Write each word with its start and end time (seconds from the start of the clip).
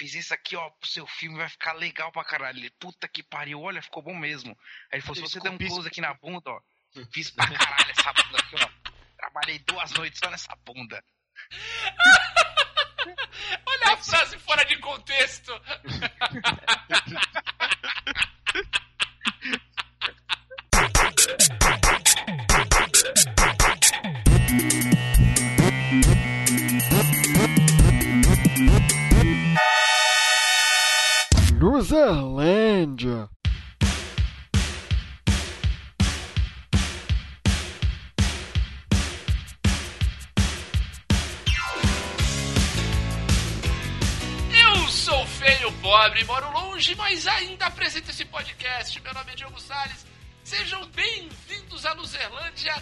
fiz 0.00 0.14
isso 0.14 0.32
aqui, 0.32 0.56
ó, 0.56 0.70
pro 0.70 0.88
seu 0.88 1.06
filme, 1.06 1.36
vai 1.36 1.50
ficar 1.50 1.74
legal 1.74 2.10
pra 2.10 2.24
caralho. 2.24 2.58
Ele, 2.58 2.70
puta 2.80 3.06
que 3.06 3.22
pariu, 3.22 3.60
olha, 3.60 3.82
ficou 3.82 4.02
bom 4.02 4.16
mesmo. 4.16 4.56
Aí 4.90 4.98
ele 4.98 5.02
falou, 5.02 5.16
se 5.16 5.20
você 5.20 5.38
der 5.40 5.50
um 5.50 5.58
close 5.58 5.86
aqui 5.86 6.00
na 6.00 6.14
bunda, 6.14 6.50
ó, 6.50 6.58
fiz 7.12 7.30
pra 7.30 7.46
caralho 7.46 7.90
essa 7.90 8.10
bunda 8.10 8.38
aqui, 8.38 8.56
ó. 8.56 8.70
Trabalhei 9.18 9.58
duas 9.58 9.92
noites 9.92 10.18
só 10.18 10.30
nessa 10.30 10.56
bunda. 10.64 11.04
Olha 13.66 13.92
a 13.92 13.96
frase 13.98 14.38
fora 14.38 14.64
de 14.64 14.78
contexto. 14.78 15.52
Luzerlândia. 32.10 33.28
Eu 44.52 44.88
sou 44.88 45.24
feio, 45.26 45.72
pobre, 45.74 46.24
moro 46.24 46.50
longe, 46.50 46.96
mas 46.96 47.28
ainda 47.28 47.66
apresento 47.66 48.10
esse 48.10 48.24
podcast. 48.24 49.00
Meu 49.00 49.14
nome 49.14 49.30
é 49.30 49.36
Diogo 49.36 49.60
Salles. 49.60 50.04
Sejam 50.42 50.84
bem-vindos 50.88 51.86
à 51.86 51.92
Luzerlândia 51.92 52.74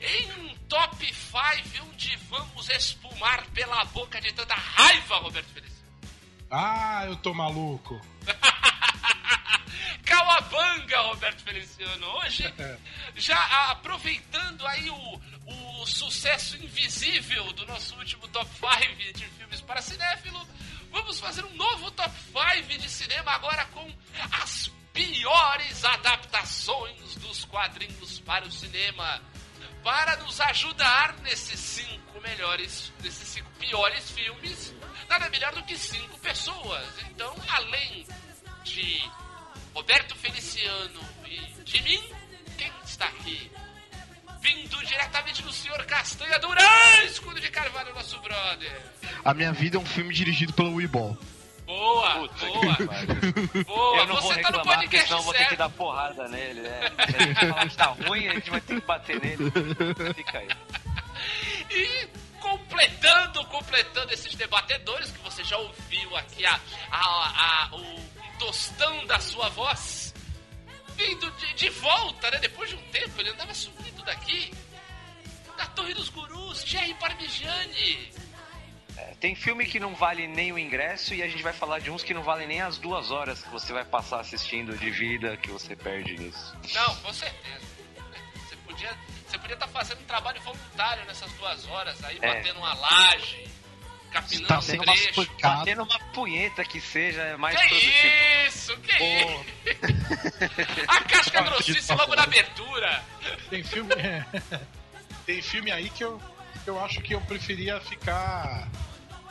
em 0.00 0.32
um 0.40 0.54
top 0.70 1.06
5 1.14 1.86
onde 1.86 2.16
vamos 2.30 2.70
espumar 2.70 3.44
pela 3.52 3.84
boca 3.86 4.18
de 4.22 4.32
tanta 4.32 4.54
raiva, 4.54 5.16
Roberto 5.16 5.48
Feliciano. 5.48 5.79
Ah, 6.50 7.04
eu 7.06 7.14
tô 7.16 7.32
maluco. 7.32 8.00
Calabanga, 10.04 11.00
Roberto 11.02 11.44
Feliciano. 11.44 12.06
Hoje, 12.18 12.52
já 13.14 13.70
aproveitando 13.70 14.66
aí 14.66 14.90
o, 14.90 15.20
o 15.46 15.86
sucesso 15.86 16.56
invisível 16.56 17.52
do 17.52 17.64
nosso 17.66 17.94
último 17.96 18.26
top 18.28 18.50
5 18.52 19.12
de 19.16 19.26
filmes 19.28 19.60
para 19.60 19.80
cinéfilo, 19.80 20.44
vamos 20.90 21.20
fazer 21.20 21.44
um 21.44 21.54
novo 21.54 21.88
top 21.92 22.12
5 22.32 22.78
de 22.78 22.90
cinema 22.90 23.30
agora 23.30 23.64
com 23.66 23.88
as 24.42 24.72
piores 24.92 25.84
adaptações 25.84 27.14
dos 27.16 27.44
quadrinhos 27.44 28.18
para 28.18 28.44
o 28.44 28.50
cinema. 28.50 29.22
Para 29.84 30.16
nos 30.16 30.40
ajudar 30.40 31.14
nesses 31.22 31.58
cinco 31.58 32.09
melhores, 32.20 32.92
nesses 33.02 33.28
cinco 33.28 33.50
piores 33.58 34.10
filmes, 34.10 34.74
nada 35.08 35.28
melhor 35.30 35.52
do 35.54 35.62
que 35.64 35.76
cinco 35.76 36.18
pessoas. 36.18 36.86
Então, 37.10 37.34
além 37.48 38.06
de 38.64 39.02
Roberto 39.74 40.14
Feliciano 40.16 41.00
e 41.26 41.38
de 41.62 41.82
mim, 41.82 42.02
quem 42.56 42.70
está 42.84 43.06
aqui? 43.06 43.50
Vindo 44.40 44.84
diretamente 44.86 45.42
do 45.42 45.52
senhor 45.52 45.84
Castanha 45.84 46.38
Durão, 46.38 47.04
escudo 47.04 47.38
de 47.40 47.50
Carvalho, 47.50 47.94
nosso 47.94 48.18
brother. 48.20 48.82
A 49.24 49.34
minha 49.34 49.52
vida 49.52 49.76
é 49.76 49.80
um 49.80 49.84
filme 49.84 50.14
dirigido 50.14 50.52
pelo 50.54 50.74
Weeball. 50.76 51.16
Boa, 51.66 52.14
Puta 52.28 52.46
boa, 52.46 52.76
boa. 53.64 53.96
Eu 53.98 54.06
não 54.06 54.16
vou 54.20 54.32
Você 54.32 54.40
tá 54.40 54.50
no 54.50 54.56
reclamar, 54.58 54.78
porque 54.80 54.96
podcast 54.96 55.06
senão 55.06 55.18
eu 55.20 55.24
vou 55.24 55.32
ter 55.32 55.38
que 55.40 55.44
certo. 55.44 55.58
dar 55.58 55.68
porrada 55.68 56.26
nele, 56.28 56.62
né? 56.62 56.80
Se 57.08 57.16
a 57.16 57.20
gente 57.20 57.46
falar 57.46 57.68
que 57.68 57.76
tá 57.76 57.84
ruim, 57.86 58.26
a 58.28 58.34
gente 58.34 58.50
vai 58.50 58.60
ter 58.60 58.80
que 58.80 58.86
bater 58.86 59.20
nele. 59.20 59.52
Fica 60.14 60.38
aí. 60.38 60.48
E 61.70 62.08
completando, 62.40 63.44
completando 63.46 64.12
esses 64.12 64.34
debatedores 64.34 65.10
que 65.10 65.18
você 65.18 65.44
já 65.44 65.56
ouviu 65.56 66.16
aqui 66.16 66.44
a, 66.46 66.60
a, 66.90 67.64
a- 67.66 67.76
o 67.76 68.00
tostão 68.38 69.06
da 69.06 69.18
sua 69.20 69.48
voz, 69.50 70.14
vindo 70.96 71.30
de, 71.32 71.54
de 71.54 71.68
volta, 71.70 72.30
né? 72.30 72.38
Depois 72.38 72.70
de 72.70 72.76
um 72.76 72.82
tempo, 72.90 73.20
ele 73.20 73.30
andava 73.30 73.54
sumido 73.54 74.02
daqui. 74.02 74.52
Da 75.56 75.66
Torre 75.66 75.92
dos 75.92 76.08
Gurus, 76.08 76.62
Jerry 76.64 76.94
Parmigiani. 76.94 78.10
É, 78.96 79.14
tem 79.20 79.34
filme 79.34 79.66
que 79.66 79.78
não 79.78 79.94
vale 79.94 80.26
nem 80.26 80.52
o 80.52 80.58
ingresso 80.58 81.14
e 81.14 81.22
a 81.22 81.28
gente 81.28 81.42
vai 81.42 81.52
falar 81.52 81.78
de 81.80 81.90
uns 81.90 82.02
que 82.02 82.12
não 82.14 82.22
valem 82.22 82.48
nem 82.48 82.60
as 82.62 82.78
duas 82.78 83.10
horas 83.10 83.42
que 83.42 83.50
você 83.50 83.72
vai 83.72 83.84
passar 83.84 84.20
assistindo 84.20 84.76
de 84.76 84.90
vida 84.90 85.36
que 85.36 85.50
você 85.50 85.76
perde 85.76 86.16
nisso. 86.16 86.56
Não, 86.74 86.96
com 86.96 87.12
certeza. 87.12 87.60
Você 88.48 88.56
podia 88.66 88.98
você 89.30 89.38
podia 89.38 89.54
estar 89.54 89.68
fazendo 89.68 90.00
um 90.00 90.04
trabalho 90.04 90.40
voluntário 90.42 91.04
nessas 91.06 91.30
duas 91.32 91.66
horas 91.68 92.02
aí, 92.04 92.18
É. 92.20 92.34
batendo 92.34 92.58
uma 92.58 92.74
laje, 92.74 93.48
capinando 94.12 94.48
Tá 94.48 94.58
um 94.58 94.62
sendo 94.62 94.82
uma 94.82 94.92
trecho. 94.94 95.14
pancada. 95.14 95.56
Batendo 95.58 95.82
uma 95.84 95.98
punheta 96.12 96.64
que 96.64 96.80
seja 96.80 97.22
é 97.22 97.36
mais 97.36 97.56
Que 97.60 97.68
produtivo. 97.68 98.06
isso, 98.48 98.76
que 98.78 98.92
isso? 99.04 99.44
A 100.88 101.00
casca 101.04 101.40
grossice 101.42 101.92
logo 101.94 102.14
na 102.16 102.22
abertura. 102.24 103.04
Tem 103.48 103.62
filme. 103.62 103.90
Tem 105.26 105.40
filme 105.42 105.70
aí 105.70 105.88
que 105.90 106.02
eu, 106.02 106.20
que 106.64 106.70
eu 106.70 106.84
acho 106.84 107.00
que 107.02 107.14
eu 107.14 107.20
preferia 107.20 107.80
ficar 107.80 108.68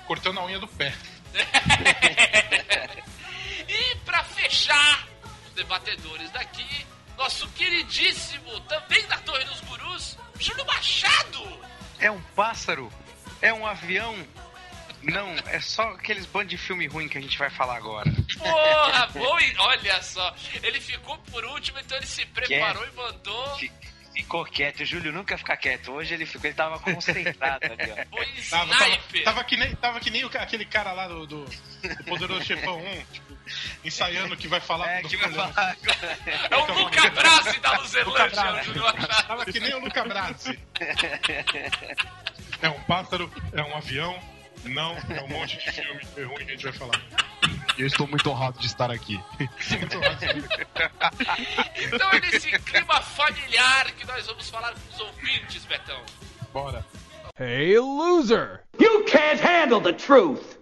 cortando 0.07 0.39
a 0.39 0.45
unha 0.45 0.59
do 0.59 0.67
pé. 0.67 0.93
E 3.67 3.95
pra 4.05 4.23
fechar 4.23 5.07
os 5.47 5.53
debatedores 5.53 6.31
daqui, 6.31 6.85
nosso 7.19 7.47
queridíssimo, 7.49 8.59
também 8.61 9.05
da 9.07 9.17
Torre 9.17 9.43
dos 9.43 9.59
Gurus, 9.61 10.17
Júlio 10.39 10.65
Machado. 10.65 11.59
É 11.99 12.09
um 12.09 12.21
pássaro? 12.33 12.89
É 13.41 13.53
um 13.53 13.67
avião? 13.67 14.15
Não, 15.03 15.35
é 15.47 15.59
só 15.59 15.83
aqueles 15.89 16.25
bandos 16.25 16.49
de 16.49 16.57
filme 16.57 16.87
ruim 16.87 17.09
que 17.09 17.17
a 17.17 17.21
gente 17.21 17.37
vai 17.37 17.49
falar 17.49 17.75
agora. 17.75 18.09
Porra, 18.37 19.07
bom, 19.07 19.37
olha 19.59 20.01
só, 20.01 20.33
ele 20.63 20.79
ficou 20.79 21.17
por 21.31 21.43
último, 21.45 21.79
então 21.79 21.97
ele 21.97 22.07
se 22.07 22.25
preparou 22.25 22.85
e 22.85 22.91
mandou. 22.91 23.57
Fi- 24.13 24.19
Ficou 24.21 24.43
quieto, 24.45 24.81
o 24.81 24.85
Júlio 24.85 25.11
nunca 25.13 25.37
fica 25.37 25.55
quieto. 25.57 25.91
Hoje 25.91 26.13
ele 26.13 26.25
ficou, 26.25 26.45
ele 26.47 26.53
tava 26.55 26.77
concentrado 26.79 27.65
ali, 27.65 27.91
ó. 27.91 28.17
Foi 28.17 28.25
Tava, 28.49 28.75
tava, 28.77 28.97
tava 29.23 29.43
que 29.43 29.57
nem, 29.57 29.75
tava 29.75 29.99
que 29.99 30.09
nem 30.09 30.23
aquele 30.23 30.65
cara 30.65 30.91
lá 30.91 31.07
do, 31.07 31.25
do, 31.25 31.45
do 31.45 32.03
Poderoso 32.05 32.43
Chefão 32.45 32.77
1, 32.79 33.03
tipo, 33.13 33.37
ensaiando 33.83 34.35
que 34.37 34.47
vai 34.47 34.59
falar 34.59 34.87
É, 34.89 35.01
que 35.03 35.15
vai 35.17 35.31
falar. 35.31 35.77
É 36.49 36.57
o 36.57 36.73
Luca 36.83 37.09
Brasi 37.11 37.59
da 37.59 37.77
Brasi. 38.29 38.65
Júlio. 38.65 38.83
Tava 39.27 39.45
que 39.45 39.59
nem 39.59 39.73
o 39.75 39.79
Luca 39.79 40.03
Brasi. 40.03 40.59
É 42.61 42.69
um 42.69 42.79
pássaro, 42.83 43.31
é 43.53 43.61
um 43.63 43.75
avião, 43.75 44.19
não, 44.65 44.95
é 45.09 45.21
um 45.23 45.27
monte 45.29 45.57
de 45.57 45.71
filme 45.71 46.01
ruim 46.25 46.45
que 46.45 46.51
a 46.51 46.55
gente 46.55 46.63
vai 46.63 46.73
falar. 46.73 47.01
Eu 47.79 47.87
estou 47.87 48.05
muito 48.05 48.29
honrado 48.29 48.59
de 48.59 48.65
estar 48.65 48.91
aqui. 48.91 49.23
Muito 49.39 49.99
rápido. 50.03 50.49
Então 51.81 52.11
é 52.11 52.19
nesse 52.19 52.51
clima 52.59 53.01
familiar 53.01 53.89
que 53.93 54.05
nós 54.05 54.27
vamos 54.27 54.49
falar 54.49 54.73
com 54.73 54.93
os 54.93 54.99
ouvintes, 54.99 55.63
Betão. 55.63 56.01
Bora. 56.51 56.85
Hey, 57.39 57.79
loser! 57.79 58.63
You 58.77 59.05
can't 59.05 59.41
handle 59.41 59.79
the 59.79 59.93
truth. 59.93 60.58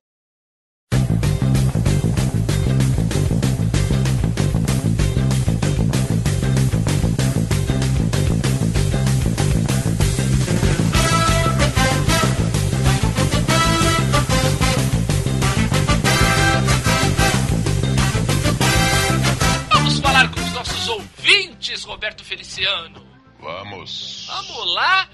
Ouvintes, 21.68 21.84
Roberto 21.84 22.24
Feliciano. 22.24 23.06
Vamos. 23.40 24.26
Vamos 24.28 24.74
lá 24.74 25.10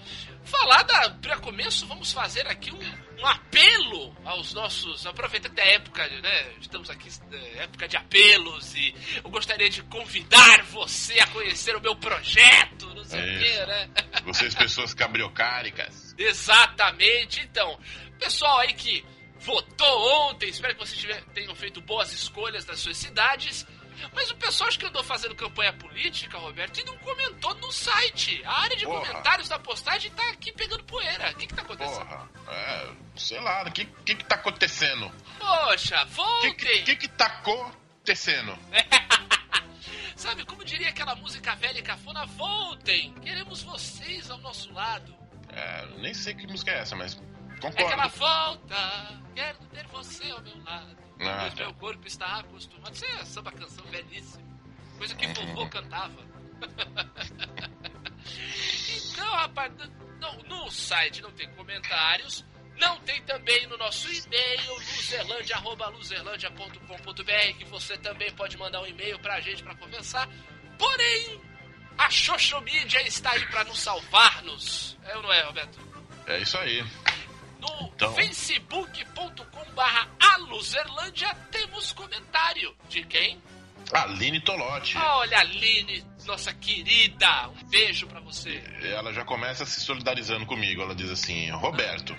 falar 0.46 0.84
da. 0.84 1.10
Pra 1.22 1.38
começo, 1.40 1.86
vamos 1.88 2.12
fazer 2.14 2.48
aqui 2.48 2.72
um, 2.72 3.22
um 3.22 3.26
apelo 3.28 4.16
aos 4.24 4.54
nossos. 4.54 5.06
Aproveitando 5.06 5.58
a 5.60 5.64
época, 5.66 6.08
né? 6.08 6.54
Estamos 6.62 6.90
aqui, 6.90 7.10
é, 7.32 7.64
época 7.64 7.88
de 7.88 7.98
apelos, 7.98 8.74
e 8.76 8.94
eu 9.24 9.30
gostaria 9.30 9.70
de 9.70 9.82
convidar 9.84 10.64
você 10.66 11.20
a 11.20 11.28
conhecer 11.28 11.76
o 11.76 11.82
meu 11.82 11.96
projeto, 11.96 12.94
não 12.94 13.04
sei 13.04 13.20
o 13.20 13.24
É 13.24 13.40
quê, 13.40 13.46
isso. 13.50 13.66
né? 13.68 13.90
Vocês, 14.24 14.56
pessoas 14.56 14.94
cabriocáricas. 14.94 16.16
Exatamente. 16.18 17.42
Então, 17.42 17.78
pessoal 18.18 18.60
aí 18.60 18.74
que 18.74 19.04
votou 19.40 20.30
ontem, 20.30 20.48
espero 20.50 20.74
que 20.76 20.80
vocês 20.88 21.22
tenham 21.34 21.54
feito 21.56 21.82
boas 21.82 22.14
escolhas 22.14 22.64
das 22.64 22.80
suas 22.80 22.96
cidades. 22.96 23.66
Mas 24.14 24.30
o 24.32 24.36
pessoal 24.36 24.68
acho 24.68 24.80
que 24.80 24.86
andou 24.86 25.04
fazendo 25.04 25.36
campanha 25.36 25.74
política, 25.74 26.38
Roberto, 26.38 26.80
e 26.80 26.84
não 26.84 26.98
comentou 27.00 27.54
no 27.56 27.72
site. 27.72 28.42
A 28.46 28.62
área 28.62 28.76
de 28.78 28.86
Porra. 28.86 29.06
comentários 29.06 29.48
da 29.50 29.60
postagem 29.60 30.12
tá 30.12 30.30
aqui 30.30 30.52
pegando 30.52 30.84
poeira. 30.84 31.32
O 31.32 31.36
que 31.36 31.48
que 31.48 31.54
tá 31.54 31.62
acontecendo? 31.62 32.06
Porra. 32.06 32.30
É, 32.50 32.92
sei 33.16 33.40
lá, 33.40 33.64
o 33.64 33.72
que, 33.72 33.86
que 33.86 34.16
que 34.16 34.24
tá 34.26 34.36
acontecendo? 34.36 35.12
Poxa, 35.40 36.02
O 36.04 36.06
que, 36.08 36.14
voltem! 36.14 36.84
que, 36.84 36.96
que 36.96 37.08
tá 37.08 37.26
acontecendo? 37.26 38.58
Sabe, 40.16 40.46
como 40.46 40.64
diria 40.64 40.90
aquela 40.90 41.16
música 41.16 41.56
velha 41.56 41.80
e 41.80 41.82
cafona, 41.82 42.26
voltem! 42.26 43.14
Queremos 43.16 43.64
vocês 43.64 44.30
ao 44.30 44.38
nosso 44.38 44.72
lado. 44.74 45.14
É, 45.50 45.86
nem 45.98 46.14
sei 46.14 46.34
que 46.34 46.48
música 46.48 46.72
é 46.72 46.80
essa, 46.80 46.96
mas 46.96 47.16
É 47.16 47.60
concordo. 47.60 47.86
aquela 47.86 48.08
volta, 48.08 49.22
quero 49.36 49.58
ter 49.74 49.86
você 49.88 50.30
ao 50.32 50.42
meu 50.42 50.64
lado. 50.64 51.03
Ah, 51.20 51.38
Pois 51.42 51.54
meu 51.56 51.74
corpo 51.76 52.08
está 52.08 52.40
acostumado. 52.40 52.94
Isso 52.94 53.06
é 53.06 53.26
samba 53.26 53.52
canção 53.52 53.86
belíssima. 53.86 54.44
Coisa 54.98 55.16
que 55.16 55.28
vovô 55.28 55.68
cantava. 55.70 56.34
então, 58.96 59.32
rapaz, 59.32 59.72
no, 60.20 60.44
no 60.44 60.72
site 60.72 61.22
não 61.22 61.32
tem 61.32 61.50
comentários. 61.56 62.46
Não 62.78 62.98
tem 63.02 63.22
também 63.24 63.68
no 63.68 63.78
nosso 63.78 64.12
e-mail, 64.12 64.74
luzerlandia.com.br, 65.94 67.58
que 67.58 67.66
você 67.66 67.98
também 68.00 68.32
pode 68.34 68.58
mandar 68.58 68.82
um 68.82 68.88
e-mail 68.88 69.20
pra 69.20 69.40
gente 69.42 69.62
pra 69.64 69.76
conversar. 69.76 70.28
Porém, 70.78 71.40
a 71.98 72.10
Xoxomídia 72.10 73.00
está 73.08 73.32
aí 73.32 73.46
pra 73.48 73.64
nos 73.66 73.80
salvar-nos. 73.80 74.98
É 75.04 75.16
ou 75.16 75.22
não 75.24 75.32
é, 75.32 75.44
Roberto? 75.44 75.80
É 76.26 76.40
isso 76.40 76.58
aí. 76.58 76.84
Então. 77.96 78.14
facebook.com 78.14 79.72
barra 79.76 80.08
aluzerlândia 80.20 81.34
temos 81.52 81.92
comentário. 81.94 82.76
De 82.90 83.04
quem? 83.04 83.42
Aline 83.92 84.40
Tolotti. 84.40 84.98
Olha, 84.98 85.40
Aline, 85.40 86.04
nossa 86.26 86.54
querida. 86.54 87.50
Um 87.50 87.70
beijo 87.70 88.08
pra 88.08 88.20
você. 88.22 88.64
Ela 88.82 89.14
já 89.14 89.26
começa 89.26 89.66
se 89.66 89.82
solidarizando 89.82 90.46
comigo. 90.46 90.82
Ela 90.82 90.96
diz 90.96 91.10
assim: 91.10 91.50
Roberto, 91.52 92.16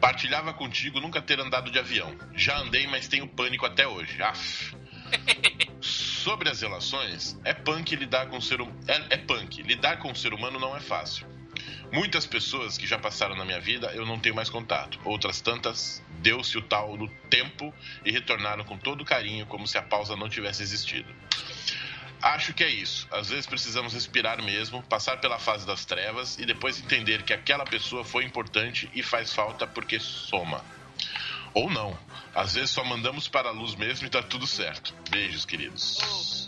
partilhava 0.00 0.52
contigo 0.52 1.00
nunca 1.00 1.22
ter 1.22 1.40
andado 1.40 1.70
de 1.70 1.78
avião. 1.78 2.16
Já 2.34 2.58
andei, 2.58 2.86
mas 2.86 3.08
tenho 3.08 3.26
pânico 3.26 3.66
até 3.66 3.86
hoje. 3.86 4.22
Aff. 4.22 4.76
Sobre 5.80 6.50
as 6.50 6.60
relações, 6.60 7.38
é 7.44 7.54
punk 7.54 7.96
lidar 7.96 8.28
com 8.28 8.36
o 8.36 8.42
ser 8.42 8.60
hum... 8.60 8.72
é, 8.86 9.14
é 9.14 9.16
punk. 9.16 9.62
Lidar 9.62 9.98
com 9.98 10.10
o 10.10 10.16
ser 10.16 10.34
humano 10.34 10.58
não 10.58 10.76
é 10.76 10.80
fácil. 10.80 11.26
Muitas 11.92 12.26
pessoas 12.26 12.76
que 12.76 12.86
já 12.86 12.98
passaram 12.98 13.36
na 13.36 13.44
minha 13.44 13.60
vida 13.60 13.90
eu 13.94 14.04
não 14.04 14.18
tenho 14.18 14.34
mais 14.34 14.50
contato. 14.50 14.98
Outras 15.04 15.40
tantas 15.40 16.02
deu-se 16.20 16.56
o 16.58 16.62
tal 16.62 16.96
do 16.96 17.08
tempo 17.30 17.72
e 18.04 18.10
retornaram 18.10 18.64
com 18.64 18.76
todo 18.76 19.04
carinho, 19.04 19.46
como 19.46 19.66
se 19.66 19.78
a 19.78 19.82
pausa 19.82 20.16
não 20.16 20.28
tivesse 20.28 20.62
existido. 20.62 21.14
Acho 22.20 22.52
que 22.52 22.64
é 22.64 22.68
isso. 22.68 23.06
Às 23.10 23.30
vezes 23.30 23.46
precisamos 23.46 23.92
respirar 23.92 24.42
mesmo, 24.42 24.82
passar 24.82 25.18
pela 25.20 25.38
fase 25.38 25.66
das 25.66 25.84
trevas 25.84 26.36
e 26.38 26.44
depois 26.44 26.80
entender 26.80 27.22
que 27.22 27.32
aquela 27.32 27.64
pessoa 27.64 28.04
foi 28.04 28.24
importante 28.24 28.90
e 28.92 29.02
faz 29.02 29.32
falta 29.32 29.66
porque 29.66 30.00
soma. 30.00 30.64
Ou 31.54 31.70
não. 31.70 31.98
Às 32.34 32.54
vezes 32.54 32.70
só 32.70 32.84
mandamos 32.84 33.28
para 33.28 33.48
a 33.48 33.52
luz 33.52 33.74
mesmo 33.74 34.06
e 34.06 34.10
tá 34.10 34.22
tudo 34.22 34.46
certo. 34.46 34.94
Beijos, 35.10 35.44
queridos. 35.44 35.98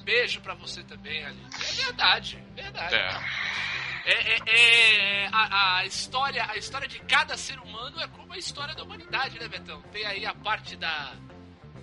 Um 0.00 0.04
beijo 0.04 0.40
pra 0.40 0.54
você 0.54 0.82
também, 0.82 1.24
Aline. 1.24 1.48
É 1.54 1.72
verdade, 1.72 2.38
é 2.56 2.62
verdade. 2.62 2.94
É. 2.94 3.79
É, 4.04 4.34
é- 4.34 5.24
é- 5.24 5.28
a, 5.32 5.78
a 5.78 5.86
história, 5.86 6.44
a 6.48 6.56
história 6.56 6.88
de 6.88 6.98
cada 7.00 7.36
ser 7.36 7.58
humano 7.58 8.00
é 8.00 8.08
como 8.08 8.32
a 8.32 8.38
história 8.38 8.74
da 8.74 8.82
humanidade, 8.82 9.38
né, 9.38 9.48
Betão? 9.48 9.80
Tem 9.92 10.04
aí 10.06 10.24
a 10.26 10.34
parte 10.34 10.76
da 10.76 11.12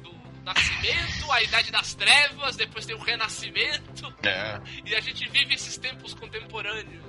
do 0.01 0.13
nascimento, 0.43 1.31
a 1.31 1.41
idade 1.43 1.71
das 1.71 1.93
trevas, 1.95 2.55
depois 2.55 2.85
tem 2.85 2.95
o 2.95 2.99
renascimento, 2.99 4.13
É. 4.23 4.59
e 4.85 4.95
a 4.95 4.99
gente 5.01 5.27
vive 5.29 5.53
esses 5.55 5.77
tempos 5.77 6.13
contemporâneos. 6.13 7.05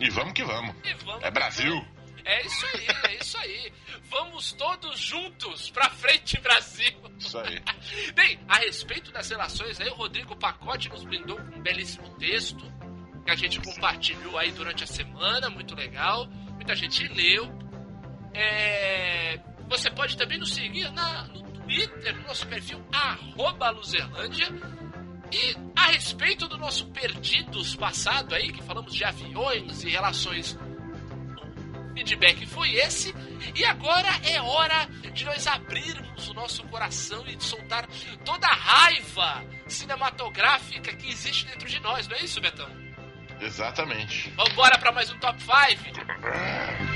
E 0.00 0.10
vamos 0.10 0.32
que 0.34 0.44
vamos. 0.44 0.74
E 0.84 0.92
vamos 1.04 1.22
É 1.24 1.30
Brasil. 1.30 1.84
É 2.24 2.44
isso 2.44 2.66
aí, 2.66 2.86
é 3.04 3.14
isso 3.20 3.38
aí. 3.38 3.72
Vamos 4.10 4.52
todos 4.52 4.98
juntos 4.98 5.70
pra 5.70 5.88
frente, 5.90 6.40
Brasil. 6.40 6.92
Isso 7.20 7.38
aí. 7.38 7.62
Bem, 8.14 8.40
a 8.48 8.56
respeito 8.58 9.12
das 9.12 9.30
relações, 9.30 9.80
aí 9.80 9.88
o 9.88 9.94
Rodrigo 9.94 10.34
Pacote 10.34 10.88
nos 10.88 11.04
brindou 11.04 11.36
com 11.36 11.56
um 11.56 11.62
belíssimo 11.62 12.08
texto 12.18 12.64
que 13.26 13.32
a 13.32 13.36
gente 13.36 13.60
compartilhou 13.60 14.38
aí 14.38 14.52
durante 14.52 14.84
a 14.84 14.86
semana, 14.86 15.50
muito 15.50 15.74
legal. 15.74 16.28
Muita 16.54 16.76
gente 16.76 17.06
leu. 17.08 17.52
É, 18.32 19.40
Você 19.68 19.90
pode 19.90 20.16
também 20.16 20.38
nos 20.38 20.54
seguir 20.54 20.90
na, 20.92 21.24
no 21.24 21.42
Twitter, 21.42 22.14
no 22.16 22.22
nosso 22.22 22.46
perfil, 22.46 22.80
Luzerlândia. 23.74 24.46
E 25.32 25.56
a 25.74 25.90
respeito 25.90 26.46
do 26.46 26.56
nosso 26.56 26.86
Perdidos 26.92 27.74
passado 27.74 28.32
aí, 28.32 28.52
que 28.52 28.62
falamos 28.62 28.94
de 28.94 29.04
aviões 29.04 29.82
e 29.82 29.90
relações 29.90 30.56
feedback 31.94 32.46
foi 32.46 32.74
esse. 32.74 33.12
E 33.56 33.64
agora 33.64 34.08
é 34.22 34.40
hora 34.40 34.86
de 35.12 35.24
nós 35.24 35.46
abrirmos 35.48 36.28
o 36.28 36.34
nosso 36.34 36.62
coração 36.64 37.26
e 37.26 37.34
de 37.34 37.42
soltar 37.42 37.88
toda 38.24 38.46
a 38.46 38.54
raiva 38.54 39.44
cinematográfica 39.66 40.94
que 40.94 41.10
existe 41.10 41.46
dentro 41.46 41.68
de 41.68 41.80
nós, 41.80 42.06
não 42.06 42.16
é 42.16 42.22
isso, 42.22 42.40
Betão? 42.40 42.85
Exatamente. 43.40 44.30
Vambora 44.30 44.78
pra 44.78 44.92
mais 44.92 45.10
um 45.10 45.18
Top 45.18 45.38
5? 45.40 46.95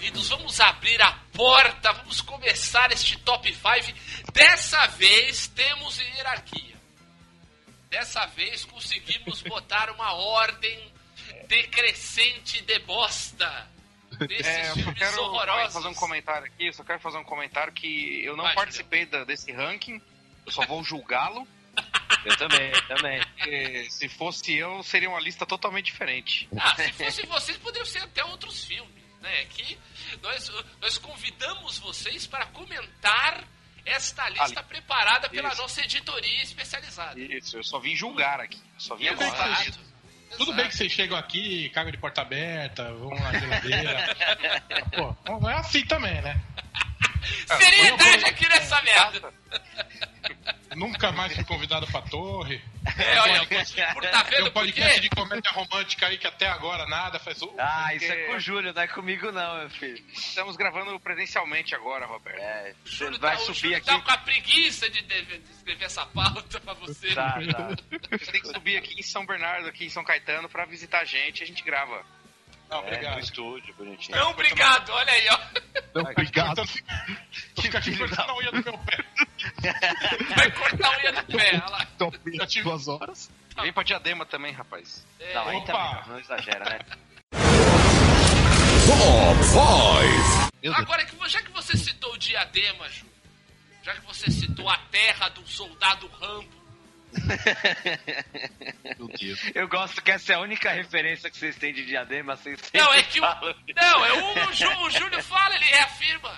queridos, 0.00 0.28
vamos 0.28 0.58
abrir 0.60 1.00
a 1.02 1.12
porta, 1.32 1.92
vamos 1.92 2.20
começar 2.20 2.90
este 2.92 3.18
top 3.18 3.52
5. 3.52 4.32
Dessa 4.32 4.86
vez 4.88 5.46
temos 5.48 5.98
hierarquia. 5.98 6.74
Dessa 7.90 8.24
vez 8.26 8.64
conseguimos 8.64 9.42
botar 9.48 9.90
uma 9.90 10.12
ordem 10.14 10.92
decrescente 11.48 12.62
de 12.62 12.78
bosta 12.80 13.68
desses 14.28 14.46
É, 14.46 14.62
eu 14.62 14.66
só 14.68 14.74
filmes 14.74 14.98
quero 14.98 15.22
horrorosos. 15.22 15.72
fazer 15.74 15.88
um 15.88 15.94
comentário 15.94 16.46
aqui, 16.46 16.66
eu 16.66 16.72
só 16.72 16.84
quero 16.84 17.00
fazer 17.00 17.18
um 17.18 17.24
comentário 17.24 17.72
que 17.72 18.24
eu 18.24 18.36
não 18.36 18.44
Vai, 18.44 18.54
participei 18.54 19.06
da- 19.06 19.24
desse 19.24 19.52
ranking, 19.52 20.00
eu 20.46 20.52
só 20.52 20.64
vou 20.66 20.82
julgá-lo. 20.82 21.46
Eu 22.24 22.36
também, 22.36 22.70
também. 22.88 23.24
porque 23.24 23.86
se 23.88 24.06
fosse 24.08 24.54
eu, 24.54 24.82
seria 24.82 25.08
uma 25.08 25.20
lista 25.20 25.46
totalmente 25.46 25.86
diferente. 25.86 26.46
Ah, 26.58 26.74
se 26.76 26.92
fosse 26.92 27.24
vocês, 27.26 27.56
poderiam 27.56 27.86
ser 27.86 28.00
até 28.02 28.22
outros 28.24 28.62
filmes, 28.64 28.92
né? 29.22 29.44
Que 29.46 29.78
nós, 30.22 30.50
nós 30.80 30.98
convidamos 30.98 31.78
vocês 31.78 32.26
para 32.26 32.46
comentar 32.46 33.44
esta 33.84 34.28
lista 34.28 34.62
preparada 34.62 35.28
pela 35.28 35.48
Isso. 35.48 35.62
nossa 35.62 35.82
editoria 35.82 36.42
especializada. 36.42 37.18
Isso, 37.18 37.56
eu 37.56 37.64
só 37.64 37.78
vim 37.78 37.96
julgar 37.96 38.40
aqui. 38.40 38.60
Só 38.78 38.94
vim 38.94 39.06
Exato. 39.06 39.24
agora. 39.24 39.90
Tudo 40.36 40.52
bem 40.52 40.68
que 40.68 40.76
vocês 40.76 40.92
chegam 40.92 41.18
aqui, 41.18 41.68
cagam 41.70 41.90
de 41.90 41.98
porta 41.98 42.22
aberta, 42.22 42.92
vão 42.94 43.10
na 43.10 43.38
geladeira. 43.38 44.16
Pô, 45.26 45.40
não 45.40 45.50
é 45.50 45.54
assim 45.54 45.84
também, 45.86 46.20
né? 46.22 46.40
Seriedade 47.46 48.24
aqui 48.24 48.48
nessa 48.48 48.80
merda. 48.82 49.34
Nunca 50.76 51.10
mais 51.12 51.34
fui 51.34 51.44
convidado 51.44 51.86
pra 51.88 52.00
torre. 52.02 52.62
É, 52.96 53.20
olha, 53.20 53.46
por, 53.94 54.02
tá 54.06 54.24
Tem 54.24 54.38
vendo 54.38 54.42
um 54.42 54.44
por 54.44 54.52
podcast 54.52 54.94
quê? 54.94 55.00
de 55.00 55.10
comédia 55.10 55.50
romântica 55.50 56.06
aí 56.06 56.16
que 56.16 56.26
até 56.26 56.46
agora 56.48 56.86
nada 56.86 57.18
faz. 57.18 57.42
Uh, 57.42 57.54
Ah, 57.58 57.94
isso 57.94 58.10
é 58.10 58.26
com 58.26 58.34
o 58.34 58.40
Júlio, 58.40 58.72
não 58.72 58.82
é 58.82 58.86
comigo 58.86 59.30
não, 59.32 59.58
meu 59.58 59.70
filho. 59.70 60.02
Estamos 60.12 60.56
gravando 60.56 60.98
presencialmente 61.00 61.74
agora, 61.74 62.06
Roberto. 62.06 62.40
É, 62.40 62.74
você 62.84 62.96
Júlio 63.04 63.18
vai 63.20 63.36
tá, 63.36 63.42
o 63.42 63.44
subir 63.46 63.58
Júlio 63.60 63.76
aqui. 63.76 63.86
tá 63.86 64.00
com 64.00 64.10
a 64.10 64.18
preguiça 64.18 64.88
de, 64.88 65.02
de 65.02 65.40
escrever 65.50 65.84
essa 65.84 66.06
pauta 66.06 66.60
pra 66.60 66.72
você. 66.74 67.14
Tá, 67.14 67.32
tá. 67.52 67.68
Você 68.18 68.32
tem 68.32 68.40
que 68.40 68.48
subir 68.48 68.76
aqui 68.76 68.98
em 68.98 69.02
São 69.02 69.26
Bernardo, 69.26 69.68
aqui 69.68 69.84
em 69.84 69.90
São 69.90 70.04
Caetano, 70.04 70.48
pra 70.48 70.64
visitar 70.64 71.00
a 71.00 71.04
gente 71.04 71.40
e 71.40 71.44
a 71.44 71.46
gente 71.46 71.62
grava. 71.62 72.04
Não, 72.70 72.78
É, 72.78 72.80
no 72.82 72.86
obrigado. 72.88 73.18
estúdio, 73.20 73.74
bonitinho. 73.74 74.16
Não, 74.18 74.30
obrigado, 74.30 74.90
olha 74.90 75.12
aí, 75.12 75.28
ó. 75.30 75.38
Não, 75.94 76.02
obrigado. 76.10 76.62
Fica 77.60 77.78
aqui 77.78 77.96
cortando 77.98 78.30
a 78.30 78.36
unha 78.36 78.52
do 78.52 78.62
meu 78.64 78.78
pé. 78.78 79.04
Vai 80.36 80.50
cortar 80.52 80.94
a 80.94 80.98
unha 81.00 81.12
do 81.12 81.24
pé, 81.36 81.50
olha 81.54 81.68
lá. 81.68 81.86
Então, 81.94 82.12
duas 82.62 82.88
horas. 82.88 83.30
Vem 83.60 83.72
pra 83.72 83.82
Diadema 83.82 84.24
também, 84.24 84.52
rapaz. 84.52 85.04
É, 85.18 85.34
Não, 85.34 85.48
aí 85.48 85.56
Opa! 85.58 85.72
também, 85.72 86.08
não 86.08 86.18
exagera, 86.20 86.64
né? 86.64 86.78
Meu 88.86 90.54
Deus. 90.62 90.76
Agora, 90.78 91.04
que 91.04 91.14
vo- 91.16 91.28
já 91.28 91.40
que 91.42 91.50
você 91.52 91.76
citou 91.76 92.12
o 92.14 92.18
Diadema, 92.18 92.88
Ju, 92.88 93.06
já 93.82 93.94
que 93.94 94.00
você 94.06 94.30
citou 94.30 94.68
a 94.68 94.76
terra 94.90 95.28
do 95.30 95.46
soldado 95.48 96.06
Rambo. 96.08 96.59
Eu 99.54 99.68
gosto 99.68 100.02
que 100.02 100.10
essa 100.10 100.32
é 100.32 100.36
a 100.36 100.40
única 100.40 100.70
referência 100.70 101.30
que 101.30 101.36
vocês 101.36 101.56
têm 101.56 101.72
de 101.72 101.84
diadema, 101.86 102.36
vocês 102.36 102.58
Não, 102.74 102.92
é 102.94 103.02
que 103.02 103.18
o. 103.20 103.22
Não, 103.22 104.04
é 104.04 104.12
o, 104.12 104.48
o, 104.48 104.52
Jú- 104.52 104.86
o 104.86 104.90
Júlio 104.90 105.22
fala, 105.22 105.54
ele 105.56 105.64
reafirma. 105.66 106.32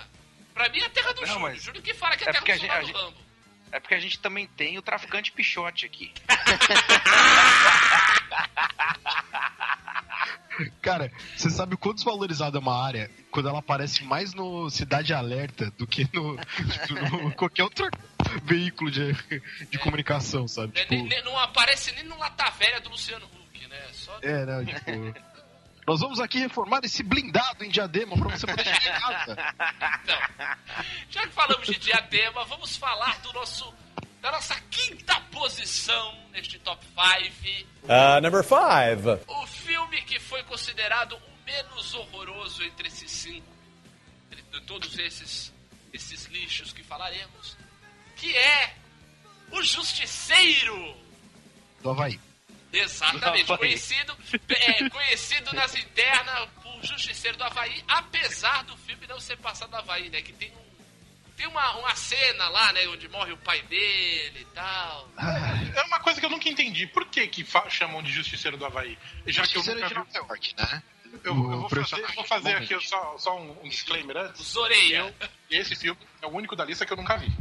Pra 0.53 0.69
mim 0.69 0.79
é 0.79 0.85
a 0.85 0.89
terra 0.89 1.13
do 1.13 1.21
Não, 1.21 1.27
Júlio. 1.27 1.41
mas- 1.41 1.61
O 1.61 1.65
Júlio 1.65 1.81
que 1.81 1.93
fala 1.93 2.15
que 2.17 2.23
é 2.23 2.27
a 2.27 2.29
é 2.29 2.33
terra 2.33 2.41
porque 2.45 2.53
do 2.53 2.55
a 2.55 2.59
gente- 2.59 2.71
a 2.71 2.81
gente- 2.83 2.93
Rambo. 2.95 3.23
É 3.71 3.79
porque 3.79 3.95
a 3.95 3.99
gente 3.99 4.19
também 4.19 4.45
tem 4.45 4.77
o 4.77 4.83
traficante 4.83 5.31
Pichote 5.31 5.85
aqui. 5.87 6.13
Cara, 10.81 11.11
você 11.35 11.49
sabe 11.49 11.73
o 11.73 11.77
quanto 11.77 11.95
desvalorizada 11.95 12.57
é 12.57 12.61
uma 12.61 12.85
área 12.85 13.09
quando 13.31 13.49
ela 13.49 13.57
aparece 13.59 14.03
mais 14.03 14.33
no 14.35 14.69
Cidade 14.69 15.11
Alerta 15.11 15.71
do 15.71 15.87
que 15.87 16.07
no, 16.13 16.37
no 17.23 17.31
qualquer 17.33 17.63
outro 17.63 17.89
veículo 18.43 18.89
de, 18.91 19.13
de 19.69 19.77
comunicação, 19.79 20.47
sabe? 20.47 20.73
Né, 20.73 20.85
Tipo, 20.85 21.03
nem- 21.07 21.23
não 21.23 21.37
aparece 21.39 21.91
nem 21.93 22.03
no 22.05 22.17
Lata 22.17 22.49
Velha 22.51 22.79
do 22.81 22.89
Luciano 22.89 23.25
Huck, 23.25 23.67
né? 23.67 23.87
Só 23.93 24.17
é, 24.21 24.45
né? 24.45 24.65
Tipo. 24.65 25.33
Nós 25.85 25.99
vamos 25.99 26.19
aqui 26.21 26.39
reformar 26.39 26.79
esse 26.83 27.03
blindado 27.03 27.63
em 27.65 27.69
diadema 27.69 28.15
pra 28.17 28.29
você 28.37 28.47
poder 28.47 28.63
chegar 28.63 28.97
em 28.97 29.01
casa. 29.01 29.37
Então, 30.03 30.17
já 31.09 31.21
que 31.27 31.33
falamos 31.33 31.67
de 31.67 31.77
diadema, 31.77 32.45
vamos 32.45 32.77
falar 32.77 33.19
do 33.21 33.33
nosso 33.33 33.73
da 34.21 34.31
nossa 34.31 34.55
quinta 34.71 35.19
posição 35.33 36.17
neste 36.31 36.57
top 36.59 36.85
5. 36.85 37.53
Uh, 37.83 38.21
number 38.21 38.41
five. 38.41 39.21
O 39.27 39.45
filme 39.45 40.01
que 40.03 40.17
foi 40.21 40.41
considerado 40.43 41.17
o 41.17 41.45
menos 41.45 41.93
horroroso 41.93 42.63
entre 42.63 42.87
esses 42.87 43.11
cinco, 43.11 43.45
entre 44.31 44.61
todos 44.61 44.97
esses 44.97 45.51
esses 45.91 46.25
lixos 46.27 46.71
que 46.71 46.81
falaremos, 46.81 47.57
que 48.15 48.35
é 48.35 48.75
o 49.51 49.61
Justiceiro. 49.63 50.95
Do 51.81 51.91
Havaí. 51.91 52.19
Exatamente, 52.71 53.45
Do 53.45 53.53
Havaí. 53.53 53.67
conhecido, 53.69 54.17
é, 54.49 54.89
conhecido 54.89 55.53
nas 55.53 55.75
internas 55.75 56.49
por 56.61 56.83
Justiceiro 56.83 57.37
do 57.37 57.43
Havaí, 57.43 57.83
apesar 57.87 58.63
do 58.63 58.75
filme 58.77 59.05
não 59.07 59.19
ser 59.19 59.37
passado 59.37 59.71
no 59.71 59.77
Havaí, 59.77 60.09
né? 60.09 60.21
Que 60.21 60.33
tem 60.33 60.51
um. 60.51 60.63
Tem 61.35 61.47
uma, 61.47 61.77
uma 61.77 61.95
cena 61.95 62.47
lá, 62.49 62.71
né, 62.73 62.87
onde 62.87 63.09
morre 63.09 63.33
o 63.33 63.37
pai 63.37 63.59
dele 63.63 64.41
e 64.41 64.45
tal. 64.53 65.09
É 65.75 65.81
uma 65.83 65.99
coisa 65.99 66.19
que 66.19 66.25
eu 66.25 66.29
nunca 66.29 66.47
entendi. 66.47 66.85
Por 66.85 67.05
que, 67.07 67.25
que 67.27 67.43
chamam 67.69 68.03
de 68.03 68.11
Justiceiro 68.11 68.55
do 68.55 68.65
Havaí? 68.65 68.97
Já 69.25 69.41
que 69.41 69.57
eu 69.57 69.63
Justiceiro 69.63 69.79
nunca 69.81 69.89
de. 69.89 69.95
Nova 69.95 70.27
York, 70.27 70.55
né? 70.55 70.83
Eu, 71.23 71.33
eu 71.33 71.67
vou 71.67 71.69
fazer, 71.69 72.01
eu 72.03 72.13
vou 72.13 72.23
fazer 72.23 72.55
aqui 72.55 72.79
só, 72.87 73.17
só 73.17 73.35
um, 73.39 73.63
um 73.63 73.69
disclaimer 73.69 74.15
antes. 74.17 74.55
Orelha. 74.55 75.13
Esse 75.49 75.75
filme 75.75 75.99
é 76.21 76.27
o 76.27 76.29
único 76.29 76.55
da 76.55 76.65
lista 76.65 76.85
que 76.85 76.93
eu 76.93 76.97
nunca 76.97 77.17
vi. 77.17 77.31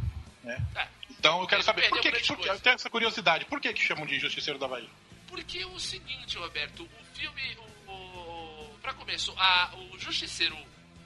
Né? 0.42 0.61
É. 0.75 0.88
Então 1.11 1.40
eu 1.40 1.46
quero 1.46 1.62
saber 1.62 1.88
por 1.88 2.00
que, 2.00 2.11
que 2.11 2.26
por 2.26 2.37
que- 2.37 2.46
coisa. 2.46 2.52
eu 2.54 2.61
tenho 2.61 2.75
essa 2.75 2.90
curiosidade. 2.90 3.44
Por 3.44 3.61
que, 3.61 3.72
que 3.72 3.82
chamam 3.82 4.06
de 4.06 4.18
Justiceiro 4.18 4.58
do 4.58 4.64
Havaí? 4.64 4.88
Porque 5.28 5.64
o 5.64 5.78
seguinte, 5.78 6.37
Roberto, 6.37 6.82
o 6.84 7.04
filme, 7.16 7.56
o, 7.87 7.90
o, 7.92 8.78
pra 8.82 8.92
começo, 8.94 9.32
a, 9.38 9.75
o 9.76 9.99
Justiceiro 9.99 10.56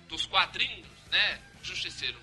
dos 0.09 0.27
quadrinhos, 0.27 0.87
né? 1.11 1.41
O 1.61 1.65
Justiceiro 1.65 2.19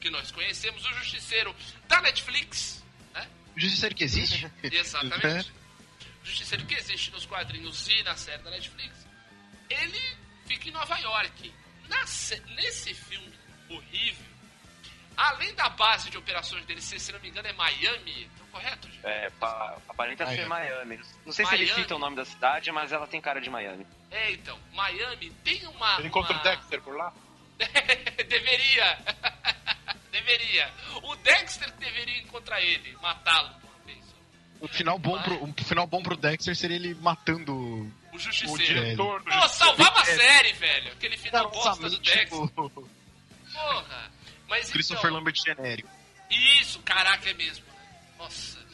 que 0.00 0.10
nós 0.10 0.30
conhecemos, 0.30 0.84
o 0.84 0.94
Justiceiro 0.94 1.54
da 1.88 2.00
Netflix, 2.02 2.82
né? 3.14 3.26
O 3.56 3.60
Justiceiro 3.60 3.94
que 3.94 4.04
existe? 4.04 4.50
Exatamente. 4.62 5.50
O 6.22 6.26
Justiceiro 6.26 6.66
que 6.66 6.74
existe 6.74 7.10
nos 7.10 7.24
quadrinhos 7.26 7.88
e 7.88 8.02
na 8.02 8.16
série 8.16 8.42
da 8.42 8.50
Netflix, 8.50 9.06
ele 9.70 10.00
fica 10.46 10.68
em 10.68 10.72
Nova 10.72 10.98
York. 10.98 11.52
Na 11.88 12.00
nesse 12.54 12.94
filme 12.94 13.32
horrível, 13.68 14.24
além 15.16 15.54
da 15.54 15.68
base 15.70 16.10
de 16.10 16.18
operações 16.18 16.64
dele 16.66 16.80
ser, 16.80 16.98
se 16.98 17.12
não 17.12 17.20
me 17.20 17.28
engano, 17.28 17.48
é 17.48 17.52
Miami, 17.52 18.30
tô 18.38 18.44
correto, 18.46 18.88
gente? 18.90 19.04
É, 19.06 19.30
pa- 19.38 19.76
aparenta 19.88 20.26
ser 20.26 20.46
Miami. 20.46 20.70
Miami. 20.96 21.00
Não 21.24 21.32
sei 21.32 21.44
se 21.46 21.54
ele 21.54 21.64
Miami. 21.66 21.82
cita 21.82 21.96
o 21.96 21.98
nome 21.98 22.16
da 22.16 22.24
cidade, 22.24 22.70
mas 22.72 22.92
ela 22.92 23.06
tem 23.06 23.20
cara 23.20 23.40
de 23.40 23.50
Miami. 23.50 23.86
É, 24.10 24.32
então, 24.32 24.58
Miami 24.72 25.30
tem 25.44 25.66
uma... 25.68 25.98
Ele 25.98 26.08
encontra 26.08 26.32
uma... 26.32 26.40
o 26.40 26.42
Dexter 26.44 26.80
por 26.82 26.96
lá? 26.96 27.12
deveria. 28.28 28.98
deveria. 30.10 30.72
O 31.02 31.14
Dexter 31.16 31.70
deveria 31.72 32.18
encontrar 32.20 32.60
ele, 32.60 32.96
matá-lo. 33.02 33.62
O 34.60 34.68
final 34.68 34.98
bom 34.98 35.20
pro, 35.20 35.44
um 35.44 35.52
final 35.52 35.86
bom 35.86 36.02
pro 36.02 36.16
Dexter 36.16 36.56
seria 36.56 36.76
ele 36.76 36.94
matando 36.94 37.52
O 37.52 38.16
O 38.16 38.18
Justiceiro. 38.18 38.56
diretor 38.64 39.22
do 39.22 39.30
Pô, 39.30 39.48
salvava 39.48 40.00
a 40.00 40.04
série, 40.06 40.52
velho. 40.54 40.92
Aquele 40.92 41.18
final 41.18 41.50
bosta 41.50 41.90
do 41.90 41.98
Dexter. 41.98 42.32
o 42.32 42.48
Porra. 42.48 44.10
Mas 44.54 44.70
Christopher 44.70 45.06
então, 45.06 45.18
Lambert 45.18 45.34
genérico. 45.34 45.90
Isso, 46.30 46.80
caraca, 46.82 47.28
é 47.28 47.34
mesmo. 47.34 47.64
Nossa. 48.16 48.64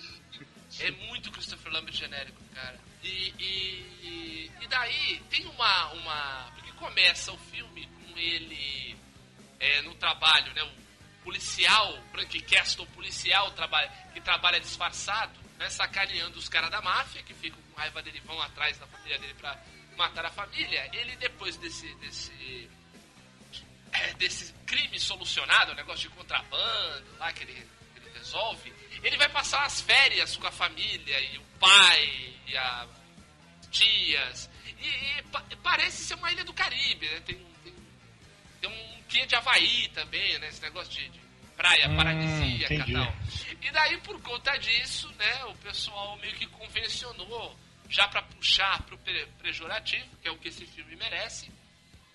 É 0.79 0.91
muito 0.91 1.31
Christopher 1.31 1.73
Lambert 1.73 1.97
genérico, 1.97 2.39
cara. 2.55 2.79
E, 3.03 3.35
e, 3.39 4.51
e 4.61 4.67
daí 4.69 5.23
tem 5.31 5.47
uma, 5.47 5.93
uma. 5.93 6.53
Porque 6.55 6.71
começa 6.73 7.33
o 7.33 7.39
filme 7.39 7.87
com 7.87 8.19
ele 8.19 8.95
é, 9.59 9.81
no 9.81 9.95
trabalho, 9.95 10.53
né? 10.53 10.63
O 10.63 11.25
policial, 11.25 11.99
Frank 12.13 12.43
Castle, 12.43 12.87
policial 12.89 13.51
trabalha, 13.53 13.91
que 14.13 14.21
trabalha 14.21 14.61
disfarçado, 14.61 15.33
né? 15.59 15.71
Sacaneando 15.71 16.39
os 16.39 16.49
caras 16.49 16.71
da 16.71 16.83
máfia, 16.83 17.23
que 17.23 17.33
ficam 17.33 17.59
com 17.63 17.81
raiva 17.81 18.03
dele, 18.03 18.21
vão 18.21 18.41
atrás 18.43 18.77
da 18.77 18.87
família 18.87 19.19
dele 19.19 19.33
pra 19.33 19.59
matar 19.97 20.27
a 20.27 20.31
família. 20.31 20.91
Ele, 20.93 21.17
depois 21.17 21.57
desse. 21.57 21.95
desse 21.95 22.69
é, 23.93 24.13
desse 24.15 24.53
crime 24.67 24.99
solucionado, 25.01 25.73
o 25.73 25.75
negócio 25.75 26.09
de 26.09 26.15
contrabando 26.15 27.17
lá 27.19 27.33
que 27.33 27.43
ele, 27.45 27.67
que 27.95 28.01
ele 28.01 28.11
resolve, 28.19 28.73
ele 29.03 29.17
vai 29.17 29.29
passar 29.29 29.65
as 29.65 29.81
férias 29.81 30.37
com 30.37 30.47
a 30.47 30.53
família 30.53 31.21
e 31.21 31.39
o 31.39 31.43
pai 31.59 32.35
e 32.47 32.57
as 32.57 32.89
tias. 33.71 34.51
E, 34.79 34.87
e 35.19 35.23
pa- 35.31 35.45
parece 35.63 36.05
ser 36.05 36.15
uma 36.15 36.31
ilha 36.33 36.45
do 36.45 36.53
Caribe, 36.53 37.07
né? 37.09 37.21
Tem, 37.21 37.37
tem, 37.65 37.75
tem 38.61 38.71
um 38.71 39.03
quê 39.09 39.27
de 39.27 39.35
Havaí 39.35 39.89
também, 39.89 40.39
né? 40.39 40.49
Esse 40.49 40.63
negócio 40.63 40.93
de, 40.93 41.09
de 41.09 41.21
praia 41.57 41.89
Hum, 41.89 41.97
paradisíaca 41.97 42.75
e 42.75 42.93
tal. 42.93 43.15
E 43.61 43.71
daí, 43.71 43.97
por 43.99 44.21
conta 44.23 44.57
disso, 44.57 45.09
né, 45.19 45.45
o 45.45 45.55
pessoal 45.57 46.17
meio 46.19 46.35
que 46.35 46.47
convencionou, 46.47 47.59
já 47.89 48.09
pra 48.09 48.23
puxar 48.23 48.83
pro 48.85 48.97
pre- 48.99 49.27
pejorativo, 49.43 50.09
que 50.23 50.29
é 50.29 50.31
o 50.31 50.39
que 50.39 50.49
esse 50.49 50.65
filme 50.67 50.97
merece. 50.97 51.51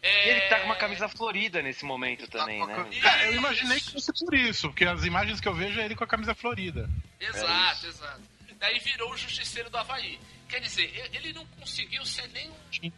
E 0.06 0.08
É... 0.08 0.30
ele 0.30 0.42
tá 0.50 0.60
com 0.60 0.66
uma 0.68 0.76
camisa 0.76 1.10
florida 1.10 1.62
nesse 1.64 1.84
momento 1.84 2.28
também, 2.28 2.66
né? 2.66 2.88
Cara, 3.02 3.26
eu 3.26 3.34
imaginei 3.34 3.80
que 3.80 3.92
fosse 3.92 4.12
por 4.24 4.34
isso, 4.36 4.70
porque 4.70 4.86
as 4.86 5.04
imagens 5.04 5.42
que 5.42 5.48
eu 5.48 5.54
vejo 5.56 5.80
é 5.80 5.86
ele 5.86 5.96
com 5.96 6.04
a 6.04 6.08
camisa 6.08 6.36
florida. 6.36 6.88
Exato, 7.20 7.88
exato. 7.88 8.22
Daí 8.60 8.80
virou 8.80 9.12
o 9.12 9.18
justiceiro 9.18 9.70
do 9.70 9.78
Havaí. 9.78 10.20
Quer 10.48 10.60
dizer, 10.62 11.10
ele 11.12 11.34
não 11.34 11.44
conseguiu 11.60 12.06
ser 12.06 12.28
nem 12.30 12.50
um, 12.84 12.92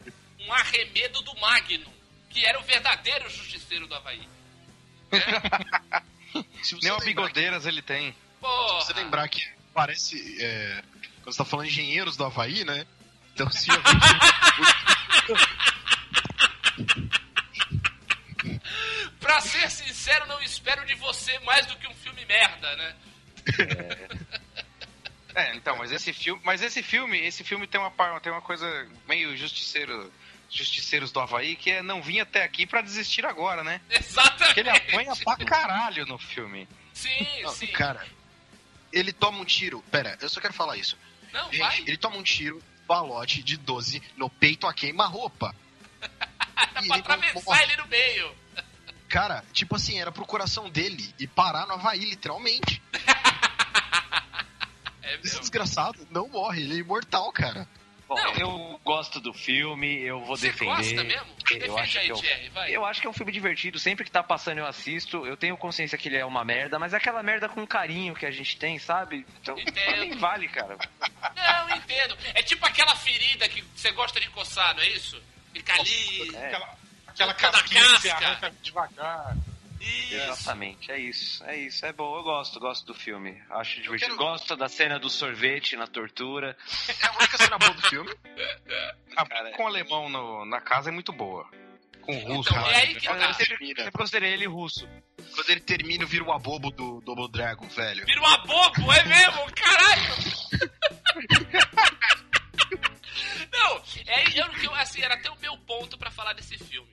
um 0.48 0.54
arremedo 0.54 1.22
do 1.22 1.34
Magno, 1.40 1.92
que 2.30 2.46
era 2.46 2.60
o 2.60 2.64
verdadeiro 2.64 3.30
justiceiro 3.30 3.88
do 3.88 3.96
Havaí. 3.96 4.28
Você 6.62 6.76
Nem 6.84 6.92
uma 6.92 7.00
bigodeiras 7.04 7.66
ele 7.66 7.82
tem. 7.82 8.14
Porra! 8.42 8.80
que- 8.80 8.82
Se 8.82 8.88
você 8.88 8.94
lembrar 9.02 9.28
que 9.30 9.42
parece. 9.74 10.44
é, 10.44 10.84
quando 11.24 11.32
você 11.34 11.38
tá 11.38 11.46
falando 11.46 11.68
engenheiros 11.68 12.18
do 12.18 12.26
Havaí, 12.26 12.66
né? 12.66 12.86
Então 13.34 13.50
se 13.50 13.72
alguém- 13.72 13.98
Pra 19.28 19.42
ser 19.42 19.70
sincero, 19.70 20.26
não 20.26 20.42
espero 20.42 20.86
de 20.86 20.96
você 20.96 21.38
mais 21.40 21.66
do 21.66 21.76
que 21.76 21.86
um 21.86 21.94
filme 21.96 22.24
merda, 22.26 22.74
né? 22.78 22.96
É, 25.36 25.54
então, 25.54 25.76
mas 25.76 25.92
esse 25.92 26.14
filme, 26.14 26.42
mas 26.46 26.62
esse 26.62 26.82
filme, 26.82 27.20
esse 27.20 27.44
filme 27.44 27.68
tem 27.68 27.80
uma 27.80 27.92
tem 28.22 28.32
uma 28.32 28.42
coisa 28.42 28.90
meio 29.06 29.36
justiceiro, 29.36 30.12
justiceiros 30.50 31.12
do 31.12 31.20
Havaí 31.20 31.58
que 31.58 31.72
é 31.72 31.82
não 31.84 32.02
vir 32.02 32.22
até 32.22 32.42
aqui 32.42 32.66
pra 32.66 32.82
desistir 32.82 33.26
agora, 33.26 33.66
né? 33.66 33.82
Exatamente. 33.90 34.46
Porque 34.46 34.60
ele 34.62 34.70
apanha 34.70 35.14
pra 35.18 35.36
caralho 35.36 36.06
no 36.06 36.18
filme. 36.18 36.66
Sim, 36.94 37.28
Não, 37.44 37.52
sim. 37.52 37.68
Cara, 37.68 38.08
ele 38.94 39.12
toma 39.12 39.40
um 39.40 39.46
tiro. 39.46 39.84
Pera, 39.92 40.18
eu 40.22 40.30
só 40.30 40.40
quero 40.40 40.54
falar 40.54 40.78
isso. 40.78 40.98
Não, 41.34 41.52
Gente, 41.52 41.60
vai. 41.60 41.80
ele 41.82 41.98
toma 41.98 42.16
um 42.16 42.24
tiro, 42.24 42.64
balote 42.88 43.44
de 43.44 43.58
12 43.58 44.02
no 44.16 44.30
peito 44.30 44.66
a 44.66 44.74
queima-roupa. 44.74 45.54
E 46.60 46.88
pra 46.88 47.16
ele 47.16 47.26
atravessar 47.26 47.64
ele 47.64 47.76
no 47.78 47.88
meio. 47.88 48.36
Cara, 49.10 49.44
tipo 49.54 49.76
assim, 49.76 50.00
era 50.00 50.12
pro 50.12 50.26
coração 50.26 50.70
dele 50.70 51.14
e 51.20 51.26
parar 51.28 51.66
no 51.66 51.74
Havaí, 51.76 52.06
literalmente. 52.06 52.82
É, 55.02 55.16
Esse 55.24 55.40
desgraçado 55.40 56.06
não 56.12 56.28
morre, 56.28 56.62
ele 56.64 56.74
é 56.76 56.78
imortal, 56.80 57.32
cara. 57.32 57.66
Bom, 58.10 58.16
Não. 58.16 58.34
eu 58.36 58.80
gosto 58.84 59.20
do 59.22 59.34
filme, 59.34 60.02
eu 60.02 60.20
vou 60.26 60.36
Você 60.38 60.48
defender. 60.52 60.76
gosta 60.76 61.04
mesmo? 61.04 61.28
Eu 61.52 61.60
Defende 61.60 61.80
acho, 61.80 61.98
aí, 62.00 62.06
que 62.06 62.12
é 62.12 62.14
um- 62.16 62.20
Thierry, 62.22 62.50
vai. 62.50 62.76
eu 62.76 62.86
acho 62.86 63.00
que 63.02 63.08
é 63.08 63.10
um 63.10 63.14
filme 63.14 63.32
divertido. 63.32 63.80
Sempre 63.80 64.04
que 64.06 64.12
tá 64.12 64.22
passando 64.22 64.58
eu 64.58 64.66
assisto. 64.66 65.26
Eu 65.26 65.38
tenho 65.38 65.56
consciência 65.58 65.98
que 65.98 66.10
ele 66.10 66.18
é 66.18 66.26
uma 66.26 66.44
merda, 66.44 66.78
mas 66.78 66.94
é 66.94 66.98
aquela 66.98 67.24
merda 67.24 67.48
com 67.48 67.66
carinho 67.66 68.16
que 68.16 68.26
a 68.26 68.32
gente 68.32 68.58
tem, 68.58 68.78
sabe? 68.80 69.26
Então, 69.42 69.58
Entendo. 69.58 70.00
mim 70.02 70.18
vale, 70.18 70.48
cara. 70.50 70.78
Não, 71.36 71.76
entendo. 71.78 72.18
É 72.34 72.44
tipo 72.44 72.66
aquela 72.66 72.96
ferida 72.96 73.48
que 73.48 73.62
você 73.76 73.92
gosta 73.92 74.20
de 74.20 74.30
coçar, 74.30 74.74
não 74.76 74.82
é 74.84 74.90
isso? 74.90 75.22
Fica 75.54 75.74
ali. 75.74 76.36
É. 76.36 76.48
Aquela, 76.48 76.78
aquela 77.24 77.34
casquinha 77.34 77.82
que 77.84 77.90
você 78.02 78.10
casca. 78.10 78.26
arranca 78.28 78.52
devagar. 78.62 79.38
Isso. 79.80 80.16
Exatamente, 80.16 80.92
é 80.92 80.98
isso, 81.00 81.44
é 81.46 81.56
isso, 81.56 81.86
é 81.86 81.94
bom, 81.94 82.18
eu 82.18 82.24
gosto, 82.24 82.60
gosto 82.60 82.84
do 82.88 82.96
filme, 82.96 83.40
acho 83.52 83.80
divertido, 83.80 84.18
quero- 84.18 84.30
gosto 84.32 84.56
da 84.56 84.68
cena 84.68 84.98
do 85.00 85.08
sorvete 85.10 85.76
na 85.78 85.86
tortura, 85.86 86.58
É 86.88 87.06
a 87.06 87.12
única 87.12 87.38
cena 87.38 87.58
boa 87.60 87.72
do 87.74 87.82
filme. 87.88 88.12
A 89.16 89.26
com 89.56 89.64
o 89.64 89.68
alemão 89.68 90.10
no- 90.10 90.46
na 90.46 90.60
casa 90.62 90.90
é 90.90 90.92
muito 90.92 91.12
boa. 91.14 91.48
Com 92.02 92.16
o 92.18 92.20
russo. 92.38 92.50
Então, 92.52 92.68
é 92.68 92.76
aí 92.76 92.96
que 92.96 93.08
eu 93.08 93.18
tá. 93.20 93.34
sempre, 93.34 93.68
sempre 93.68 93.92
considerei 93.92 94.34
ele 94.34 94.48
russo, 94.48 94.88
Quando 95.36 95.50
ele 95.50 95.60
termina, 95.60 96.06
vira 96.06 96.24
o 96.24 96.32
abobo 96.32 96.72
do 96.72 97.00
Double 97.02 97.30
Dragon, 97.32 97.68
velho. 97.68 98.06
Vira 98.06 98.20
uma 98.20 98.38
bobo, 98.40 98.92
é 98.94 99.04
mesmo? 99.06 99.46
Caralho! 99.54 100.14
Não, 103.52 103.82
É, 104.06 104.40
eu, 104.40 104.46
eu, 104.64 104.76
assim, 104.76 105.02
era 105.02 105.16
até 105.16 105.30
o 105.30 105.38
meu 105.40 105.58
ponto 105.60 105.98
pra 105.98 106.10
falar 106.12 106.34
desse 106.34 106.58
filme. 106.58 106.90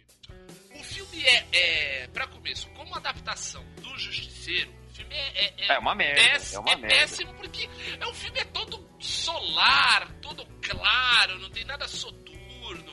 Filme 1.15 1.29
é, 1.53 2.03
é 2.03 2.09
para 2.09 2.27
começo, 2.27 2.69
como 2.71 2.95
adaptação 2.95 3.65
do 3.81 3.99
Justiceiro, 3.99 4.71
o 4.91 4.95
filme 4.95 5.15
é, 5.15 5.55
é, 5.59 5.67
É 5.75 5.79
uma 5.79 5.95
merda, 5.95 6.21
péss- 6.23 6.53
é 6.55 6.59
uma 6.59 6.77
merda. 6.77 6.89
péssimo 6.89 7.35
porque 7.35 7.69
é 8.01 8.07
um 8.07 8.15
filme 8.15 8.39
é 8.41 8.45
todo 8.47 8.89
solar, 9.01 10.09
todo 10.21 10.45
claro, 10.63 11.39
não 11.39 11.51
tem 11.51 11.65
nada 11.65 11.87
soturno, 11.89 12.93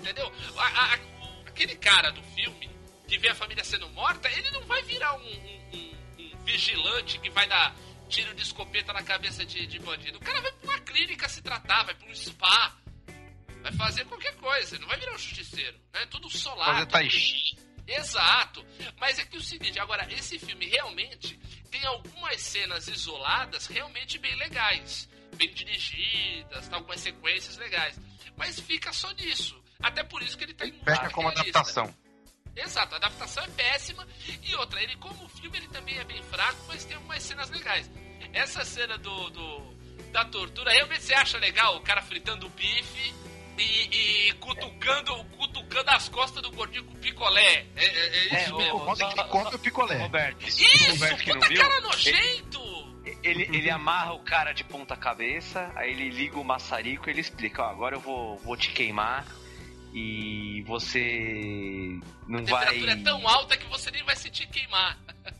entendeu? 0.00 0.32
A- 0.56 0.94
a- 0.94 0.98
aquele 1.46 1.74
cara 1.76 2.10
do 2.12 2.22
filme 2.22 2.70
que 3.06 3.18
vê 3.18 3.28
a 3.28 3.34
família 3.34 3.64
sendo 3.64 3.88
morta, 3.90 4.28
ele 4.30 4.50
não 4.50 4.62
vai 4.66 4.82
virar 4.82 5.14
um, 5.16 5.20
um- 5.26 5.70
um- 6.18 6.32
um 6.34 6.44
vigilante 6.44 7.18
que 7.18 7.30
vai 7.30 7.46
dar 7.46 7.74
tiro 8.08 8.34
de 8.34 8.42
escopeta 8.42 8.92
na 8.92 9.02
cabeça 9.02 9.44
de, 9.44 9.66
de 9.66 9.78
bandido. 9.78 10.18
O 10.18 10.20
cara 10.20 10.40
vai 10.40 10.52
pra 10.52 10.70
uma 10.70 10.80
clínica 10.80 11.28
se 11.28 11.42
tratar, 11.42 11.84
vai 11.84 11.94
pra 11.94 12.08
um 12.08 12.14
spa. 12.14 12.74
Vai 13.62 13.72
fazer 13.72 14.04
qualquer 14.06 14.34
coisa, 14.36 14.78
não 14.78 14.88
vai 14.88 14.98
virar 14.98 15.14
um 15.14 15.18
justiceiro, 15.18 15.76
né? 15.92 16.06
Tudo 16.06 16.30
solar. 16.30 16.74
Fazer 16.74 16.86
tai 16.86 17.10
chi. 17.10 17.58
Exato. 17.86 18.64
Mas 18.98 19.18
é 19.18 19.24
que 19.24 19.36
o 19.36 19.42
seguinte, 19.42 19.78
agora, 19.78 20.06
esse 20.12 20.38
filme 20.38 20.66
realmente 20.66 21.38
tem 21.70 21.84
algumas 21.86 22.40
cenas 22.40 22.86
isoladas 22.88 23.66
realmente 23.66 24.18
bem 24.18 24.34
legais. 24.36 25.08
Bem 25.36 25.52
dirigidas, 25.52 26.68
tá, 26.68 26.76
algumas 26.76 27.00
sequências 27.00 27.56
legais. 27.56 27.98
Mas 28.36 28.58
fica 28.60 28.92
só 28.92 29.10
nisso. 29.12 29.60
Até 29.80 30.02
por 30.04 30.22
isso 30.22 30.36
que 30.36 30.44
ele 30.44 30.54
tá 30.54 30.66
em 30.66 30.72
Fecha 30.72 31.10
como 31.10 31.28
realista. 31.28 31.58
adaptação. 31.60 31.94
Exato, 32.56 32.94
a 32.94 32.98
adaptação 32.98 33.44
é 33.44 33.48
péssima. 33.48 34.06
E 34.42 34.54
outra, 34.56 34.82
ele 34.82 34.96
como 34.96 35.28
filme 35.28 35.56
ele 35.58 35.68
também 35.68 35.96
é 35.98 36.04
bem 36.04 36.22
fraco, 36.24 36.58
mas 36.66 36.84
tem 36.84 36.96
algumas 36.96 37.22
cenas 37.22 37.48
legais. 37.50 37.90
Essa 38.32 38.64
cena 38.64 38.98
do, 38.98 39.30
do- 39.30 39.78
da 40.12 40.24
tortura, 40.24 40.72
realmente 40.72 41.02
você 41.04 41.14
acha 41.14 41.38
legal 41.38 41.76
o 41.76 41.80
cara 41.82 42.02
fritando 42.02 42.46
o 42.46 42.50
bife 42.50 43.14
e, 43.58 44.28
e 44.28 44.32
cutucando, 44.34 45.24
cutucando 45.36 45.90
as 45.90 46.08
costas 46.08 46.42
do 46.42 46.50
gordinho 46.52 46.84
com 46.84 46.94
picolé. 46.96 47.66
É, 47.76 47.84
é, 47.84 48.06
é 48.06 48.24
isso 48.26 48.34
É, 48.34 48.52
o- 48.52 48.58
mesmo. 48.58 48.96
Que 48.96 49.02
ele 49.02 49.24
come 49.28 49.54
o 49.54 49.58
picolé. 49.58 49.96
Roberto, 49.98 50.46
Isso, 50.48 50.90
Roberto 50.92 51.22
que 51.22 51.30
não 51.32 51.40
puta 51.40 51.48
viu, 51.48 51.60
cara 51.62 51.80
nojento! 51.80 52.78
ele, 53.22 53.42
ele 53.56 53.70
amarra 53.70 54.12
o 54.12 54.20
cara 54.20 54.52
de 54.52 54.62
ponta 54.64 54.94
cabeça, 54.96 55.72
aí 55.74 55.90
ele 55.92 56.10
liga 56.10 56.38
o 56.38 56.44
maçarico 56.44 57.08
e 57.08 57.12
ele 57.12 57.20
explica, 57.20 57.62
ó, 57.62 57.70
agora 57.70 57.96
eu 57.96 58.00
vou, 58.00 58.36
vou 58.38 58.56
te 58.56 58.70
queimar 58.70 59.26
e 59.94 60.62
você 60.66 61.98
não 62.26 62.40
A 62.40 62.42
vai... 62.42 62.64
temperatura 62.66 62.92
é 62.92 62.96
tão 63.02 63.26
alta 63.26 63.56
que 63.56 63.66
você 63.66 63.90
nem 63.90 64.02
vai 64.04 64.14
sentir 64.16 64.46
queimar. 64.48 64.98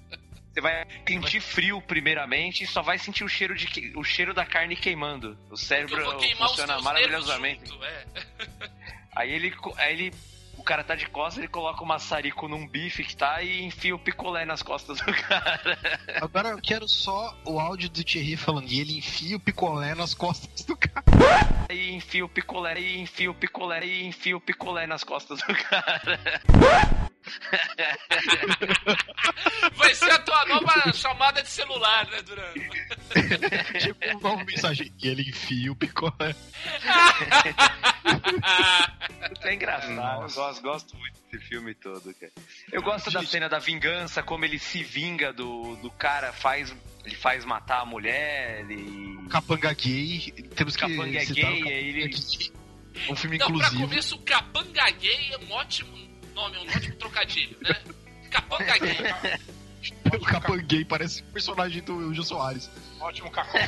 Você 0.59 0.61
vai 0.61 0.85
sentir 1.07 1.41
frio 1.41 1.81
primeiramente 1.81 2.65
e 2.65 2.67
só 2.67 2.83
vai 2.83 2.99
sentir 2.99 3.23
o 3.23 3.29
cheiro, 3.29 3.55
de, 3.55 3.67
que- 3.69 3.93
o 3.97 4.03
cheiro 4.03 4.35
da 4.35 4.45
carne 4.45 4.75
queimando. 4.75 5.39
O 5.51 5.57
cérebro 5.57 6.05
funciona 6.37 6.81
maravilhosamente. 6.81 7.65
junto, 7.71 7.85
é. 7.85 8.05
Aí 9.15 9.33
ele, 9.33 9.53
aí 9.77 9.93
ele. 9.93 10.15
O 10.57 10.63
cara 10.65 10.83
tá 10.85 10.95
de 10.97 11.07
costas, 11.07 11.39
ele 11.39 11.47
coloca 11.49 11.83
o 11.83 11.87
maçarico 11.87 12.47
num 12.49 12.67
bife 12.67 13.05
que 13.05 13.17
tá 13.17 13.41
e 13.43 13.63
enfia 13.65 13.95
o 13.95 13.99
picolé 13.99 14.45
nas 14.45 14.61
costas 14.63 14.99
do 15.01 15.13
cara. 15.15 15.79
Agora 16.21 16.49
eu 16.51 16.61
quero 16.61 16.89
só 16.89 17.37
o 17.45 17.59
áudio 17.61 17.89
do 17.89 18.03
Thierry 18.05 18.37
falando. 18.37 18.69
E 18.69 18.81
ele 18.81 18.99
enfia 18.99 19.37
o 19.37 19.41
picolé 19.41 19.95
nas 19.95 20.13
costas 20.15 20.65
do 20.65 20.77
cara. 20.77 21.05
E 21.71 21.93
enfia 21.93 22.25
o 22.25 22.29
picolé, 22.29 22.79
e 22.81 22.99
enfia 23.01 23.31
o 23.31 23.35
picolé, 23.35 23.85
e 23.87 24.05
enfia 24.07 24.37
o 24.37 24.41
picolé 24.41 24.87
nas 24.87 25.03
costas 25.05 25.39
do 25.41 25.55
cara. 25.71 26.19
Vai 29.75 29.95
ser 29.95 30.11
a 30.11 30.19
tua 30.19 30.45
nova 30.47 30.93
chamada 30.93 31.43
de 31.43 31.49
celular, 31.49 32.07
né, 32.09 32.23
Duran? 32.23 32.53
Chegou 33.81 34.21
uma 34.21 34.21
nova 34.31 34.45
mensagem. 34.45 34.93
E 35.03 35.09
ele 35.09 35.23
enfia 35.29 35.71
o 35.73 35.77
picolé. 35.77 36.35
É 39.43 39.55
engraçado, 39.55 40.23
eu 40.23 40.31
gosto, 40.35 40.63
gosto 40.63 40.97
muito 40.97 41.15
desse 41.31 41.45
filme 41.47 41.75
todo, 41.75 42.15
cara. 42.15 42.33
Eu 42.73 42.83
gosto 42.83 43.11
da 43.11 43.23
cena 43.25 43.49
da 43.49 43.59
vingança, 43.59 44.23
como 44.23 44.45
ele 44.45 44.59
se 44.59 44.83
vinga 44.83 45.33
do, 45.33 45.77
do 45.77 45.91
cara, 45.91 46.33
faz. 46.33 46.75
Ele 47.05 47.15
faz 47.17 47.45
matar 47.45 47.81
a 47.81 47.85
mulher, 47.87 48.61
ele. 48.69 49.19
Capanga 49.31 49.73
gay. 49.73 50.33
Temos 50.55 50.77
que 50.77 50.83
Capanga 50.83 51.21
citar 51.21 51.33
o 51.33 51.35
gay, 51.35 51.43
Capanga 51.63 51.69
aí 51.69 51.89
ele- 51.89 52.09
gay. 52.09 52.53
Um 53.09 53.15
filme 53.15 53.39
Não, 53.39 53.47
pra 53.47 53.57
inclusivo. 53.57 53.83
começo, 53.89 54.17
o 54.17 54.19
Capanga 54.23 54.91
Gay 54.91 55.31
é 55.33 55.39
um 55.39 55.53
ótimo 55.53 55.97
nome, 56.39 56.59
um 56.59 56.77
ótimo 56.77 56.97
trocadilho, 56.97 57.57
né? 57.61 57.75
Capanga 58.31 58.79
Gay. 58.79 58.97
O 60.13 60.21
Capanga 60.25 60.63
gay 60.63 60.85
parece 60.85 61.23
personagem 61.25 61.83
do 61.83 62.13
Jô 62.15 62.23
Soares. 62.23 62.71
Ótimo 63.01 63.31
cacau. 63.31 63.61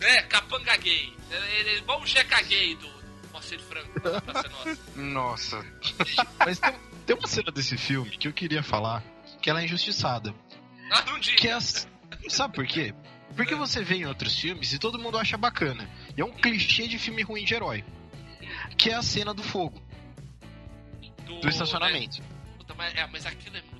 É, 0.00 0.22
Capanga 0.22 0.76
Gay. 0.78 1.12
Ele 1.30 1.70
é 1.70 1.76
igual 1.78 2.00
o 2.00 2.06
Jeca 2.06 2.40
Gay 2.42 2.74
do 2.76 2.88
Moacir 3.32 3.60
Franco, 3.60 4.00
da 4.00 4.20
Praça 4.20 4.48
Nossa. 4.48 4.78
Nossa. 4.96 5.66
Mas 6.38 6.58
tem, 6.58 6.72
tem 7.06 7.16
uma 7.16 7.28
cena 7.28 7.50
desse 7.52 7.76
filme 7.76 8.10
que 8.10 8.28
eu 8.28 8.32
queria 8.32 8.62
falar 8.62 9.02
que 9.42 9.50
ela 9.50 9.60
é 9.60 9.64
injustiçada. 9.64 10.34
Ah, 10.90 11.02
não 11.06 11.18
diga. 11.18 11.36
Que 11.36 11.48
é 11.48 11.52
as- 11.52 11.86
Sabe 12.28 12.54
por 12.54 12.66
quê? 12.66 12.94
Porque 13.36 13.54
você 13.54 13.82
vê 13.84 13.96
em 13.96 14.06
outros 14.06 14.38
filmes 14.38 14.72
e 14.72 14.78
todo 14.78 14.98
mundo 14.98 15.18
acha 15.18 15.36
bacana. 15.36 15.88
E 16.16 16.20
é 16.20 16.24
um 16.24 16.32
clichê 16.32 16.88
de 16.88 16.98
filme 16.98 17.22
ruim 17.22 17.44
de 17.44 17.54
herói. 17.54 17.84
Que 18.78 18.90
é 18.90 18.94
a 18.94 19.02
cena 19.02 19.34
do 19.34 19.42
fogo, 19.42 19.80
do 21.34 21.48
estacionamento. 21.48 22.22
Puta, 22.58 22.74
mas, 22.74 22.94
é, 22.94 23.06
mas 23.06 23.26
aquilo 23.26 23.56
é 23.56 23.62
muito 23.62 23.76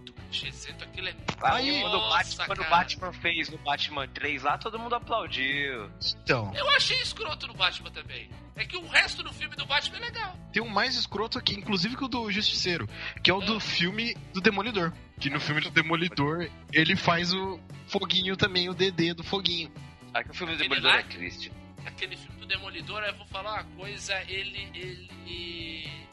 aquilo 0.82 1.08
é 1.08 1.12
muito... 1.12 1.34
Aí, 1.42 1.80
quando, 1.80 1.94
o 1.94 1.98
Nossa, 1.98 2.16
Batman, 2.16 2.46
quando 2.46 2.60
o. 2.60 2.70
Batman 2.70 3.12
fez 3.12 3.48
no 3.48 3.58
Batman 3.58 4.08
3 4.08 4.42
lá, 4.42 4.58
todo 4.58 4.78
mundo 4.78 4.94
aplaudiu. 4.94 5.90
Então, 6.22 6.52
Eu 6.54 6.68
achei 6.70 7.00
escroto 7.00 7.46
no 7.46 7.54
Batman 7.54 7.90
também. 7.90 8.28
É 8.54 8.64
que 8.64 8.76
o 8.76 8.86
resto 8.86 9.22
do 9.22 9.32
filme 9.32 9.54
do 9.54 9.66
Batman 9.66 9.98
é 9.98 10.00
legal. 10.00 10.36
tem 10.52 10.62
um 10.62 10.68
mais 10.68 10.96
escroto 10.96 11.38
aqui, 11.38 11.54
inclusive 11.54 11.96
que 11.96 12.04
o 12.04 12.08
do 12.08 12.30
Justiceiro, 12.30 12.88
que 13.22 13.30
é 13.30 13.34
o 13.34 13.40
do 13.40 13.60
filme 13.60 14.16
do 14.32 14.40
Demolidor. 14.40 14.92
Que 15.20 15.30
no 15.30 15.40
filme 15.40 15.60
do 15.60 15.70
Demolidor 15.70 16.50
ele 16.72 16.96
faz 16.96 17.32
o 17.32 17.60
foguinho 17.86 18.36
também, 18.36 18.68
o 18.68 18.74
DD 18.74 19.14
do 19.14 19.22
foguinho. 19.22 19.70
Aqui 20.12 20.30
o 20.30 20.34
filme 20.34 20.54
do 20.54 20.62
Aquele 20.62 20.80
Demolidor 20.80 20.92
lá? 20.92 21.00
é 21.00 21.02
triste. 21.02 21.52
Aquele 21.84 22.16
filme 22.16 22.40
do 22.40 22.46
Demolidor, 22.46 23.02
eu 23.02 23.14
vou 23.16 23.26
falar 23.26 23.62
uma 23.62 23.64
coisa, 23.76 24.14
ele. 24.28 24.70
ele. 24.74 26.06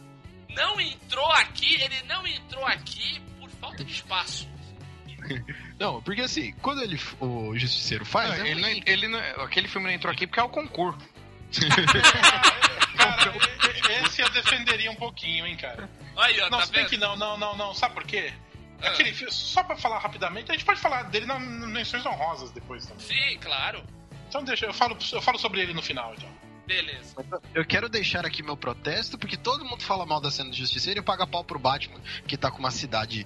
Não 0.56 0.80
entrou 0.80 1.32
aqui, 1.34 1.82
ele 1.82 2.02
não 2.04 2.26
entrou 2.28 2.66
aqui 2.66 3.20
por 3.40 3.50
falta 3.52 3.84
de 3.84 3.92
espaço. 3.94 4.48
Não, 5.80 6.02
porque 6.02 6.22
assim, 6.22 6.52
quando 6.62 6.82
ele, 6.82 7.00
o 7.20 7.58
Justiceiro 7.58 8.04
faz, 8.06 8.38
Não, 8.38 8.46
é 8.46 8.50
ele 8.52 8.62
não, 8.62 8.70
ele 8.86 9.08
não- 9.08 9.20
aquele 9.44 9.68
filme 9.70 9.88
não 9.88 9.94
entrou 9.94 10.12
aqui 10.14 10.28
porque 10.28 10.40
é 10.40 10.44
o 10.44 10.50
concurso. 10.50 11.00
Cara, 12.98 13.34
e- 13.36 13.92
e- 13.92 14.06
esse 14.06 14.22
eu 14.22 14.30
defenderia 14.30 14.92
um 14.92 14.96
pouquinho, 14.96 15.46
hein, 15.48 15.56
cara. 15.58 15.90
Aí, 16.18 16.40
ó, 16.42 16.50
Não, 16.50 16.60
tá 16.60 16.66
se 16.66 16.72
bem 16.72 16.86
que 16.86 16.98
não, 16.98 17.16
não, 17.16 17.38
não, 17.38 17.56
não. 17.56 17.74
Sabe 17.74 17.94
por 17.94 18.04
quê? 18.06 18.34
Ah. 18.82 18.90
Aquele 18.90 19.14
filme, 19.14 19.32
só 19.32 19.64
pra 19.64 19.78
falar 19.78 20.00
rapidamente, 20.00 20.52
a 20.52 20.54
gente 20.54 20.66
pode 20.66 20.80
falar 20.80 21.04
dele 21.04 21.26
nas 21.26 21.42
menções 21.42 22.06
honrosas 22.06 22.52
depois 22.52 22.86
também. 22.86 23.06
Sim, 23.06 23.38
claro. 23.40 23.84
Então 24.28 24.44
deixa, 24.44 24.66
eu 24.66 24.74
falo, 24.74 24.98
eu 25.12 25.22
falo 25.22 25.40
sobre 25.40 25.62
ele 25.62 25.74
no 25.74 25.82
final, 25.82 26.14
então. 26.16 26.30
Beleza. 26.66 27.16
Eu 27.54 27.66
quero 27.66 27.90
deixar 27.90 28.26
aqui 28.26 28.42
meu 28.42 28.56
protesto, 28.56 29.18
porque 29.18 29.38
todo 29.38 29.66
mundo 29.66 29.84
fala 29.84 30.06
mal 30.06 30.22
da 30.22 30.32
cena 30.32 30.50
do 30.50 30.56
Justiceiro 30.56 31.00
e 31.00 31.04
paga 31.04 31.28
pau 31.28 31.44
pro 31.44 31.60
Batman, 31.60 32.00
que 32.28 32.38
tá 32.38 32.50
com 32.50 32.60
uma 32.60 32.72
cidade 32.72 33.26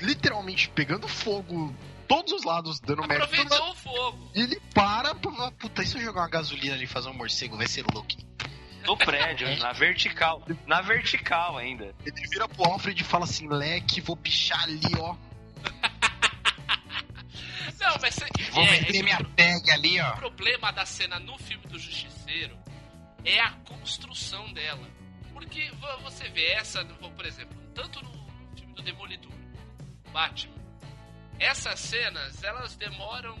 literalmente 0.00 0.68
pegando 0.70 1.06
fogo, 1.06 1.74
todos 2.08 2.32
os 2.32 2.44
lados, 2.44 2.80
dando 2.80 3.06
merda. 3.06 3.24
Aproveitou 3.24 3.70
o 3.70 3.74
fogo. 3.74 4.30
E 4.34 4.40
ele 4.40 4.60
para 4.72 5.14
pra 5.14 5.50
puta, 5.52 5.82
e 5.82 5.86
se 5.86 5.96
eu 5.96 6.02
jogar 6.02 6.22
uma 6.22 6.28
gasolina 6.28 6.74
ali 6.74 6.84
e 6.84 6.88
fazer 6.88 7.10
um 7.10 7.14
morcego, 7.14 7.56
vai 7.56 7.66
ser 7.66 7.84
louco. 7.92 8.08
No 8.86 8.96
prédio, 8.96 9.46
na 9.60 9.72
vertical. 9.72 10.42
Na 10.66 10.80
vertical 10.80 11.58
ainda. 11.58 11.94
Ele 12.04 12.28
vira 12.28 12.48
pro 12.48 12.64
Alfred 12.64 13.00
e 13.00 13.04
fala 13.04 13.24
assim, 13.24 13.48
leque, 13.48 14.00
vou 14.00 14.16
pichar 14.16 14.62
ali, 14.62 14.80
ó. 14.98 15.14
Não, 17.84 17.96
mas 18.00 18.16
o 18.16 18.52
Vou 18.52 18.64
é? 18.64 18.66
É 18.66 18.70
vender 18.80 18.92
que 18.92 19.02
minha 19.02 19.18
tag 19.36 19.70
ali, 19.70 20.00
O 20.00 20.04
ó. 20.04 20.10
problema 20.16 20.72
da 20.72 20.86
cena 20.86 21.18
no 21.18 21.36
filme 21.38 21.66
do 21.66 21.78
Justiceiro 21.78 22.58
é 23.24 23.40
a 23.40 23.50
construção 23.66 24.52
dela. 24.52 24.88
Porque 25.32 25.70
vo- 25.72 25.98
você 26.02 26.28
vê 26.30 26.52
essa, 26.52 26.84
por 26.84 27.26
exemplo, 27.26 27.56
tanto 27.74 28.02
no 28.02 28.12
filme 28.56 28.72
do 28.74 28.82
Demolidor, 28.82 29.32
Batman, 30.12 30.54
essas 31.38 31.80
cenas, 31.80 32.42
elas 32.42 32.76
demoram, 32.76 33.36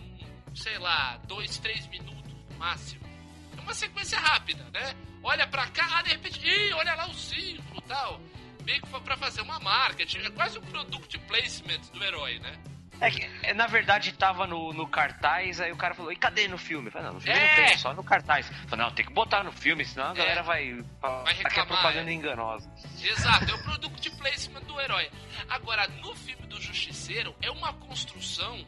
sei 0.54 0.76
lá, 0.78 1.16
dois, 1.26 1.56
três 1.58 1.86
minutos 1.86 2.32
no 2.50 2.58
máximo. 2.58 3.02
É 3.56 3.60
uma 3.60 3.72
sequência 3.74 4.18
rápida, 4.18 4.64
né? 4.72 4.94
Olha 5.22 5.46
pra 5.46 5.68
cá, 5.68 5.86
ah, 5.98 6.02
de 6.02 6.10
repente, 6.10 6.40
ih, 6.46 6.72
olha 6.74 6.94
lá 6.94 7.06
o 7.08 7.14
símbolo 7.14 7.78
e 7.78 7.88
tal. 7.88 8.20
Meio 8.64 8.82
que 8.82 8.88
foi 8.88 9.00
pra 9.00 9.16
fazer 9.16 9.40
uma 9.42 9.58
marketing, 9.60 10.18
é 10.18 10.30
quase 10.30 10.58
um 10.58 10.62
product 10.62 11.18
placement 11.20 11.80
do 11.92 12.02
herói, 12.04 12.38
né? 12.40 12.58
É 13.00 13.10
que, 13.10 13.28
é, 13.42 13.52
na 13.52 13.66
verdade, 13.66 14.12
tava 14.12 14.46
no, 14.46 14.72
no 14.72 14.86
cartaz, 14.88 15.60
aí 15.60 15.72
o 15.72 15.76
cara 15.76 15.94
falou, 15.94 16.12
e 16.12 16.16
cadê 16.16 16.46
no 16.48 16.56
filme? 16.56 16.88
Eu 16.88 16.92
falei, 16.92 17.06
não, 17.08 17.14
no 17.14 17.20
filme 17.20 17.38
É. 17.38 17.48
não 17.60 17.66
tem, 17.66 17.78
só 17.78 17.92
no 17.92 18.04
cartaz. 18.04 18.48
Eu 18.50 18.68
falei, 18.68 18.84
não, 18.86 18.92
tem 18.94 19.04
que 19.04 19.12
botar 19.12 19.42
no 19.42 19.52
filme, 19.52 19.84
senão 19.84 20.06
a 20.10 20.14
galera 20.14 20.42
vai... 20.42 20.72
Vai 21.00 21.20
Aqui 21.22 21.30
é 21.30 21.48
reclamar, 21.48 21.66
propaganda 21.66 22.10
é. 22.10 22.14
enganosa. 22.14 22.70
Exato, 23.02 23.50
é 23.50 23.54
o 23.54 23.62
product 23.62 24.10
placement 24.16 24.62
do 24.62 24.80
herói. 24.80 25.10
Agora, 25.48 25.86
no 25.88 26.14
filme 26.14 26.46
do 26.46 26.60
Justiceiro, 26.60 27.34
é 27.42 27.50
uma 27.50 27.72
construção 27.74 28.64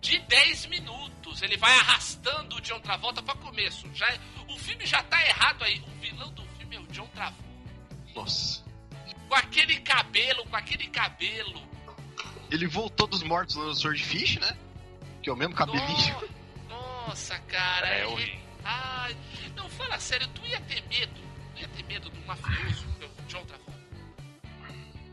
de 0.00 0.18
10 0.18 0.66
minutos. 0.66 1.42
Ele 1.42 1.56
vai 1.56 1.72
arrastando 1.78 2.56
o 2.56 2.60
John 2.60 2.80
Travolta 2.80 3.22
pra 3.22 3.34
começo. 3.36 3.88
Já, 3.94 4.06
é- 4.08 4.18
o 4.48 4.58
filme 4.58 4.84
já 4.86 5.02
tá 5.04 5.24
errado 5.26 5.62
aí. 5.64 5.80
O 5.80 6.00
vilão 6.00 6.30
do 6.32 6.42
filme 6.58 6.76
é 6.76 6.80
o 6.80 6.86
John 6.88 7.06
Travolta. 7.08 7.44
Nossa. 8.14 8.64
Com 9.28 9.34
aquele 9.34 9.78
cabelo, 9.80 10.44
com 10.46 10.56
aquele 10.56 10.86
cabelo. 10.88 11.67
Ele 12.50 12.66
voltou 12.66 13.06
dos 13.06 13.22
mortos 13.22 13.56
no 13.56 13.74
Swordfish, 13.74 14.38
né? 14.38 14.56
Que 15.22 15.30
é 15.30 15.32
o 15.32 15.36
mesmo 15.36 15.54
cabelinho. 15.54 16.16
No- 16.68 16.76
Nossa, 17.06 17.38
cara. 17.40 17.88
É 17.88 17.98
ele- 17.98 18.06
horrível. 18.12 18.38
Ai, 18.64 19.16
não, 19.56 19.68
fala 19.70 19.98
sério, 19.98 20.26
tu 20.28 20.44
ia 20.46 20.60
ter 20.62 20.82
medo. 20.88 21.12
Tu 21.54 21.60
ia 21.62 21.68
ter 21.68 21.82
medo 21.84 22.10
do 22.10 22.20
mafioso, 22.26 22.86
que 22.98 23.04
é 23.04 23.06
o 23.06 23.10
John 23.28 23.44
Travolta. 23.44 23.78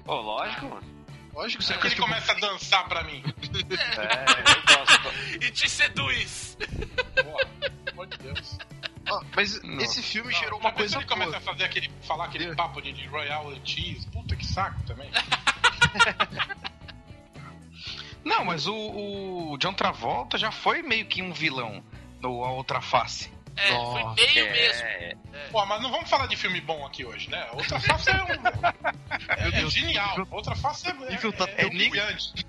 Pô, 0.05 0.21
lógico, 0.21 0.65
mano. 0.67 0.95
Lógico, 1.33 1.63
você 1.63 1.73
Só 1.73 1.79
que 1.81 1.87
ele 1.87 1.95
começa 1.97 2.31
a 2.31 2.35
dançar 2.35 2.87
pra 2.87 3.03
mim. 3.03 3.21
É, 3.77 4.51
eu 4.51 4.77
gosto. 4.77 5.45
E 5.45 5.51
te 5.51 5.69
seduz. 5.69 6.57
Pelo 7.13 7.37
amor 7.91 8.07
de 8.07 8.17
Deus. 8.17 8.57
Mas 9.35 9.61
Não. 9.61 9.79
esse 9.81 10.01
filme 10.01 10.31
Não, 10.33 10.39
gerou 10.39 10.59
uma 10.59 10.71
coisa 10.71 10.97
ele 10.97 11.05
começa 11.05 11.31
boa. 11.31 11.37
a 11.37 11.41
fazer 11.41 11.63
aquele, 11.65 11.91
falar 12.03 12.25
aquele 12.25 12.45
Eu- 12.49 12.55
papo 12.55 12.81
de, 12.81 12.91
de 12.93 13.05
Royal 13.07 13.53
Cheese. 13.63 14.07
Puta 14.07 14.35
que 14.35 14.45
saco 14.45 14.81
também. 14.83 15.09
Não, 18.25 18.43
mas 18.43 18.65
o, 18.65 18.75
o 18.75 19.57
John 19.59 19.73
Travolta 19.73 20.37
já 20.37 20.51
foi 20.51 20.81
meio 20.81 21.05
que 21.05 21.21
um 21.21 21.31
vilão 21.31 21.83
no 22.19 22.43
A 22.43 22.51
Outra 22.51 22.81
Face. 22.81 23.31
É, 23.55 23.67
foi 23.69 24.03
Nossa, 24.03 24.15
meio 24.15 24.45
É, 24.47 24.51
mesmo. 24.51 25.21
Pô, 25.51 25.65
mas 25.65 25.81
não 25.81 25.91
vamos 25.91 26.09
falar 26.09 26.27
de 26.27 26.35
filme 26.35 26.59
bom 26.59 26.85
aqui 26.85 27.05
hoje, 27.05 27.29
né? 27.29 27.47
Outra 27.53 27.79
face 27.79 28.09
é 28.09 28.23
um. 28.23 28.25
É, 29.37 29.61
é 29.61 29.69
genial. 29.69 30.27
Outra 30.29 30.55
face 30.55 30.87
é, 30.87 30.91
tá 31.31 31.45
é, 31.57 31.65
é 31.65 31.69
brilhante. 31.69 32.45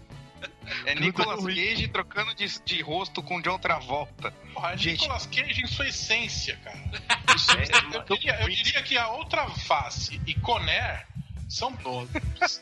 É 0.85 0.95
Nicolas 0.97 1.45
Cage 1.45 1.89
trocando 1.89 2.35
de, 2.35 2.47
de 2.65 2.83
rosto 2.83 3.23
com 3.23 3.41
John 3.41 3.59
Travolta. 3.59 4.33
Porra, 4.53 4.73
é 4.73 4.77
Gente. 4.77 5.03
Nicolas 5.03 5.27
Cage 5.27 5.63
em 5.63 5.67
sua 5.67 5.87
essência, 5.87 6.59
cara. 6.65 6.79
É, 6.79 8.11
Eu 8.11 8.17
diria, 8.17 8.41
eu 8.43 8.49
diria 8.49 8.83
que 8.83 8.99
a 8.99 9.09
outra 9.11 9.49
face 9.51 10.21
e 10.27 10.35
Conner 10.35 11.07
são 11.49 11.71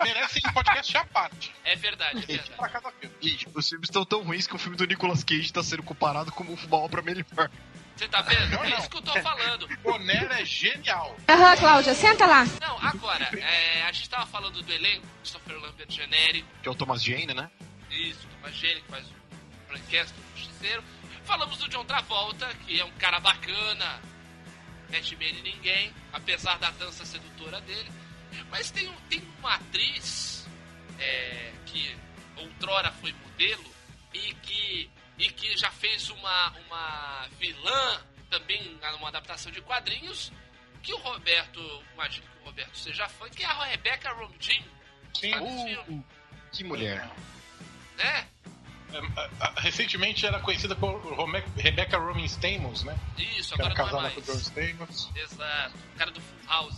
merecem 0.03 0.43
um 0.49 0.53
podcast 0.53 0.97
à 0.97 1.05
parte. 1.05 1.55
É 1.65 1.75
verdade, 1.77 2.19
é 2.19 2.27
verdade. 2.27 2.51
Pra 2.57 2.69
cada 2.69 2.91
filme. 2.93 3.15
Gente, 3.21 3.49
os 3.55 3.69
filmes 3.69 3.89
estão 3.89 4.05
tão 4.05 4.23
ruins 4.23 4.47
que 4.47 4.55
o 4.55 4.59
filme 4.59 4.77
do 4.77 4.85
Nicolas 4.87 5.25
Cage 5.25 5.53
tá 5.53 5.63
sendo 5.63 5.83
comparado 5.83 6.31
como 6.33 6.53
uma 6.53 6.77
obra 6.77 7.01
melhor. 7.03 7.25
Você 7.97 8.09
tá 8.09 8.23
vendo? 8.23 8.51
Não, 8.51 8.65
É 8.65 8.71
não. 8.71 8.79
isso 8.79 8.91
que 8.91 8.97
eu 8.97 9.03
tô 9.03 9.13
falando. 9.23 9.69
Conner 9.79 10.33
é 10.33 10.45
genial. 10.45 11.17
Aham, 11.29 11.57
Cláudia, 11.57 11.95
senta 11.95 12.27
lá. 12.27 12.45
Não, 12.61 12.79
agora, 12.81 13.25
é, 13.39 13.83
a 13.85 13.93
gente 13.93 14.11
tava 14.11 14.27
falando 14.27 14.61
do 14.63 14.73
elenco, 14.73 15.07
Christopher 15.21 15.57
Lambert 15.61 15.91
genérico, 15.91 16.49
Que 16.63 16.69
é 16.69 16.73
o 16.73 16.75
Thomas 16.75 17.03
Jane, 17.03 17.33
né? 17.33 17.51
isso, 17.91 18.27
Thomas 18.41 18.57
Jane, 18.57 18.81
que 18.81 18.89
faz 18.91 19.07
o 19.07 19.15
Branquesto, 19.69 20.15
o 20.35 20.39
Justiceiro. 20.39 20.83
Falamos 21.25 21.57
do 21.59 21.69
John 21.69 21.85
Travolta, 21.85 22.53
que 22.67 22.79
é 22.81 22.85
um 22.85 22.91
cara 22.93 23.21
bacana, 23.21 24.01
mete 24.91 25.15
medo 25.17 25.39
em 25.39 25.43
ninguém, 25.43 25.93
apesar 26.13 26.59
da 26.59 26.71
dança 26.73 27.05
sedutora 27.07 27.61
dele. 27.61 27.91
Mas 28.51 28.71
tem, 28.71 28.91
tem 29.09 29.23
uma 29.39 29.55
atriz 29.55 30.47
é, 30.99 31.53
que 31.67 31.97
outrora 32.37 32.93
foi 32.93 33.13
modelo 33.13 33.65
e 34.13 34.35
que, 34.35 34.91
e 35.19 35.31
que 35.31 35.57
já 35.57 35.71
fez 35.71 36.11
uma, 36.11 36.51
uma 36.67 37.29
vilã 37.39 38.01
também 38.31 38.79
numa 38.93 39.09
adaptação 39.09 39.51
de 39.53 39.61
quadrinhos 39.61 40.33
que 40.83 40.93
o 40.93 40.99
Roberto, 40.99 41.61
imagino 41.95 42.27
que 42.27 42.43
o 42.43 42.45
Roberto 42.45 42.77
seja 42.77 43.09
fã, 43.09 43.29
que 43.31 43.43
é 43.43 43.47
a 43.47 43.65
Rebecca 43.65 44.13
Romijn, 44.13 44.65
Sim. 45.15 45.33
Filme? 45.33 45.77
Uh, 45.89 46.05
que 46.53 46.63
mulher. 46.63 47.09
né? 47.97 48.29
É, 48.93 48.99
é, 48.99 49.61
Recentemente 49.61 50.27
era 50.27 50.39
conhecida 50.41 50.77
por 50.77 51.01
Rebecca 51.57 51.99
Roman 51.99 52.25
Stamos, 52.27 52.85
né? 52.85 52.97
Isso, 53.17 53.55
era 53.55 53.67
agora 53.73 53.75
não 53.75 53.87
é 53.87 53.91
casada 53.91 54.11
com 54.11 54.21
o 54.21 54.23
John 54.23 54.33
mais. 54.33 54.47
Stamos. 54.47 55.11
Exato, 55.17 55.79
o 55.95 55.99
cara 55.99 56.11
do 56.11 56.21
Full 56.21 56.49
House. 56.49 56.77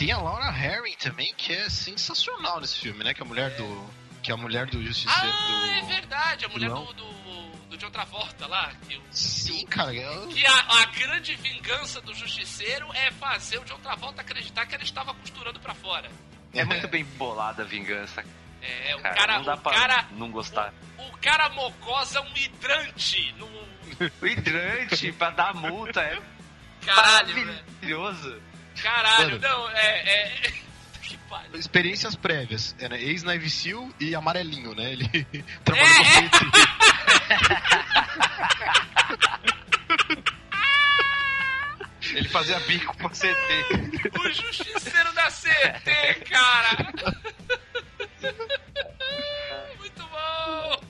Tem 0.00 0.10
a 0.12 0.16
Laura 0.16 0.46
Herring 0.46 0.96
também, 0.96 1.34
que 1.36 1.52
é 1.52 1.68
sensacional 1.68 2.58
nesse 2.58 2.78
filme, 2.78 3.04
né? 3.04 3.12
Que 3.12 3.20
é 3.20 3.24
a 3.24 3.28
mulher 3.28 3.50
do. 3.50 3.90
Que 4.22 4.30
é 4.30 4.34
a 4.34 4.36
mulher 4.38 4.64
do 4.64 4.82
Justiceiro. 4.82 5.28
Ah, 5.30 5.76
é 5.76 5.80
do... 5.82 5.86
verdade, 5.88 6.44
a 6.46 6.48
mulher 6.48 6.68
vilão. 6.68 6.86
do, 6.86 6.94
do, 6.94 7.50
do 7.68 7.76
John 7.76 7.90
Travolta 7.90 8.46
lá. 8.46 8.72
Que, 8.88 8.96
o- 8.96 9.02
Sim, 9.10 9.66
cara. 9.66 9.94
é- 9.94 10.26
que 10.28 10.46
a, 10.46 10.80
a 10.80 10.86
grande 10.86 11.34
vingança 11.36 12.00
do 12.00 12.14
Justiceiro 12.14 12.90
é 12.94 13.10
fazer 13.10 13.58
o 13.58 13.64
John 13.66 13.78
Travolta 13.80 14.22
acreditar 14.22 14.64
que 14.64 14.74
ela 14.74 14.84
estava 14.84 15.12
costurando 15.12 15.60
pra 15.60 15.74
fora. 15.74 16.10
É 16.54 16.64
muito 16.64 16.88
bem 16.88 17.04
bolada 17.04 17.62
a 17.62 17.66
vingança. 17.66 18.24
É, 18.62 18.96
o 18.96 19.00
Cara, 19.02 19.14
cara, 19.14 19.36
não 19.36 19.44
dá 19.44 19.54
o 19.54 19.58
pra 19.60 19.72
cara, 19.72 20.06
não 20.12 20.30
gostar. 20.30 20.72
o 20.96 21.16
cara 21.18 21.50
mocosa 21.50 22.22
um 22.22 22.36
hidrante 22.38 23.34
no 23.36 23.46
O 23.46 24.24
hidrante 24.26 25.12
pra 25.12 25.28
dar 25.28 25.54
multa 25.54 26.00
é 26.00 26.18
caralho, 26.86 27.34
velho. 27.34 28.42
Caralho, 28.82 29.40
Mano. 29.40 29.48
não, 29.48 29.70
é, 29.70 29.98
é... 30.08 30.52
que 31.02 31.16
pariu. 31.28 31.56
Experiências 31.58 32.14
prévias. 32.16 32.74
É, 32.78 32.88
né? 32.88 33.02
Ex-Navy 33.02 33.50
Seal 33.50 33.88
e 34.00 34.14
amarelinho, 34.14 34.74
né? 34.74 34.92
Ele 34.92 35.04
É, 35.32 35.42
trabalhou 35.64 35.94
com 35.94 36.02
é. 36.02 36.28
CT. 36.28 37.60
Ele 42.12 42.28
fazia 42.28 42.58
bico 42.60 42.96
pra 42.96 43.08
CT. 43.10 44.10
O 44.18 44.30
justiceiro 44.32 45.12
da 45.12 45.28
CT, 45.30 46.24
cara! 46.28 46.92
Muito 49.78 50.02
bom! 50.08 50.80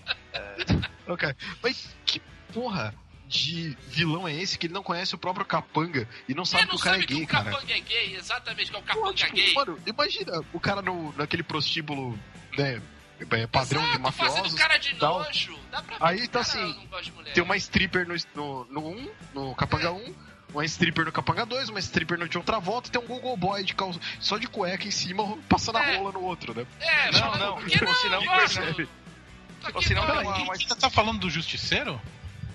Ok. 1.08 1.34
Mas 1.62 1.94
que 2.06 2.20
porra 2.52 2.94
de 3.30 3.76
vilão 3.88 4.26
é 4.26 4.34
esse 4.34 4.58
que 4.58 4.66
ele 4.66 4.74
não 4.74 4.82
conhece 4.82 5.14
o 5.14 5.18
próprio 5.18 5.46
capanga 5.46 6.06
e 6.28 6.34
não 6.34 6.44
sabe 6.44 6.64
Você 6.64 6.66
que 6.66 6.72
não 6.74 6.80
o 6.80 6.82
cara 6.82 6.96
é 7.02 7.06
gay, 7.06 7.22
o 7.22 7.26
cara? 7.28 7.50
capanga 7.52 7.72
é 7.72 7.80
gay, 7.80 8.16
exatamente, 8.16 8.70
que 8.72 8.76
é 8.76 8.80
o 8.80 8.82
Pô, 8.82 8.88
capanga 8.88 9.12
tipo, 9.14 9.32
gay. 9.36 9.54
Mano, 9.54 9.78
imagina 9.86 10.40
o 10.52 10.58
cara 10.60 10.82
no, 10.82 11.14
naquele 11.16 11.44
prostíbulo, 11.44 12.18
né? 12.58 12.82
é, 13.30 13.46
Padrão 13.46 13.82
de 13.82 13.86
Exato, 13.88 14.02
mafiosos. 14.02 14.36
fazendo 14.38 14.56
cara 14.58 14.78
de 14.78 14.94
tal. 14.96 15.18
nojo. 15.22 15.56
Dá 15.70 15.82
pra 15.82 15.96
ver 15.98 16.04
Aí 16.04 16.24
o 16.24 16.28
tá 16.28 16.42
cara 16.44 16.62
assim, 16.62 16.88
não 16.90 17.00
de. 17.00 17.12
Tem 17.32 17.42
uma 17.44 17.56
stripper 17.56 18.08
no, 18.08 18.14
no, 18.34 18.64
no 18.64 18.88
1, 18.88 19.10
no 19.34 19.54
Capanga 19.54 19.92
1, 19.92 20.14
uma 20.52 20.64
stripper 20.64 21.04
no 21.04 21.12
Capanga 21.12 21.46
2, 21.46 21.68
uma 21.68 21.78
stripper 21.78 22.18
no 22.18 22.28
John 22.28 22.40
Travolta 22.42 22.88
e 22.88 22.90
tem 22.90 23.00
um 23.00 23.06
Google 23.06 23.36
Boy 23.36 23.62
de 23.62 23.74
calça, 23.74 24.00
só 24.18 24.38
de 24.38 24.48
cueca 24.48 24.88
em 24.88 24.90
cima, 24.90 25.36
passando 25.48 25.76
a 25.78 25.84
É. 25.84 25.96
rola 25.98 26.10
no 26.12 26.22
outro, 26.22 26.52
né? 26.54 26.66
É, 26.80 27.12
Não, 27.12 27.20
não, 27.36 27.52
ou 27.54 27.60
não, 27.60 27.68
senão 27.94 28.24
gosto? 28.24 28.60
percebe. 28.60 28.88
Tô 29.60 29.66
aqui 29.68 29.76
Ou 29.76 29.82
senão 29.82 30.08
não, 30.08 30.32
Quem 30.32 30.42
uma- 30.44 30.54
você 30.56 30.74
tá 30.74 30.88
falando 30.90 31.20
do 31.20 31.28
Justiceiro? 31.30 32.00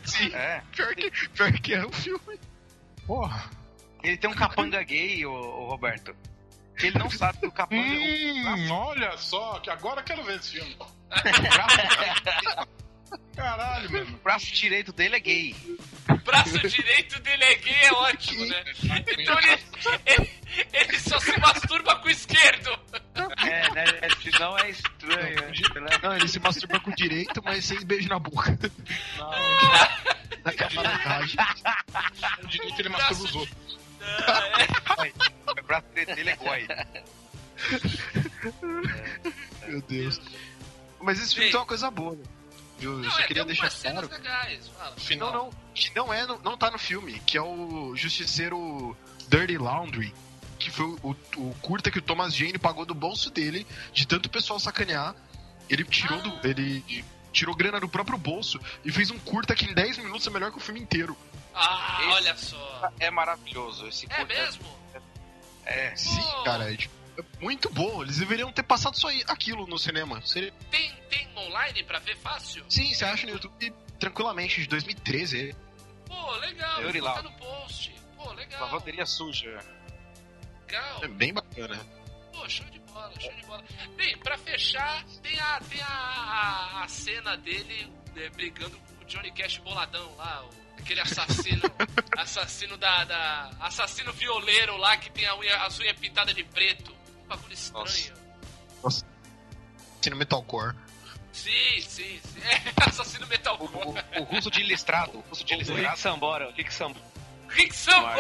Sim, 0.06 0.32
É. 0.36 0.62
pior 0.72 0.96
que, 0.96 1.12
pior 1.30 1.52
que 1.54 1.74
é 1.74 1.86
o 1.86 1.92
filme. 1.92 2.40
Porra. 3.06 3.50
Ele 4.04 4.18
tem 4.18 4.30
um 4.30 4.34
capanga 4.36 4.82
gay, 4.84 5.26
ô, 5.26 5.32
ô 5.34 5.70
Roberto. 5.70 6.16
Ele 6.78 7.00
não 7.00 7.10
sabe 7.10 7.40
que 7.40 7.48
o 7.48 7.52
capanga. 7.52 7.82
Hum, 7.82 8.72
olha 8.72 9.18
só, 9.18 9.60
que 9.60 9.70
agora 9.70 10.02
eu 10.02 10.06
quero 10.06 10.24
ver 10.24 10.36
esse 10.38 10.52
filme. 10.52 10.78
Caralho, 13.36 13.90
O 13.90 13.92
mano. 13.94 14.20
braço 14.24 14.54
direito 14.54 14.92
dele 14.94 15.16
é 15.16 15.20
gay. 15.20 15.56
O 16.10 16.18
braço 16.18 16.58
direito 16.68 17.20
dele 17.22 17.44
é 17.44 17.56
gay, 17.56 17.76
é 17.84 17.92
ótimo, 17.94 18.46
né? 18.46 18.64
Então 19.18 19.38
ele, 19.40 19.60
ele, 20.06 20.30
ele 20.74 21.00
só 21.00 21.20
se 21.20 21.38
masturba 21.40 21.96
com 21.98 22.08
o 22.08 22.12
esquerdo. 22.12 22.80
É, 23.38 23.72
né? 23.72 23.86
Senão 24.22 24.58
é 24.58 24.70
estranho. 24.70 25.42
né? 25.82 26.00
Não, 26.02 26.16
ele 26.16 26.28
se 26.28 26.40
masturba 26.40 26.80
com 26.80 26.92
o 26.92 26.96
direito, 26.96 27.42
mas 27.44 27.66
sem 27.66 27.84
beijo 27.86 28.08
na 28.10 28.20
boca. 28.20 28.58
Na 30.44 30.54
camaradagem. 30.54 31.38
O 32.44 32.48
direito 32.48 32.80
ele 32.82 32.90
masturba 32.90 33.24
os 33.24 33.36
outros. 33.36 33.80
É, 34.02 35.52
O 35.52 35.64
braço 35.66 35.88
direito 35.90 36.16
dele 36.16 36.30
é 36.30 36.36
goi. 36.36 36.68
Meu 39.68 39.82
Deus. 39.82 40.22
Mas 41.02 41.20
esse 41.22 41.34
filme 41.34 41.48
Sim. 41.48 41.52
tem 41.52 41.60
uma 41.60 41.66
coisa 41.66 41.92
boa, 41.92 42.16
né? 42.16 42.24
Eu 42.80 42.98
não, 42.98 43.10
só 43.12 43.20
é, 43.20 43.24
queria 43.28 43.46
deixar 43.46 43.70
claro. 43.72 44.10
legais. 44.10 44.68
Fala. 44.68 44.90
Não, 44.92 44.98
Final. 44.98 45.34
não, 45.34 45.50
que 45.74 45.96
não 45.96 46.14
é, 46.14 46.26
no- 46.26 46.40
não 46.44 46.58
tá 46.58 46.70
no 46.70 46.78
filme, 46.78 47.20
que 47.22 47.38
é 47.38 47.42
o 47.42 47.96
Justiceiro 47.96 48.96
Dirty 49.30 49.58
Laundry, 49.58 50.14
que 50.60 50.70
foi 50.72 50.86
o, 51.02 51.16
o 51.38 51.56
curta 51.62 51.90
que 51.90 52.00
o 52.00 52.02
Thomas 52.02 52.34
Jane 52.34 52.58
pagou 52.58 52.86
do 52.86 52.94
bolso 52.94 53.30
dele, 53.30 53.66
de 53.94 54.06
tanto 54.06 54.30
pessoal 54.30 54.60
sacanear. 54.60 55.16
Ele 55.70 55.84
tirou 55.84 56.22
do. 56.22 56.48
Ele 56.48 56.84
tirou 57.32 57.56
grana 57.56 57.80
do 57.80 57.90
próprio 57.90 58.18
bolso 58.18 58.60
e 58.84 58.92
fez 58.92 59.10
um 59.12 59.20
curta 59.20 59.54
que 59.56 59.66
em 59.66 59.74
10 59.74 59.98
minutos 59.98 60.26
é 60.28 60.30
melhor 60.30 60.52
que 60.52 60.58
o 60.58 60.62
filme 60.62 60.80
inteiro. 60.80 61.18
Ah, 61.54 61.98
Esse- 62.02 62.10
olha 62.12 62.38
só. 62.38 62.92
É 63.00 63.10
maravilhoso 63.10 63.88
esse 63.88 64.06
É 64.06 64.16
curta. 64.16 64.34
mesmo? 64.34 64.66
É. 65.66 65.96
Sim, 65.96 66.22
Pô. 66.22 66.44
cara, 66.44 66.72
é, 66.72 66.78
tipo, 66.78 66.94
é 66.96 67.05
muito 67.40 67.70
bom. 67.70 68.02
Eles 68.04 68.18
deveriam 68.18 68.52
ter 68.52 68.64
passado 68.64 68.98
só 69.00 69.08
aquilo 69.28 69.66
no 69.68 69.78
cinema. 69.78 70.22
Seria- 70.26 70.52
Tem, 70.72 70.92
tem 71.10 71.28
online 71.38 71.84
pra 71.84 72.00
ver 72.00 72.18
fácil? 72.18 72.64
Sim, 72.70 72.94
você 72.94 73.06
acha 73.06 73.26
no 73.28 73.34
YouTube 73.34 73.74
tranquilamente, 74.00 74.62
de 74.62 74.68
2013. 74.68 75.56
Pô, 76.08 76.32
legal. 76.38 76.82
Vou 76.82 76.92
botar 76.94 77.14
Lau. 77.14 77.24
no 77.24 77.32
post. 77.34 77.94
Pô, 78.18 78.32
legal. 78.34 78.62
Lavanderia 78.62 79.06
suja. 79.06 79.60
Legal. 80.68 81.04
É 81.04 81.08
bem 81.08 81.34
bacana. 81.34 81.80
Pô, 82.34 82.48
show 82.50 82.66
de 82.68 82.80
bola, 82.80 83.12
show 83.20 83.32
de 83.34 83.46
bola. 83.46 83.64
Bem, 83.96 84.18
pra 84.20 84.38
fechar, 84.38 85.04
tem 85.22 85.40
a, 85.40 85.60
tem 85.62 85.82
a, 85.82 85.88
a, 85.88 86.84
a 86.84 86.88
cena 86.88 87.38
dele 87.38 87.92
né, 88.16 88.30
brigando 88.30 88.78
com 88.78 89.04
o 89.04 89.06
Johnny 89.08 89.32
Cash 89.32 89.58
boladão 89.60 90.16
lá. 90.16 90.44
O... 90.46 90.66
Aquele 90.80 91.00
assassino. 91.02 91.62
assassino 92.18 92.78
da, 92.78 93.04
da. 93.06 93.50
Assassino 93.62 94.12
violeiro 94.14 94.76
lá 94.78 94.98
que 94.98 95.10
tem 95.12 95.26
a 95.26 95.36
unha, 95.38 95.56
as 95.64 95.80
unhas 95.80 95.98
pintadas 95.98 96.36
de 96.36 96.44
preto. 96.44 96.95
Um 97.26 97.28
bagulho 97.28 97.54
estranho. 97.54 98.14
Nossa. 98.84 99.06
Assassino 100.06 100.16
metalcore. 100.18 100.76
Sim, 101.34 101.82
sim, 101.82 102.20
sim. 102.24 102.42
É, 102.44 102.62
assassino 102.88 103.28
metalcore. 103.28 103.72
O, 104.18 104.22
o 104.22 104.24
russo 104.24 104.52
de 104.52 104.64
listrado. 104.64 105.18
O 105.18 105.22
russo 105.22 105.44
de 105.44 105.56
O 105.56 105.76
Rick. 105.76 106.00
Sambora, 106.00 106.48
o 106.50 106.52
Rick 106.54 106.74
Sambora. 106.74 107.06
Rick 107.50 107.76
Sambora! 107.76 108.16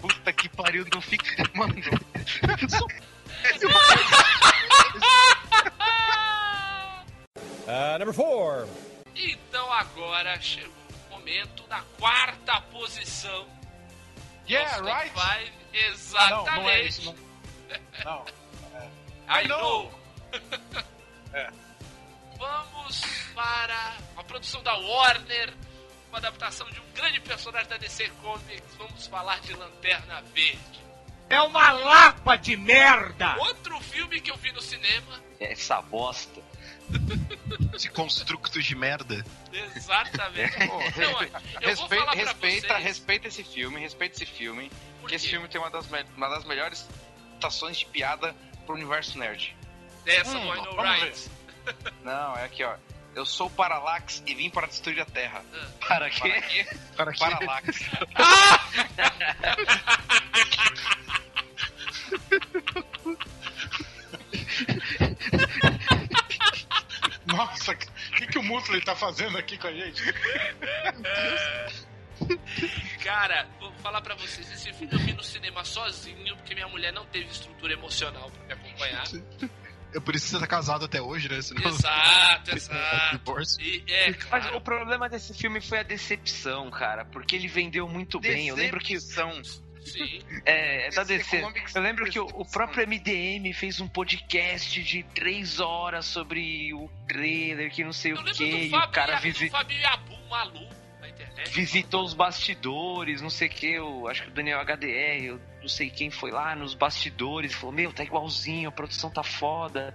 Puta 0.00 0.32
que 0.32 0.48
pariu, 0.48 0.86
não 0.92 1.00
fica. 1.00 1.48
Mano, 1.54 1.74
Uh, 7.64 7.98
number 7.98 8.12
four. 8.12 8.68
Então 9.14 9.72
agora 9.72 10.38
chegou 10.40 10.70
o 11.08 11.14
momento 11.14 11.62
da 11.68 11.80
quarta 11.98 12.60
posição. 12.72 13.46
Yeah, 14.48 14.80
right? 14.82 15.12
five. 15.14 15.61
Ah, 15.74 16.30
não, 16.30 16.40
Exatamente. 16.42 16.60
não 16.60 16.70
é 16.70 16.82
isso. 16.82 17.14
Não. 18.04 18.04
não. 18.04 18.24
I 19.28 19.44
I 19.44 19.48
know. 19.48 19.60
know. 19.60 20.00
É. 21.32 21.50
Vamos 22.38 23.00
para 23.34 23.96
a 24.16 24.24
produção 24.24 24.62
da 24.62 24.74
Warner, 24.76 25.54
uma 26.08 26.18
adaptação 26.18 26.68
de 26.70 26.80
um 26.80 26.92
grande 26.94 27.20
personagem 27.20 27.68
da 27.68 27.76
DC 27.76 28.08
Comics. 28.20 28.74
Vamos 28.76 29.06
falar 29.06 29.40
de 29.40 29.54
Lanterna 29.54 30.20
Verde. 30.34 30.82
É 31.30 31.40
uma 31.40 31.72
lapa 31.72 32.36
de 32.36 32.56
merda! 32.56 33.36
Outro 33.38 33.80
filme 33.80 34.20
que 34.20 34.30
eu 34.30 34.36
vi 34.36 34.52
no 34.52 34.60
cinema. 34.60 35.18
Essa 35.40 35.80
bosta. 35.80 36.42
Esse 37.74 37.88
construto 37.88 38.60
de 38.60 38.74
merda. 38.74 39.24
Exatamente. 39.74 40.52
Pô, 40.66 40.78
Não, 41.00 41.62
eu 41.62 41.76
vou 41.76 41.88
respeita, 42.10 42.68
vocês. 42.68 42.84
respeita 42.84 43.28
esse 43.28 43.44
filme, 43.44 43.80
respeita 43.80 44.16
esse 44.16 44.26
filme. 44.26 44.70
Por 45.02 45.08
Porque 45.08 45.16
esse 45.16 45.26
quê? 45.26 45.32
filme 45.32 45.48
tem 45.48 45.60
uma 45.60 45.70
das, 45.70 45.86
me- 45.88 46.06
uma 46.16 46.28
das 46.28 46.44
melhores 46.44 46.88
estações 47.34 47.78
de 47.78 47.86
piada 47.86 48.34
pro 48.64 48.74
universo 48.74 49.18
nerd. 49.18 49.56
Dessa 50.04 50.36
Hum, 50.38 50.46
vamos 50.46 50.76
Right. 51.00 51.30
Não, 52.04 52.36
é 52.36 52.44
aqui, 52.44 52.62
ó. 52.64 52.76
Eu 53.14 53.26
sou 53.26 53.48
o 53.48 53.50
Parallax 53.50 54.22
e 54.26 54.34
vim 54.34 54.48
para 54.48 54.66
destruir 54.66 55.00
a 55.00 55.04
Terra. 55.04 55.44
Para 55.86 56.08
quê? 56.08 56.20
Para 56.30 56.42
quê? 56.42 56.66
Para 56.96 57.12
que 57.12 57.18
Parallax. 57.18 57.80
Nossa, 67.26 67.72
o 67.72 67.76
que, 68.16 68.26
que 68.26 68.38
o 68.38 68.42
Mutley 68.42 68.80
tá 68.80 68.94
fazendo 68.94 69.38
aqui 69.38 69.56
com 69.56 69.66
a 69.68 69.72
gente? 69.72 70.02
Cara, 73.02 73.48
vou 73.60 73.72
falar 73.82 74.00
pra 74.00 74.14
vocês, 74.14 74.50
esse 74.52 74.72
filme 74.72 74.92
eu 74.92 74.98
vi 74.98 75.12
no 75.12 75.22
cinema 75.22 75.64
sozinho, 75.64 76.36
porque 76.36 76.54
minha 76.54 76.68
mulher 76.68 76.92
não 76.92 77.04
teve 77.06 77.26
estrutura 77.30 77.72
emocional 77.72 78.30
pra 78.30 78.44
me 78.46 78.52
acompanhar. 78.52 79.04
É 79.94 80.00
por 80.00 80.14
isso 80.14 80.24
que 80.26 80.30
você 80.32 80.40
tá 80.40 80.46
casado 80.46 80.84
até 80.86 81.02
hoje, 81.02 81.28
né? 81.28 81.42
Senão... 81.42 81.68
Exato, 81.68 82.50
exato. 82.56 83.18
Divórcio. 83.18 83.60
E, 83.62 83.84
é, 83.88 84.06
Mas 84.10 84.24
claro. 84.24 84.56
o 84.56 84.60
problema 84.60 85.08
desse 85.08 85.34
filme 85.34 85.60
foi 85.60 85.80
a 85.80 85.82
decepção, 85.82 86.70
cara. 86.70 87.04
Porque 87.04 87.36
ele 87.36 87.46
vendeu 87.48 87.86
muito 87.88 88.18
bem. 88.18 88.48
Eu 88.48 88.56
lembro 88.56 88.80
que. 88.80 88.94
Decepção. 88.94 89.42
Sim. 89.84 90.20
É, 90.46 90.86
é 90.86 90.90
da 90.92 91.02
DC 91.02 91.44
Eu 91.74 91.82
lembro 91.82 92.08
que 92.08 92.18
o, 92.18 92.22
o 92.22 92.26
decepção. 92.28 92.50
próprio 92.52 92.86
MDM 92.88 93.52
fez 93.52 93.80
um 93.80 93.88
podcast 93.88 94.82
de 94.82 95.02
três 95.14 95.60
horas 95.60 96.06
sobre 96.06 96.72
o 96.72 96.88
trailer, 97.06 97.70
que 97.70 97.82
não 97.84 97.92
sei 97.92 98.12
Eu 98.12 98.16
o 98.20 98.24
que, 98.24 98.44
e 98.44 98.74
o 98.74 98.88
cara 98.88 99.12
Ia- 99.14 99.18
do 99.18 99.22
visi- 99.24 99.50
Fábio 99.50 99.76
Yabu, 99.78 100.16
maluco. 100.30 100.81
Visitou 101.50 102.04
os 102.04 102.14
bastidores, 102.14 103.20
não 103.20 103.30
sei 103.30 103.48
o 103.48 103.50
que, 103.50 103.66
eu 103.72 104.08
acho 104.08 104.22
que 104.22 104.28
o 104.28 104.32
Daniel 104.32 104.60
HDR, 104.60 105.24
eu 105.24 105.40
não 105.60 105.68
sei 105.68 105.90
quem 105.90 106.10
foi 106.10 106.30
lá 106.30 106.54
nos 106.54 106.74
bastidores, 106.74 107.54
falou, 107.54 107.72
meu, 107.72 107.92
tá 107.92 108.02
igualzinho, 108.04 108.68
a 108.68 108.72
produção 108.72 109.10
tá 109.10 109.22
foda. 109.22 109.94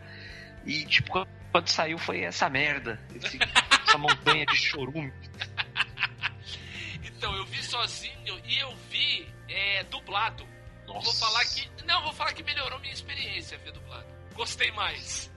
E 0.65 0.85
tipo, 0.85 1.09
quando, 1.11 1.27
quando 1.51 1.67
saiu 1.69 1.97
foi 1.97 2.21
essa 2.21 2.49
merda, 2.49 2.99
esse- 3.15 3.39
essa 3.87 3.97
montanha 3.97 4.45
de 4.45 4.55
chorume. 4.55 5.13
Então, 7.03 7.35
eu 7.35 7.45
vi 7.45 7.63
sozinho 7.63 8.39
e 8.45 8.57
eu 8.59 8.75
vi 8.89 9.27
é, 9.49 9.83
dublado. 9.85 10.47
Vou 10.85 10.95
Nossa. 10.95 11.25
falar 11.25 11.43
que. 11.45 11.67
Não, 11.85 12.01
vou 12.03 12.13
falar 12.13 12.33
que 12.33 12.43
melhorou 12.43 12.79
minha 12.79 12.93
experiência 12.93 13.57
ver 13.57 13.71
dublado. 13.71 14.05
Gostei 14.33 14.71
mais. 14.71 15.31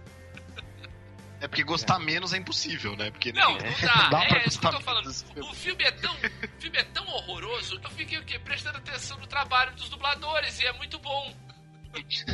É 1.40 1.48
porque 1.48 1.62
gostar 1.64 1.98
menos 1.98 2.32
é 2.34 2.36
impossível, 2.36 2.94
né? 2.96 3.10
Porque 3.10 3.32
Não, 3.32 3.52
não 3.58 3.58
dá. 3.58 4.08
Dá 4.10 4.26
pra 4.26 4.38
é 4.38 4.44
isso 4.46 4.60
que 4.60 4.66
eu 4.66 4.70
tô 4.70 4.76
gostar 4.76 4.92
falando. 4.92 5.50
O 5.50 5.54
filme 5.54 5.84
é 5.84 5.90
tão, 5.90 6.14
o 6.14 6.60
filme 6.60 6.78
é 6.78 6.84
tão 6.84 7.06
horroroso 7.08 7.80
que 7.80 7.86
eu 7.86 7.90
fiquei 7.92 8.18
o 8.18 8.24
quê? 8.24 8.38
Prestando 8.38 8.78
atenção 8.78 9.18
no 9.18 9.26
trabalho 9.26 9.72
dos 9.74 9.88
dubladores 9.88 10.60
e 10.60 10.66
é 10.66 10.72
muito 10.74 10.98
bom. 10.98 11.34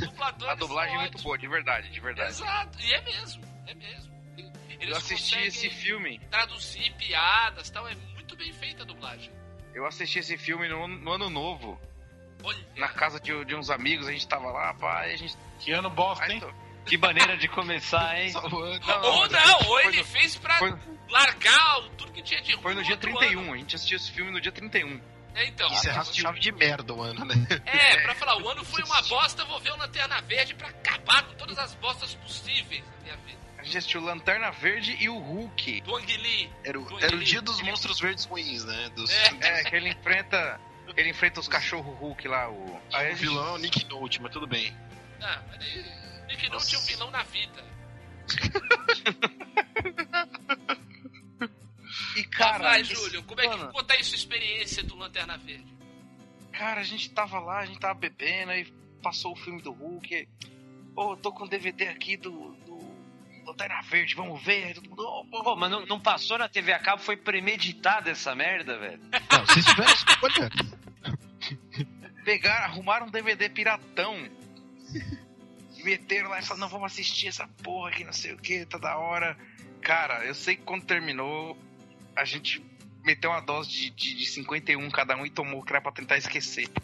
Dubladores 0.00 0.52
A 0.52 0.54
dublagem 0.56 0.94
é 0.94 0.98
muito 0.98 1.06
ótimos. 1.10 1.22
boa, 1.22 1.38
de 1.38 1.48
verdade, 1.48 1.88
de 1.90 2.00
verdade. 2.00 2.30
Exato, 2.30 2.78
e 2.80 2.92
é 2.92 3.00
mesmo, 3.02 3.42
é 3.66 3.74
mesmo. 3.74 4.14
Eles 4.68 4.90
Eu 4.90 4.96
assisti 4.96 5.38
esse 5.38 5.70
filme. 5.70 6.18
traduzir 6.30 6.92
piadas 6.96 7.68
e 7.68 7.72
tal, 7.72 7.88
é 7.88 7.94
muito 8.14 8.36
bem 8.36 8.52
feita 8.52 8.82
a 8.82 8.86
dublagem. 8.86 9.32
Eu 9.74 9.86
assisti 9.86 10.18
esse 10.18 10.36
filme 10.36 10.68
no, 10.68 10.86
no 10.86 11.12
ano 11.12 11.30
novo. 11.30 11.80
Olha, 12.42 12.58
Na 12.76 12.88
casa 12.88 13.18
de, 13.18 13.44
de 13.46 13.54
uns 13.54 13.70
amigos, 13.70 14.06
a 14.06 14.12
gente 14.12 14.28
tava 14.28 14.50
lá, 14.50 14.74
pá, 14.74 15.00
a 15.00 15.16
gente. 15.16 15.34
Que 15.60 15.72
ano 15.72 15.88
bosta, 15.88 16.30
hein? 16.30 16.40
tô- 16.40 16.52
Que 16.86 16.96
maneira 16.96 17.36
de 17.36 17.48
começar, 17.48 18.18
hein? 18.20 18.32
Não, 18.32 18.42
ou 18.44 19.28
não, 19.28 19.56
ou 19.58 19.64
foi 19.64 19.86
ele 19.86 19.98
no- 19.98 20.04
fez 20.04 20.36
pra 20.36 20.58
foi- 20.58 20.74
largar 21.10 21.78
o- 21.80 21.88
tudo 21.90 22.12
que 22.12 22.22
tinha 22.22 22.40
de 22.40 22.52
ruim 22.52 22.62
Foi 22.62 22.74
no 22.74 22.82
dia 22.82 22.94
outro 22.94 23.10
31, 23.16 23.40
ano. 23.42 23.52
a 23.54 23.56
gente 23.56 23.74
assistiu 23.76 23.96
esse 23.96 24.10
filme 24.12 24.30
no 24.30 24.40
dia 24.40 24.52
31. 24.52 25.00
É, 25.34 25.46
então. 25.48 25.68
Encerrar 25.70 26.04
com 26.04 26.12
chave 26.14 26.40
de 26.40 26.50
merda 26.52 26.94
o 26.94 27.02
ano, 27.02 27.24
né? 27.24 27.34
É, 27.66 28.00
pra 28.02 28.14
falar, 28.14 28.38
o 28.42 28.48
ano 28.48 28.64
foi 28.64 28.82
uma 28.84 29.02
bosta, 29.02 29.44
vou 29.44 29.60
ver 29.60 29.70
o 29.72 29.76
Lanterna 29.76 30.20
Verde 30.22 30.54
pra 30.54 30.68
acabar 30.68 31.24
com 31.24 31.34
todas 31.34 31.58
as 31.58 31.74
bostas 31.74 32.14
possíveis 32.14 32.82
na 32.98 33.02
minha 33.02 33.16
vida. 33.18 33.38
A 33.58 33.62
gente 33.64 33.76
assistiu 33.78 34.00
Lanterna 34.00 34.50
Verde 34.52 34.96
e 34.98 35.08
o 35.10 35.18
Hulk. 35.18 35.80
Do 35.82 35.94
Ang 35.96 36.16
Lee. 36.16 36.50
Era 36.64 36.78
o, 36.80 37.00
era 37.00 37.14
o 37.14 37.18
dia 37.18 37.42
dos 37.42 37.60
monstros 37.60 37.98
verdes 38.00 38.24
ruins, 38.24 38.64
né? 38.64 38.90
Dos, 38.94 39.10
É. 39.10 39.26
É, 39.40 39.64
que 39.64 39.76
ele 39.76 39.90
enfrenta. 39.90 40.58
Ele 40.96 41.10
enfrenta 41.10 41.40
os 41.40 41.48
cachorros 41.48 41.98
Hulk 41.98 42.28
lá, 42.28 42.48
o. 42.48 42.80
Aí 42.92 43.08
o 43.08 43.10
gente- 43.10 43.18
vilão 43.20 43.58
Nick 43.58 43.84
Note, 43.86 44.22
mas 44.22 44.32
tudo 44.32 44.46
bem. 44.46 44.74
Ah, 45.20 45.42
mas 45.48 45.60
aí, 45.60 45.84
Nick 46.28 46.48
Note 46.50 46.74
é 46.74 46.78
um 46.78 46.82
vilão 46.82 47.10
na 47.10 47.22
vida. 47.24 47.64
E 52.16 52.24
Cara, 52.24 52.52
cara. 52.58 52.70
vai, 52.70 52.80
esse- 52.80 52.94
Júlio, 52.94 53.22
como 53.24 53.40
é 53.40 53.48
que 53.48 53.56
mano, 53.56 53.72
conta 53.72 53.94
aí 53.94 54.02
sua 54.02 54.16
experiência 54.16 54.82
do 54.82 54.96
Lanterna 54.96 55.36
Verde? 55.38 55.72
Cara, 56.52 56.80
a 56.80 56.84
gente 56.84 57.10
tava 57.10 57.38
lá, 57.38 57.60
a 57.60 57.66
gente 57.66 57.78
tava 57.78 57.94
bebendo, 57.94 58.50
aí 58.52 58.64
passou 59.02 59.32
o 59.32 59.36
filme 59.36 59.60
do 59.62 59.72
Hulk. 59.72 60.28
Ô, 60.96 61.12
eu 61.12 61.16
tô 61.16 61.30
com 61.32 61.44
o 61.44 61.48
DVD 61.48 61.88
aqui 61.88 62.16
do. 62.16 62.52
do 62.66 62.76
Lanterna 63.44 63.80
Verde, 63.82 64.14
vamos 64.14 64.42
ver. 64.42 64.64
Aí 64.64 64.74
todo 64.74 64.88
mundo, 64.90 65.02
ô, 65.06 65.24
pô, 65.26 65.44
Pô, 65.44 65.56
mas 65.56 65.70
não, 65.70 65.86
não 65.86 66.00
passou 66.00 66.38
na 66.38 66.48
TV 66.48 66.72
a 66.72 66.78
cabo, 66.80 67.02
foi 67.02 67.16
premeditada 67.16 68.10
essa 68.10 68.34
merda, 68.34 68.78
velho. 68.78 69.00
Não, 69.30 69.46
vocês 69.46 69.64
tiveram 69.64 69.92
escolha. 69.92 70.50
pegaram, 72.24 72.64
arrumaram 72.64 73.06
um 73.06 73.10
DVD 73.10 73.48
piratão. 73.48 74.16
Meteram 75.86 76.28
lá 76.30 76.40
e 76.40 76.42
falaram, 76.42 76.62
não, 76.62 76.68
vamos 76.68 76.92
assistir 76.92 77.28
essa 77.28 77.46
porra 77.62 77.90
aqui, 77.90 78.02
não 78.02 78.12
sei 78.12 78.32
o 78.32 78.38
que, 78.38 78.66
tá 78.66 78.76
da 78.76 78.96
hora. 78.96 79.38
Cara, 79.80 80.24
eu 80.24 80.34
sei 80.34 80.56
que 80.56 80.62
quando 80.62 80.84
terminou, 80.84 81.56
a 82.16 82.24
gente 82.24 82.60
meteu 83.04 83.30
uma 83.30 83.40
dose 83.40 83.70
de, 83.70 83.90
de, 83.90 84.16
de 84.16 84.26
51 84.26 84.90
cada 84.90 85.16
um 85.16 85.24
e 85.24 85.30
tomou 85.30 85.62
que 85.62 85.72
era 85.72 85.80
pra 85.80 85.92
tentar 85.92 86.16
esquecer. 86.18 86.68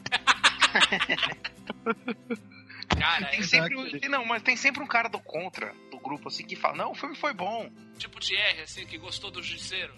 Cara, 2.97 3.27
Tem 3.27 3.41
é 3.41 3.43
sempre 3.43 3.77
um, 3.77 4.09
não, 4.09 4.25
mas 4.25 4.43
tem 4.43 4.57
sempre 4.57 4.83
um 4.83 4.87
cara 4.87 5.09
do 5.09 5.19
contra 5.19 5.75
do 5.91 5.99
grupo 5.99 6.29
assim 6.29 6.45
que 6.45 6.55
fala, 6.55 6.77
não, 6.77 6.93
o 6.93 6.95
filme 6.95 7.17
foi 7.17 7.33
bom. 7.33 7.71
tipo 7.99 8.21
Thierry, 8.21 8.61
assim, 8.61 8.87
que 8.87 8.99
gostou 8.99 9.31
do 9.31 9.43
Justiceiro. 9.43 9.93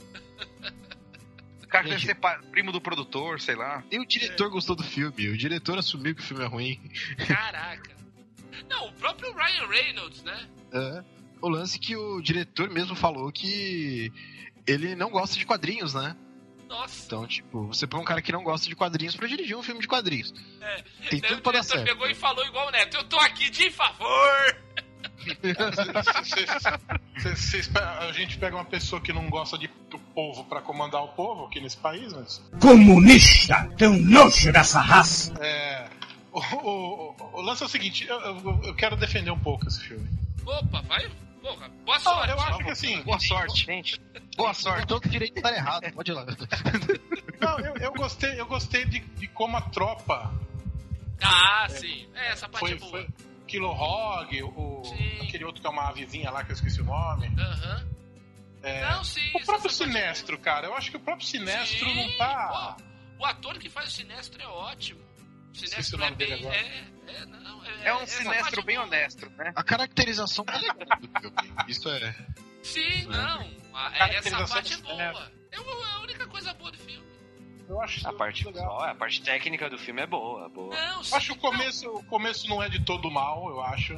O 1.63 1.67
cara 1.67 1.89
deve 1.89 2.07
ser 2.07 2.17
primo 2.53 2.71
do 2.71 2.81
produtor, 2.81 3.41
sei 3.41 3.57
lá. 3.57 3.83
Nem 3.91 4.01
o 4.01 4.07
diretor 4.07 4.49
gostou 4.49 4.77
do 4.77 4.85
filme. 4.85 5.29
O 5.29 5.37
diretor 5.37 5.77
assumiu 5.77 6.15
que 6.15 6.23
o 6.23 6.25
filme 6.25 6.45
é 6.45 6.47
ruim. 6.47 6.81
Caraca. 7.27 8.04
Não, 8.69 8.89
o 8.89 8.93
próprio 8.93 9.33
Ryan 9.35 9.67
Reynolds, 9.69 10.23
né? 10.23 10.49
É. 10.73 11.05
O 11.41 11.49
lance 11.49 11.79
que 11.79 11.97
o 11.97 12.21
diretor 12.23 12.71
mesmo 12.71 12.95
falou 12.97 13.31
que 13.31 14.11
ele 14.67 14.95
não 14.95 15.11
gosta 15.11 15.37
de 15.37 15.45
quadrinhos, 15.45 15.93
né? 15.95 16.17
Nossa. 16.69 17.05
Então, 17.07 17.27
tipo, 17.27 17.67
você 17.67 17.87
põe 17.87 18.01
um 18.01 18.05
cara 18.05 18.23
que 18.23 18.33
não 18.33 18.43
gosta 18.43 18.67
de 18.69 18.75
quadrinhos 18.75 19.15
pra 19.15 19.29
dirigir 19.29 19.57
um 19.57 19.63
filme 19.63 19.81
de 19.83 19.87
quadrinhos. 19.87 20.33
É. 20.61 20.83
Tem 21.11 21.21
Daí 21.21 21.31
tudo 21.31 21.39
o 21.39 21.43
pra 21.43 21.53
dar 21.53 21.63
certo. 21.63 21.85
pegou 21.85 22.09
e 22.09 22.15
falou 22.15 22.45
igual 22.47 22.69
o 22.69 22.71
Neto, 22.71 22.97
eu 22.97 23.05
tô 23.05 23.19
aqui 23.19 23.51
de 23.51 23.71
favor. 23.71 24.57
Cês- 26.25 27.39
cês 27.39 27.69
pe- 27.69 27.79
a 27.79 28.13
gente 28.13 28.39
pega 28.39 28.57
uma 28.57 28.65
pessoa 28.65 29.01
que 29.01 29.13
não 29.13 29.29
gosta 29.31 29.57
de, 29.57 29.69
do 29.91 29.99
povo 29.99 30.45
pra 30.45 30.61
comandar 30.61 31.03
o 31.03 31.09
povo 31.09 31.47
aqui 31.47 31.61
nesse 31.61 31.77
país, 31.77 32.13
mas. 32.13 32.43
Comunista! 32.61 33.71
Tão 33.79 33.97
nojo 33.99 34.53
dessa 34.53 34.81
raça! 34.81 35.33
É. 35.41 35.87
O, 36.35 36.41
o- 36.41 37.17
o- 37.35 37.41
lance 37.43 37.63
é 37.63 37.67
o 37.67 37.69
seguinte, 37.69 38.05
eu, 38.09 38.21
eu- 38.21 38.61
eu 38.65 38.75
quero 38.75 38.97
defender 38.97 39.31
um 39.31 39.39
pouco 39.39 39.69
esse 39.69 39.81
filme. 39.85 40.09
Opa, 40.45 40.81
vai. 40.83 41.09
Porra, 41.41 41.69
boa 41.85 42.01
sorte. 42.01 42.31
eu 42.31 42.41
acho 42.41 42.59
que 42.59 42.71
assim. 42.71 43.03
Boa 43.03 43.21
sorte. 43.21 43.65
Gente, 43.67 44.01
Boa 44.37 44.53
sorte. 44.55 44.87
Todo 44.89 45.09
direito 45.09 45.41
tá 45.41 45.53
errado, 45.55 45.93
pode 45.93 46.11
ir 46.11 46.15
lá. 46.15 46.27
Não, 47.41 47.61
eu, 47.61 47.77
eu 47.77 47.93
gostei, 47.93 48.41
eu 48.41 48.47
gostei 48.47 48.85
de, 48.87 48.99
de 48.99 49.29
como 49.29 49.57
a 49.57 49.61
tropa 49.61 50.33
Ah, 51.23 51.67
sim. 51.69 52.09
É, 52.15 52.33
essa 52.33 52.49
parte 52.49 52.61
foi, 52.67 52.73
é 52.73 52.77
boa. 52.77 52.91
foi 52.91 53.09
Kilo 53.47 53.69
Hog, 53.71 54.43
o, 54.43 54.83
Sim. 54.85 55.21
aquele 55.29 55.45
outro 55.45 55.61
que 55.61 55.67
é 55.67 55.71
uma 55.71 55.89
avezinha 55.89 56.31
lá 56.31 56.43
que 56.43 56.51
eu 56.51 56.55
esqueci 56.55 56.81
o 56.81 56.85
nome. 56.85 57.31
Aham. 57.39 57.87
É, 58.63 58.81
Não, 58.91 59.05
sim. 59.05 59.21
o 59.37 59.45
próprio 59.45 59.69
é 59.69 59.73
Sinestro, 59.73 60.39
cara. 60.39 60.67
Eu 60.67 60.75
acho 60.75 60.91
que 60.91 60.97
o 60.97 61.01
próprio 61.01 61.27
Sinestro 61.27 61.87
Sim, 61.91 61.95
não 61.95 62.17
tá. 62.17 62.75
pô, 63.19 63.23
o 63.23 63.27
ator 63.27 63.59
que 63.59 63.69
faz 63.69 63.89
o 63.91 63.93
Sinestro 63.93 64.41
é 64.43 64.47
ótimo. 64.47 65.04
Sinestro 65.55 66.03
é 66.03 66.11
bem. 66.11 66.33
agora. 66.35 66.57
É, 66.57 66.85
é, 67.09 67.27
não, 67.27 67.65
é, 67.65 67.89
É 67.89 67.95
um 67.95 68.07
sinestro 68.07 68.43
parte 68.43 68.59
é 68.61 68.63
bem 68.63 68.77
boa. 68.77 68.87
honesto, 68.89 69.31
né? 69.31 69.53
A 69.55 69.63
caracterização 69.63 70.45
é 70.49 70.59
legal 70.59 70.77
do 71.01 71.21
filme. 71.21 71.37
Isso 71.69 71.89
é. 71.89 72.15
Sim, 72.63 73.05
não. 73.07 73.51
a- 73.73 73.89
A 73.89 74.09
essa 74.09 74.31
caracterização 74.31 74.47
parte 74.49 74.75
é 74.75 74.77
boa. 74.79 75.33
É 75.53 75.57
a 75.57 76.01
única 76.01 76.27
coisa 76.27 76.53
boa 76.55 76.71
do 76.73 76.79
filme. 76.79 77.05
Eu 77.69 77.81
acho 77.81 78.07
A 78.07 78.13
parte, 78.13 78.45
legal. 78.45 78.83
a 78.83 78.95
parte 78.95 79.23
técnica 79.23 79.71
do 79.71 79.79
filme 79.79 80.03
é 80.03 80.07
boa, 80.07 80.49
boa. 80.51 80.75
Não, 80.75 80.99
Eu 80.99 81.05
sim, 81.05 81.17
acho 81.17 81.33
que 81.33 81.39
o 81.39 81.41
começo, 81.41 81.89
o 81.89 82.05
começo 82.05 82.47
não 82.49 82.63
é 82.63 82.69
de 82.69 82.85
todo 82.85 83.11
mal, 83.11 83.49
eu 83.49 83.63
acho. 83.63 83.95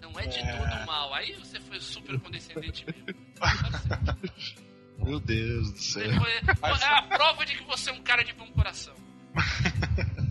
não, 0.00 0.12
não 0.12 0.20
é 0.20 0.26
de 0.26 0.38
É. 0.38 0.56
todo 0.58 0.86
mal. 0.86 1.12
Aí 1.14 1.32
você 1.34 1.58
foi 1.60 1.80
super 1.80 2.20
condescendente 2.20 2.84
mesmo. 2.86 3.20
Meu 4.98 5.18
Deus 5.18 5.72
do 5.72 5.78
céu. 5.78 6.12
Foi- 6.20 6.80
É 6.80 6.86
a 6.86 7.02
prova 7.02 7.44
de 7.44 7.56
que 7.56 7.64
você 7.64 7.90
é 7.90 7.92
um 7.92 8.02
cara 8.02 8.22
de 8.22 8.32
bom 8.32 8.46
coração. 8.52 8.94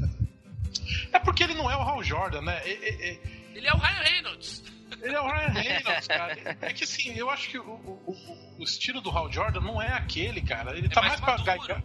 É 1.11 1.19
porque 1.19 1.43
ele 1.43 1.53
não 1.53 1.69
é 1.69 1.75
o 1.75 1.81
Hal 1.81 2.03
Jordan, 2.03 2.41
né? 2.41 2.61
E- 2.65 2.69
e- 2.71 3.11
e- 3.11 3.57
Ele 3.57 3.67
é 3.67 3.73
o 3.73 3.77
Ryan 3.77 4.01
Reynolds. 4.03 4.63
Ele 5.01 5.15
é 5.15 5.19
o 5.21 5.25
Ryan 5.27 5.49
Reynolds, 5.49 6.07
cara. 6.07 6.57
É 6.61 6.73
que 6.73 6.83
assim, 6.83 7.13
eu 7.17 7.29
acho 7.29 7.49
que 7.49 7.57
o, 7.57 7.63
o- 7.63 8.55
o- 8.59 8.63
estilo 8.63 9.01
do 9.01 9.09
Hal 9.09 9.31
Jordan 9.31 9.61
não 9.61 9.81
é 9.81 9.87
aquele, 9.93 10.41
cara. 10.41 10.77
Ele 10.77 10.87
É 10.87 10.89
tá 10.89 11.01
mais 11.01 11.19
mais, 11.19 11.41
pra. 11.41 11.57
Guy, 11.57 11.83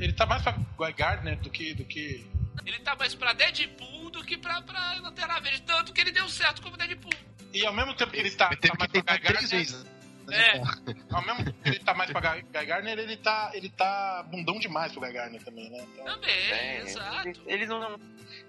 ele 0.00 0.12
tá 0.12 0.26
mais 0.26 0.42
pra 0.42 0.52
Guy 0.52 0.92
Gardner 0.92 1.36
do 1.38 1.50
que, 1.50 1.74
do 1.74 1.84
que. 1.84 2.26
Ele 2.64 2.78
tá 2.80 2.96
mais 2.96 3.14
pra 3.14 3.32
Deadpool 3.32 4.10
do 4.10 4.24
que 4.24 4.36
pra, 4.36 4.62
pra 4.62 4.94
Lanterna 5.00 5.38
Verde. 5.40 5.62
Tanto 5.62 5.92
que 5.92 6.00
ele 6.00 6.10
deu 6.12 6.28
certo 6.28 6.62
como 6.62 6.76
Deadpool. 6.76 7.12
E 7.52 7.64
ao 7.64 7.72
mesmo 7.72 7.94
tempo 7.94 8.10
que 8.12 8.18
ele 8.18 8.30
tá, 8.30 8.48
tá 8.50 8.74
mais 8.78 8.90
pra 8.90 9.00
Guy 9.16 9.18
Gardner, 9.22 9.48
vezes. 9.50 9.86
É. 10.28 10.58
ao 11.14 11.22
mesmo 11.24 11.44
tempo 11.44 11.62
que 11.62 11.68
ele 11.68 11.78
tá 11.80 11.94
mais 11.94 12.10
pra 12.10 12.20
Guy, 12.34 12.42
Guy 12.52 12.66
Gardner, 12.66 12.98
ele 12.98 13.16
tá, 13.16 13.50
ele 13.54 13.68
tá 13.68 14.24
bundão 14.30 14.58
demais 14.58 14.90
pro 14.92 15.00
Guy 15.00 15.12
Gardner 15.12 15.42
também, 15.44 15.70
né? 15.70 15.84
Então, 15.92 16.04
Também, 16.04 16.30
É, 16.34 16.80
exato. 16.80 17.28
ele, 17.28 17.40
ele 17.46 17.66
não, 17.66 17.98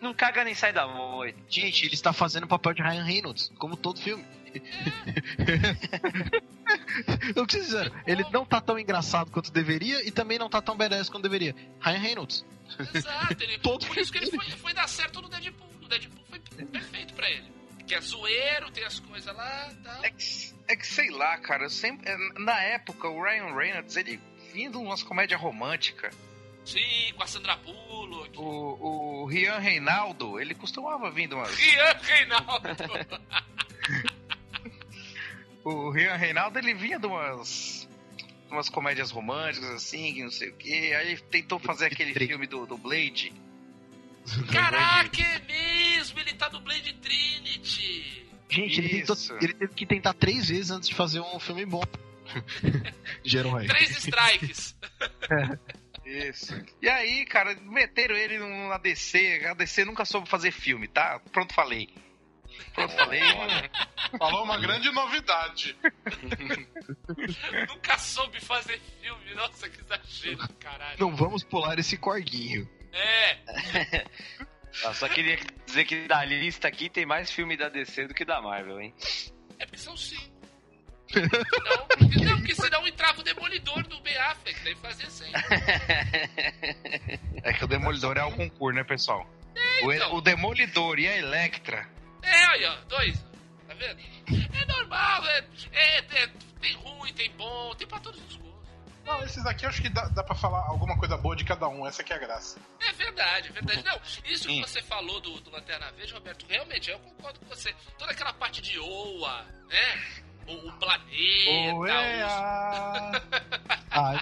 não, 0.02 0.14
caga 0.14 0.44
nem 0.44 0.54
sai 0.54 0.72
da 0.72 0.88
moita. 0.88 1.40
Gente, 1.50 1.86
ele 1.86 1.94
está 1.94 2.14
fazendo 2.14 2.44
o 2.44 2.48
papel 2.48 2.74
de 2.74 2.82
Ryan 2.82 3.04
Reynolds, 3.04 3.52
como 3.58 3.76
todo 3.76 4.00
filme. 4.00 4.24
o 7.36 7.46
que 7.46 7.54
vocês 7.54 7.66
fizeram? 7.66 7.92
Ele 8.06 8.24
não 8.32 8.46
tá 8.46 8.62
tão 8.62 8.78
engraçado 8.80 9.32
quanto 9.32 9.52
deveria 9.52 10.08
e 10.08 10.12
também 10.12 10.40
não 10.40 10.50
tá 10.50 10.62
tão 10.62 10.78
badass 10.78 11.10
quanto 11.10 11.24
deveria. 11.24 11.56
Ryan 11.80 12.00
Reynolds. 12.00 12.46
Exato. 12.94 13.44
Ele, 13.44 13.58
Todo 13.60 13.86
por 13.86 13.98
isso 13.98 14.12
que 14.12 14.20
ele 14.20 14.30
foi, 14.30 14.46
foi 14.52 14.74
dar 14.74 14.88
certo 14.88 15.22
no 15.22 15.30
Deadpool. 15.30 15.68
O 15.82 15.88
Deadpool 15.88 16.24
foi 16.30 16.40
perfeito 16.66 17.14
pra 17.14 17.30
ele. 17.30 17.52
Que 17.86 17.96
é 17.96 18.02
zoeiro, 18.02 18.70
tem 18.72 18.84
as 18.84 19.00
coisas 19.00 19.34
lá 19.34 19.70
e 19.72 19.76
tal. 19.76 20.04
É 20.04 20.10
que, 20.12 20.54
é 20.68 20.76
que 20.76 20.86
sei 20.86 21.10
lá, 21.10 21.38
cara. 21.38 21.64
eu 21.64 21.70
sempre, 21.70 22.10
é, 22.10 22.18
na 22.40 22.62
época, 22.62 23.08
o 23.08 23.24
Ryan 23.24 23.56
Reynolds, 23.56 23.96
ele 23.96 24.20
vinha 24.54 24.70
de 24.70 24.78
umas 24.78 25.02
comédias 25.02 25.40
românticas. 25.40 26.14
Sim, 26.68 27.14
com 27.16 27.24
a 27.24 27.28
Sandra 27.28 27.56
Bullock. 27.56 28.38
O, 28.38 29.22
o 29.22 29.26
Rian 29.26 29.58
Reinaldo, 29.58 30.38
ele 30.38 30.54
costumava 30.54 31.10
vir 31.10 31.30
de 31.30 31.34
umas. 31.34 31.56
Rian 31.56 31.94
Reinaldo. 32.02 32.68
O 35.64 35.90
Rian 35.92 36.16
Reinaldo, 36.16 36.58
ele 36.60 36.74
vinha 36.74 36.98
de 36.98 37.06
umas. 37.06 37.88
umas 38.50 38.70
comédias 38.70 39.12
românticas, 39.12 39.70
assim, 39.72 40.14
que 40.14 40.24
não 40.24 40.32
sei 40.32 40.50
o 40.50 40.54
quê. 40.56 40.94
Aí 40.98 41.18
tentou 41.18 41.60
fazer 41.60 41.88
aquele 41.88 42.14
filme 42.14 42.48
do, 42.48 42.66
do 42.66 42.78
Blade. 42.78 43.34
Caraca, 44.52 45.22
é 45.22 45.40
mesmo. 45.40 46.20
Ele 46.20 46.34
tá 46.34 46.50
no 46.50 46.62
Blade 46.62 46.94
Trinity. 46.94 48.28
Gente, 48.50 48.80
ele, 48.80 48.90
tentou- 49.04 49.18
ele 49.42 49.54
teve 49.54 49.74
que 49.74 49.86
tentar 49.86 50.14
três 50.14 50.48
vezes 50.48 50.72
antes 50.72 50.88
de 50.88 50.96
fazer 50.96 51.20
um 51.20 51.40
filme 51.40 51.66
bom. 51.66 51.84
de 53.24 53.38
herói. 53.38 53.68
Três 53.68 53.90
strikes. 53.98 54.76
Isso. 56.08 56.54
E 56.82 56.88
aí, 56.88 57.26
cara, 57.26 57.54
meteram 57.64 58.16
ele 58.16 58.40
na 58.40 58.78
DC. 58.78 59.46
A 59.46 59.54
DC 59.54 59.84
nunca 59.84 60.06
soube 60.06 60.30
fazer 60.30 60.52
filme, 60.52 60.88
tá? 60.88 61.20
Pronto, 61.34 61.54
falei. 61.54 61.90
Pronto, 62.74 62.94
falei. 62.96 63.22
falou 64.18 64.44
uma 64.44 64.58
grande 64.58 64.90
novidade. 64.92 65.78
Nunca 67.68 67.98
soube 67.98 68.40
fazer 68.40 68.80
filme. 69.02 69.34
Nossa, 69.36 69.70
que 69.70 69.82
exagero, 69.82 70.48
caralho. 70.60 70.98
Não 70.98 71.14
vamos 71.14 71.44
pular 71.44 71.78
esse 71.78 71.98
corguinho. 71.98 72.68
É. 72.94 74.06
Eu 74.84 74.94
só 74.94 75.10
queria 75.10 75.38
dizer 75.66 75.86
que 75.86 76.08
da 76.08 76.24
lista 76.24 76.68
aqui 76.68 76.90
tem 76.90 77.06
mais 77.06 77.32
filme 77.32 77.58
da 77.58 77.68
DC 77.68 78.08
do 78.08 78.14
que 78.14 78.24
da 78.24 78.42
Marvel, 78.42 78.80
hein? 78.80 78.94
É 79.60 79.66
porque 79.66 79.78
são 79.78 79.98
cinco. 79.98 80.37
Não, 81.18 81.88
porque, 81.88 82.26
não, 82.26 82.38
porque 82.38 82.56
senão 82.56 82.88
entrava 82.88 83.20
o 83.20 83.24
Demolidor 83.24 83.82
do 83.88 84.00
Ben 84.02 84.18
Affleck, 84.18 84.60
daí 84.64 84.76
fazia 84.76 85.10
sem. 85.10 85.32
É 87.44 87.54
que 87.54 87.64
o 87.64 87.68
Demolidor 87.68 88.18
é 88.18 88.24
o 88.24 88.32
concurso, 88.32 88.76
né, 88.76 88.84
pessoal? 88.84 89.26
O, 89.84 89.92
então. 89.94 90.16
o 90.16 90.22
Demolidor 90.22 91.00
e 91.00 91.08
a 91.08 91.18
Electra. 91.18 91.88
É, 92.22 92.46
aí, 92.46 92.66
ó, 92.66 92.76
dois. 92.90 93.18
Tá 93.68 93.74
vendo? 93.74 94.00
É 94.54 94.66
normal, 94.66 95.26
é, 95.28 95.46
é, 95.72 95.98
é- 96.24 96.30
tem 96.60 96.74
ruim, 96.76 97.14
tem 97.14 97.32
bom, 97.32 97.74
tem 97.76 97.88
pra 97.88 98.00
todos 98.00 98.20
os 98.20 98.36
gostos. 98.36 98.48
Não, 99.06 99.24
esses 99.24 99.46
aqui 99.46 99.66
eu 99.66 99.70
acho 99.70 99.82
que 99.82 99.88
dá, 99.90 100.06
dá 100.10 100.22
pra 100.22 100.36
falar 100.36 100.60
alguma 100.68 100.98
coisa 100.98 101.16
boa 101.16 101.34
de 101.36 101.46
cada 101.46 101.68
um. 101.70 101.88
Essa 101.88 102.04
que 102.04 102.12
é 102.12 102.18
a 102.18 102.20
graça. 102.20 102.60
É 102.82 102.92
verdade, 102.92 103.48
é 103.50 103.52
verdade. 103.54 103.84
Não, 103.86 103.96
isso 104.26 104.48
que 104.48 104.56
Sim. 104.56 104.62
você 104.62 104.82
falou 104.82 105.22
do, 105.22 105.40
do 105.40 105.50
Lanterna 105.50 105.90
Verde, 105.92 106.14
Roberto, 106.14 106.46
realmente, 106.50 106.90
eu 106.92 107.00
concordo 107.00 107.40
com 107.40 107.46
você. 107.46 107.74
Toda 107.98 108.12
aquela 108.12 108.34
parte 108.34 108.62
de 108.62 108.78
Oa, 108.78 109.46
né? 109.70 110.04
O, 110.48 110.68
o 110.70 110.72
planeta, 110.74 111.08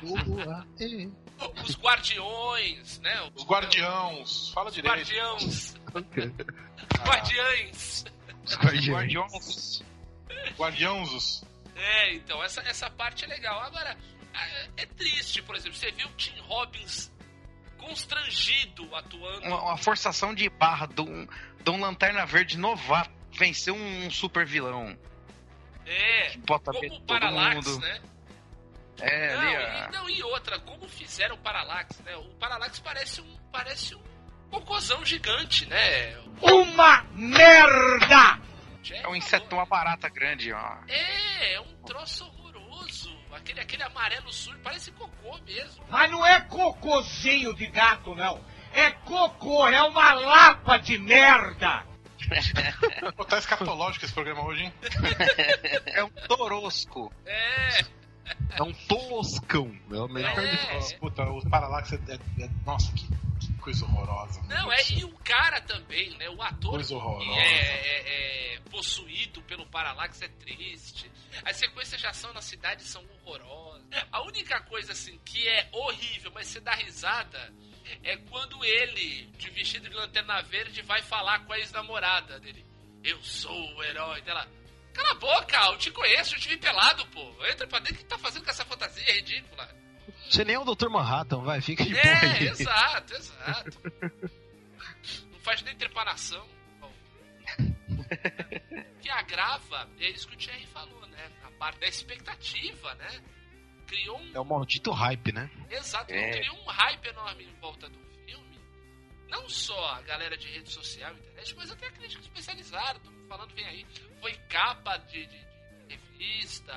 os, 0.03 1.69
os 1.69 1.75
guardiões, 1.77 2.99
né? 2.99 3.29
Os 3.35 3.43
guardiãos. 3.45 4.51
Fala 4.53 4.69
Os 4.69 4.75
direito. 4.75 4.95
guardiões. 4.95 5.75
Guardiães. 7.05 8.05
Os 8.43 8.55
guardiões. 8.57 8.89
Guardiões. 8.89 9.83
Guardiãos. 10.57 11.43
É, 11.75 12.13
então, 12.15 12.43
essa, 12.43 12.61
essa 12.61 12.89
parte 12.89 13.25
é 13.25 13.27
legal. 13.27 13.59
Agora, 13.61 13.97
é- 14.33 14.69
é 14.77 14.85
triste, 14.85 15.41
por 15.41 15.55
exemplo, 15.55 15.77
você 15.77 15.91
viu 15.91 16.07
o 16.07 16.11
Tim 16.13 16.39
Robbins 16.41 17.11
constrangido 17.77 18.93
atuando. 18.95 19.45
Uma, 19.45 19.61
uma 19.61 19.77
forçação 19.77 20.33
de 20.33 20.49
barra 20.49 20.88
de 20.88 21.01
um, 21.01 21.27
de 21.63 21.69
um 21.69 21.79
Lanterna 21.79 22.25
Verde 22.25 22.57
novato 22.57 23.11
vencer 23.31 23.73
um 23.73 24.09
super 24.09 24.45
vilão. 24.45 24.97
É, 25.86 26.38
Bota 26.48 26.71
como 26.71 26.95
o 26.95 27.02
Parallax, 27.02 27.67
mundo. 27.67 27.80
né? 27.80 28.02
É, 29.02 29.36
Não, 29.36 29.41
ali 29.41 29.56
e, 29.56 29.91
não, 29.91 30.10
e 30.10 30.24
outra, 30.24 30.58
como 30.60 30.88
fizeram 30.88 31.36
o 31.36 31.39
Parallax, 31.39 32.00
né? 32.00 32.15
O 32.15 32.30
Parallax 32.36 32.80
parece 32.80 33.21
um. 33.21 33.38
Parece 33.52 33.95
um 33.95 34.02
cocôzão 34.50 35.04
gigante, 35.06 35.65
né? 35.65 36.17
Uma 36.41 37.04
merda! 37.13 38.39
É 38.91 39.08
um 39.08 39.15
inseto, 39.15 39.56
uma 39.56 39.65
barata 39.65 40.08
grande, 40.10 40.54
ó. 40.54 40.78
É, 40.88 41.54
é 41.56 41.60
um 41.62 41.76
troço 41.84 42.26
horroroso. 42.26 43.15
Aquele, 43.32 43.60
aquele 43.60 43.84
amarelo 43.84 44.32
sujo, 44.32 44.58
parece 44.63 44.91
cocô 44.91 45.38
mesmo. 45.45 45.84
Mas 45.89 46.10
não 46.12 46.26
é 46.26 46.39
cocôzinho 46.41 47.54
de 47.56 47.65
gato, 47.67 48.15
não. 48.15 48.39
É 48.74 48.91
cocô, 48.91 49.67
é 49.67 49.82
uma 49.84 50.13
lapa 50.13 50.78
de 50.78 50.98
merda! 50.98 51.84
Tá 53.29 53.38
escatológico 53.38 54.05
esse 54.05 54.13
programa 54.13 54.43
hoje, 54.45 54.63
hein? 54.63 54.73
É 55.88 56.03
um 56.03 56.09
torosco. 56.27 57.11
É, 57.25 57.79
É 58.57 58.63
um 58.63 58.73
toscão. 58.73 59.71
É 59.91 59.95
o 59.97 60.08
melhor 60.08 60.37
É. 60.39 60.79
de. 60.79 60.95
Puta, 60.97 61.23
o 61.23 61.47
Parallax 61.50 61.93
é, 61.93 61.95
é- 62.08 62.43
é- 62.45 62.50
Nossa, 62.65 62.91
que, 62.93 63.08
que 63.39 63.54
coisa 63.60 63.85
horrorosa. 63.85 64.41
não, 64.43 64.71
é, 64.71 64.77
e 64.91 65.04
o 65.04 65.12
cara 65.23 65.62
também, 65.62 66.10
né? 66.17 66.29
O 66.29 66.41
ator 66.41 66.71
Coisa 66.71 66.89
que 66.89 66.95
horrorosa. 66.95 67.39
é, 67.39 67.43
é- 67.43 68.56
é 68.56 68.60
possuído 68.71 69.41
pelo 69.43 69.65
Parallax 69.67 70.21
é 70.21 70.27
triste. 70.27 71.12
As 71.45 71.56
sequências 71.58 72.02
de 72.02 72.08
ação 72.08 72.33
na 72.33 72.41
cidade 72.41 72.83
são 72.83 73.04
horrorosas. 73.23 73.83
A 74.12 74.21
única 74.23 74.60
coisa, 74.62 74.91
assim, 74.93 75.19
que 75.23 75.47
é 75.47 75.69
horrível, 75.71 76.31
mas 76.33 76.47
você 76.47 76.60
dá 76.60 76.73
risada, 76.73 77.54
é 78.04 78.17
quando 78.29 78.63
ele, 78.63 79.25
de 79.38 79.50
vestido 79.52 79.90
de 79.90 79.96
lanterna 79.96 80.42
verde, 80.42 80.81
vai 80.81 81.02
falar 81.02 81.40
com 81.46 81.54
a 81.54 81.60
ex-namorada 81.60 82.40
dele. 82.40 82.65
Eu 83.04 83.21
sou 83.23 83.75
o 83.75 83.83
herói 83.83 84.21
dela. 84.21 84.48
Cala 84.94 85.12
a 85.12 85.15
boca, 85.15 85.58
eu 85.67 85.77
te 85.77 85.92
conheço, 85.92 86.36
eu 86.36 86.40
te 86.40 86.48
vi 86.48 86.58
pelado, 86.58 87.06
pô. 87.08 87.21
Entra 87.48 87.67
pra 87.67 87.79
dentro, 87.79 87.96
o 87.96 87.98
que 88.00 88.06
tá 88.06 88.17
fazendo 88.17 88.44
com 88.46 88.50
essa 88.52 88.65
fantasia 88.65 89.13
ridícula? 89.13 89.67
Você 90.29 90.44
nem 90.46 90.56
é 90.56 90.60
o 90.60 90.63
Dr. 90.75 90.90
Manhattan, 90.90 91.42
vai, 91.42 91.62
fica 91.62 91.83
de 91.83 91.92
boa 91.94 92.04
É, 92.04 92.25
aí. 92.38 92.48
exato, 92.48 93.13
exato. 93.13 93.81
Não 95.31 95.40
faz 95.42 95.62
nem 95.63 95.75
trepanação. 95.75 96.48
Bom. 96.79 96.92
O 97.60 99.00
que 99.02 99.10
agrava 99.10 99.88
é 100.00 100.10
isso 100.10 100.27
que 100.27 100.36
o 100.36 100.38
Thierry 100.38 100.65
falou, 100.67 101.06
né? 101.08 101.29
A 101.44 101.52
parte 101.52 101.79
da 101.79 101.88
expectativa, 101.88 102.94
né? 102.96 103.21
Criou 103.86 104.19
um 104.19 104.31
É 104.36 104.40
o 104.40 104.46
maldito 104.46 104.92
hype, 104.92 105.31
né? 105.31 105.50
Exato, 105.69 106.12
É. 106.13 106.31
criou 106.40 106.56
um 106.58 106.65
hype 106.65 107.06
enorme 107.08 107.44
em 107.46 107.60
volta 107.60 107.90
do 107.90 108.00
filme. 108.25 108.60
Não 109.29 109.48
só 109.50 109.94
a 109.96 110.02
galera 110.02 110.38
de 110.38 110.48
rede 110.48 110.69
social, 110.71 111.13
internet, 111.13 111.56
mas 111.58 111.71
até 111.71 111.88
a 111.88 111.92
crítica 111.92 112.21
especializada. 112.21 113.00
Tô 113.00 113.12
falando 113.27 113.54
bem 113.54 113.65
aí. 113.65 113.86
Foi 114.21 114.33
capa 114.50 114.98
de, 114.98 115.25
de- 115.25 115.46
de 115.88 115.96
revista. 115.96 116.73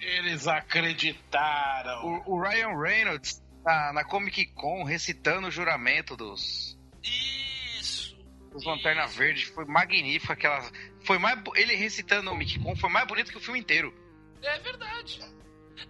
Eles 0.00 0.46
acreditaram. 0.48 2.04
O, 2.26 2.34
o 2.36 2.40
Ryan 2.42 2.76
Reynolds 2.80 3.42
na, 3.64 3.92
na 3.92 4.04
Comic 4.04 4.46
Con 4.54 4.82
recitando 4.84 5.46
o 5.48 5.50
juramento 5.50 6.16
dos, 6.16 6.76
Isso! 7.78 8.16
dos 8.50 8.64
Lanterna 8.64 9.06
Verde 9.06 9.46
foi 9.46 9.64
magnífico. 9.64 10.32
Aquela, 10.32 10.60
foi 11.04 11.18
mais, 11.18 11.38
ele 11.54 11.74
recitando 11.76 12.28
o 12.30 12.32
Comic 12.32 12.58
Con 12.60 12.74
foi 12.76 12.90
mais 12.90 13.06
bonito 13.06 13.30
que 13.30 13.36
o 13.38 13.40
filme 13.40 13.60
inteiro. 13.60 13.94
É 14.42 14.58
verdade. 14.58 15.20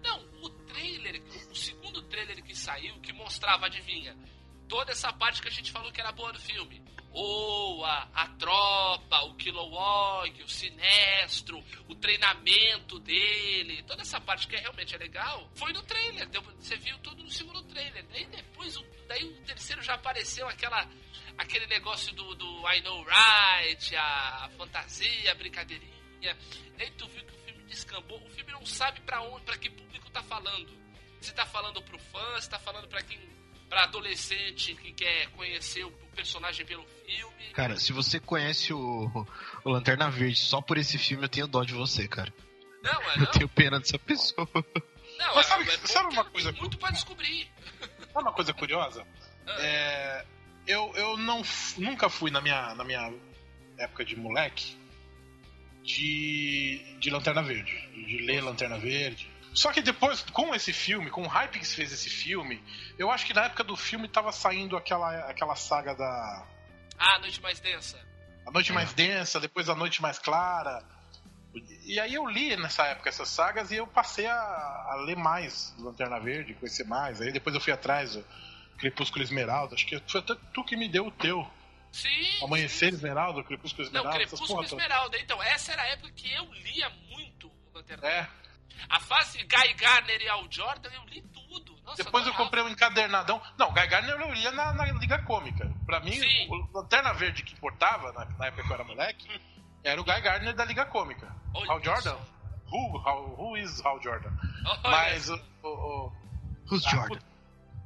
Não, 0.03 0.19
o 0.41 0.49
trailer, 0.49 1.21
o 1.49 1.55
segundo 1.55 2.01
trailer 2.03 2.41
que 2.43 2.55
saiu, 2.55 2.99
que 3.01 3.13
mostrava, 3.13 3.65
adivinha, 3.67 4.15
toda 4.67 4.91
essa 4.91 5.11
parte 5.13 5.41
que 5.41 5.47
a 5.47 5.51
gente 5.51 5.71
falou 5.71 5.91
que 5.91 5.99
era 6.01 6.11
boa 6.11 6.31
do 6.33 6.39
filme. 6.39 6.81
Oa, 7.15 8.09
a 8.11 8.27
tropa, 8.39 9.21
o 9.25 9.35
Kilowog, 9.35 10.41
o 10.41 10.49
Sinestro, 10.49 11.63
o 11.87 11.93
treinamento 11.93 12.97
dele, 12.99 13.83
toda 13.83 14.01
essa 14.01 14.19
parte 14.19 14.47
que 14.47 14.55
é, 14.55 14.59
realmente 14.61 14.95
é 14.95 14.97
legal, 14.97 15.47
foi 15.53 15.71
no 15.73 15.83
trailer. 15.83 16.27
deu- 16.29 16.41
você 16.41 16.75
viu 16.77 16.97
tudo 16.99 17.21
no 17.23 17.29
segundo 17.29 17.61
trailer. 17.65 18.03
Daí 18.07 18.25
depois, 18.25 18.75
o, 18.77 18.83
daí 19.07 19.23
o 19.25 19.33
terceiro 19.43 19.83
já 19.83 19.93
apareceu 19.93 20.47
aquela, 20.49 20.89
aquele 21.37 21.67
negócio 21.67 22.11
do, 22.15 22.33
do 22.33 22.67
I 22.71 22.81
Know 22.81 23.03
Right, 23.05 23.95
a, 23.95 24.45
a 24.45 24.49
fantasia, 24.57 25.31
a 25.31 25.35
brincadeirinha. 25.35 26.35
Daí 26.77 26.89
tu 26.97 27.07
viu 27.09 27.23
que 27.25 27.32
descambou. 27.73 28.21
O 28.25 28.29
filme 28.29 28.51
não 28.51 28.65
sabe 28.65 29.01
pra 29.01 29.21
onde, 29.21 29.43
para 29.45 29.57
que 29.57 29.69
público 29.69 30.09
tá 30.11 30.23
falando. 30.23 30.69
Se 31.21 31.33
tá 31.33 31.45
falando 31.45 31.81
pro 31.81 31.97
fã, 31.99 32.39
se 32.41 32.49
tá 32.49 32.59
falando 32.59 32.87
pra 32.87 33.01
quem, 33.01 33.19
para 33.69 33.83
adolescente 33.83 34.75
que 34.75 34.91
quer 34.93 35.27
conhecer 35.31 35.83
o, 35.85 35.91
personagem 36.13 36.63
pelo 36.65 36.85
filme. 37.05 37.49
Cara, 37.53 37.75
se 37.75 37.91
você 37.91 38.19
conhece 38.19 38.71
o, 38.71 39.25
o 39.65 39.69
Lanterna 39.69 40.11
Verde 40.11 40.37
só 40.37 40.61
por 40.61 40.77
esse 40.77 40.97
filme, 40.99 41.23
eu 41.25 41.29
tenho 41.29 41.47
dó 41.47 41.63
de 41.63 41.73
você, 41.73 42.07
cara. 42.07 42.31
Não, 42.83 43.01
é 43.11 43.15
Eu 43.17 43.21
não. 43.21 43.31
tenho 43.31 43.49
pena 43.49 43.79
dessa 43.79 43.97
pessoa. 43.97 44.47
Não, 45.17 45.35
Mas 45.35 45.45
é- 45.45 45.49
sabe- 45.49 45.69
é 45.71 45.77
bom 45.77 45.87
sabe 45.87 46.13
uma 46.13 46.25
coisa- 46.25 46.51
muito 46.51 46.77
pra 46.77 46.91
descobrir. 46.91 47.49
Sabe 48.13 48.25
uma 48.27 48.33
coisa 48.33 48.53
curiosa? 48.53 49.03
É, 49.47 50.23
eu 50.67 50.93
eu 50.95 51.17
não, 51.17 51.41
nunca 51.79 52.09
fui 52.09 52.29
na 52.29 52.39
minha, 52.41 52.75
na 52.75 52.83
minha 52.83 53.11
época 53.79 54.05
de 54.05 54.15
moleque 54.15 54.77
de, 55.83 56.97
de 56.99 57.09
Lanterna 57.09 57.43
Verde, 57.43 57.71
de 57.91 58.17
ler 58.25 58.41
Lanterna 58.41 58.77
Verde. 58.77 59.29
Só 59.53 59.71
que 59.71 59.81
depois, 59.81 60.23
com 60.31 60.55
esse 60.55 60.73
filme, 60.73 61.11
com 61.11 61.21
o 61.21 61.27
hype 61.27 61.59
que 61.59 61.65
se 61.65 61.75
fez 61.75 61.91
esse 61.91 62.09
filme, 62.09 62.63
eu 62.97 63.11
acho 63.11 63.25
que 63.25 63.33
na 63.33 63.45
época 63.45 63.63
do 63.63 63.75
filme 63.75 64.07
tava 64.07 64.31
saindo 64.31 64.75
aquela, 64.75 65.29
aquela 65.29 65.55
saga 65.55 65.93
da 65.93 66.47
Ah, 66.97 67.19
Noite 67.19 67.39
Mais 67.41 67.59
Densa. 67.59 67.99
A 68.45 68.51
Noite 68.51 68.73
Mais 68.73 68.93
Densa, 68.93 69.39
depois 69.39 69.69
A 69.69 69.75
Noite 69.75 70.01
Mais 70.01 70.17
Clara. 70.17 70.83
E 71.85 71.99
aí 71.99 72.15
eu 72.15 72.25
li 72.25 72.55
nessa 72.57 72.83
época 72.87 73.09
essas 73.09 73.29
sagas 73.29 73.69
e 73.69 73.75
eu 73.75 73.85
passei 73.85 74.25
a, 74.25 74.33
a 74.33 74.95
ler 75.05 75.15
mais 75.15 75.75
Lanterna 75.77 76.19
Verde, 76.19 76.55
conhecer 76.55 76.85
mais. 76.85 77.21
Aí 77.21 77.31
depois 77.31 77.53
eu 77.53 77.61
fui 77.61 77.71
atrás 77.71 78.15
do 78.15 78.25
Crepúsculo 78.79 79.23
Esmeralda, 79.23 79.75
acho 79.75 79.85
que 79.85 80.01
foi 80.07 80.19
até 80.19 80.35
tu 80.51 80.63
que 80.63 80.75
me 80.75 80.89
deu 80.89 81.05
o 81.05 81.11
teu. 81.11 81.47
Sim. 81.93 82.43
Amanhecer 82.43 82.91
Esmeralda, 82.91 83.41
Crepúsculo 83.43 83.83
Não, 83.91 83.99
Esmeralda, 84.01 84.23
essas 84.23 84.39
Crepúsculo. 84.39 84.63
Esmeralda. 84.65 85.17
Então, 85.19 85.41
essa 85.43 85.71
era 85.71 85.83
a 85.83 85.87
época 85.87 86.11
que 86.13 86.29
eu 86.33 86.43
lia 86.53 86.89
muito 87.09 87.47
o 87.47 87.71
Lanterna 87.73 88.05
É. 88.07 88.27
A 88.89 88.99
fase 88.99 89.37
Guy 89.37 89.73
Garner 89.75 90.19
e 90.21 90.27
Al 90.27 90.45
Jordan, 90.51 90.89
eu 90.91 91.05
li 91.05 91.21
tudo. 91.21 91.77
Nossa, 91.85 92.03
Depois 92.03 92.25
eu 92.27 92.33
comprei 92.33 92.63
um 92.63 92.67
encadernadão. 92.69 93.39
Não, 93.57 93.71
Guy 93.71 93.85
Gardner 93.87 94.19
eu 94.19 94.33
lia 94.33 94.51
na, 94.51 94.73
na 94.73 94.85
Liga 94.93 95.21
Cômica. 95.23 95.71
Pra 95.85 95.99
mim, 95.99 96.11
Sim. 96.13 96.47
o 96.49 96.67
Lanterna 96.73 97.13
Verde 97.13 97.43
que 97.43 97.53
importava, 97.53 98.11
na, 98.11 98.25
na 98.25 98.47
época 98.47 98.63
que 98.63 98.69
eu 98.69 98.73
era 98.73 98.83
moleque, 98.83 99.41
era 99.85 100.01
o 100.01 100.03
Guy 100.03 100.19
Gardner 100.21 100.53
da 100.55 100.65
Liga 100.65 100.85
Cômica. 100.87 101.33
Olha 101.53 101.71
Hal 101.71 101.83
Jordan? 101.83 102.17
Who, 102.71 102.97
How- 103.07 103.35
who 103.37 103.55
is 103.57 103.79
Hal 103.85 104.01
Jordan? 104.01 104.31
Olha 104.65 104.79
Mas 104.83 105.29
o, 105.29 105.35
o- 105.61 105.67
o- 105.69 106.13
Who's 106.71 106.83
Jordan? 106.83 107.19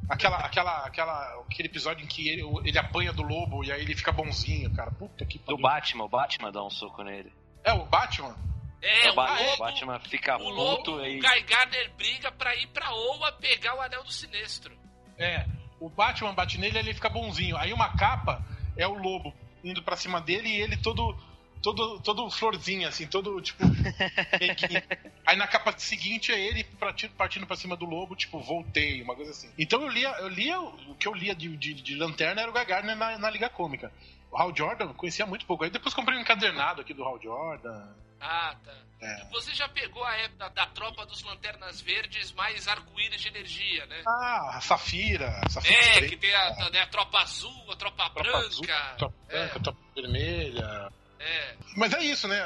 Aquela, 0.09 0.37
aquela, 0.37 0.85
aquela, 0.85 1.41
aquele 1.49 1.67
episódio 1.67 2.03
em 2.03 2.07
que 2.07 2.29
ele, 2.29 2.41
ele 2.63 2.77
apanha 2.79 3.11
do 3.11 3.23
lobo 3.23 3.63
e 3.63 3.71
aí 3.71 3.81
ele 3.81 3.95
fica 3.95 4.11
bonzinho, 4.11 4.73
cara. 4.73 4.89
Puta 4.91 5.25
que 5.25 5.37
Do 5.39 5.45
pariu. 5.45 5.61
Batman, 5.61 6.03
o 6.05 6.09
Batman 6.09 6.51
dá 6.51 6.63
um 6.63 6.69
soco 6.69 7.03
nele. 7.03 7.31
É 7.63 7.73
o 7.73 7.85
Batman? 7.85 8.35
É, 8.81 9.09
o, 9.11 9.15
Ba- 9.15 9.37
lobo- 9.37 9.53
o 9.53 9.57
Batman 9.57 9.99
fica 9.99 10.37
O 10.37 10.49
lobo, 10.49 10.77
puto 10.77 10.95
o. 10.95 10.99
Guy 11.01 11.19
Gardner 11.43 11.91
briga 11.97 12.31
pra 12.31 12.55
ir 12.55 12.67
pra 12.67 12.93
Oa 12.93 13.31
pegar 13.33 13.75
o 13.75 13.81
Anel 13.81 14.03
do 14.03 14.11
Sinestro. 14.11 14.77
É. 15.17 15.45
O 15.79 15.89
Batman 15.89 16.33
bate 16.33 16.57
nele 16.57 16.77
e 16.77 16.79
ele 16.79 16.93
fica 16.93 17.09
bonzinho. 17.09 17.57
Aí 17.57 17.73
uma 17.73 17.89
capa 17.97 18.41
é 18.77 18.87
o 18.87 18.93
lobo 18.93 19.33
indo 19.63 19.83
pra 19.83 19.97
cima 19.97 20.21
dele 20.21 20.47
e 20.47 20.61
ele 20.61 20.77
todo. 20.77 21.17
Todo, 21.61 21.99
todo 22.01 22.29
florzinho, 22.29 22.87
assim, 22.87 23.07
todo 23.07 23.41
tipo. 23.41 23.63
Aí 25.25 25.35
na 25.35 25.47
capa 25.47 25.73
seguinte 25.77 26.31
é 26.31 26.39
ele 26.39 26.63
partindo, 26.63 27.11
partindo 27.13 27.45
pra 27.45 27.55
cima 27.55 27.75
do 27.75 27.85
lobo, 27.85 28.15
tipo, 28.15 28.39
voltei, 28.39 29.01
uma 29.01 29.15
coisa 29.15 29.31
assim. 29.31 29.51
Então 29.57 29.81
eu 29.81 29.89
lia, 29.89 30.09
eu 30.19 30.29
lia 30.29 30.59
o 30.59 30.95
que 30.95 31.07
eu 31.07 31.13
lia 31.13 31.35
de, 31.35 31.55
de, 31.57 31.73
de 31.73 31.95
lanterna 31.95 32.41
era 32.41 32.49
o 32.49 32.53
Guy 32.53 32.65
Gardner 32.65 32.95
na, 32.95 33.17
na 33.17 33.29
Liga 33.29 33.49
Cômica. 33.49 33.91
O 34.31 34.37
Hal 34.37 34.55
Jordan 34.55 34.85
eu 34.85 34.93
conhecia 34.93 35.25
muito 35.25 35.45
pouco. 35.45 35.63
Aí 35.63 35.69
depois 35.69 35.93
comprei 35.93 36.17
um 36.17 36.21
encadernado 36.21 36.81
aqui 36.81 36.93
do 36.93 37.03
Hal 37.03 37.19
Jordan. 37.21 37.87
Ah, 38.19 38.55
tá. 38.63 38.73
É. 38.99 39.29
Você 39.29 39.53
já 39.53 39.69
pegou 39.69 40.03
a 40.03 40.15
época 40.15 40.49
da, 40.49 40.65
tropa 40.67 41.05
dos 41.05 41.21
Lanternas 41.23 41.79
Verdes 41.81 42.31
mais 42.31 42.67
arco-íris 42.67 43.21
de 43.21 43.27
energia, 43.27 43.85
né? 43.85 44.01
Ah, 44.07 44.57
a 44.57 44.61
Safira. 44.61 45.39
a 45.45 45.49
Safira 45.49 45.75
É, 45.75 46.07
que 46.07 46.17
tem 46.17 46.33
a, 46.33 46.69
né, 46.71 46.81
a 46.81 46.87
tropa 46.87 47.19
azul, 47.19 47.71
a 47.71 47.75
tropa, 47.75 48.09
tropa 48.09 48.23
branca. 48.23 48.37
azul, 48.47 48.65
tropa 48.97 49.15
É. 49.29 49.37
branca, 49.37 49.59
tropa 49.59 49.79
vermelha. 49.95 50.89
É. 51.19 51.55
Mas 51.75 51.93
é 51.93 52.03
isso, 52.03 52.27
né? 52.27 52.39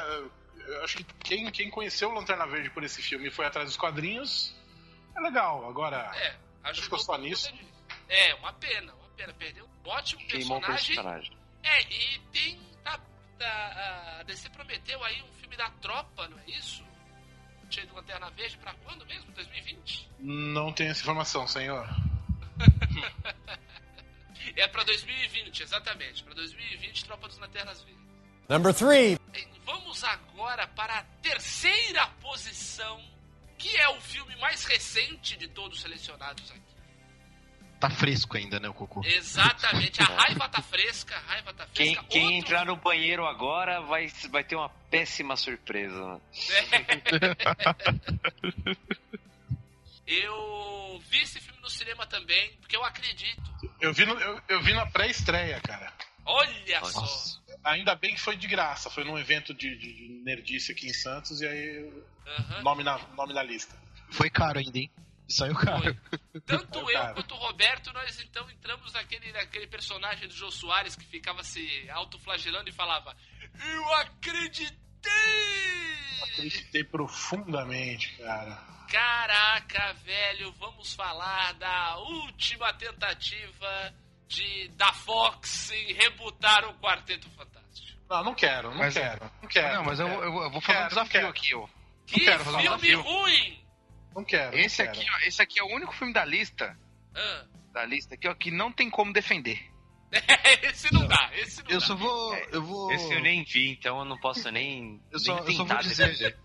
Eu 0.66 0.84
acho 0.84 0.98
que 0.98 1.04
quem, 1.24 1.50
quem 1.50 1.70
conheceu 1.70 2.10
o 2.10 2.14
Lanterna 2.14 2.46
Verde 2.46 2.70
por 2.70 2.84
esse 2.84 3.02
filme 3.02 3.28
e 3.28 3.30
foi 3.30 3.44
atrás 3.46 3.68
dos 3.68 3.76
quadrinhos 3.76 4.54
é 5.16 5.20
legal. 5.20 5.68
Agora, 5.68 6.10
É, 6.16 6.74
ficou 6.74 6.98
só 6.98 7.16
nisso. 7.18 7.50
disso. 7.52 7.64
É, 8.08 8.34
uma 8.36 8.52
pena, 8.54 8.92
uma 8.94 9.08
pena. 9.16 9.32
Perdeu 9.34 9.66
um 9.84 9.88
ótimo 9.88 10.20
Queimou 10.26 10.58
o 10.58 10.60
personagem. 10.60 10.94
personagem. 10.94 11.36
É, 11.62 11.82
e 11.82 12.18
tem. 12.32 12.60
Tá, 12.84 12.98
tá, 13.38 14.16
a 14.20 14.22
DC 14.24 14.48
prometeu 14.50 15.02
aí 15.04 15.22
um 15.22 15.32
filme 15.34 15.56
da 15.56 15.70
tropa, 15.70 16.28
não 16.28 16.38
é 16.38 16.50
isso? 16.50 16.84
Cheio 17.70 17.86
de 17.86 17.94
Lanterna 17.94 18.30
Verde 18.30 18.58
pra 18.58 18.74
quando 18.84 19.04
mesmo? 19.06 19.32
2020? 19.32 20.08
não 20.20 20.72
tem 20.72 20.88
essa 20.88 21.00
informação, 21.00 21.46
senhor. 21.46 21.88
É 24.56 24.66
pra 24.66 24.82
2020, 24.82 25.62
exatamente. 25.62 26.22
Pra 26.24 26.34
2020, 26.34 27.04
Tropa 27.04 27.28
dos 27.28 27.38
Lanternas 27.38 27.80
Verdes. 27.82 28.01
Number 28.48 28.74
three. 28.74 29.18
Vamos 29.64 30.02
agora 30.04 30.66
para 30.68 30.98
a 30.98 31.02
terceira 31.22 32.06
posição, 32.20 33.00
que 33.56 33.74
é 33.76 33.88
o 33.88 34.00
filme 34.00 34.36
mais 34.36 34.64
recente 34.64 35.36
de 35.36 35.48
todos 35.48 35.80
selecionados 35.80 36.50
aqui. 36.50 36.60
Tá 37.80 37.90
fresco 37.90 38.36
ainda, 38.36 38.60
né, 38.60 38.68
o 38.68 38.74
Cocô? 38.74 39.00
Exatamente, 39.04 40.00
a 40.00 40.04
raiva 40.04 40.48
tá 40.48 40.62
fresca, 40.62 41.16
a 41.16 41.20
raiva 41.20 41.52
tá 41.52 41.66
Quem, 41.74 41.94
fresca. 41.94 42.08
quem 42.10 42.22
Outro- 42.22 42.36
entrar 42.38 42.64
no 42.64 42.76
banheiro 42.76 43.26
agora 43.26 43.80
vai, 43.80 44.06
vai 44.30 44.44
ter 44.44 44.54
uma 44.54 44.68
péssima 44.90 45.36
surpresa. 45.36 46.20
Eu 50.06 51.00
vi 51.08 51.22
esse 51.22 51.40
filme 51.40 51.60
no 51.60 51.70
cinema 51.70 52.06
também, 52.06 52.52
porque 52.60 52.76
eu 52.76 52.84
acredito. 52.84 53.42
Eu 53.80 53.92
vi, 53.94 54.04
no- 54.04 54.18
eu, 54.18 54.40
eu 54.48 54.62
vi 54.62 54.74
na 54.74 54.84
pré-estreia, 54.86 55.60
cara. 55.60 55.92
Olha 56.24 56.84
só. 56.84 57.00
Nossa. 57.00 57.42
Ainda 57.64 57.94
bem 57.94 58.14
que 58.14 58.20
foi 58.20 58.36
de 58.36 58.46
graça. 58.46 58.90
Foi 58.90 59.04
num 59.04 59.18
evento 59.18 59.52
de, 59.54 59.76
de- 59.76 59.92
de 59.92 60.08
nerdice 60.24 60.72
aqui 60.72 60.86
em 60.88 60.92
Santos 60.92 61.40
e 61.40 61.46
aí 61.46 61.92
Aham. 62.26 62.62
nome 62.62 62.82
na, 62.84 62.98
nome 63.14 63.32
na 63.34 63.42
lista. 63.42 63.76
Foi 64.10 64.28
caro 64.30 64.58
ainda, 64.58 64.78
hein? 64.78 64.90
Saiu 65.28 65.54
caro. 65.54 65.96
Tanto 66.44 66.80
Foi, 66.80 66.92
eu 66.94 66.98
cara. 66.98 67.14
quanto 67.14 67.34
o 67.34 67.38
Roberto, 67.38 67.92
nós 67.92 68.20
então 68.20 68.48
entramos 68.50 68.92
naquele, 68.92 69.32
naquele 69.32 69.66
personagem 69.66 70.28
do 70.28 70.34
Jô 70.34 70.50
Soares 70.50 70.94
que 70.96 71.04
ficava 71.06 71.42
se 71.42 71.88
autoflagelando 71.90 72.68
e 72.68 72.72
falava: 72.72 73.16
Eu 73.74 73.94
acreditei! 73.94 74.72
Acreditei 76.32 76.84
profundamente, 76.84 78.12
cara. 78.18 78.56
Caraca, 78.90 79.92
velho, 80.04 80.52
vamos 80.52 80.92
falar 80.92 81.54
da 81.54 81.96
última 81.98 82.72
tentativa 82.74 83.94
de 84.34 84.68
da 84.76 84.92
Fox 84.92 85.70
em 85.70 85.92
rebutar 85.94 86.64
o 86.68 86.74
Quarteto 86.74 87.28
Fantástico. 87.30 87.98
Não, 88.08 88.24
não 88.24 88.34
quero, 88.34 88.70
não 88.70 88.78
Mas- 88.78 88.94
quero. 88.94 89.30
Não 89.42 89.48
quero. 89.48 89.74
não, 89.76 89.84
mas 89.84 90.00
eu, 90.00 90.06
quero. 90.08 90.22
eu, 90.22 90.42
eu 90.42 90.50
vou 90.50 90.60
fazer 90.60 90.78
um 90.78 90.80
Quero, 90.80 90.80
não 90.82 90.88
desafio 90.88 91.10
quero. 91.12 91.28
aqui, 91.28 91.54
ó. 91.54 91.66
Que 92.06 92.20
quero 92.20 92.44
fazer 92.44 92.56
um 92.56 92.60
filme 92.60 92.78
desafio. 92.78 93.00
ruim! 93.02 93.64
Não 94.14 94.24
quero. 94.24 94.58
Esse 94.58 94.82
não 94.84 94.90
aqui, 94.90 95.04
quero. 95.04 95.14
ó, 95.16 95.18
esse 95.26 95.42
aqui 95.42 95.58
é 95.60 95.62
o 95.62 95.74
único 95.74 95.94
filme 95.94 96.12
da 96.12 96.24
lista, 96.24 96.76
Ah, 97.14 97.44
da 97.72 97.84
lista 97.86 98.14
aqui, 98.14 98.28
ó, 98.28 98.34
que 98.34 98.50
não 98.50 98.70
tem 98.72 98.90
como 98.90 99.12
defender. 99.12 99.58
esse 100.62 100.92
não 100.92 101.06
dá, 101.06 101.30
esse 101.34 101.62
não 101.62 101.70
Eu 101.70 101.80
dá. 101.80 101.86
só 101.86 101.94
vou. 101.94 102.34
Eu 102.52 102.62
vou. 102.62 102.92
Esse 102.92 103.14
eu 103.14 103.20
nem 103.22 103.44
vi, 103.44 103.70
então 103.72 103.98
eu 103.98 104.04
não 104.04 104.18
posso 104.18 104.50
nem. 104.50 105.00
Eu 105.10 105.18
só, 105.18 105.34
nem 105.36 105.44
eu 105.46 105.52
só 105.52 105.64
vou 105.64 105.66
tentar 105.68 105.82
dizer. 105.82 106.38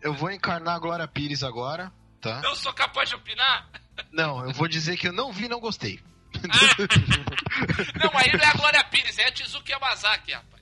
Eu 0.00 0.14
vou 0.14 0.30
encarnar 0.30 0.76
a 0.76 0.78
Glória 0.78 1.06
Pires 1.06 1.42
agora. 1.42 1.92
tá? 2.22 2.40
Não 2.40 2.54
sou 2.54 2.72
capaz 2.72 3.10
de 3.10 3.14
opinar? 3.16 3.68
Não, 4.10 4.42
eu 4.46 4.52
vou 4.54 4.66
dizer 4.66 4.96
que 4.96 5.06
eu 5.06 5.12
não 5.12 5.30
vi 5.32 5.44
e 5.44 5.48
não 5.48 5.60
gostei. 5.60 6.00
Não, 8.02 8.10
aí 8.18 8.32
não 8.32 8.40
é 8.40 8.46
a 8.46 8.52
Glória 8.54 8.84
Pires, 8.84 9.18
é 9.18 9.26
a 9.26 9.32
Tizuki 9.32 9.72
Yamazaki, 9.72 10.32
rapaz. 10.32 10.60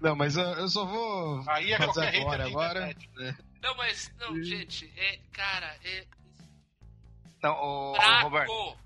Não, 0.00 0.14
mas 0.16 0.36
eu, 0.36 0.44
eu 0.44 0.68
só 0.68 0.84
vou 0.84 1.42
Aí 1.48 1.72
é 1.72 1.78
fazer 1.78 2.12
qualquer 2.12 2.40
agora, 2.42 2.46
agora. 2.46 2.96
né? 3.16 3.36
Não, 3.62 3.74
mas, 3.76 4.12
não, 4.20 4.42
gente, 4.42 4.92
é, 4.94 5.18
cara, 5.32 5.74
é 5.84 6.04
Não, 7.42 7.54
ô. 7.54 7.96
Roberto, 8.20 8.76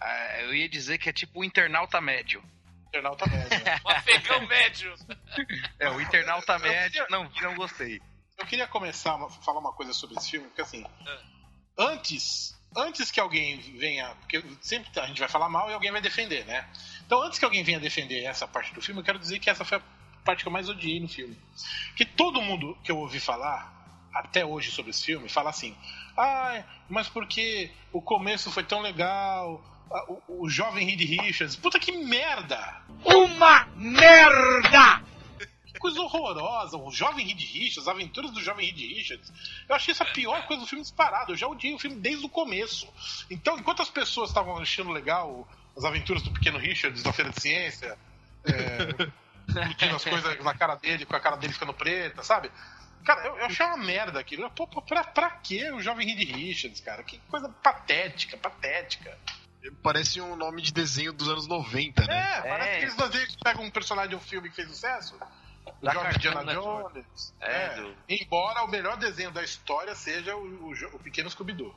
ah, 0.00 0.40
eu 0.42 0.54
ia 0.54 0.68
dizer 0.68 0.96
que 0.96 1.10
é 1.10 1.12
tipo 1.12 1.40
o 1.40 1.44
internauta 1.44 2.00
médio. 2.00 2.42
Internauta 2.86 3.26
médio. 3.26 3.50
né? 3.64 3.78
O 3.84 3.88
afegão 3.90 4.46
médio. 4.46 4.94
É, 5.78 5.90
o 5.90 6.00
internauta 6.00 6.58
médio, 6.58 7.04
não, 7.10 7.30
não 7.42 7.54
gostei. 7.56 8.00
Eu 8.38 8.46
queria 8.46 8.66
começar 8.66 9.16
a 9.22 9.28
falar 9.28 9.58
uma 9.58 9.72
coisa 9.74 9.92
sobre 9.92 10.16
esse 10.16 10.30
filme, 10.30 10.46
porque 10.46 10.62
assim, 10.62 10.86
Ah. 11.06 11.20
antes, 11.76 12.57
antes 12.76 13.10
que 13.10 13.20
alguém 13.20 13.58
venha, 13.78 14.14
porque 14.20 14.42
sempre 14.60 14.88
a 15.00 15.06
gente 15.06 15.20
vai 15.20 15.28
falar 15.28 15.48
mal 15.48 15.70
e 15.70 15.74
alguém 15.74 15.90
vai 15.90 16.00
defender, 16.00 16.44
né? 16.44 16.66
Então, 17.06 17.22
antes 17.22 17.38
que 17.38 17.44
alguém 17.44 17.62
venha 17.62 17.80
defender 17.80 18.22
essa 18.24 18.46
parte 18.46 18.74
do 18.74 18.82
filme, 18.82 19.00
eu 19.00 19.04
quero 19.04 19.18
dizer 19.18 19.38
que 19.38 19.48
essa 19.48 19.64
foi 19.64 19.78
a 19.78 19.82
parte 20.24 20.42
que 20.42 20.48
eu 20.48 20.52
mais 20.52 20.68
odiei 20.68 21.00
no 21.00 21.08
filme. 21.08 21.36
Que 21.96 22.04
todo 22.04 22.42
mundo 22.42 22.76
que 22.84 22.90
eu 22.90 22.98
ouvi 22.98 23.18
falar 23.18 23.74
até 24.12 24.44
hoje 24.44 24.70
sobre 24.70 24.90
esse 24.90 25.04
filme 25.04 25.28
fala 25.28 25.50
assim: 25.50 25.76
"Ah, 26.16 26.62
mas 26.88 27.08
porque 27.08 27.70
o 27.92 28.02
começo 28.02 28.50
foi 28.50 28.62
tão 28.62 28.80
legal, 28.80 29.62
o, 30.08 30.44
o 30.44 30.48
jovem 30.48 30.86
Reed 30.86 31.00
Richards, 31.00 31.56
puta 31.56 31.78
que 31.78 31.92
merda!" 31.92 32.82
Uma 33.04 33.66
merda! 33.76 35.02
Que 35.78 35.82
coisa 35.82 36.00
horrorosa. 36.00 36.76
O 36.76 36.90
jovem 36.90 37.24
Reed 37.24 37.40
Richards, 37.40 37.78
as 37.78 37.88
aventuras 37.88 38.32
do 38.32 38.42
jovem 38.42 38.66
Reed 38.66 38.96
Richards. 38.96 39.32
Eu 39.68 39.76
achei 39.76 39.92
essa 39.92 40.02
a 40.02 40.06
pior 40.06 40.44
coisa 40.46 40.62
do 40.62 40.68
filme 40.68 40.82
disparado. 40.82 41.32
Eu 41.32 41.36
já 41.36 41.46
odiei 41.46 41.72
o 41.72 41.78
filme 41.78 41.96
desde 41.96 42.26
o 42.26 42.28
começo. 42.28 42.88
Então, 43.30 43.56
enquanto 43.56 43.80
as 43.80 43.88
pessoas 43.88 44.30
estavam 44.30 44.58
achando 44.58 44.90
legal 44.90 45.48
as 45.76 45.84
aventuras 45.84 46.20
do 46.22 46.32
pequeno 46.32 46.58
Richards 46.58 47.04
na 47.04 47.12
feira 47.12 47.30
de 47.30 47.40
ciência, 47.40 47.96
é, 48.44 49.08
as 49.94 50.04
coisas 50.04 50.44
na 50.44 50.52
cara 50.52 50.74
dele, 50.74 51.06
com 51.06 51.14
a 51.14 51.20
cara 51.20 51.36
dele 51.36 51.52
ficando 51.52 51.72
preta, 51.72 52.24
sabe? 52.24 52.50
Cara, 53.04 53.24
eu, 53.28 53.36
eu 53.36 53.46
achei 53.46 53.64
uma 53.64 53.76
merda 53.76 54.18
aquilo. 54.18 54.50
Pô, 54.50 54.66
pô, 54.66 54.82
pra, 54.82 55.04
pra 55.04 55.30
quê 55.30 55.70
o 55.70 55.80
jovem 55.80 56.08
Reed 56.08 56.28
Richards, 56.28 56.80
cara? 56.80 57.04
Que 57.04 57.18
coisa 57.30 57.48
patética, 57.48 58.36
patética. 58.36 59.16
Parece 59.80 60.20
um 60.20 60.34
nome 60.34 60.60
de 60.60 60.72
desenho 60.72 61.12
dos 61.12 61.28
anos 61.28 61.46
90, 61.46 62.04
né? 62.04 62.38
É, 62.38 62.42
parece 62.42 62.96
desenhos 62.96 63.36
que 63.36 63.44
pegam 63.44 63.64
um 63.64 63.70
personagem 63.70 64.10
de 64.10 64.16
um 64.16 64.20
filme 64.20 64.48
que 64.48 64.56
fez 64.56 64.68
sucesso. 64.68 65.16
Da 65.82 65.92
Jovem 65.92 66.10
Cartoon 66.12 66.28
Indiana. 66.42 66.54
Jones. 66.54 67.34
É, 67.40 67.64
É, 67.64 67.74
do- 67.76 67.96
Embora 68.08 68.64
o 68.64 68.68
melhor 68.68 68.96
desenho 68.96 69.30
da 69.30 69.42
história 69.42 69.94
seja 69.94 70.34
o, 70.36 70.40
o 70.40 70.72
o 70.94 70.98
Pequeno 70.98 71.28
Scooby-Doo. 71.30 71.74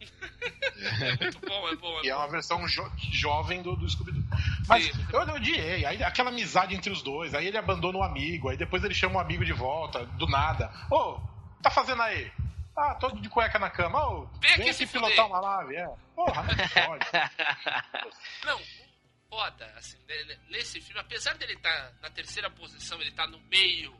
É 0.00 1.16
muito 1.22 1.38
bom, 1.40 1.68
é 1.68 1.76
bom, 1.76 2.00
é 2.02 2.08
é 2.08 2.12
bom. 2.12 2.18
uma 2.18 2.28
versão 2.28 2.66
jo- 2.66 2.90
jovem 3.12 3.62
do, 3.62 3.76
do 3.76 3.88
Scooby-Doo. 3.88 4.22
Mas 4.68 4.84
Sim. 4.86 5.06
eu 5.12 5.20
odiei. 5.34 5.84
Aí, 5.86 6.02
aquela 6.02 6.30
amizade 6.30 6.74
entre 6.74 6.90
os 6.90 7.02
dois. 7.02 7.34
Aí 7.34 7.46
ele 7.46 7.56
abandona 7.58 7.98
o 7.98 8.02
amigo. 8.02 8.48
Aí 8.48 8.56
depois 8.56 8.82
ele 8.82 8.94
chama 8.94 9.16
o 9.16 9.20
amigo 9.20 9.44
de 9.44 9.52
volta, 9.52 10.04
do 10.04 10.26
nada. 10.26 10.72
Ô, 10.90 11.20
tá 11.62 11.70
fazendo 11.70 12.02
aí? 12.02 12.32
Ah, 12.76 12.94
tô 12.94 13.10
de 13.10 13.28
cueca 13.28 13.58
na 13.58 13.68
cama. 13.70 14.04
Ô, 14.08 14.20
Vem 14.24 14.30
vem 14.40 14.50
aqui 14.52 14.62
aqui 14.62 14.72
se 14.74 14.86
pilotar 14.86 15.26
fuder. 15.26 15.26
uma 15.26 15.40
nave. 15.40 15.76
É. 15.76 15.88
Porra, 16.16 16.42
não 16.42 16.86
pode. 16.86 17.06
Não, 18.44 18.58
foda, 19.32 19.64
assim, 19.78 19.96
ne- 20.06 20.38
nesse 20.50 20.78
filme, 20.78 21.00
apesar 21.00 21.32
dele 21.38 21.54
estar 21.54 21.94
na 22.02 22.10
terceira 22.10 22.50
posição, 22.50 23.00
ele 23.00 23.12
tá 23.12 23.26
no 23.26 23.40
meio 23.48 23.98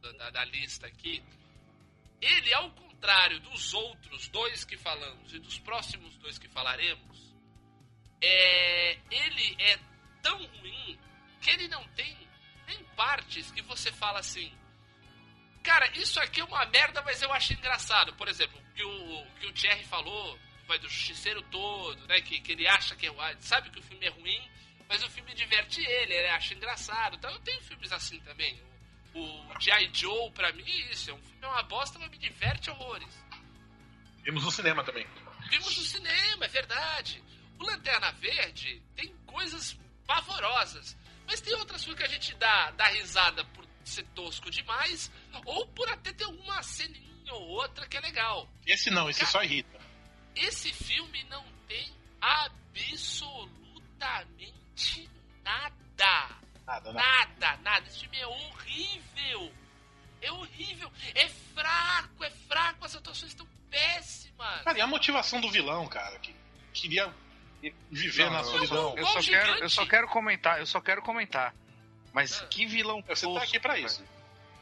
da, 0.00 0.30
da- 0.30 0.44
lista 0.46 0.86
aqui, 0.86 1.22
ele, 2.18 2.54
ao 2.54 2.70
contrário 2.70 3.38
dos 3.40 3.74
outros 3.74 4.26
dois 4.28 4.64
que 4.64 4.78
falamos 4.78 5.34
e 5.34 5.38
dos 5.38 5.58
próximos 5.58 6.16
dois 6.16 6.38
que 6.38 6.48
falaremos, 6.48 7.34
é, 8.22 8.92
ele 9.10 9.56
é 9.62 9.78
tão 10.22 10.38
ruim 10.38 10.98
que 11.42 11.50
ele 11.50 11.68
não 11.68 11.86
tem 11.88 12.16
nem 12.66 12.82
partes 12.96 13.50
que 13.50 13.60
você 13.60 13.92
fala 13.92 14.20
assim. 14.20 14.50
Cara, 15.62 15.86
isso 15.98 16.18
aqui 16.18 16.40
é 16.40 16.44
uma 16.44 16.64
merda, 16.64 17.02
mas 17.02 17.20
eu 17.20 17.30
acho 17.30 17.52
engraçado. 17.52 18.14
Por 18.14 18.26
exemplo, 18.26 18.58
que 18.74 18.82
o, 18.82 19.26
que 19.38 19.46
o 19.48 19.52
Thierry 19.52 19.84
falou, 19.84 20.38
vai 20.68 20.78
do 20.78 20.88
justiceiro 20.88 21.42
todo, 21.50 22.06
né? 22.06 22.20
Que, 22.20 22.38
que 22.40 22.52
ele 22.52 22.68
acha 22.68 22.94
que 22.94 23.06
é. 23.06 23.36
Sabe 23.40 23.70
que 23.70 23.80
o 23.80 23.82
filme 23.82 24.06
é 24.06 24.10
ruim, 24.10 24.50
mas 24.86 25.02
o 25.02 25.10
filme 25.10 25.34
diverte 25.34 25.80
ele, 25.80 26.14
ele 26.14 26.28
acha 26.28 26.54
engraçado. 26.54 27.16
Então 27.16 27.30
eu 27.30 27.40
tenho 27.40 27.60
filmes 27.62 27.90
assim 27.90 28.20
também. 28.20 28.60
O, 29.14 29.20
o 29.20 29.60
G.I. 29.60 29.90
Joe, 29.92 30.30
pra 30.32 30.52
mim, 30.52 30.70
é 30.70 30.92
isso. 30.92 31.10
É 31.10 31.14
um 31.14 31.22
filme 31.22 31.42
é 31.42 31.46
uma 31.46 31.62
bosta, 31.62 31.98
mas 31.98 32.10
me 32.10 32.18
diverte 32.18 32.70
horrores. 32.70 33.24
Vimos 34.22 34.44
no 34.44 34.50
cinema 34.52 34.84
também. 34.84 35.06
Vimos 35.48 35.76
no 35.76 35.82
cinema, 35.82 36.44
é 36.44 36.48
verdade. 36.48 37.24
O 37.58 37.64
Lanterna 37.64 38.12
Verde 38.12 38.82
tem 38.94 39.16
coisas 39.26 39.76
pavorosas. 40.06 40.96
Mas 41.26 41.40
tem 41.40 41.54
outras 41.54 41.84
coisas 41.84 42.02
que 42.02 42.08
a 42.08 42.12
gente 42.12 42.34
dá, 42.34 42.70
dá 42.72 42.86
risada 42.88 43.44
por 43.46 43.66
ser 43.84 44.04
tosco 44.14 44.50
demais, 44.50 45.10
ou 45.46 45.66
por 45.68 45.88
até 45.88 46.12
ter 46.12 46.26
uma 46.26 46.62
ceninha 46.62 47.32
ou 47.32 47.48
outra 47.48 47.86
que 47.86 47.96
é 47.96 48.00
legal. 48.00 48.48
Esse 48.66 48.90
não, 48.90 49.08
esse 49.08 49.24
só 49.26 49.42
irrita. 49.42 49.77
Esse 50.38 50.72
filme 50.72 51.22
não 51.24 51.44
tem 51.66 51.90
absolutamente 52.20 55.10
nada. 55.44 55.74
Nada, 56.66 56.66
nada. 56.66 56.92
Nada, 56.92 57.56
nada. 57.62 57.86
Esse 57.86 58.00
filme 58.00 58.18
é 58.18 58.26
horrível. 58.26 59.52
É 60.20 60.32
horrível. 60.32 60.90
É 61.14 61.28
fraco, 61.28 62.24
é 62.24 62.30
fraco. 62.30 62.84
As 62.84 62.94
atuações 62.96 63.32
estão 63.32 63.46
péssimas. 63.70 64.62
Cara, 64.62 64.78
e 64.78 64.80
a 64.80 64.86
motivação 64.86 65.40
do 65.40 65.50
vilão, 65.50 65.86
cara, 65.88 66.18
que 66.18 66.34
queria 66.72 67.12
viver 67.90 68.24
Não, 68.26 68.32
na 68.32 68.38
eu 68.40 68.44
solidão. 68.44 68.94
Eu 68.96 69.06
só, 69.06 69.20
quero, 69.22 69.54
eu 69.58 69.68
só 69.70 69.86
quero 69.86 70.08
comentar, 70.08 70.58
eu 70.60 70.66
só 70.66 70.80
quero 70.80 71.02
comentar. 71.02 71.54
Mas 72.12 72.40
Ah. 72.40 72.46
que 72.46 72.66
vilão 72.66 73.02
Você 73.02 73.26
tá 73.26 73.32
tosco, 73.32 73.48
aqui 73.48 73.60
pra 73.60 73.74
cara. 73.74 73.86
isso. 73.86 74.04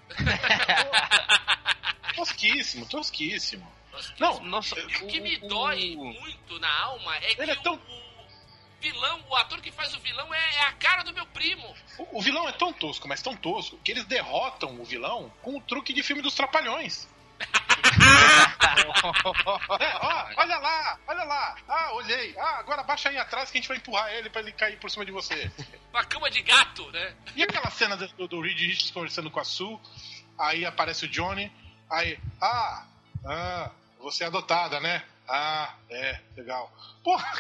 tosquíssimo, 2.14 2.86
tosquíssimo. 2.86 3.75
Não, 4.18 4.40
Nossa, 4.44 4.78
E 4.78 4.84
o 5.04 5.06
que 5.06 5.20
me 5.20 5.36
o- 5.36 5.48
dói 5.48 5.96
muito 5.96 6.58
na 6.60 6.80
alma 6.82 7.16
é 7.16 7.34
que 7.34 7.42
é 7.42 7.54
tão- 7.56 7.74
o, 7.74 7.78
o 7.78 8.80
vilão, 8.80 9.24
o 9.28 9.36
ator 9.36 9.60
que 9.60 9.70
faz 9.72 9.94
o 9.94 10.00
vilão 10.00 10.32
é, 10.34 10.54
é 10.56 10.60
a 10.62 10.72
cara 10.72 11.02
do 11.02 11.12
meu 11.14 11.26
primo. 11.26 11.74
O, 11.98 12.18
o 12.18 12.22
vilão 12.22 12.48
é 12.48 12.52
tão 12.52 12.72
tosco, 12.72 13.08
mas 13.08 13.22
tão 13.22 13.36
tosco, 13.36 13.78
que 13.78 13.90
eles 13.92 14.04
derrotam 14.04 14.80
o 14.80 14.84
vilão 14.84 15.32
com 15.42 15.56
o 15.56 15.60
truque 15.60 15.92
de 15.92 16.02
filme 16.02 16.22
dos 16.22 16.34
Trapalhões. 16.34 17.08
É, 19.80 19.96
ó, 20.00 20.26
olha 20.36 20.58
lá, 20.58 20.98
olha 21.06 21.24
lá. 21.24 21.56
Ah, 21.68 21.92
olhei. 21.94 22.34
Ah, 22.38 22.58
agora 22.58 22.82
baixa 22.82 23.08
aí 23.08 23.16
atrás 23.18 23.50
que 23.50 23.58
a 23.58 23.60
gente 23.60 23.68
vai 23.68 23.76
empurrar 23.76 24.12
ele 24.12 24.28
pra 24.30 24.40
ele 24.40 24.52
cair 24.52 24.78
por 24.78 24.90
cima 24.90 25.04
de 25.04 25.12
você. 25.12 25.50
Uma 25.92 26.04
cama 26.04 26.30
de 26.30 26.42
gato, 26.42 26.90
né? 26.92 27.14
E 27.34 27.42
aquela 27.42 27.70
cena 27.70 27.96
do, 27.96 28.28
do 28.28 28.40
Reed 28.40 28.58
Richards 28.58 28.90
conversando 28.90 29.30
com 29.30 29.40
a 29.40 29.44
Sue, 29.44 29.78
aí 30.38 30.64
aparece 30.64 31.04
o 31.04 31.08
Johnny, 31.08 31.50
aí, 31.90 32.18
ah, 32.40 32.84
ah, 33.24 33.70
você 33.98 34.24
é 34.24 34.26
adotada, 34.26 34.80
né? 34.80 35.04
Ah, 35.28 35.74
é, 35.90 36.20
legal. 36.36 36.72
Porra, 37.02 37.32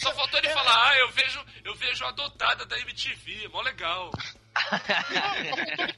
Só 0.00 0.14
faltou 0.14 0.38
ele 0.38 0.48
falar, 0.50 0.90
ah, 0.90 0.96
eu 0.98 1.10
vejo, 1.10 1.44
eu 1.64 1.74
vejo 1.74 2.04
a 2.04 2.08
adotada 2.10 2.64
da 2.64 2.78
MTV, 2.78 3.44
é 3.44 3.48
mó 3.48 3.60
legal. 3.62 4.10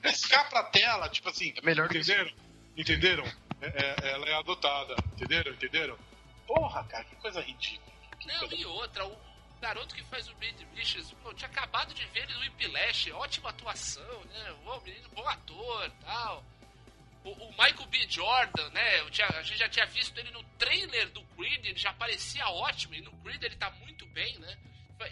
piscar 0.03 0.49
pra 0.49 0.65
tela, 0.65 1.09
tipo 1.09 1.29
assim, 1.29 1.53
melhor 1.63 1.89
que 1.89 1.99
entenderam? 1.99 2.31
Entenderam? 2.77 3.25
É, 3.61 3.67
é, 4.07 4.11
ela 4.13 4.27
é 4.29 4.35
adotada, 4.35 4.95
entenderam? 5.13 5.53
Entenderam? 5.53 5.99
Porra, 6.47 6.83
cara, 6.85 7.05
que 7.05 7.17
coisa 7.17 7.41
ridícula. 7.41 7.93
Que 8.19 8.27
Não, 8.29 8.39
coisa- 8.41 8.55
e 8.55 8.65
outra, 8.65 9.07
o 9.07 9.19
garoto 9.61 9.95
que 9.95 10.03
faz 10.05 10.27
o 10.29 10.35
Richards, 10.75 11.13
pô, 11.23 11.31
eu 11.31 11.35
tinha 11.35 11.49
acabado 11.51 11.93
de 11.93 12.05
ver 12.07 12.23
ele 12.25 12.35
no 12.35 12.41
Whiplash, 12.41 13.11
ótima 13.13 13.51
atuação, 13.51 14.25
né? 14.25 14.53
O 14.65 14.81
menino, 14.81 15.09
bom 15.11 15.27
ator 15.29 15.91
tal. 16.05 16.43
O, 17.25 17.31
o 17.31 17.51
Michael 17.51 17.87
B. 17.87 18.07
Jordan, 18.09 18.71
né? 18.71 19.01
Eu 19.01 19.11
tinha- 19.11 19.29
a 19.29 19.43
gente 19.43 19.59
já 19.59 19.69
tinha 19.69 19.87
visto 19.87 20.17
ele 20.19 20.31
no 20.31 20.43
trailer 20.59 21.11
do 21.11 21.23
Creed, 21.37 21.67
ele 21.67 21.79
já 21.79 21.93
parecia 21.93 22.49
ótimo, 22.49 22.95
e 22.95 23.01
no 23.03 23.13
Creed 23.23 23.43
ele 23.43 23.57
tá 23.57 23.71
muito 23.73 24.07
bem, 24.09 24.39
né? 24.39 24.57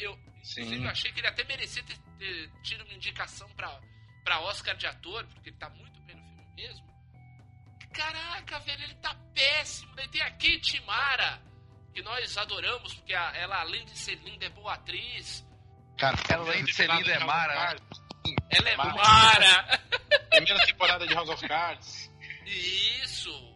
Eu, 0.00 0.12
inclusive, 0.12 0.84
eu 0.84 0.90
achei 0.90 1.12
que 1.12 1.20
ele 1.20 1.26
até 1.26 1.44
merecia 1.44 1.82
ter, 1.82 1.96
ter 2.18 2.50
tido 2.62 2.84
uma 2.84 2.92
indicação 2.94 3.48
pra, 3.54 3.80
pra 4.24 4.40
Oscar 4.40 4.76
de 4.76 4.86
ator, 4.86 5.26
porque 5.28 5.50
ele 5.50 5.56
tá 5.56 5.68
muito 5.70 5.98
bem 6.02 6.14
no 6.16 6.22
filme 6.26 6.46
mesmo. 6.56 6.86
Caraca, 7.92 8.58
velho, 8.60 8.82
ele 8.84 8.94
tá 8.96 9.14
péssimo. 9.34 9.94
Daí 9.94 10.08
tem 10.08 10.20
a 10.22 10.30
Kate 10.30 10.80
Mara, 10.86 11.40
que 11.94 12.02
nós 12.02 12.36
adoramos, 12.36 12.94
porque 12.94 13.14
a- 13.14 13.32
ela, 13.34 13.60
além 13.60 13.84
de 13.86 13.96
ser 13.98 14.16
linda, 14.16 14.44
é 14.46 14.50
boa 14.50 14.74
atriz. 14.74 15.44
Cara, 15.98 16.16
Ela 16.28 16.44
além 16.50 16.64
de 16.64 16.72
ser 16.72 16.88
linda 16.90 17.10
é 17.12 17.18
Mara. 17.24 17.54
né? 17.74 17.76
Ela 18.50 18.68
é 18.70 18.76
Mara. 18.76 18.94
Mara. 18.94 19.80
Primeira 20.30 20.66
temporada 20.66 21.06
de 21.06 21.14
House 21.14 21.28
of 21.28 21.46
Cards. 21.48 22.10
Isso. 22.46 23.48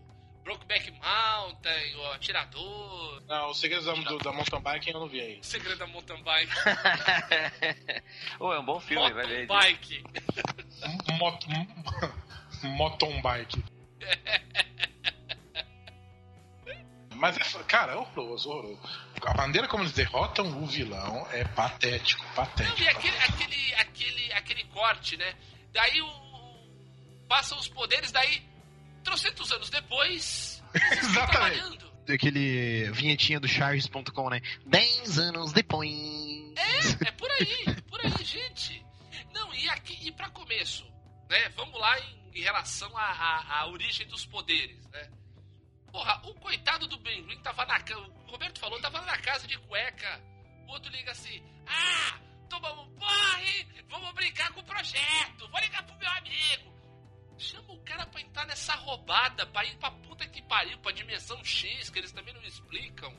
Brokeback 0.44 0.90
Mountain, 0.90 1.94
o 1.96 2.12
Atirador, 2.12 3.22
Não, 3.28 3.50
os 3.50 3.60
segredos 3.60 3.86
da, 3.86 3.92
do- 3.94 4.18
da 4.18 4.32
mountain 4.32 4.60
bike 4.60 4.90
eu 4.90 4.98
não 4.98 5.06
vi 5.06 5.20
aí. 5.20 5.38
o 5.38 5.44
Segredo 5.44 5.78
da 5.78 5.86
Mountain 5.86 6.20
Bike, 6.24 6.52
Ô, 8.40 8.52
é 8.52 8.58
um 8.58 8.64
bom 8.64 8.80
filme, 8.80 9.08
vai 9.12 9.24
ver. 9.24 9.46
Bike. 9.46 10.02
Mountain 12.64 13.22
bike. 13.22 13.64
Mas, 17.22 17.36
é, 17.36 17.62
cara, 17.62 17.92
é 17.92 17.94
horroroso, 17.94 18.50
horroroso. 18.50 18.80
A 19.24 19.34
maneira 19.34 19.68
como 19.68 19.84
eles 19.84 19.92
derrotam 19.92 20.60
o 20.60 20.66
vilão 20.66 21.24
é 21.30 21.44
patético, 21.44 22.20
patético. 22.34 22.82
E 22.82 22.88
aquele, 22.88 23.16
aquele, 23.18 23.74
aquele, 23.74 24.32
aquele 24.32 24.64
corte, 24.64 25.16
né? 25.16 25.32
Daí 25.72 26.02
o. 26.02 27.26
Passam 27.28 27.56
os 27.60 27.68
poderes, 27.68 28.10
daí, 28.10 28.42
trocentos 29.04 29.52
anos 29.52 29.70
depois. 29.70 30.60
Exatamente. 30.74 31.30
trabalhando. 31.30 31.92
Aquele 32.08 32.90
vinhetinha 32.90 33.38
do 33.38 33.46
Charles.com, 33.46 34.28
né? 34.28 34.40
10 34.66 35.20
anos 35.20 35.52
depois. 35.52 35.92
É, 36.56 37.06
é 37.06 37.12
por 37.12 37.30
aí, 37.30 37.64
é 37.68 37.80
por 37.82 38.00
aí, 38.04 38.24
gente. 38.24 38.84
Não, 39.32 39.54
e 39.54 39.68
aqui, 39.68 39.96
e 40.08 40.10
pra 40.10 40.28
começo, 40.28 40.84
né? 41.30 41.48
Vamos 41.50 41.78
lá 41.78 42.00
em, 42.00 42.40
em 42.40 42.42
relação 42.42 42.90
à 42.98 43.64
origem 43.68 44.08
dos 44.08 44.26
poderes, 44.26 44.84
né? 44.88 45.08
Porra, 45.92 46.22
o 46.24 46.34
coitado 46.36 46.86
do 46.88 46.98
Ben 46.98 47.22
Green 47.24 47.38
tava 47.40 47.66
na 47.66 47.78
casa. 47.80 48.00
O 48.00 48.30
Roberto 48.30 48.58
falou, 48.58 48.80
tava 48.80 49.00
na 49.02 49.18
casa 49.18 49.46
de 49.46 49.58
cueca. 49.58 50.20
O 50.66 50.72
outro 50.72 50.90
liga 50.90 51.12
assim: 51.12 51.42
Ah, 51.66 52.18
tomamos 52.48 52.86
um 52.86 52.94
porre, 52.94 53.66
vamos 53.88 54.12
brincar 54.14 54.50
com 54.52 54.60
o 54.60 54.64
projeto, 54.64 55.48
vou 55.50 55.60
ligar 55.60 55.82
pro 55.84 55.96
meu 55.98 56.10
amigo. 56.10 56.72
Chama 57.36 57.72
o 57.72 57.84
cara 57.84 58.06
pra 58.06 58.20
entrar 58.20 58.46
nessa 58.46 58.74
roubada, 58.76 59.46
pra 59.46 59.64
ir 59.64 59.76
pra 59.76 59.90
puta 59.90 60.26
que 60.26 60.40
pariu, 60.42 60.78
pra 60.78 60.92
dimensão 60.92 61.44
X, 61.44 61.90
que 61.90 61.98
eles 61.98 62.12
também 62.12 62.32
não 62.32 62.42
explicam. 62.42 63.12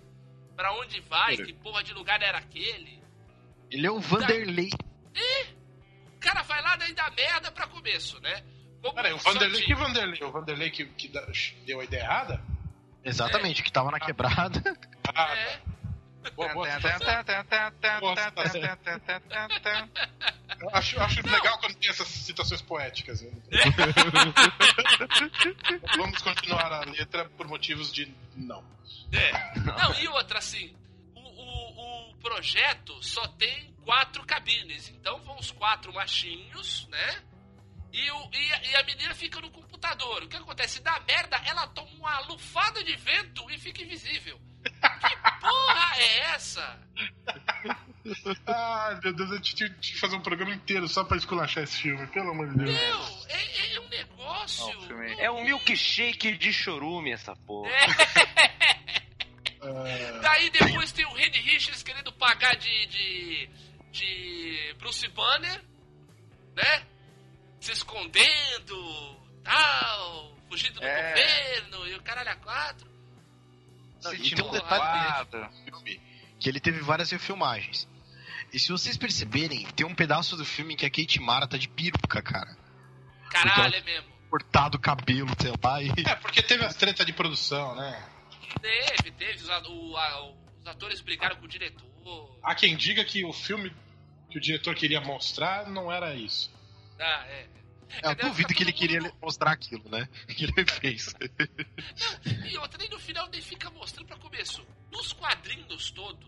Pra 0.55 0.73
onde 0.79 0.99
vai, 1.01 1.35
que 1.35 1.53
porra 1.53 1.83
de 1.83 1.93
lugar 1.93 2.21
era 2.21 2.37
aquele. 2.37 3.03
Ele 3.69 3.85
é 3.85 3.91
o 3.91 3.99
Vanderlei. 3.99 4.69
O 6.15 6.19
cara 6.19 6.41
vai 6.43 6.61
lá 6.61 6.75
daí 6.75 6.93
dá 6.93 7.09
merda 7.11 7.51
pra 7.51 7.67
começo, 7.67 8.19
né? 8.21 8.43
Como 8.81 8.95
Peraí, 8.95 9.13
o 9.13 9.19
só 9.19 9.31
Vanderlei, 9.33 9.63
que 9.63 9.75
Vanderlei? 9.75 10.23
O 10.23 10.31
Vanderlei 10.31 10.69
que, 10.71 10.85
que 10.85 11.11
deu 11.65 11.79
a 11.79 11.83
ideia 11.83 12.01
errada? 12.01 12.52
Exatamente, 13.03 13.63
que 13.63 13.71
tava 13.71 13.91
na 13.91 13.99
quebrada. 13.99 14.61
Ah, 15.13 15.35
É. 15.35 15.59
boa, 16.35 16.53
boa 16.53 16.67
Eu 20.61 20.69
acho, 20.73 20.95
eu 20.95 21.01
acho 21.03 21.27
legal 21.27 21.57
quando 21.59 21.75
tem 21.75 21.89
essas 21.89 22.07
citações 22.07 22.61
poéticas. 22.61 23.21
né? 23.21 23.31
Vamos 25.97 26.21
continuar 26.21 26.71
a 26.71 26.85
letra 26.85 27.25
por 27.37 27.47
motivos 27.47 27.91
de 27.91 28.13
não. 28.35 28.63
É. 29.11 29.59
Não, 29.59 29.93
e 29.99 30.07
outra, 30.07 30.39
assim, 30.39 30.73
o, 31.15 31.19
o, 31.19 32.11
o 32.11 32.15
projeto 32.17 33.01
só 33.03 33.27
tem 33.27 33.73
quatro 33.83 34.25
cabines. 34.25 34.89
Então 34.89 35.19
vão 35.23 35.37
os 35.37 35.51
quatro 35.51 35.93
machinhos, 35.93 36.87
né? 36.89 37.21
E, 37.93 38.11
o, 38.11 38.29
e, 38.33 38.53
a, 38.53 38.63
e 38.63 38.75
a 38.75 38.83
menina 38.83 39.13
fica 39.13 39.39
no 39.39 39.51
computador. 39.51 40.23
O 40.23 40.27
que 40.27 40.35
acontece? 40.35 40.81
Dá 40.81 40.99
merda, 41.07 41.39
ela 41.45 41.67
toma 41.67 41.91
uma 41.91 42.19
lufada 42.21 42.83
de 42.83 42.95
vento 42.95 43.49
e 43.51 43.59
fica 43.59 43.83
invisível. 43.83 44.41
Que 44.63 45.15
porra 45.39 45.97
é 45.97 46.19
essa? 46.33 46.79
Ah, 48.47 48.99
meu 49.03 49.13
Deus, 49.13 49.31
eu 49.31 49.41
tinha 49.41 49.69
que 49.69 49.97
fazer 49.99 50.15
um 50.15 50.21
programa 50.21 50.53
inteiro 50.53 50.87
só 50.87 51.03
pra 51.03 51.17
esculachar 51.17 51.63
esse 51.63 51.81
filme, 51.83 52.05
pelo 52.07 52.31
amor 52.31 52.49
de 52.49 52.57
Deus. 52.65 52.71
Meu, 52.71 52.99
é, 53.29 53.75
é 53.75 53.79
um 53.79 53.87
negócio. 53.89 54.89
Não, 54.89 55.03
é 55.03 55.31
um 55.31 55.43
milkshake 55.43 56.35
de 56.37 56.51
chorume, 56.51 57.11
essa 57.11 57.35
porra. 57.35 57.69
Ah, 59.61 60.19
Daí 60.21 60.49
depois 60.49 60.91
tem 60.91 61.05
o 61.05 61.13
Reed 61.13 61.35
Richards 61.35 61.83
querendo 61.83 62.11
pagar 62.11 62.55
de, 62.57 62.85
de, 62.87 63.49
de 63.91 64.75
Bruce 64.79 65.07
Banner, 65.09 65.63
né? 66.55 66.87
Se 67.63 67.71
escondendo, 67.71 69.17
tal, 69.43 70.35
fugindo 70.49 70.79
do 70.79 70.85
É. 70.85 71.09
governo 71.09 71.87
e 71.87 71.95
o 71.95 72.01
caralho 72.03 72.29
a 72.31 72.35
quatro. 72.35 72.85
Não, 74.03 74.13
e 74.13 74.31
tem 74.35 74.45
um 74.45 74.51
detalhe 74.51 75.25
do 75.29 75.49
filme, 75.63 76.01
que 76.39 76.49
ele 76.49 76.59
teve 76.59 76.79
várias 76.81 77.09
refilmagens. 77.11 77.87
E 78.51 78.59
se 78.59 78.69
vocês 78.69 78.97
perceberem, 78.97 79.65
tem 79.77 79.85
um 79.85 79.95
pedaço 79.95 80.35
do 80.35 80.43
filme 80.45 80.73
em 80.73 80.77
que 80.77 80.85
a 80.85 80.89
Kate 80.89 81.19
Mara 81.21 81.47
tá 81.47 81.57
de 81.57 81.69
peruca, 81.69 82.21
cara. 82.21 82.55
Caralho, 83.31 83.75
é 83.75 83.81
mesmo. 83.81 84.11
Cortado 84.29 84.77
o 84.77 84.81
cabelo, 84.81 85.29
sei 85.39 85.53
lá, 85.63 85.81
e... 85.81 85.89
É, 86.05 86.15
porque 86.15 86.41
teve 86.43 86.65
as 86.65 86.75
tretas 86.75 87.05
de 87.05 87.13
produção, 87.13 87.75
né? 87.75 88.09
Teve, 88.61 89.11
teve. 89.11 89.41
Os, 89.41 89.47
o- 89.69 89.95
a- 89.97 90.31
os 90.59 90.67
atores 90.67 90.99
brigaram 91.01 91.37
com 91.37 91.45
o 91.45 91.47
diretor. 91.47 92.37
Há 92.43 92.53
quem 92.55 92.75
diga 92.75 93.05
que 93.05 93.23
o 93.23 93.31
filme 93.31 93.73
que 94.29 94.37
o 94.37 94.41
diretor 94.41 94.75
queria 94.75 94.99
mostrar 94.99 95.69
não 95.69 95.89
era 95.91 96.13
isso. 96.13 96.51
Ah, 97.03 97.25
é. 97.27 97.49
Eu 98.01 98.11
Entendeu? 98.11 98.29
duvido 98.29 98.53
que 98.53 98.63
ele 98.63 98.71
todo 98.71 98.79
queria 98.79 99.01
mundo- 99.01 99.15
mostrar 99.21 99.51
aquilo, 99.51 99.87
né? 99.89 100.07
Que 100.27 100.45
ele 100.45 100.65
fez. 100.65 101.13
E 102.49 102.57
outra, 102.57 102.77
nem 102.79 102.89
no 102.89 102.99
final 102.99 103.27
nem 103.29 103.41
fica 103.41 103.69
mostrando 103.69 104.07
pra 104.07 104.17
começo. 104.17 104.65
Nos 104.91 105.13
quadrinhos 105.13 105.91
todos, 105.91 106.27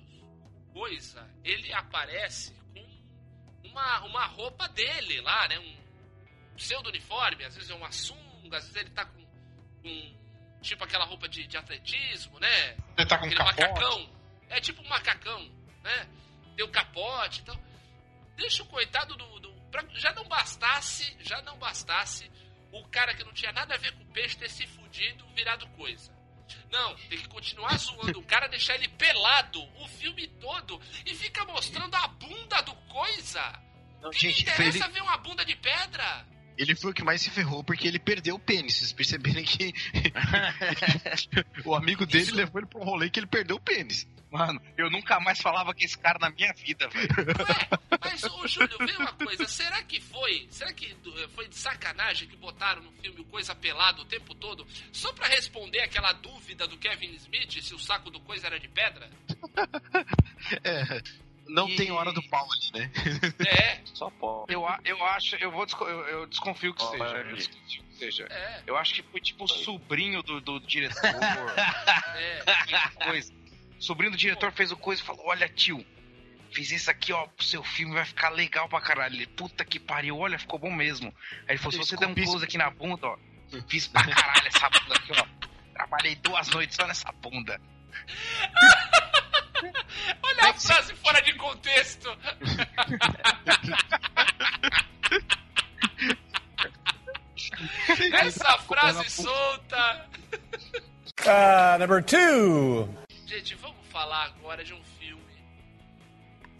coisa, 0.73 1.27
ele 1.43 1.73
aparece 1.73 2.53
com 2.73 3.67
uma, 3.69 4.01
uma 4.05 4.25
roupa 4.27 4.67
dele 4.69 5.21
lá, 5.21 5.47
né? 5.47 5.57
Um 5.59 5.75
pseudo 6.55 6.89
uniforme, 6.89 7.43
às 7.45 7.55
vezes 7.55 7.69
é 7.69 7.73
uma 7.75 7.91
sunga, 7.91 8.57
às 8.57 8.65
vezes 8.65 8.75
ele 8.81 8.89
tá 8.91 9.05
com, 9.05 9.25
com 9.81 10.15
tipo 10.61 10.83
aquela 10.83 11.05
roupa 11.05 11.27
de, 11.27 11.47
de 11.47 11.57
atletismo, 11.57 12.39
né? 12.39 12.77
Ele 12.97 13.07
tá 13.07 13.17
com 13.17 13.25
Aquele 13.25 13.39
capote. 13.39 13.61
macacão. 13.61 14.09
É 14.49 14.61
tipo 14.61 14.81
um 14.83 14.87
macacão, 14.87 15.43
né? 15.83 16.07
Tem 16.55 16.63
o 16.65 16.69
capote 16.69 17.41
e 17.41 17.43
tal. 17.43 17.57
Deixa 18.37 18.61
o 18.61 18.67
coitado 18.67 19.15
do. 19.15 19.34
Pra- 19.71 19.85
já 19.95 20.13
não 20.13 20.25
bastasse, 20.27 21.15
já 21.21 21.41
não 21.41 21.57
bastasse 21.57 22.29
o 22.71 22.85
cara 22.87 23.13
que 23.13 23.23
não 23.23 23.33
tinha 23.33 23.51
nada 23.51 23.75
a 23.75 23.77
ver 23.77 23.91
com 23.93 24.03
o 24.03 24.07
peixe 24.07 24.37
ter 24.37 24.49
se 24.49 24.65
fudido, 24.67 25.25
virado 25.35 25.67
coisa. 25.69 26.13
Não, 26.71 26.95
tem 27.09 27.17
que 27.19 27.27
continuar 27.27 27.75
zoando 27.77 28.19
o 28.19 28.23
cara, 28.23 28.47
deixar 28.47 28.75
ele 28.75 28.87
pelado 28.89 29.61
o 29.81 29.87
filme 29.87 30.27
todo 30.27 30.79
e 31.05 31.15
fica 31.15 31.43
mostrando 31.45 31.95
a 31.95 32.07
bunda 32.07 32.61
do 32.61 32.75
coisa. 32.87 33.41
Não, 34.01 34.11
Quem 34.11 34.29
gente, 34.31 34.43
interessa 34.43 34.85
ele, 34.85 34.93
ver 34.93 35.01
uma 35.01 35.17
bunda 35.17 35.43
de 35.43 35.55
pedra? 35.55 36.25
ele 36.57 36.73
foi 36.75 36.91
o 36.91 36.93
que 36.93 37.03
mais 37.03 37.21
se 37.21 37.29
ferrou 37.29 37.63
porque 37.63 37.87
ele 37.87 37.97
perdeu 37.99 38.35
o 38.35 38.39
pênis. 38.39 38.75
Vocês 38.75 38.93
perceberem 38.93 39.43
que 39.43 39.73
o 41.65 41.75
amigo 41.75 42.05
dele 42.05 42.23
Isso- 42.25 42.35
levou 42.35 42.59
ele 42.61 42.67
pra 42.67 42.79
um 42.79 42.83
rolê 42.85 43.09
que 43.09 43.19
ele 43.19 43.27
perdeu 43.27 43.55
o 43.55 43.59
pênis. 43.59 44.07
Mano, 44.37 44.61
eu 44.77 44.89
nunca 44.89 45.19
mais 45.19 45.39
falava 45.39 45.73
com 45.73 45.79
esse 45.79 45.97
cara 45.97 46.19
na 46.19 46.29
minha 46.29 46.51
vida, 46.53 46.87
velho. 46.89 47.07
Ué, 47.09 47.97
mas, 48.01 48.23
ô 48.25 48.47
Júlio, 48.47 48.77
vê 48.79 48.91
uma 48.97 49.13
coisa, 49.13 49.47
será 49.47 49.81
que 49.83 49.99
foi? 50.01 50.47
Será 50.49 50.73
que 50.73 50.87
eh, 50.91 51.27
foi 51.33 51.47
de 51.47 51.55
sacanagem 51.55 52.27
que 52.27 52.35
botaram 52.35 52.81
no 52.83 52.91
filme 52.93 53.21
o 53.21 53.25
Coisa 53.25 53.55
Pelado 53.55 54.01
o 54.01 54.05
tempo 54.05 54.35
todo? 54.35 54.67
Só 54.91 55.13
pra 55.13 55.27
responder 55.27 55.79
aquela 55.81 56.11
dúvida 56.13 56.67
do 56.67 56.77
Kevin 56.77 57.13
Smith 57.15 57.61
se 57.61 57.73
o 57.73 57.79
saco 57.79 58.09
do 58.11 58.19
Coisa 58.19 58.47
era 58.47 58.59
de 58.59 58.67
pedra? 58.67 59.09
É, 60.63 61.01
não 61.47 61.67
E- 61.69 61.75
tem 61.75 61.91
hora 61.91 62.11
do 62.11 62.21
pau 62.29 62.45
ali, 62.51 62.79
né? 62.79 62.91
É, 63.47 63.79
Só 63.93 64.09
pode. 64.11 64.53
Eu, 64.53 64.63
eu 64.83 65.03
acho, 65.05 65.35
eu 65.37 65.51
vou 65.51 65.65
eu, 65.81 66.07
eu 66.07 66.25
desconfio 66.27 66.73
que 66.73 66.83
Olha 66.83 67.07
seja. 67.09 67.17
Eu 67.29 67.35
desconfio 67.35 67.83
que 67.83 67.95
seja. 67.97 68.27
é, 68.29 68.61
Eu 68.67 68.77
acho 68.77 68.93
que 68.93 69.03
foi 69.03 69.19
tipo 69.21 69.43
o 69.45 69.47
sobrinho 69.47 70.21
do, 70.23 70.39
do 70.41 70.59
diretor. 70.59 71.01
é. 72.15 73.05
coisa. 73.05 73.33
O 73.79 73.83
sobrinho 73.83 74.11
do 74.11 74.17
diretor 74.17 74.51
fez 74.51 74.71
o 74.71 74.77
coisa 74.77 75.01
e 75.01 75.05
falou: 75.05 75.27
Olha, 75.27 75.47
tio, 75.49 75.85
fiz 76.51 76.71
isso 76.71 76.89
aqui, 76.89 77.11
ó, 77.13 77.27
pro 77.27 77.45
seu 77.45 77.63
filme 77.63 77.93
vai 77.93 78.05
ficar 78.05 78.29
legal 78.29 78.67
pra 78.69 78.81
caralho. 78.81 79.15
Ele, 79.15 79.27
puta 79.27 79.65
que 79.65 79.79
pariu, 79.79 80.17
olha, 80.17 80.39
ficou 80.39 80.57
bom 80.59 80.71
mesmo. 80.71 81.13
Aí 81.41 81.51
ele 81.51 81.57
falou: 81.57 81.71
Se 81.73 81.77
você 81.77 81.97
der 81.97 82.07
um 82.07 82.15
close 82.15 82.43
aqui 82.43 82.57
na 82.57 82.69
bunda, 82.69 83.07
ó, 83.07 83.17
fiz 83.67 83.87
pra 83.87 84.03
caralho 84.03 84.47
essa 84.47 84.69
bunda 84.69 84.95
aqui, 84.95 85.11
ó. 85.13 85.25
Trabalhei 85.73 86.15
duas 86.15 86.47
noites 86.49 86.75
só 86.75 86.87
nessa 86.87 87.11
bunda. 87.11 87.59
Olha 90.21 90.49
a 90.49 90.53
frase 90.53 90.93
fora 90.95 91.21
de 91.21 91.33
contexto. 91.35 92.09
Essa 98.13 98.57
frase 98.59 99.09
solta. 99.09 100.09
Uh, 101.21 101.79
number 101.79 102.03
two. 102.03 103.04
Gente, 103.25 103.55
vamos 103.55 103.87
falar 103.87 104.25
agora 104.25 104.63
de 104.63 104.73
um 104.73 104.83
filme. 104.99 105.23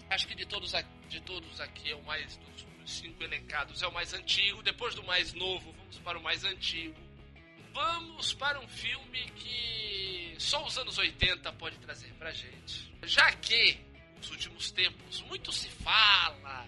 Acho 0.10 0.28
que 0.28 0.34
de 0.36 0.46
todos, 0.46 0.74
de 1.08 1.22
todos 1.22 1.62
aqui 1.62 1.92
é 1.92 1.96
o 1.96 2.04
mais 2.04 2.38
dos 2.38 2.66
cinco 2.86 3.24
elencados 3.24 3.82
é 3.82 3.88
o 3.88 3.94
mais 3.94 4.14
antigo. 4.14 4.64
Depois 4.64 4.96
do 4.96 5.04
mais 5.04 5.34
novo, 5.34 5.72
vamos 5.74 6.00
para 6.00 6.18
o 6.18 6.24
mais 6.24 6.44
antigo. 6.44 6.96
Vamos 7.72 8.34
para 8.34 8.60
um 8.60 8.68
filme 8.68 9.30
que 9.32 10.36
só 10.40 10.66
os 10.66 10.78
anos 10.78 10.98
80 10.98 11.52
pode 11.54 11.78
trazer 11.80 12.14
pra 12.14 12.32
gente. 12.32 12.92
Já 13.04 13.32
que 13.34 13.80
nos 14.18 14.32
últimos 14.32 14.72
tempos 14.72 15.22
muito 15.24 15.52
se 15.52 15.70
fala 15.70 16.68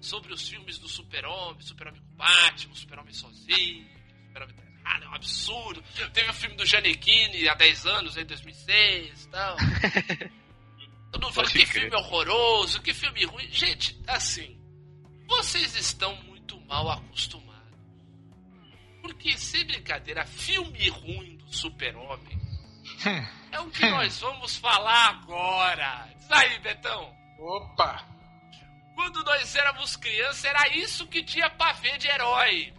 sobre 0.00 0.32
os 0.32 0.48
filmes 0.48 0.78
do 0.78 0.88
Super-Homem, 0.88 1.60
Super-Homem 1.60 2.00
com 2.00 2.16
Batman, 2.16 2.74
Super-Homem 2.74 3.12
sozinho, 3.12 3.88
Super-Homem 4.26 4.63
errado, 4.84 5.04
é 5.04 5.08
um 5.08 5.14
absurdo. 5.14 5.82
Teve 6.12 6.30
o 6.30 6.34
filme 6.34 6.56
do 6.56 6.66
Giannichini 6.66 7.48
há 7.48 7.54
10 7.54 7.86
anos, 7.86 8.16
em 8.16 8.24
2006 8.24 9.24
e 9.24 9.28
tal. 9.28 9.56
Todo 11.10 11.22
mundo 11.22 11.34
fala 11.34 11.46
Pode 11.46 11.58
que 11.58 11.66
filme 11.66 11.96
horroroso, 11.96 12.82
que 12.82 12.92
filme 12.92 13.24
ruim. 13.24 13.48
Gente, 13.50 14.00
assim, 14.06 14.58
vocês 15.28 15.74
estão 15.76 16.14
muito 16.24 16.60
mal 16.62 16.90
acostumados. 16.90 17.54
Porque, 19.00 19.36
sem 19.38 19.64
brincadeira, 19.64 20.26
filme 20.26 20.88
ruim 20.88 21.36
do 21.36 21.52
Super-Homem 21.52 22.44
é 23.52 23.60
o 23.60 23.70
que 23.70 23.88
nós 23.88 24.18
vamos 24.20 24.56
falar 24.56 25.10
agora. 25.10 26.08
Diz 26.16 26.30
aí, 26.30 26.58
Betão. 26.60 27.14
Opa! 27.38 28.04
Quando 28.94 29.22
nós 29.24 29.54
éramos 29.56 29.96
crianças, 29.96 30.44
era 30.44 30.68
isso 30.76 31.06
que 31.06 31.22
tinha 31.22 31.50
pra 31.50 31.72
ver 31.72 31.98
de 31.98 32.08
herói. 32.08 32.72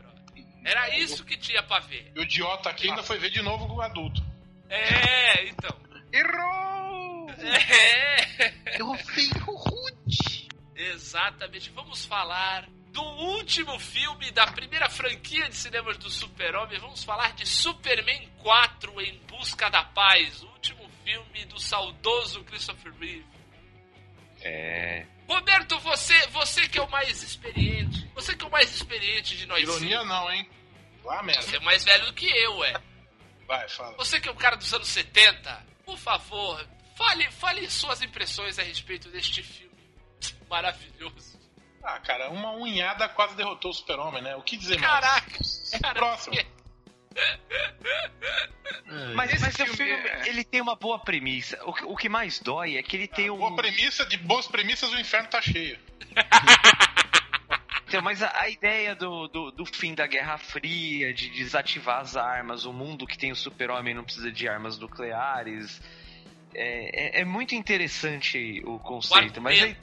Era 0.65 0.97
isso 0.97 1.23
que 1.23 1.37
tinha 1.37 1.61
pra 1.61 1.79
ver. 1.79 2.11
E 2.15 2.19
o 2.19 2.23
idiota 2.23 2.71
aqui 2.71 2.89
ainda 2.89 3.03
foi 3.03 3.19
ver 3.19 3.29
de 3.29 3.41
novo 3.41 3.67
com 3.67 3.75
o 3.75 3.81
adulto. 3.81 4.21
É, 4.67 5.47
então. 5.47 5.77
Errou! 6.11 7.29
É. 7.37 8.79
Eu 8.79 8.93
veio 8.93 9.45
rude. 9.45 10.49
Exatamente. 10.75 11.69
Vamos 11.69 12.03
falar 12.05 12.67
do 12.91 13.03
último 13.03 13.77
filme 13.77 14.31
da 14.31 14.47
primeira 14.47 14.89
franquia 14.89 15.47
de 15.49 15.55
cinemas 15.55 15.97
do 15.97 16.09
Super-Homem. 16.09 16.79
Vamos 16.79 17.03
falar 17.03 17.33
de 17.33 17.45
Superman 17.45 18.27
4 18.41 19.01
Em 19.01 19.19
Busca 19.27 19.69
da 19.69 19.83
Paz, 19.83 20.41
o 20.41 20.47
último 20.47 20.89
filme 21.03 21.45
do 21.45 21.59
saudoso 21.59 22.43
Christopher 22.43 22.91
Reeve. 22.99 23.25
É. 24.41 25.05
Roberto, 25.27 25.79
você, 25.79 26.27
você 26.27 26.67
que 26.67 26.77
é 26.77 26.81
o 26.81 26.89
mais 26.89 27.21
experiente. 27.23 28.09
Você 28.13 28.35
que 28.35 28.43
é 28.43 28.47
o 28.47 28.51
mais 28.51 28.73
experiente 28.73 29.35
de 29.37 29.45
nós 29.45 29.61
Ironia 29.61 29.97
cinco. 29.99 30.05
não, 30.05 30.31
hein? 30.31 30.49
Lá 31.03 31.23
merda. 31.23 31.41
Você 31.41 31.57
é 31.57 31.59
mais 31.59 31.83
velho 31.83 32.05
do 32.05 32.13
que 32.13 32.27
eu, 32.27 32.63
é. 32.63 32.73
Vai, 33.47 33.67
fala. 33.69 33.95
Você 33.97 34.19
que 34.19 34.27
é 34.27 34.31
um 34.31 34.35
cara 34.35 34.55
dos 34.55 34.73
anos 34.73 34.87
70, 34.87 35.65
por 35.85 35.97
favor, 35.97 36.67
fale, 36.95 37.29
fale 37.31 37.69
suas 37.69 38.01
impressões 38.01 38.57
a 38.59 38.63
respeito 38.63 39.09
deste 39.09 39.43
filme 39.43 39.65
maravilhoso. 40.49 41.39
Ah, 41.83 41.99
cara, 41.99 42.29
uma 42.29 42.51
unhada 42.51 43.07
quase 43.09 43.35
derrotou 43.35 43.71
o 43.71 43.73
super-homem, 43.73 44.21
né? 44.21 44.35
O 44.35 44.41
que 44.41 44.57
dizer 44.57 44.79
Caraca, 44.79 45.29
mais? 45.31 45.69
cara, 45.81 45.93
Próximo. 45.93 46.35
Mas, 49.15 49.31
Esse 49.33 49.41
mas 49.41 49.53
o 49.55 49.57
filme 49.57 49.75
filme, 49.75 50.07
é- 50.09 50.29
ele 50.29 50.43
tem 50.43 50.61
uma 50.61 50.75
boa 50.75 50.99
premissa. 50.99 51.59
O, 51.65 51.73
que- 51.73 51.85
o 51.85 51.95
que 51.95 52.07
mais 52.09 52.39
dói 52.39 52.77
é 52.77 52.83
que 52.83 52.95
ele 52.95 53.07
tem 53.07 53.29
um. 53.29 53.37
Boa 53.37 53.55
premissa, 53.55 54.05
de 54.05 54.17
boas 54.17 54.47
premissas, 54.47 54.91
o 54.91 54.99
inferno 54.99 55.27
tá 55.29 55.41
cheio. 55.41 55.77
Então, 57.87 58.01
mas 58.01 58.21
a, 58.23 58.41
a 58.41 58.49
ideia 58.49 58.95
do, 58.95 59.27
do, 59.27 59.51
do 59.51 59.65
fim 59.65 59.93
da 59.93 60.05
Guerra 60.07 60.37
Fria, 60.37 61.13
de 61.13 61.29
desativar 61.29 61.99
as 61.99 62.15
armas, 62.17 62.65
o 62.65 62.73
mundo 62.73 63.05
que 63.07 63.17
tem 63.17 63.31
o 63.31 63.35
super-homem 63.35 63.93
não 63.93 64.03
precisa 64.03 64.31
de 64.31 64.47
armas 64.47 64.77
nucleares. 64.77 65.81
É, 66.53 67.19
é, 67.19 67.21
é 67.21 67.25
muito 67.25 67.53
interessante 67.55 68.61
o 68.65 68.75
o 68.75 68.79
conceito, 68.79 69.41
mas 69.41 69.61
aí. 69.61 69.77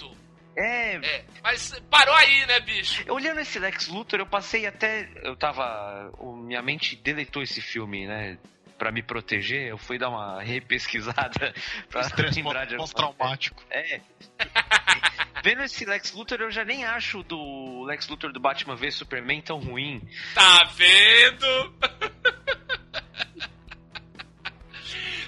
É, 0.57 0.95
É, 0.97 1.25
mas 1.43 1.79
parou 1.91 2.15
aí, 2.15 2.47
né, 2.47 2.61
bicho? 2.61 3.05
Olhando 3.13 3.41
esse 3.41 3.59
Lex 3.59 3.89
Luthor, 3.89 4.21
eu 4.21 4.27
passei 4.27 4.67
até. 4.67 5.09
Eu 5.23 5.37
tava. 5.37 6.11
o- 6.19 6.37
Minha 6.37 6.63
mente 6.63 6.97
deletou 6.97 7.43
esse 7.43 7.61
filme, 7.61 8.07
né? 8.07 8.39
Pra 8.79 8.91
me 8.91 9.03
proteger, 9.03 9.69
eu 9.69 9.79
fui 9.79 9.97
dar 9.97 10.09
uma 10.09 10.43
repesquisada 10.43 11.55
pra 11.89 12.03
lembrar 12.35 12.65
de 12.67 12.77
pós-traumático. 12.77 13.63
É. 13.71 14.01
Vendo 15.45 15.63
esse 15.63 15.85
Lex 15.85 16.13
Luthor, 16.13 16.41
eu 16.41 16.51
já 16.51 16.65
nem 16.65 16.85
acho 16.85 17.23
do 17.25 17.85
Lex 17.85 18.09
Luthor 18.09 18.33
do 18.33 18.41
Batman 18.41 18.77
v 18.77 18.91
Superman 18.91 19.41
tão 19.41 19.59
ruim. 19.59 20.01
Tá 20.35 20.65
vendo? 20.75 21.75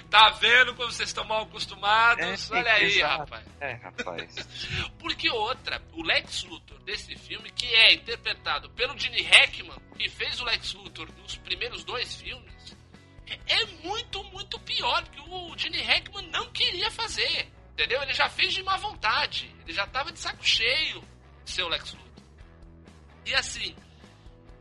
tá 0.09 0.29
vendo 0.29 0.73
como 0.75 0.91
vocês 0.91 1.09
estão 1.09 1.23
mal 1.23 1.43
acostumados? 1.43 2.51
É, 2.51 2.55
Olha 2.55 2.73
aí, 2.73 2.97
exato. 2.97 3.19
rapaz. 3.19 3.45
É, 3.59 3.73
rapaz. 3.73 4.35
Porque 4.99 5.29
outra, 5.29 5.81
o 5.93 6.03
Lex 6.03 6.43
Luthor 6.43 6.79
desse 6.79 7.15
filme, 7.15 7.51
que 7.51 7.65
é 7.65 7.93
interpretado 7.93 8.69
pelo 8.71 8.97
Gene 8.97 9.21
Hackman, 9.21 9.77
que 9.97 10.09
fez 10.09 10.39
o 10.39 10.45
Lex 10.45 10.73
Luthor 10.73 11.09
nos 11.21 11.37
primeiros 11.37 11.83
dois 11.83 12.15
filmes, 12.15 12.77
é 13.47 13.65
muito, 13.83 14.23
muito 14.25 14.59
pior 14.59 15.03
que 15.09 15.19
o 15.19 15.57
Gene 15.57 15.81
Hackman 15.81 16.27
não 16.27 16.51
queria 16.51 16.91
fazer. 16.91 17.51
Entendeu? 17.73 18.01
Ele 18.01 18.13
já 18.13 18.29
fez 18.29 18.53
de 18.53 18.63
má 18.63 18.77
vontade. 18.77 19.53
Ele 19.63 19.73
já 19.73 19.85
tava 19.87 20.11
de 20.11 20.19
saco 20.19 20.45
cheio 20.45 21.03
de 21.43 21.51
ser 21.51 21.63
o 21.63 21.67
Lex 21.67 21.93
Luthor. 21.93 22.05
E 23.25 23.33
assim, 23.33 23.75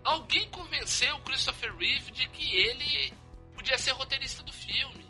alguém 0.02 0.48
convenceu 0.50 1.14
o 1.16 1.20
Christopher 1.20 1.76
Reeve 1.76 2.10
de 2.10 2.28
que 2.28 2.56
ele 2.56 3.12
podia 3.54 3.78
ser 3.78 3.92
roteirista 3.92 4.42
do 4.42 4.52
filme. 4.52 5.03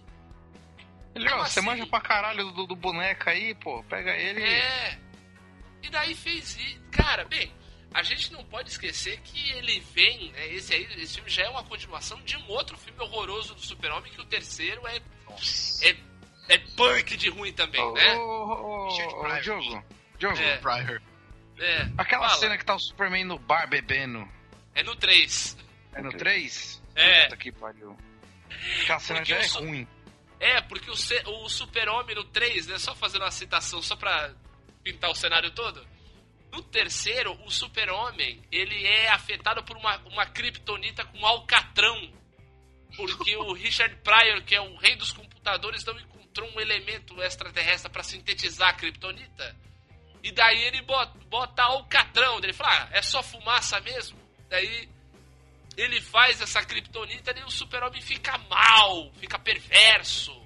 Ele, 1.15 1.29
ó, 1.31 1.39
você 1.39 1.59
assim? 1.61 1.69
manja 1.69 1.87
pra 1.87 2.01
caralho 2.01 2.51
do, 2.53 2.67
do 2.67 2.75
boneco 2.77 3.29
aí, 3.31 3.55
pô. 3.55 3.83
Pega 3.85 4.11
ele. 4.17 4.43
É. 4.43 4.99
E 5.83 5.89
daí 5.91 6.15
fez 6.15 6.57
isso. 6.57 6.81
Cara, 6.91 7.25
bem, 7.25 7.53
a 7.93 8.03
gente 8.03 8.33
não 8.33 8.45
pode 8.45 8.71
esquecer 8.71 9.21
que 9.21 9.51
ele 9.53 9.81
vem, 9.93 10.33
né, 10.33 10.47
esse 10.49 10.75
aí, 10.75 10.85
esse 10.97 11.15
filme 11.17 11.31
já 11.31 11.45
é 11.45 11.49
uma 11.49 11.63
continuação 11.63 12.21
de 12.23 12.37
um 12.37 12.49
outro 12.49 12.77
filme 12.79 13.01
horroroso 13.01 13.55
do 13.55 13.61
Super-Homem, 13.61 14.11
que 14.13 14.21
o 14.21 14.25
terceiro 14.25 14.83
é, 14.89 14.97
é, 15.83 15.97
é 16.49 16.59
punk 16.77 17.17
de 17.17 17.29
ruim 17.29 17.53
também, 17.53 17.81
Ô, 17.81 17.93
né? 17.93 18.15
ô, 18.17 18.87
ô. 18.89 19.41
Diogo. 19.41 19.85
Diogo. 20.19 20.39
É. 20.39 20.57
Pryor. 20.59 21.03
É, 21.59 21.87
Aquela 21.97 22.29
fala. 22.29 22.41
cena 22.41 22.59
que 22.59 22.65
tá 22.65 22.75
o 22.75 22.79
Superman 22.81 23.25
no 23.25 23.39
bar 23.39 23.69
bebendo. 23.69 24.27
É 24.75 24.83
no 24.83 24.97
3. 24.97 25.57
É 25.93 26.03
no 26.03 26.11
3? 26.13 26.83
É. 26.97 27.23
Puta 27.25 27.37
que 27.37 27.53
pariu. 27.53 27.97
Aquela 28.83 28.99
cena 28.99 29.21
Porque 29.21 29.33
já 29.33 29.39
é 29.39 29.43
sou- 29.45 29.63
ruim. 29.63 29.87
É, 30.41 30.61
porque 30.61 30.91
o, 30.91 30.95
o 31.45 31.49
Super-Homem 31.49 32.17
no 32.17 32.25
3, 32.25 32.67
né? 32.67 32.79
Só 32.79 32.95
fazendo 32.95 33.23
uma 33.23 33.31
citação, 33.31 33.81
só 33.83 33.97
pra 33.97 34.35
pintar 34.83 35.11
o 35.11 35.15
cenário 35.15 35.51
todo. 35.51 35.87
No 36.53 36.63
terceiro, 36.63 37.33
o 37.45 37.51
Super-Homem, 37.51 38.43
ele 38.53 38.87
é 38.87 39.09
afetado 39.09 39.65
por 39.65 39.77
uma, 39.77 39.97
uma 40.07 40.27
kryptonita 40.27 41.05
com 41.05 41.27
alcatrão. 41.27 42.13
Porque 42.97 43.37
o 43.37 43.53
Richard 43.55 43.97
Pryor, 43.97 44.43
que 44.45 44.55
é 44.55 44.61
o 44.61 44.77
rei 44.77 44.97
dos 44.97 45.13
computadores, 45.13 45.85
não 45.85 45.99
encontrou 45.99 46.49
um 46.55 46.61
elemento 46.61 47.21
extraterrestre 47.23 47.91
pra 47.91 48.03
sintetizar 48.03 48.69
a 48.69 48.75
kryptonita. 48.75 49.57
E 50.23 50.31
daí 50.33 50.63
ele 50.63 50.81
bota, 50.83 51.19
bota 51.29 51.63
alcatrão. 51.63 52.39
Ele 52.39 52.53
fala, 52.53 52.85
ah, 52.85 52.89
é 52.93 53.03
só 53.03 53.23
fumaça 53.23 53.81
mesmo? 53.81 54.19
Daí 54.49 54.89
ele 55.77 56.01
faz 56.01 56.41
essa 56.41 56.63
kryptonita 56.65 57.35
e 57.39 57.43
o 57.43 57.51
super-homem 57.51 58.01
fica 58.01 58.37
mal, 58.39 59.13
fica 59.15 59.39
perverso. 59.39 60.45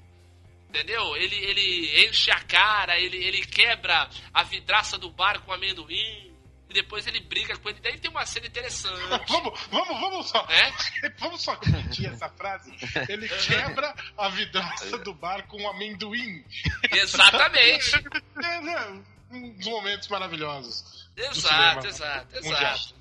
Entendeu? 0.68 1.16
Ele, 1.16 1.36
ele 1.36 2.06
enche 2.06 2.30
a 2.30 2.40
cara, 2.40 2.98
ele, 2.98 3.16
ele 3.16 3.46
quebra 3.46 4.08
a 4.32 4.42
vidraça 4.42 4.98
do 4.98 5.10
bar 5.10 5.40
com 5.40 5.52
amendoim. 5.52 6.28
E 6.68 6.74
depois 6.74 7.06
ele 7.06 7.20
briga 7.20 7.56
com 7.56 7.70
ele. 7.70 7.80
Daí 7.80 7.98
tem 7.98 8.10
uma 8.10 8.26
cena 8.26 8.46
interessante. 8.46 9.00
Vamos, 9.28 9.58
vamos, 9.70 10.00
vamos 10.00 10.28
só. 10.28 10.46
É? 10.50 10.70
Vamos 11.18 11.42
só 11.42 11.54
repetir 11.54 12.12
essa 12.12 12.28
frase. 12.28 12.70
Ele 13.08 13.26
quebra 13.26 13.94
a 14.18 14.28
vidraça 14.28 14.98
do 14.98 15.14
bar 15.14 15.46
com 15.46 15.66
amendoim. 15.68 16.44
Exatamente. 16.92 17.92
É, 18.38 18.60
né? 18.60 19.02
Um 19.30 19.52
dos 19.54 19.66
momentos 19.66 20.06
maravilhosos. 20.06 21.10
Exato, 21.16 21.88
exato, 21.88 22.38
exato. 22.38 22.94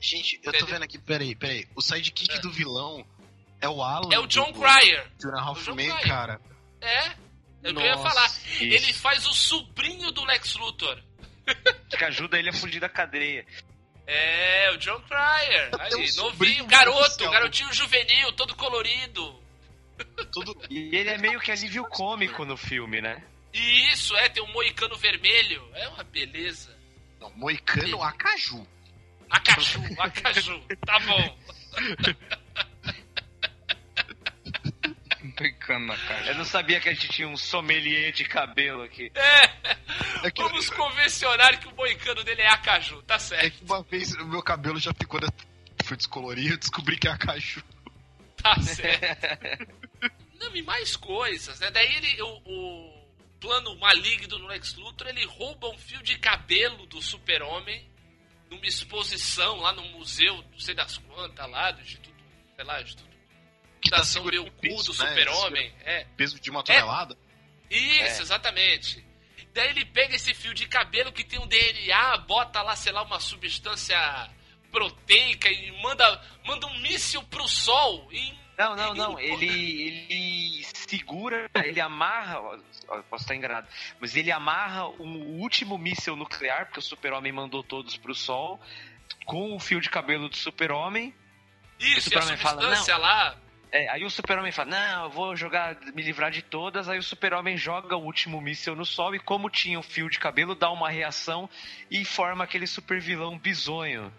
Gente, 0.00 0.36
eu 0.36 0.42
tô 0.42 0.48
Entendeu? 0.50 0.66
vendo 0.66 0.82
aqui, 0.84 0.98
peraí, 0.98 1.34
peraí. 1.34 1.66
O 1.76 1.82
sidekick 1.82 2.34
É. 2.36 2.38
do 2.40 2.50
vilão 2.50 3.06
é 3.60 3.68
o 3.68 3.82
Alan. 3.82 4.08
É 4.12 4.18
o 4.18 4.26
John 4.26 4.50
do- 4.52 4.60
Cryer. 4.60 5.10
do 5.20 5.30
Ralph 5.30 5.60
O 5.60 5.64
John 5.64 5.70
Man, 5.76 5.96
Cryer. 5.98 6.08
cara. 6.08 6.40
É. 6.80 7.06
É 7.62 7.70
o 7.70 7.74
que 7.74 7.80
eu 7.80 7.84
ia 7.86 7.96
Nossa, 7.96 8.08
falar. 8.08 8.26
isso. 8.26 8.62
Ele 8.64 8.92
faz 8.94 9.26
o 9.26 9.34
sobrinho 9.34 10.10
do 10.10 10.24
Lex 10.24 10.54
Luthor. 10.56 10.98
Que 11.90 12.04
ajuda 12.04 12.38
ele 12.38 12.48
a 12.48 12.52
fugir 12.52 12.80
da 12.80 12.88
cadeia. 12.88 13.44
É, 14.06 14.70
o 14.72 14.78
John 14.78 15.00
Cryer. 15.02 15.70
Aí, 15.78 15.92
o 15.94 16.08
sobrinho 16.08 16.22
novinho, 16.22 16.66
garoto, 16.66 17.00
oficial. 17.00 17.32
garotinho 17.32 17.72
juvenil, 17.72 18.32
todo 18.32 18.54
colorido. 18.56 19.38
Tudo. 20.32 20.56
E 20.70 20.96
ele 20.96 21.10
é 21.10 21.18
meio 21.18 21.38
que 21.40 21.50
alívio 21.52 21.84
cômico 21.84 22.44
no 22.46 22.56
filme, 22.56 23.00
né? 23.02 23.22
E 23.52 23.92
isso, 23.92 24.16
é, 24.16 24.28
tem 24.30 24.42
um 24.42 24.50
moicano 24.52 24.96
vermelho. 24.96 25.62
É 25.74 25.86
uma 25.88 26.02
beleza. 26.04 26.74
Não, 27.20 27.30
Moicano 27.36 28.02
Acaju. 28.02 28.66
Acaju, 29.30 29.80
acaju. 29.98 30.62
Tá 30.84 30.98
bom. 31.00 31.38
Picando 35.36 35.86
na 35.86 35.96
cara. 35.96 36.26
Eu 36.28 36.34
não 36.34 36.44
sabia 36.44 36.80
que 36.80 36.88
a 36.88 36.92
gente 36.94 37.08
tinha 37.08 37.28
um 37.28 37.36
sommelier 37.36 38.12
de 38.12 38.24
cabelo 38.24 38.82
aqui. 38.82 39.10
É, 39.14 40.26
É 40.26 40.30
que, 40.30 40.42
vamos 40.42 40.68
convencionar 40.70 41.58
que 41.58 41.68
o 41.68 41.74
moicano 41.74 42.22
dele 42.24 42.42
é 42.42 42.48
acaju, 42.48 43.02
tá 43.02 43.14
é 43.14 43.18
certo. 43.18 43.58
que 43.58 43.64
uma 43.64 43.82
vez 43.82 44.12
o 44.14 44.26
meu 44.26 44.42
cabelo 44.42 44.78
já 44.78 44.92
ficou. 44.92 45.20
Fui 45.84 45.96
descolorir, 45.96 46.52
eu 46.52 46.58
descobri 46.58 46.98
que 46.98 47.08
é 47.08 47.10
Acaju. 47.10 47.62
Tá 48.36 48.60
certo. 48.60 49.66
Não, 50.38 50.54
e 50.54 50.62
mais 50.62 50.94
coisas, 50.96 51.58
né? 51.60 51.70
Daí 51.70 51.94
ele, 51.96 52.22
o, 52.22 52.42
o 52.46 53.08
plano 53.40 53.74
maligno 53.78 54.38
no 54.38 54.46
Lex 54.46 54.74
Luthor, 54.76 55.08
ele 55.08 55.24
rouba 55.26 55.68
um 55.68 55.78
fio 55.78 56.02
de 56.02 56.18
cabelo 56.18 56.86
do 56.86 57.00
super-homem 57.02 57.90
numa 58.50 58.66
exposição 58.66 59.56
lá 59.60 59.72
no 59.72 59.82
museu, 59.90 60.44
não 60.50 60.58
sei 60.58 60.74
das 60.74 60.98
quantas, 60.98 61.48
lá 61.48 61.70
do 61.70 61.80
Instituto, 61.80 62.14
sei 62.56 62.64
lá, 62.64 62.82
Instituto 62.82 63.16
Que 63.80 63.90
da 63.90 63.98
tá 63.98 64.04
São 64.04 64.24
segurando 64.24 64.44
Meu 64.44 64.52
Cu 64.52 64.82
do 64.82 64.92
né? 64.92 65.08
super-homem. 65.08 65.74
É. 65.84 66.04
Peso 66.16 66.40
de 66.40 66.50
uma 66.50 66.62
tonelada. 66.62 67.16
Isso, 67.70 68.22
exatamente. 68.22 69.04
Daí 69.54 69.70
ele 69.70 69.84
pega 69.84 70.14
esse 70.14 70.34
fio 70.34 70.52
de 70.52 70.66
cabelo 70.66 71.12
que 71.12 71.24
tem 71.24 71.38
um 71.38 71.46
DNA, 71.46 72.18
bota 72.18 72.62
lá, 72.62 72.74
sei 72.76 72.92
lá, 72.92 73.02
uma 73.02 73.20
substância 73.20 73.96
proteica 74.70 75.48
e 75.48 75.72
manda, 75.82 76.22
manda 76.44 76.66
um 76.66 76.78
míssil 76.80 77.22
pro 77.24 77.48
sol 77.48 78.08
em 78.12 78.38
Não, 78.60 78.76
não, 78.76 78.94
não. 78.94 79.18
Ele, 79.18 80.06
ele 80.10 80.62
segura, 80.64 81.48
ele 81.64 81.80
amarra. 81.80 82.58
Posso 83.08 83.24
estar 83.24 83.34
enganado. 83.34 83.66
Mas 83.98 84.14
ele 84.14 84.30
amarra 84.30 84.86
o 84.86 85.06
último 85.40 85.78
míssil 85.78 86.14
nuclear, 86.14 86.66
porque 86.66 86.78
o 86.78 86.82
super-homem 86.82 87.32
mandou 87.32 87.62
todos 87.62 87.96
pro 87.96 88.14
sol, 88.14 88.60
com 89.24 89.56
o 89.56 89.58
fio 89.58 89.80
de 89.80 89.88
cabelo 89.88 90.28
do 90.28 90.36
super-homem. 90.36 91.14
Isso, 91.78 92.12
e 92.12 92.18
a 92.18 92.20
Superman 92.20 92.36
fala, 92.36 92.60
substância 92.60 92.96
lá. 92.98 93.36
É, 93.72 93.88
aí 93.88 94.04
o 94.04 94.10
super-homem 94.10 94.52
fala, 94.52 94.70
não, 94.70 95.04
eu 95.04 95.10
vou 95.10 95.34
jogar, 95.34 95.76
me 95.94 96.02
livrar 96.02 96.30
de 96.30 96.42
todas. 96.42 96.86
Aí 96.86 96.98
o 96.98 97.02
super-homem 97.02 97.56
joga 97.56 97.96
o 97.96 98.04
último 98.04 98.42
míssil 98.42 98.76
no 98.76 98.84
sol 98.84 99.14
e 99.14 99.18
como 99.18 99.48
tinha 99.48 99.78
o 99.78 99.82
fio 99.82 100.10
de 100.10 100.18
cabelo, 100.18 100.54
dá 100.54 100.70
uma 100.70 100.90
reação 100.90 101.48
e 101.90 102.04
forma 102.04 102.44
aquele 102.44 102.66
super 102.66 103.00
vilão 103.00 103.38
bizonho. 103.38 104.12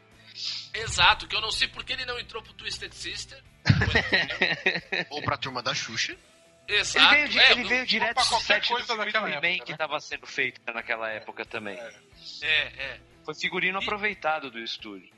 Exato, 0.74 1.28
que 1.28 1.36
eu 1.36 1.42
não 1.42 1.52
sei 1.52 1.68
porque 1.68 1.94
ele 1.94 2.06
não 2.06 2.20
entrou 2.20 2.42
pro 2.42 2.54
Twisted 2.54 2.92
Sister. 2.92 3.44
Ou 5.09 5.22
pra 5.22 5.38
turma 5.38 5.62
da 5.62 5.74
Xuxa. 5.74 6.18
Ele 6.68 6.78
Exato. 6.80 7.09
veio, 7.16 7.28
di- 7.28 7.39
é, 7.39 7.51
ele 7.51 7.64
veio 7.66 7.86
direto 7.86 8.16
do 8.18 8.39
set 8.39 8.62
do 8.64 8.68
coisa 8.70 8.86
filme 8.88 9.01
do 9.01 9.05
daquela 9.05 9.30
He-Man 9.30 9.47
época, 9.47 9.66
que 9.66 9.72
né? 9.72 9.76
estava 9.76 9.99
sendo 9.99 10.28
feito 10.28 10.62
naquela 10.74 11.09
época 11.09 11.45
também. 11.45 11.78
É, 12.41 12.45
é. 12.45 12.99
Foi 13.26 13.36
figurino 13.36 13.80
E- 13.80 13.84
aproveitado 13.84 14.49
do 14.49 14.59
estúdio. 14.59 15.12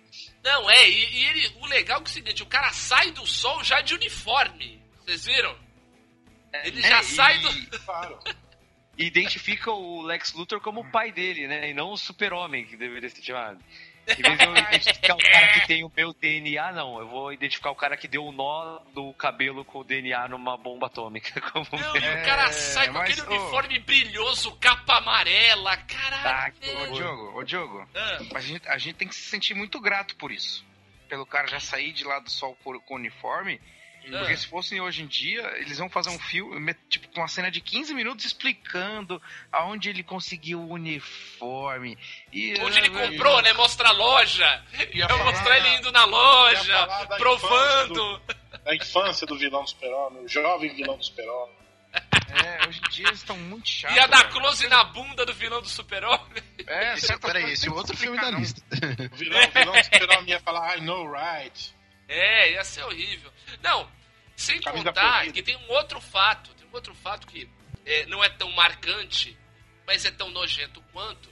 Não, 0.44 0.70
é, 0.70 0.90
e, 0.90 1.16
e 1.16 1.26
ele, 1.26 1.48
o 1.60 1.66
legal 1.68 2.00
é, 2.00 2.04
que 2.04 2.08
é 2.10 2.12
o 2.12 2.14
seguinte, 2.14 2.44
o 2.44 2.48
cara 2.48 2.72
sai 2.72 3.12
do 3.12 3.26
sol 3.26 3.64
já 3.64 3.82
de 3.82 3.94
uniforme. 3.94 4.82
Vocês 5.06 5.26
viram? 5.26 5.58
Ele 6.64 6.82
já 6.82 7.00
É, 7.00 7.04
sai 7.04 7.38
e- 7.38 7.42
do. 7.42 7.80
Claro. 7.80 8.20
e 8.98 9.06
identifica 9.06 9.72
o 9.72 10.02
Lex 10.04 10.34
Luthor 10.34 10.60
como 10.62 10.82
o 10.82 10.92
pai 10.92 11.12
dele, 11.12 11.48
né? 11.48 11.70
E 11.70 11.74
não 11.74 11.92
o 11.92 11.98
super-homem 11.98 12.66
que 12.66 12.78
deveria 12.78 13.10
ser 13.10 13.22
chamado. 13.24 13.64
Em 14.08 14.22
vez 14.22 14.38
de 14.38 14.46
eu 14.46 14.52
identificar 14.58 15.16
o 15.16 15.18
cara 15.18 15.48
que 15.54 15.66
tem 15.68 15.84
o 15.84 15.92
meu 15.96 16.14
DNA, 16.14 16.72
não. 16.74 17.00
Eu 17.00 17.08
vou 17.08 17.32
identificar 17.32 17.72
o 17.72 17.76
cara 17.76 17.96
que 17.96 18.08
deu 18.08 18.26
o 18.26 18.32
nó 18.32 18.80
do 18.94 19.14
cabelo 19.14 19.64
com 19.64 19.80
o 19.80 19.84
DNA 19.84 20.28
numa 20.28 20.58
bomba 20.58 20.88
atômica. 20.88 21.40
Como 21.52 21.66
Não, 21.72 21.96
e 21.96 22.00
o 22.00 22.26
cara 22.26 22.52
sai 22.52 22.88
com 22.88 22.94
mas, 22.94 23.18
aquele 23.20 23.36
ô. 23.38 23.42
uniforme 23.42 23.80
brilhoso, 23.80 24.52
capa 24.58 24.98
amarela, 24.98 25.78
caralho. 25.78 26.54
Tá. 26.54 26.82
Ô, 26.90 26.94
Diogo, 26.94 27.40
ô, 27.40 27.44
Diogo, 27.44 27.88
Ah, 27.96 28.20
a 28.36 28.40
gente, 28.42 28.68
a 28.68 28.78
gente 28.78 28.96
tem 28.96 29.08
que 29.08 29.16
se 29.16 29.30
sentir 29.30 29.54
muito 29.54 29.80
grato 29.80 30.16
por 30.18 30.32
isso. 30.32 30.66
Pelo 31.08 31.26
cara 31.26 31.48
já 31.48 31.60
sair 31.60 31.92
de 31.94 32.04
lá 32.04 32.20
do 32.20 32.30
sol 32.30 32.58
por- 32.64 32.82
com 32.82 32.96
o 32.96 32.98
uniforme. 32.98 33.62
Porque 34.10 34.34
ah. 34.34 34.38
se 34.38 34.48
fossem 34.48 34.82
hoje 34.82 35.02
em 35.02 35.08
dia, 35.08 35.42
eles 35.58 35.78
vão 35.78 35.90
fazer 35.90 36.10
um 36.10 36.20
filme, 36.20 36.74
tipo, 36.90 37.08
com 37.10 37.22
uma 37.22 37.28
cena 37.28 37.50
de 37.50 37.62
15 37.62 37.94
minutos 37.94 38.26
explicando 38.26 39.22
aonde 39.52 39.90
ele 39.90 40.04
conseguiu 40.04 40.60
o 40.60 40.72
uniforme. 40.72 41.98
E, 42.32 42.54
Onde 42.60 42.78
ele 42.80 42.90
comprou, 42.90 43.42
né? 43.42 43.54
Mostra 43.54 43.90
a 43.90 43.92
loja. 43.92 44.64
Ia 44.94 45.08
mostrar 45.08 45.58
ele 45.58 45.76
indo 45.76 45.92
na 45.92 46.06
loja, 46.06 46.88
provando. 47.18 48.22
Da 48.64 48.76
infância 48.76 49.26
do 49.26 49.38
vilão 49.38 49.64
do 49.64 49.70
super-homem, 49.70 50.24
o 50.24 50.28
jovem 50.28 50.74
vilão 50.74 50.98
do 50.98 51.04
super-homem. 51.04 51.64
É, 51.94 52.68
hoje 52.68 52.82
em 52.84 52.90
dia 52.90 53.08
eles 53.08 53.20
estão 53.20 53.38
muito 53.38 53.68
chatos. 53.68 53.96
Ia 53.96 54.08
dar 54.08 54.24
velho. 54.24 54.32
close 54.32 54.68
na 54.68 54.84
bunda 54.86 55.26
do 55.26 55.34
vilão 55.34 55.62
do 55.62 55.70
super-homem. 55.70 56.44
É, 56.66 56.94
Esse, 56.94 57.18
peraí, 57.20 57.52
esse 57.52 57.68
é 57.68 57.72
outro 57.72 57.96
filme 57.96 58.20
da 58.20 58.32
não. 58.32 58.40
lista. 58.40 58.62
O 59.12 59.16
vilão, 59.16 59.40
o 59.44 59.52
vilão 59.52 59.76
do 59.76 59.84
super-homem 59.84 60.30
ia 60.30 60.40
falar, 60.40 60.78
I 60.78 60.82
know 60.82 61.06
right. 61.12 61.76
É, 62.14 62.52
ia 62.54 62.64
ser 62.64 62.84
horrível. 62.84 63.32
Não, 63.62 63.90
sem 64.36 64.60
Camisa 64.62 64.86
contar 64.86 65.32
que 65.32 65.44
tem 65.44 65.56
um 65.56 65.72
outro 65.72 66.00
fato, 66.00 66.54
tem 66.56 66.68
um 66.68 66.74
outro 66.74 66.94
fato 66.96 67.28
que 67.28 67.50
é, 67.86 68.06
não 68.06 68.24
é 68.24 68.30
tão 68.30 68.52
marcante, 68.52 69.38
mas 69.86 70.06
é 70.06 70.12
tão 70.12 70.30
nojento 70.30 70.82
quanto. 70.94 71.32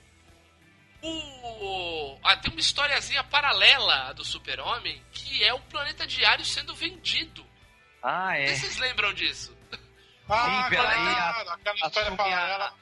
O... 1.04 2.20
Ah, 2.24 2.38
tem 2.38 2.52
uma 2.52 2.60
historiazinha 2.60 3.24
paralela 3.24 4.10
à 4.10 4.14
do 4.14 4.24
Super-Homem, 4.24 5.02
que 5.12 5.44
é 5.44 5.54
o 5.54 5.60
planeta 5.60 6.06
diário 6.06 6.46
sendo 6.46 6.76
vendido. 6.76 7.46
Ah, 8.04 8.38
é. 8.38 8.48
Vocês 8.48 8.78
lembram 8.78 9.14
disso? 9.14 9.56
Ah, 10.30 10.68
pela 10.70 10.90
aí, 10.90 11.16
claro, 11.16 11.50
aquela 11.50 11.76
história 11.76 12.16
paralela. 12.16 12.74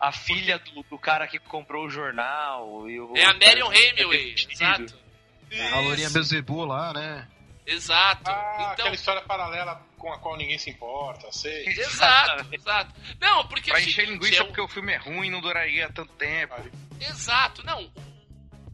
A 0.00 0.10
filha 0.10 0.58
do, 0.58 0.82
do 0.82 0.98
cara 0.98 1.28
que 1.28 1.38
comprou 1.38 1.86
o 1.86 1.90
jornal. 1.90 2.88
E 2.88 2.98
o, 2.98 3.16
É 3.16 3.24
a 3.24 3.34
Marion 3.34 3.72
Hemingway, 3.72 4.34
Demitido. 4.34 4.52
exato. 4.52 5.01
A 5.72 5.80
Lourinha 5.80 6.10
Bezebu 6.10 6.64
lá, 6.64 6.92
né? 6.92 7.28
Exato. 7.66 8.28
Ah, 8.30 8.52
então, 8.56 8.66
aquela 8.72 8.94
história 8.94 9.22
paralela 9.22 9.80
com 9.96 10.12
a 10.12 10.18
qual 10.18 10.36
ninguém 10.36 10.58
se 10.58 10.70
importa, 10.70 11.30
sei. 11.30 11.64
exato, 11.68 12.46
exato. 12.52 12.92
Não, 13.20 13.46
porque 13.46 13.70
é 13.70 13.74
Pra 13.74 13.82
encher 13.82 14.08
linguiça 14.08 14.40
é 14.40 14.42
o- 14.42 14.46
porque 14.46 14.60
o 14.60 14.68
filme 14.68 14.92
é 14.92 14.96
ruim 14.96 15.30
não 15.30 15.40
duraria 15.40 15.88
tanto 15.92 16.12
tempo. 16.14 16.54
Exato, 17.00 17.64
não. 17.64 17.90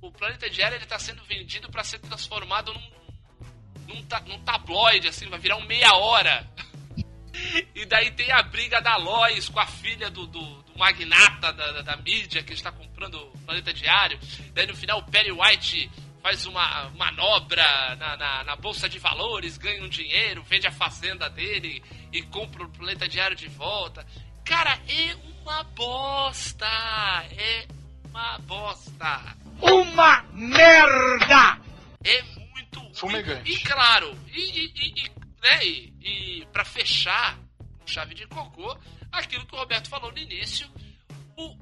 O, 0.00 0.10
Planeta 0.12 0.48
Diário 0.48 0.76
ele 0.76 0.86
tá 0.86 0.98
sendo 0.98 1.22
vendido 1.24 1.70
pra 1.70 1.84
ser 1.84 1.98
transformado 1.98 2.72
num, 2.72 3.94
num, 3.94 4.02
ta- 4.06 4.20
num 4.20 4.38
tabloide, 4.42 5.08
assim, 5.08 5.28
vai 5.28 5.38
virar 5.38 5.56
um 5.56 5.66
meia 5.66 5.92
hora. 5.94 6.46
E 7.72 7.84
daí 7.84 8.10
tem 8.10 8.32
a 8.32 8.42
briga 8.42 8.80
da 8.80 8.96
Lois 8.96 9.48
com 9.48 9.60
a 9.60 9.66
filha 9.66 10.10
do, 10.10 10.26
do, 10.26 10.40
do 10.62 10.76
magnata 10.76 11.52
da, 11.52 11.70
da, 11.72 11.82
da 11.82 11.96
mídia 11.98 12.42
que 12.42 12.52
está 12.52 12.72
comprando 12.72 13.14
o 13.14 13.38
Planeta 13.46 13.72
Diário. 13.72 14.18
Daí 14.54 14.66
no 14.66 14.74
final 14.74 14.98
o 14.98 15.04
Perry 15.04 15.30
White 15.30 15.88
faz 16.28 16.44
uma 16.44 16.90
manobra 16.90 17.96
na, 17.96 18.14
na, 18.18 18.44
na 18.44 18.56
Bolsa 18.56 18.86
de 18.86 18.98
Valores, 18.98 19.56
ganha 19.56 19.82
um 19.82 19.88
dinheiro, 19.88 20.42
vende 20.42 20.66
a 20.66 20.70
fazenda 20.70 21.26
dele 21.30 21.82
e 22.12 22.20
compra 22.20 22.64
o 22.64 22.68
Planeta 22.68 23.08
Diário 23.08 23.34
de 23.34 23.48
volta. 23.48 24.06
Cara, 24.44 24.78
é 24.86 25.14
uma 25.40 25.62
bosta! 25.62 26.66
É 27.30 27.66
uma 28.04 28.38
bosta! 28.40 29.38
Uma 29.58 30.22
merda! 30.34 31.62
É 32.04 32.22
muito 32.22 32.78
ruim. 32.78 32.94
Fumegante. 32.94 33.50
E 33.50 33.58
claro, 33.60 34.14
e, 34.30 34.38
e, 34.38 34.72
e, 34.76 35.06
e, 35.06 35.10
né, 35.40 35.64
e, 35.64 35.94
e 36.02 36.46
pra 36.52 36.62
fechar 36.62 37.38
com 37.78 37.86
chave 37.86 38.14
de 38.14 38.26
cocô, 38.26 38.76
aquilo 39.10 39.46
que 39.46 39.54
o 39.54 39.58
Roberto 39.58 39.88
falou 39.88 40.12
no 40.12 40.18
início, 40.18 40.68
o 41.38 41.56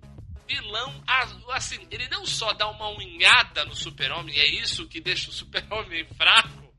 vilão, 0.47 1.03
assim, 1.53 1.87
ele 1.91 2.09
não 2.09 2.25
só 2.25 2.53
dá 2.53 2.69
uma 2.69 2.89
unhada 2.91 3.65
no 3.65 3.75
super-homem, 3.75 4.39
é 4.39 4.47
isso 4.47 4.87
que 4.89 5.01
deixa 5.01 5.31
o 5.31 5.33
super-homem 5.33 6.07
fraco, 6.17 6.73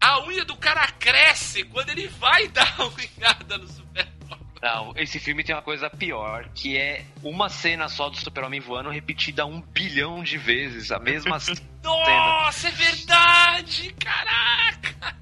a 0.00 0.20
unha 0.26 0.44
do 0.44 0.56
cara 0.56 0.86
cresce 0.92 1.64
quando 1.64 1.90
ele 1.90 2.08
vai 2.08 2.48
dar 2.52 2.74
a 2.78 2.86
unhada 2.86 3.58
no 3.58 3.66
super-homem. 3.68 4.14
Não, 4.62 4.94
esse 4.96 5.20
filme 5.20 5.44
tem 5.44 5.54
uma 5.54 5.60
coisa 5.60 5.90
pior, 5.90 6.48
que 6.54 6.78
é 6.78 7.04
uma 7.22 7.50
cena 7.50 7.86
só 7.86 8.08
do 8.08 8.16
Super-Homem 8.16 8.60
voando 8.60 8.88
repetida 8.88 9.44
um 9.44 9.60
bilhão 9.60 10.22
de 10.22 10.38
vezes, 10.38 10.90
a 10.90 10.98
mesma 10.98 11.36
cena. 11.40 11.60
Nossa, 11.82 12.68
é 12.68 12.70
verdade! 12.70 13.94
Caraca! 14.00 15.18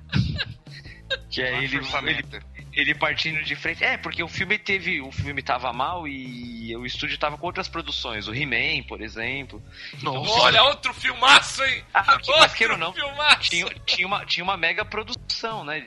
Que 1.28 1.42
é 1.42 1.64
ele, 1.64 1.78
ele, 1.78 2.42
ele 2.72 2.94
partindo 2.94 3.42
de 3.42 3.54
frente. 3.54 3.84
É, 3.84 3.96
porque 3.96 4.22
o 4.22 4.28
filme 4.28 4.58
teve. 4.58 5.00
O 5.00 5.12
filme 5.12 5.42
tava 5.42 5.72
mal 5.72 6.08
e 6.08 6.74
o 6.76 6.86
estúdio 6.86 7.18
tava 7.18 7.36
com 7.36 7.46
outras 7.46 7.68
produções. 7.68 8.26
O 8.26 8.34
He-Man, 8.34 8.82
por 8.88 9.00
exemplo. 9.00 9.62
Então, 9.94 10.22
Olha, 10.22 10.62
outro 10.64 10.92
filmaço, 10.94 11.62
hein? 11.64 11.84
Ah, 11.92 12.18
que, 12.18 12.30
Outro 12.30 12.76
não, 12.78 12.92
filmaço. 12.92 13.50
tinha, 13.50 13.66
tinha, 13.84 14.06
uma, 14.06 14.24
tinha 14.24 14.44
uma 14.44 14.56
mega 14.56 14.84
produção, 14.84 15.64
né? 15.64 15.84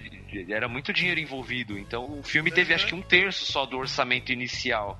Era 0.49 0.67
muito 0.67 0.93
dinheiro 0.93 1.19
envolvido. 1.19 1.77
Então 1.77 2.19
o 2.19 2.23
filme 2.23 2.51
teve 2.51 2.73
acho 2.73 2.87
que 2.87 2.95
um 2.95 3.01
terço 3.01 3.51
só 3.51 3.65
do 3.65 3.77
orçamento 3.77 4.31
inicial. 4.31 4.99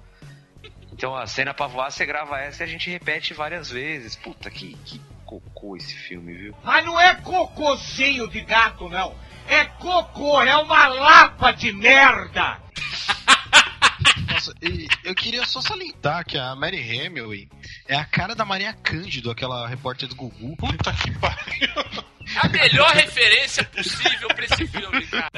Então 0.92 1.16
a 1.16 1.28
cena 1.28 1.54
pra 1.54 1.68
voar, 1.68 1.92
você 1.92 2.06
grava 2.06 2.40
essa 2.40 2.64
e 2.64 2.66
a 2.66 2.68
gente 2.68 2.90
repete 2.90 3.34
várias 3.34 3.70
vezes. 3.70 4.16
Puta, 4.16 4.50
que, 4.50 4.76
que 4.86 5.00
cocô 5.26 5.76
esse 5.76 5.96
filme, 5.96 6.34
viu? 6.34 6.56
Mas 6.64 6.86
não 6.86 7.00
é 7.00 7.16
cocôzinho 7.16 8.28
de 8.30 8.42
gato, 8.42 8.88
não. 8.88 9.14
É 9.48 9.66
cocô, 9.66 10.42
é 10.42 10.56
uma 10.58 10.88
lapa 10.88 11.52
de 11.52 11.72
merda! 11.72 12.60
Nossa, 14.32 14.54
e 14.62 14.88
eu 15.04 15.16
queria 15.16 15.46
só 15.46 15.62
salientar 15.62 16.26
que 16.26 16.38
a 16.38 16.56
Mary 16.56 16.78
Hemingway 16.78 17.48
é 17.88 17.96
a 17.96 18.06
cara 18.06 18.36
da 18.36 18.44
Maria 18.44 18.74
Cândido, 18.74 19.32
aquela 19.32 19.68
repórter 19.68 20.10
do 20.10 20.16
Gugu. 20.16 20.56
Puta 20.58 20.94
que 20.94 21.12
pariu. 21.20 22.06
A 22.38 22.48
melhor 22.50 22.92
referência 22.92 23.64
possível 23.64 24.28
pra 24.30 24.46
esse 24.46 24.68
filme, 24.68 25.06
cara. 25.08 25.32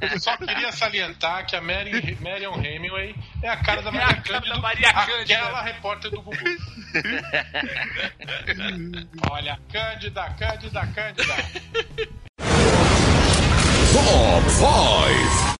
Eu 0.00 0.20
só 0.20 0.36
queria 0.36 0.72
salientar 0.72 1.46
que 1.46 1.54
a 1.56 1.60
Mary, 1.60 2.16
Marion 2.20 2.54
Hemingway 2.62 3.14
é 3.42 3.48
a 3.48 3.56
cara 3.56 3.82
da 3.82 3.90
É 3.90 3.92
Maria 3.92 4.06
cara 4.08 4.22
Cândido, 4.22 4.54
da 4.54 4.60
Maria 4.60 4.92
Cândida. 4.92 5.38
aquela 5.38 5.62
repórter 5.62 6.10
do 6.10 6.22
Gugu. 6.22 6.36
Olha, 9.30 9.58
Cândida, 9.72 10.24
Cândida, 10.38 10.86
Cândida. 10.94 11.34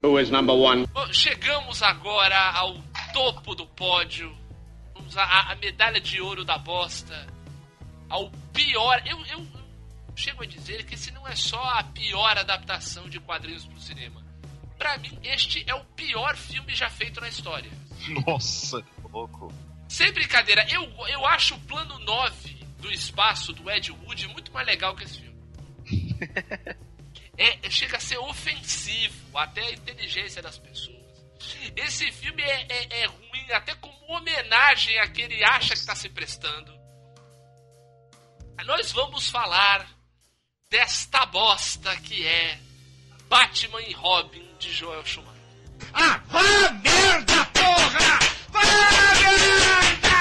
Who 0.02 0.18
is 0.20 0.30
number 0.30 0.54
one? 0.54 0.86
Bom, 0.92 1.12
chegamos 1.12 1.82
agora 1.82 2.38
ao 2.52 2.76
topo 3.12 3.54
do 3.54 3.66
pódio. 3.66 4.36
Vamos 4.94 5.16
a, 5.16 5.52
a 5.52 5.54
medalha 5.56 6.00
de 6.00 6.20
ouro 6.20 6.44
da 6.44 6.58
bosta. 6.58 7.26
Ao 8.08 8.30
pior. 8.52 9.02
Eu, 9.04 9.18
eu 9.26 9.46
chego 10.16 10.42
a 10.42 10.46
dizer 10.46 10.84
que 10.86 10.94
esse 10.94 11.10
não 11.10 11.28
é 11.28 11.36
só 11.36 11.62
a 11.62 11.84
pior 11.84 12.38
adaptação 12.38 13.08
de 13.08 13.20
quadrinhos 13.20 13.66
pro 13.66 13.78
cinema. 13.78 14.24
Pra 14.78 14.96
mim, 14.98 15.18
este 15.22 15.62
é 15.66 15.74
o 15.74 15.84
pior 15.84 16.36
filme 16.36 16.74
já 16.74 16.88
feito 16.88 17.20
na 17.20 17.28
história. 17.28 17.70
Nossa. 18.26 18.84
Louco. 19.12 19.52
Sem 19.88 20.12
brincadeira, 20.12 20.66
eu, 20.70 20.82
eu 21.08 21.24
acho 21.26 21.54
o 21.54 21.60
plano 21.60 21.98
9 22.00 22.56
do 22.80 22.90
espaço 22.90 23.52
do 23.52 23.70
Ed 23.70 23.92
Wood 23.92 24.28
muito 24.28 24.52
mais 24.52 24.66
legal 24.66 24.96
que 24.96 25.04
esse 25.04 25.20
filme. 25.20 25.36
é, 27.38 27.70
chega 27.70 27.96
a 27.96 28.00
ser 28.00 28.18
ofensivo 28.18 29.38
até 29.38 29.62
a 29.62 29.72
inteligência 29.72 30.42
das 30.42 30.58
pessoas. 30.58 30.96
Esse 31.76 32.10
filme 32.10 32.42
é, 32.42 32.66
é, 32.68 33.02
é 33.02 33.06
ruim 33.06 33.52
até 33.52 33.74
como 33.76 33.94
homenagem 34.08 34.98
a 34.98 35.08
que 35.08 35.22
ele 35.22 35.44
acha 35.44 35.74
que 35.74 35.80
está 35.80 35.94
se 35.94 36.08
prestando. 36.08 36.74
Nós 38.64 38.90
vamos 38.90 39.28
falar 39.30 39.95
desta 40.70 41.24
bosta 41.26 41.94
que 42.00 42.26
é 42.26 42.58
Batman 43.28 43.80
e 43.82 43.92
Robin 43.92 44.46
de 44.58 44.72
Joel 44.72 45.04
Schumacher. 45.04 45.36
Ah, 45.92 46.20
vá 46.28 46.42
merda, 46.72 47.44
porra! 47.46 48.18
Vá 48.50 48.60
merda! 49.20 50.16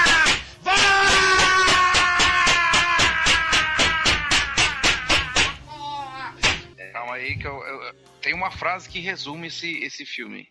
Calma 6.92 7.14
aí 7.14 7.36
que 7.36 7.46
eu, 7.46 7.62
eu- 7.64 7.82
eu- 7.82 7.94
tem 8.20 8.34
uma 8.34 8.50
frase 8.50 8.88
que 8.88 9.00
resume 9.00 9.48
esse, 9.48 9.78
esse 9.82 10.04
filme. 10.04 10.48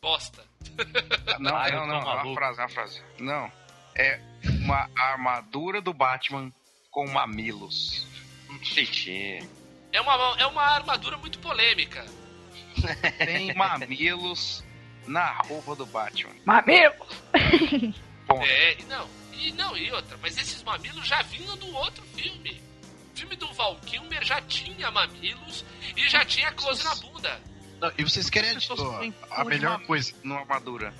Bosta. 0.00 0.44
Não, 1.38 1.56
Ah, 1.56 1.70
não, 1.70 1.80
tô 1.80 1.86
não, 1.86 1.94
é 1.96 2.22
uma 2.22 2.34
frase, 2.34 2.58
é 2.60 2.62
uma 2.62 2.68
frase. 2.68 3.02
Não. 3.18 3.52
É 3.94 4.20
uma 4.60 4.90
armadura 4.96 5.80
do 5.80 5.92
Batman 5.94 6.52
com 6.90 7.08
mamilos. 7.08 8.06
Xixi. 8.62 9.38
É 9.92 10.00
uma, 10.00 10.36
é 10.38 10.46
uma 10.46 10.62
armadura 10.62 11.16
muito 11.18 11.38
polêmica. 11.38 12.04
Tem 13.18 13.54
mamilos 13.54 14.62
na 15.06 15.32
roupa 15.42 15.74
do 15.74 15.86
Batman. 15.86 16.34
Mamilo! 16.44 17.06
Ponto. 18.26 18.44
É, 18.44 18.78
e 18.78 18.82
não, 18.84 19.08
e 19.32 19.52
não, 19.52 19.76
e 19.76 19.90
outra, 19.92 20.18
mas 20.20 20.36
esses 20.36 20.62
mamilos 20.62 21.06
já 21.06 21.22
vinham 21.22 21.56
do 21.56 21.74
outro 21.74 22.02
filme. 22.14 22.60
O 23.14 23.18
filme 23.18 23.36
do 23.36 23.52
Val 23.54 23.76
Kilmer 23.86 24.24
já 24.24 24.40
tinha 24.42 24.90
mamilos 24.90 25.64
e 25.96 26.08
já 26.08 26.24
tinha 26.24 26.52
close 26.52 26.84
na 26.84 26.94
bunda. 26.96 27.40
Não, 27.80 27.92
e 27.96 28.02
vocês 28.02 28.28
querem 28.28 28.50
ó, 28.70 29.10
a 29.30 29.44
melhor 29.44 29.80
coisa? 29.86 30.12
Numa 30.22 30.40
armadura. 30.40 30.92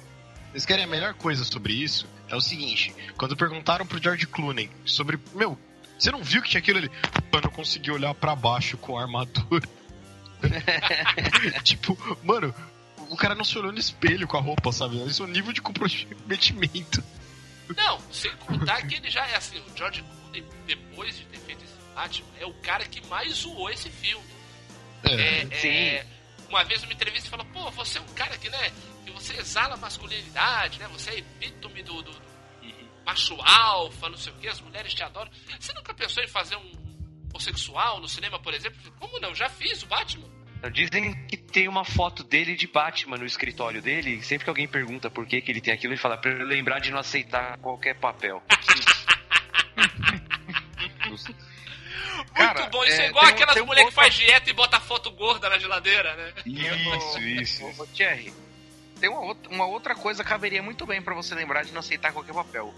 Vocês 0.50 0.64
querem 0.64 0.84
a 0.84 0.88
melhor 0.88 1.14
coisa 1.14 1.44
sobre 1.44 1.72
isso? 1.74 2.08
É 2.28 2.36
o 2.36 2.40
seguinte: 2.40 2.94
quando 3.16 3.36
perguntaram 3.36 3.86
pro 3.86 4.02
George 4.02 4.26
Clooney 4.26 4.70
sobre. 4.84 5.18
Meu, 5.34 5.58
você 5.98 6.10
não 6.10 6.22
viu 6.22 6.42
que 6.42 6.48
tinha 6.50 6.58
aquilo 6.60 6.78
ali? 6.78 6.90
Eu 7.32 7.40
não 7.40 7.50
consegui 7.50 7.90
olhar 7.90 8.14
pra 8.14 8.34
baixo 8.36 8.76
com 8.76 8.98
a 8.98 9.02
armadura. 9.02 9.68
tipo, 11.64 11.96
mano, 12.22 12.54
o 13.10 13.16
cara 13.16 13.34
não 13.34 13.44
se 13.44 13.56
olhou 13.58 13.72
no 13.72 13.78
espelho 13.78 14.26
com 14.26 14.36
a 14.36 14.40
roupa, 14.40 14.72
sabe? 14.72 15.00
Esse 15.02 15.20
é 15.20 15.24
o 15.24 15.28
nível 15.28 15.52
de 15.52 15.60
comprometimento. 15.62 17.02
Não, 17.76 17.98
sem 18.12 18.30
contar 18.36 18.82
que 18.86 18.94
ele 18.94 19.10
já 19.10 19.26
é 19.26 19.36
assim, 19.36 19.58
o 19.58 19.76
George 19.76 20.02
Clooney, 20.02 20.44
depois 20.66 21.16
de 21.16 21.24
ter 21.24 21.38
feito 21.38 21.64
esse 21.64 21.74
Batman, 21.94 22.28
é 22.38 22.46
o 22.46 22.54
cara 22.54 22.84
que 22.84 23.04
mais 23.08 23.32
zoou 23.34 23.68
esse 23.70 23.88
filme. 23.90 24.24
É, 25.02 25.40
É, 25.42 25.60
sim. 25.60 25.68
é, 25.68 26.06
uma 26.48 26.62
vez 26.64 26.82
numa 26.82 26.92
entrevista 26.92 27.28
ele 27.28 27.36
falou, 27.42 27.46
pô, 27.52 27.70
você 27.72 27.98
é 27.98 28.00
um 28.00 28.14
cara 28.14 28.36
que, 28.38 28.48
né, 28.48 28.70
que 29.04 29.10
você 29.10 29.34
exala 29.36 29.76
masculinidade, 29.76 30.78
né, 30.78 30.86
você 30.92 31.10
é 31.10 31.18
epítome 31.18 31.82
do- 31.82 32.02
do 32.02 32.25
macho 33.06 33.40
alfa, 33.40 34.08
não 34.08 34.18
sei 34.18 34.32
o 34.32 34.36
que, 34.36 34.48
as 34.48 34.60
mulheres 34.60 34.92
te 34.92 35.02
adoram. 35.02 35.30
Você 35.58 35.72
nunca 35.72 35.94
pensou 35.94 36.22
em 36.22 36.28
fazer 36.28 36.56
um 36.56 36.72
homossexual 37.30 38.00
no 38.00 38.08
cinema, 38.08 38.38
por 38.40 38.52
exemplo? 38.52 38.78
Como 38.98 39.20
não? 39.20 39.34
Já 39.34 39.48
fiz 39.48 39.82
o 39.82 39.86
Batman. 39.86 40.28
Dizem 40.72 41.14
que 41.26 41.36
tem 41.36 41.68
uma 41.68 41.84
foto 41.84 42.24
dele 42.24 42.56
de 42.56 42.66
Batman 42.66 43.18
no 43.18 43.26
escritório 43.26 43.80
dele. 43.80 44.16
e 44.16 44.22
Sempre 44.22 44.44
que 44.44 44.50
alguém 44.50 44.66
pergunta 44.66 45.08
por 45.08 45.24
que, 45.26 45.40
que 45.40 45.52
ele 45.52 45.60
tem 45.60 45.72
aquilo, 45.72 45.92
ele 45.92 46.00
fala 46.00 46.16
pra 46.16 46.32
ele 46.32 46.44
lembrar 46.44 46.80
de 46.80 46.90
não 46.90 46.98
aceitar 46.98 47.56
qualquer 47.58 47.94
papel. 48.00 48.42
Cara, 52.34 52.60
Muito 52.60 52.70
bom, 52.72 52.84
isso 52.84 53.00
é, 53.00 53.06
é, 53.06 53.08
igual 53.08 53.24
tem 53.24 53.34
aquelas 53.34 53.56
um 53.56 53.66
mulheres 53.66 53.88
que 53.90 53.94
faz 53.94 54.14
dieta 54.14 54.50
e 54.50 54.52
bota 54.52 54.80
foto 54.80 55.10
gorda 55.10 55.48
na 55.48 55.58
geladeira, 55.58 56.14
né? 56.16 56.32
Isso, 56.44 57.20
isso. 57.20 57.82
Ô, 57.82 57.86
Thierry, 57.86 58.32
tem 59.00 59.08
uma 59.08 59.20
outra, 59.20 59.50
uma 59.52 59.66
outra 59.66 59.94
coisa 59.94 60.22
que 60.22 60.28
caberia 60.28 60.62
muito 60.62 60.84
bem 60.86 61.00
pra 61.00 61.14
você 61.14 61.34
lembrar 61.34 61.64
de 61.64 61.72
não 61.72 61.80
aceitar 61.80 62.12
qualquer 62.12 62.34
papel. 62.34 62.74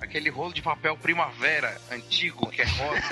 Aquele 0.00 0.30
rolo 0.30 0.52
de 0.52 0.62
papel 0.62 0.96
primavera 0.96 1.76
antigo, 1.90 2.48
que 2.50 2.62
é 2.62 2.64
rosa. 2.64 3.02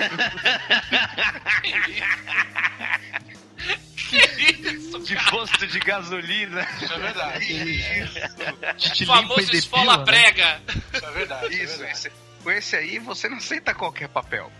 Que 4.09 4.17
isso, 4.71 4.99
De 4.99 5.15
posto 5.29 5.67
de 5.67 5.79
gasolina. 5.79 6.67
Isso 6.81 6.93
é 6.93 6.99
verdade. 6.99 8.77
te 8.77 9.03
O 9.03 9.07
famoso 9.07 9.53
esfola 9.55 9.97
né? 9.97 10.05
prega. 10.05 10.61
Isso 10.93 11.05
é 11.05 11.11
verdade. 11.11 11.45
isso 11.47 11.55
é 11.55 11.63
Isso, 11.63 11.77
verdade. 11.77 11.97
esse, 11.97 12.11
com 12.43 12.51
esse 12.51 12.75
aí 12.75 12.99
você 12.99 13.27
não 13.29 13.37
aceita 13.37 13.73
qualquer 13.73 14.07
papel. 14.07 14.51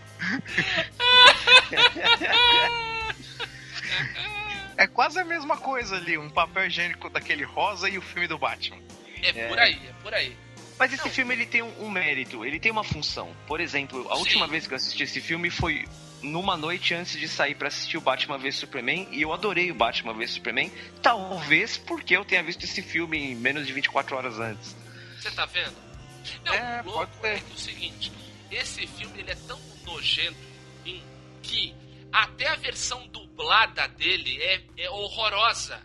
é 4.76 4.86
quase 4.86 5.18
a 5.18 5.24
mesma 5.24 5.56
coisa 5.56 5.96
ali, 5.96 6.18
um 6.18 6.28
papel 6.30 6.66
higiênico 6.66 7.08
daquele 7.08 7.44
rosa 7.44 7.88
e 7.88 7.96
o 7.98 8.02
filme 8.02 8.28
do 8.28 8.38
Batman. 8.38 8.78
É, 9.22 9.48
por 9.48 9.58
aí, 9.58 9.74
é 9.88 9.92
por 10.02 10.14
aí. 10.14 10.36
Mas 10.78 10.92
esse 10.92 11.10
filme 11.10 11.34
ele 11.34 11.46
tem 11.46 11.62
um, 11.62 11.84
um 11.86 11.90
mérito, 11.90 12.44
ele 12.44 12.60
tem 12.60 12.70
uma 12.70 12.84
função. 12.84 13.34
Por 13.46 13.60
exemplo, 13.60 14.06
a 14.10 14.14
Sim. 14.14 14.20
última 14.20 14.46
vez 14.46 14.66
que 14.66 14.72
eu 14.74 14.76
assisti 14.76 15.02
esse 15.02 15.20
filme 15.20 15.50
foi 15.50 15.86
numa 16.22 16.56
noite 16.56 16.94
antes 16.94 17.18
de 17.18 17.28
sair 17.28 17.54
pra 17.54 17.68
assistir 17.68 17.96
o 17.96 18.00
Batman 18.00 18.38
vs 18.38 18.56
Superman 18.56 19.08
e 19.10 19.22
eu 19.22 19.32
adorei 19.32 19.70
o 19.70 19.74
Batman 19.74 20.14
vs 20.14 20.32
Superman, 20.32 20.70
talvez 21.02 21.76
porque 21.76 22.16
eu 22.16 22.24
tenha 22.24 22.42
visto 22.42 22.64
esse 22.64 22.82
filme 22.82 23.18
em 23.18 23.34
menos 23.34 23.66
de 23.66 23.72
24 23.72 24.16
horas 24.16 24.38
antes. 24.38 24.76
Você 25.20 25.30
tá 25.30 25.46
vendo? 25.46 25.76
Não, 26.44 26.52
É, 26.54 26.82
o 26.82 26.90
louco 26.90 27.06
pode 27.06 27.20
ser. 27.20 27.28
é 27.28 27.40
que 27.40 27.52
o 27.54 27.58
seguinte, 27.58 28.12
esse 28.50 28.86
filme 28.86 29.18
ele 29.20 29.30
é 29.30 29.36
tão 29.46 29.58
nojento 29.84 30.36
em 30.84 31.02
que 31.42 31.74
até 32.12 32.48
a 32.48 32.56
versão 32.56 33.06
dublada 33.08 33.86
dele 33.88 34.40
é, 34.42 34.60
é 34.76 34.90
horrorosa. 34.90 35.80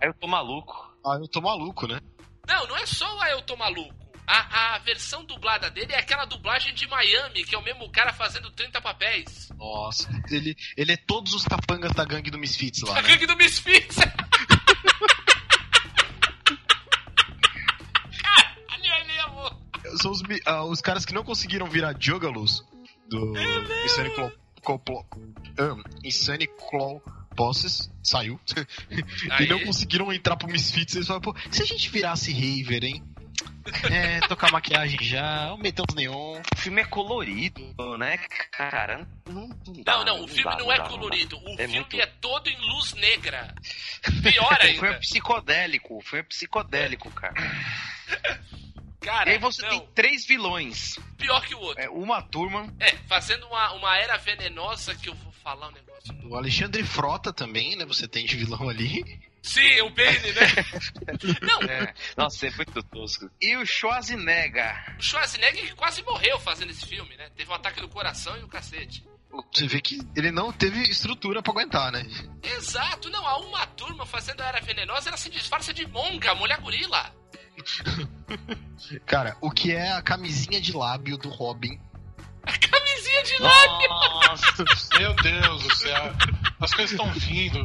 Aí 0.00 0.08
eu 0.08 0.14
tô 0.14 0.26
maluco. 0.26 0.96
Ah, 1.04 1.16
eu 1.20 1.28
tô 1.28 1.40
maluco, 1.40 1.86
né? 1.86 2.00
Não, 2.46 2.66
não 2.66 2.76
é 2.76 2.86
só 2.86 3.04
o 3.18 3.24
Eu 3.26 3.42
Tô 3.42 3.56
Maluco. 3.56 3.94
A, 4.30 4.74
a 4.74 4.78
versão 4.80 5.24
dublada 5.24 5.70
dele 5.70 5.92
é 5.94 5.98
aquela 5.98 6.26
dublagem 6.26 6.74
de 6.74 6.86
Miami, 6.86 7.44
que 7.44 7.54
é 7.54 7.58
o 7.58 7.62
mesmo 7.64 7.88
cara 7.90 8.12
fazendo 8.12 8.50
30 8.50 8.78
papéis. 8.80 9.48
Nossa, 9.56 10.06
ele, 10.30 10.54
ele 10.76 10.92
é 10.92 10.96
todos 10.98 11.32
os 11.32 11.44
capangas 11.44 11.92
da 11.92 12.04
gangue 12.04 12.30
do 12.30 12.38
Misfits 12.38 12.82
lá. 12.82 12.98
A 12.98 13.02
Né? 13.02 13.08
gangue 13.08 13.26
do 13.26 13.36
Misfits. 13.36 13.96
Caralho, 18.22 18.92
é 18.92 19.04
mesmo. 19.06 19.98
São 19.98 20.10
os, 20.10 20.22
ah, 20.46 20.64
os 20.64 20.80
caras 20.80 21.04
que 21.04 21.14
não 21.14 21.24
conseguiram 21.24 21.66
virar 21.68 21.96
Juggalos 21.98 22.64
do 23.08 23.32
Insane 23.84 24.10
Claw, 24.10 24.32
Claw, 24.62 24.78
Claw- 24.78 25.06
ah, 25.58 25.90
Insane 26.04 26.48
Bosses, 27.34 27.90
saiu. 28.02 28.38
Aí. 29.30 29.46
e 29.46 29.48
não 29.48 29.60
conseguiram 29.64 30.12
entrar 30.12 30.36
pro 30.36 30.48
Misfits. 30.48 30.96
Eles 30.96 31.06
falaram, 31.06 31.32
pô, 31.32 31.36
se 31.50 31.62
a 31.62 31.66
gente 31.66 31.88
virasse 31.88 32.32
Raver, 32.32 32.84
hein? 32.84 33.02
É, 33.90 34.20
tocar 34.26 34.50
maquiagem 34.50 34.98
já, 35.02 35.54
meter 35.58 35.82
uns 35.88 35.94
neon. 35.94 36.40
O 36.54 36.58
filme 36.58 36.80
é 36.80 36.84
colorido, 36.84 37.62
né, 37.98 38.16
cara? 38.50 39.06
Não, 39.28 39.48
dá, 39.84 39.98
Não, 39.98 40.04
não, 40.04 40.24
o 40.24 40.28
filme 40.28 40.44
dá, 40.44 40.56
não 40.56 40.72
é 40.72 40.78
dá, 40.78 40.88
colorido. 40.88 41.36
O 41.38 41.48
É 41.52 41.56
filme 41.58 41.74
muito- 41.74 42.00
é 42.00 42.06
todo 42.06 42.48
em 42.48 42.56
luz 42.58 42.94
negra. 42.94 43.54
Pior 44.22 44.48
Foi 44.58 44.68
ainda. 44.70 44.90
um 44.96 45.00
psicodélico, 45.00 46.00
foi 46.02 46.22
psicodélico, 46.22 47.10
cara. 47.12 47.34
Cara, 49.00 49.30
E 49.30 49.32
aí 49.34 49.38
você 49.38 49.62
não, 49.62 49.68
tem 49.70 49.88
três 49.94 50.26
vilões. 50.26 50.98
pior 51.16 51.40
que 51.46 51.54
o 51.54 51.60
outro. 51.60 51.82
É, 51.82 51.88
uma 51.88 52.20
turma. 52.20 52.72
É, 52.80 52.92
fazendo 53.08 53.46
uma, 53.46 53.72
uma 53.72 53.96
era 53.96 54.16
venenosa 54.16 54.94
que 54.94 55.08
eu 55.08 55.14
vou 55.14 55.32
falar 55.32 55.68
um 55.68 55.72
negócio. 55.72 56.14
O 56.28 56.34
Alexandre 56.36 56.82
Frota 56.82 57.32
também, 57.32 57.76
né? 57.76 57.84
Você 57.86 58.08
tem 58.08 58.26
de 58.26 58.36
vilão 58.36 58.68
ali. 58.68 59.20
Sim, 59.42 59.80
o 59.82 59.90
Bane, 59.90 60.32
né? 60.32 61.40
Não, 61.42 61.62
é, 61.62 61.94
Nossa, 62.16 62.46
é 62.46 62.50
muito 62.50 62.82
tosco. 62.82 63.30
e 63.40 63.56
o 63.56 63.64
Schwarzenegger. 63.64 64.96
o 64.98 65.02
Schwarzenegger 65.02 65.66
que 65.68 65.74
quase 65.74 66.02
morreu 66.02 66.38
fazendo 66.40 66.70
esse 66.70 66.84
filme, 66.86 67.16
né? 67.16 67.30
Teve 67.36 67.50
um 67.50 67.54
ataque 67.54 67.80
do 67.80 67.88
coração 67.88 68.36
e 68.36 68.42
o 68.42 68.48
cacete. 68.48 69.04
Você 69.52 69.66
vê 69.66 69.80
que 69.80 70.00
ele 70.16 70.30
não 70.32 70.52
teve 70.52 70.82
estrutura 70.82 71.42
pra 71.42 71.52
aguentar, 71.52 71.92
né? 71.92 72.04
Exato, 72.42 73.10
não, 73.10 73.26
há 73.26 73.38
uma 73.38 73.66
turma 73.66 74.04
fazendo 74.06 74.40
a 74.40 74.46
era 74.46 74.60
venenosa, 74.60 75.08
ela 75.10 75.16
se 75.18 75.30
disfarça 75.30 75.72
de 75.72 75.86
monga, 75.86 76.34
mulher 76.34 76.58
gorila. 76.60 77.12
Cara, 79.06 79.36
o 79.40 79.50
que 79.50 79.72
é 79.72 79.92
a 79.92 80.02
camisinha 80.02 80.60
de 80.60 80.72
lábio 80.72 81.18
do 81.18 81.28
Robin? 81.28 81.78
Camisinha 82.44 82.87
de 83.22 83.42
lábio. 83.42 83.88
Nossa, 83.88 84.64
Meu 84.98 85.14
Deus 85.14 85.62
do 85.62 85.76
céu. 85.76 86.12
As 86.60 86.72
coisas 86.72 86.90
estão 86.90 87.12
vindo. 87.12 87.60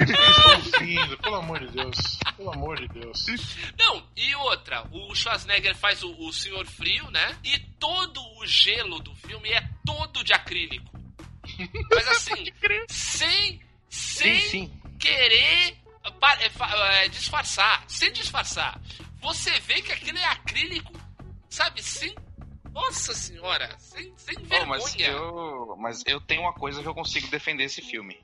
As 0.00 0.10
coisas 0.10 0.66
estão 0.66 0.80
vindo, 0.80 1.18
pelo 1.18 1.36
amor 1.36 1.60
de 1.60 1.68
Deus. 1.68 2.18
Pelo 2.36 2.52
amor 2.52 2.80
de 2.80 2.88
Deus. 2.88 3.26
Não, 3.78 4.06
e 4.16 4.34
outra, 4.36 4.86
o 4.90 5.14
Schwarzenegger 5.14 5.76
faz 5.76 6.02
o, 6.02 6.10
o 6.26 6.32
Senhor 6.32 6.66
Frio, 6.66 7.10
né? 7.10 7.36
E 7.44 7.58
todo 7.78 8.20
o 8.38 8.46
gelo 8.46 8.98
do 8.98 9.14
filme 9.14 9.50
é 9.50 9.68
todo 9.84 10.24
de 10.24 10.32
acrílico. 10.32 10.90
Mas 11.90 12.08
assim, 12.08 12.52
sem, 12.88 13.60
sem 13.88 14.40
sim, 14.40 14.48
sim. 14.48 14.82
querer 14.98 15.76
é, 16.40 17.04
é, 17.04 17.08
disfarçar, 17.08 17.84
sem 17.86 18.12
disfarçar. 18.12 18.80
Você 19.20 19.50
vê 19.60 19.80
que 19.82 19.92
aquilo 19.92 20.18
é 20.18 20.24
acrílico, 20.24 20.92
sabe? 21.48 21.82
Sem. 21.82 22.14
Nossa 22.72 23.14
senhora, 23.14 23.68
sem, 23.78 24.12
sem 24.16 24.34
Pô, 24.34 24.42
vergonha. 24.46 24.66
mas, 24.66 24.96
eu, 24.98 25.76
mas 25.78 26.02
eu 26.06 26.20
tenho 26.20 26.42
uma 26.42 26.52
coisa 26.54 26.80
que 26.82 26.88
eu 26.88 26.94
consigo 26.94 27.28
defender 27.28 27.64
esse 27.64 27.82
filme. 27.82 28.18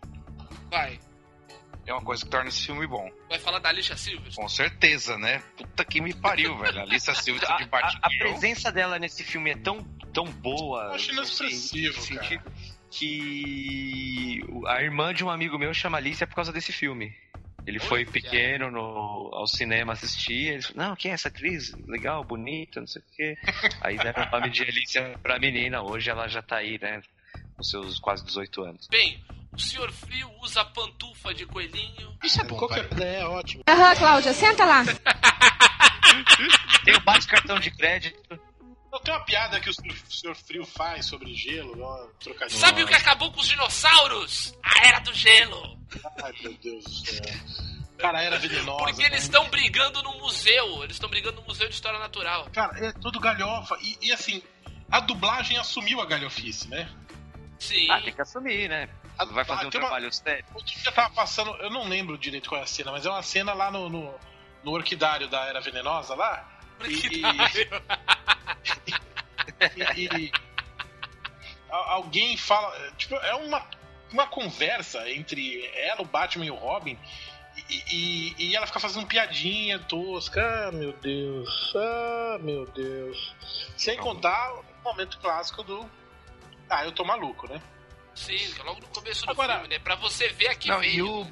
Vai. 0.70 0.99
É 1.86 1.92
uma 1.92 2.03
coisa 2.03 2.22
que 2.24 2.30
torna 2.30 2.49
esse 2.49 2.66
filme 2.66 2.86
bom. 2.86 3.11
Vai 3.30 3.38
falar 3.38 3.59
da 3.61 3.70
Alicia 3.70 3.96
Silverstone. 3.96 4.36
Com 4.36 4.49
certeza, 4.49 5.16
né? 5.16 5.38
Puta 5.57 5.84
que 5.84 6.01
me 6.03 6.12
pariu, 6.12 6.57
velho. 6.59 6.80
A 6.80 6.82
Alicia 6.82 7.14
Silverstone 7.14 7.59
de 7.59 7.64
A, 7.64 7.66
a 7.66 7.68
Batgirl. 7.82 8.18
presença 8.18 8.70
dela 8.70 8.99
nesse 8.99 9.24
filme 9.24 9.51
é 9.51 9.57
tão, 9.57 9.82
tão 10.12 10.24
boa. 10.26 10.84
Eu 10.84 10.92
acho 10.94 11.12
inexpressivo, 11.12 11.96
nesse 11.96 12.14
cara. 12.14 12.44
Que 12.90 14.44
o- 14.49 14.66
a 14.66 14.82
irmã 14.82 15.12
de 15.14 15.24
um 15.24 15.30
amigo 15.30 15.59
meu 15.59 15.72
chama 15.72 15.96
Alicia 15.99 16.26
por 16.26 16.34
causa 16.34 16.53
desse 16.53 16.72
filme. 16.72 17.14
Ele 17.69 17.79
foi 17.79 18.07
pequeno 18.07 18.71
no, 18.71 19.29
ao 19.35 19.47
cinema 19.47 19.93
assistir. 19.93 20.55
Ele 20.55 20.62
falou, 20.62 20.89
não, 20.89 20.97
quem 20.97 21.11
é 21.11 21.14
essa 21.14 21.29
atriz? 21.29 21.71
Legal, 21.87 22.25
bonita, 22.25 22.81
não 22.81 22.87
sei 22.87 23.03
o 23.03 23.05
quê. 23.14 23.37
Aí 23.83 23.99
deram 23.99 24.27
o 24.27 24.31
nome 24.31 24.49
de 24.49 24.62
Alicia 24.62 25.19
pra 25.23 25.39
menina. 25.39 25.83
Hoje 25.83 26.09
ela 26.09 26.27
já 26.29 26.41
tá 26.41 26.57
aí, 26.57 26.79
né? 26.81 27.03
Com 27.55 27.62
seus 27.62 27.99
quase 27.99 28.25
18 28.25 28.62
anos. 28.62 28.89
Bem, 28.91 29.23
o 29.53 29.59
Sr. 29.59 29.93
Frio 29.93 30.31
usa 30.41 30.64
pantufa 30.64 31.35
de 31.35 31.45
coelhinho. 31.45 32.16
Isso 32.25 32.41
é 32.41 32.45
bom, 32.45 32.57
Qual 32.57 32.71
que 32.71 32.81
vai. 32.95 33.07
é? 33.07 33.21
É 33.21 33.27
ótimo. 33.27 33.62
Aham, 33.69 33.97
Cláudia, 33.97 34.33
senta 34.33 34.64
lá. 34.64 34.83
Tem 36.87 36.97
o 36.97 37.01
bate 37.01 37.27
cartão 37.27 37.61
de 37.61 37.71
crédito. 37.71 38.41
Não, 38.91 38.99
tem 39.01 39.12
uma 39.12 39.24
piada 39.24 39.61
que 39.61 39.68
o 39.68 39.72
Sr. 39.74 40.34
Frio 40.34 40.64
faz 40.64 41.07
sobre 41.07 41.34
gelo, 41.34 41.74
uma 41.74 42.09
trocadilho. 42.20 42.59
Sabe 42.59 42.82
o 42.82 42.86
que 42.86 42.95
acabou 42.95 43.30
com 43.32 43.41
os 43.41 43.47
dinossauros? 43.49 44.55
A 44.62 44.86
Era 44.86 44.99
do 45.01 45.12
Gelo. 45.12 45.78
Ai, 46.22 46.32
meu 46.43 46.55
Deus 46.55 46.84
do 46.84 46.91
céu. 47.07 47.22
Cara, 47.99 48.22
era 48.22 48.39
venenosa. 48.39 48.78
Porque 48.84 49.03
eles 49.03 49.11
né? 49.11 49.18
estão 49.18 49.49
brigando 49.51 50.03
no 50.03 50.18
museu. 50.18 50.84
Eles 50.84 50.97
estão 50.97 51.11
brigando 51.11 51.41
no 51.41 51.47
Museu 51.49 51.68
de 51.68 51.74
História 51.74 51.99
Natural. 51.99 52.49
Cara, 52.53 52.78
é 52.86 52.93
tudo 52.93 53.18
galhofa. 53.18 53.76
E, 53.80 53.99
e, 54.03 54.12
assim, 54.12 54.41
a 54.91 55.01
dublagem 55.01 55.59
assumiu 55.59 56.01
a 56.01 56.07
galhofice, 56.07 56.68
né? 56.68 56.89
Sim. 57.59 57.91
Ah, 57.91 58.01
tem 58.01 58.12
que 58.14 58.20
assumir, 58.22 58.68
né? 58.68 58.89
A- 59.18 59.24
Vai 59.24 59.45
fazer 59.45 59.62
ah, 59.62 59.64
um 59.64 59.66
uma- 59.66 59.70
trabalho 59.72 60.12
sério. 60.12 60.45
Outro 60.55 60.72
dia 60.80 60.93
tava 60.93 61.11
passando, 61.11 61.51
eu 61.57 61.70
não 61.70 61.89
lembro 61.89 62.16
direito 62.16 62.49
qual 62.49 62.61
é 62.61 62.64
a 62.64 62.66
cena, 62.68 62.93
mas 62.93 63.05
é 63.05 63.11
uma 63.11 63.22
cena 63.22 63.53
lá 63.53 63.68
no, 63.68 63.89
no, 63.89 64.14
no 64.62 64.70
orquidário 64.70 65.28
da 65.28 65.45
Era 65.47 65.61
Venenosa 65.61 66.14
lá. 66.14 66.49
E, 66.85 67.22
e- 69.97 70.14
e- 70.26 70.33
alguém 71.70 72.37
fala. 72.37 72.93
Tipo, 72.97 73.14
é 73.16 73.35
uma, 73.35 73.64
uma 74.12 74.26
conversa 74.26 75.09
entre 75.11 75.66
ela, 75.74 76.03
o 76.03 76.07
Batman 76.07 76.47
e 76.47 76.51
o 76.51 76.55
Robin. 76.55 76.99
E, 77.68 77.85
e- 77.91 78.35
e 78.51 78.57
ela 78.57 78.66
fica 78.66 78.79
fazendo 78.81 79.07
piadinha 79.07 79.79
tosca. 79.81 80.68
Ah, 80.68 80.72
meu 80.72 80.93
Deus. 80.93 81.72
Ah, 81.76 82.39
meu 82.41 82.66
Deus. 82.66 83.35
Sem 83.76 83.99
contar 83.99 84.55
o 84.55 84.64
momento 84.85 85.18
clássico 85.18 85.62
do. 85.62 85.89
Ah, 86.70 86.85
eu 86.85 86.93
tô 86.93 87.05
maluco, 87.05 87.49
né? 87.53 87.61
Sim, 88.14 88.39
logo 88.64 88.81
no 88.81 88.89
começo 88.89 89.24
do 89.24 89.31
Agora- 89.31 89.55
filme, 89.55 89.68
né? 89.68 89.79
Pra 89.79 89.95
você 89.95 90.29
ver 90.29 90.49
aqui 90.49 90.68
Não, 90.68 90.83
e, 90.83 91.01
o, 91.03 91.26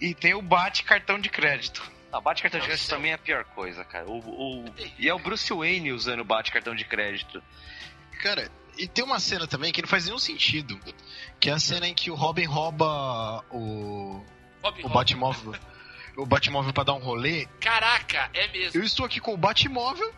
e 0.00 0.14
tem 0.14 0.34
o 0.34 0.42
bate 0.42 0.82
cartão 0.84 1.18
de 1.18 1.28
crédito. 1.28 1.82
Não, 2.10 2.20
bate 2.22 2.42
cartão 2.42 2.60
de 2.60 2.66
crédito 2.66 2.88
também 2.88 3.10
é 3.10 3.14
a 3.14 3.18
pior 3.18 3.44
coisa, 3.44 3.84
cara. 3.84 4.06
O, 4.08 4.18
o- 4.18 4.64
e 4.98 5.08
é 5.08 5.14
o 5.14 5.18
Bruce 5.18 5.52
Wayne 5.52 5.92
usando 5.92 6.24
bate 6.24 6.50
cartão 6.50 6.74
de 6.74 6.84
crédito. 6.84 7.42
Cara, 8.22 8.50
e 8.78 8.86
tem 8.88 9.04
uma 9.04 9.20
cena 9.20 9.46
também 9.46 9.72
que 9.72 9.82
não 9.82 9.88
faz 9.88 10.06
nenhum 10.06 10.18
sentido. 10.18 10.78
Que 11.38 11.50
é 11.50 11.52
a 11.52 11.58
cena 11.58 11.86
em 11.86 11.94
que 11.94 12.10
o 12.10 12.14
Robin 12.14 12.44
rouba 12.46 13.44
o, 13.50 14.24
Robin 14.62 14.82
o. 14.84 14.88
Batmóvel. 14.88 15.54
O 16.16 16.26
Batmóvel 16.26 16.72
pra 16.72 16.82
dar 16.84 16.94
um 16.94 16.98
rolê. 16.98 17.46
Caraca, 17.60 18.30
é 18.34 18.48
mesmo. 18.48 18.80
Eu 18.80 18.84
estou 18.84 19.04
aqui 19.06 19.20
com 19.20 19.34
o 19.34 19.36
Batmóvel 19.36 20.12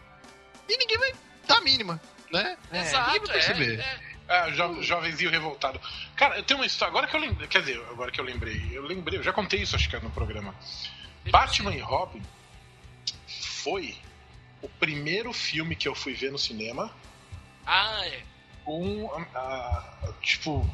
e 0.68 0.76
ninguém 0.78 0.96
vai 0.98 1.12
dar 1.46 1.58
a 1.58 1.60
mínima, 1.60 2.00
né? 2.32 2.56
Exato, 2.72 3.10
ninguém 3.12 3.26
vai 3.26 3.34
perceber. 3.34 3.80
é, 3.80 3.82
é. 3.82 4.10
Ah, 4.32 4.48
jo 4.52 4.80
jovenzinho 4.80 5.28
revoltado. 5.30 5.80
Cara, 6.14 6.36
eu 6.38 6.42
tenho 6.44 6.60
uma 6.60 6.66
história. 6.66 6.90
Agora 6.92 7.06
que 7.08 7.16
eu 7.16 7.20
lembrei. 7.20 7.48
Quer 7.48 7.60
dizer, 7.62 7.82
agora 7.90 8.12
que 8.12 8.20
eu 8.20 8.24
lembrei. 8.24 8.70
Eu 8.72 8.84
lembrei, 8.86 9.18
eu 9.18 9.22
já 9.24 9.32
contei 9.32 9.60
isso, 9.60 9.74
acho 9.74 9.90
que 9.90 9.96
é 9.96 10.00
no 10.00 10.10
programa. 10.10 10.54
Batman 11.30 11.74
e 11.74 11.80
Robin 11.80 12.22
foi 13.26 13.96
o 14.62 14.68
primeiro 14.68 15.32
filme 15.32 15.74
que 15.76 15.88
eu 15.88 15.94
fui 15.94 16.12
ver 16.14 16.30
no 16.32 16.38
cinema 16.38 16.90
Ah, 17.66 18.06
é. 18.06 18.22
com. 18.64 19.10
ah, 19.34 20.12
tipo, 20.22 20.68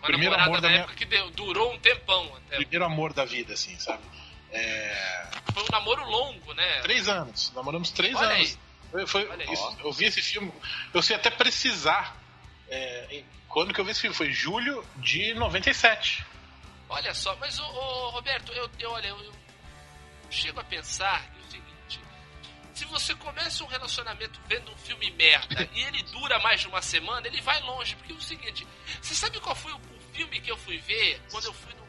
Uma 0.00 0.06
Primeiro 0.06 0.34
amor 0.34 0.60
da 0.62 0.68
na 0.68 0.68
minha- 0.70 0.80
época 0.84 0.96
que 0.96 1.04
deu- 1.04 1.30
durou 1.32 1.74
um 1.74 1.78
tempão 1.78 2.34
até. 2.36 2.56
primeiro 2.56 2.84
amor 2.86 3.12
da 3.12 3.26
vida, 3.26 3.52
assim, 3.52 3.78
sabe? 3.78 4.02
É, 4.50 5.28
Foi 5.52 5.62
um 5.62 5.66
namoro 5.70 6.02
longo, 6.08 6.54
né? 6.54 6.80
três 6.80 7.06
anos. 7.06 7.52
Namoramos 7.54 7.90
três 7.90 8.16
Olha 8.16 8.28
anos. 8.34 8.58
Foi, 8.90 9.06
foi- 9.06 9.30
aí. 9.30 9.52
isso, 9.52 9.76
eu 9.84 9.92
vi 9.92 10.06
esse 10.06 10.22
filme. 10.22 10.50
Eu 10.94 11.02
sei 11.02 11.16
até 11.16 11.28
precisar. 11.30 12.16
é, 12.72 13.22
quando 13.48 13.74
que 13.74 13.80
eu 13.80 13.84
vi 13.84 13.90
esse 13.90 14.00
filme? 14.00 14.14
Foi 14.16 14.32
julho 14.32 14.82
de 14.96 15.34
97. 15.34 16.24
Olha 16.88 17.12
só, 17.12 17.34
mas 17.36 17.58
ô, 17.58 17.64
ô, 17.64 18.10
Roberto, 18.10 18.52
eu, 18.52 18.70
eu, 18.78 18.90
olha, 18.92 19.08
eu 19.08 19.32
chego 20.30 20.60
a 20.60 20.64
pensar 20.64 21.22
que 21.30 21.38
é 21.38 21.42
o 21.46 21.50
seguinte: 21.50 22.00
se 22.74 22.84
você 22.86 23.14
começa 23.16 23.64
um 23.64 23.66
relacionamento 23.66 24.40
vendo 24.46 24.70
um 24.70 24.76
filme 24.76 25.10
merda 25.12 25.68
e 25.74 25.82
ele 25.82 26.02
dura 26.04 26.38
mais 26.40 26.60
de 26.60 26.68
uma 26.68 26.80
semana, 26.82 27.26
ele 27.26 27.40
vai 27.40 27.60
longe. 27.62 27.96
Porque 27.96 28.12
é 28.12 28.16
o 28.16 28.20
seguinte: 28.20 28.66
você 29.00 29.14
sabe 29.14 29.40
qual 29.40 29.54
foi 29.54 29.72
o, 29.72 29.76
o 29.76 30.00
filme 30.12 30.40
que 30.40 30.50
eu 30.50 30.56
fui 30.56 30.78
ver 30.78 31.20
quando 31.30 31.46
eu 31.46 31.52
fui 31.54 31.72
no 31.74 31.86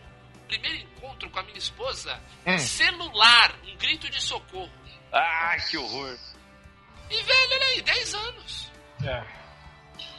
primeiro 0.48 0.78
encontro 0.78 1.30
com 1.30 1.40
a 1.40 1.44
minha 1.44 1.58
esposa? 1.58 2.22
Hum. 2.46 2.58
Celular, 2.58 3.56
um 3.66 3.76
grito 3.78 4.10
de 4.10 4.22
socorro. 4.22 4.72
Ah, 5.12 5.56
que 5.70 5.78
horror. 5.78 6.18
E 7.10 7.24
velho, 7.24 7.52
olha 7.54 7.66
aí, 7.68 7.82
10 7.82 8.14
anos. 8.16 8.72
É. 9.04 9.42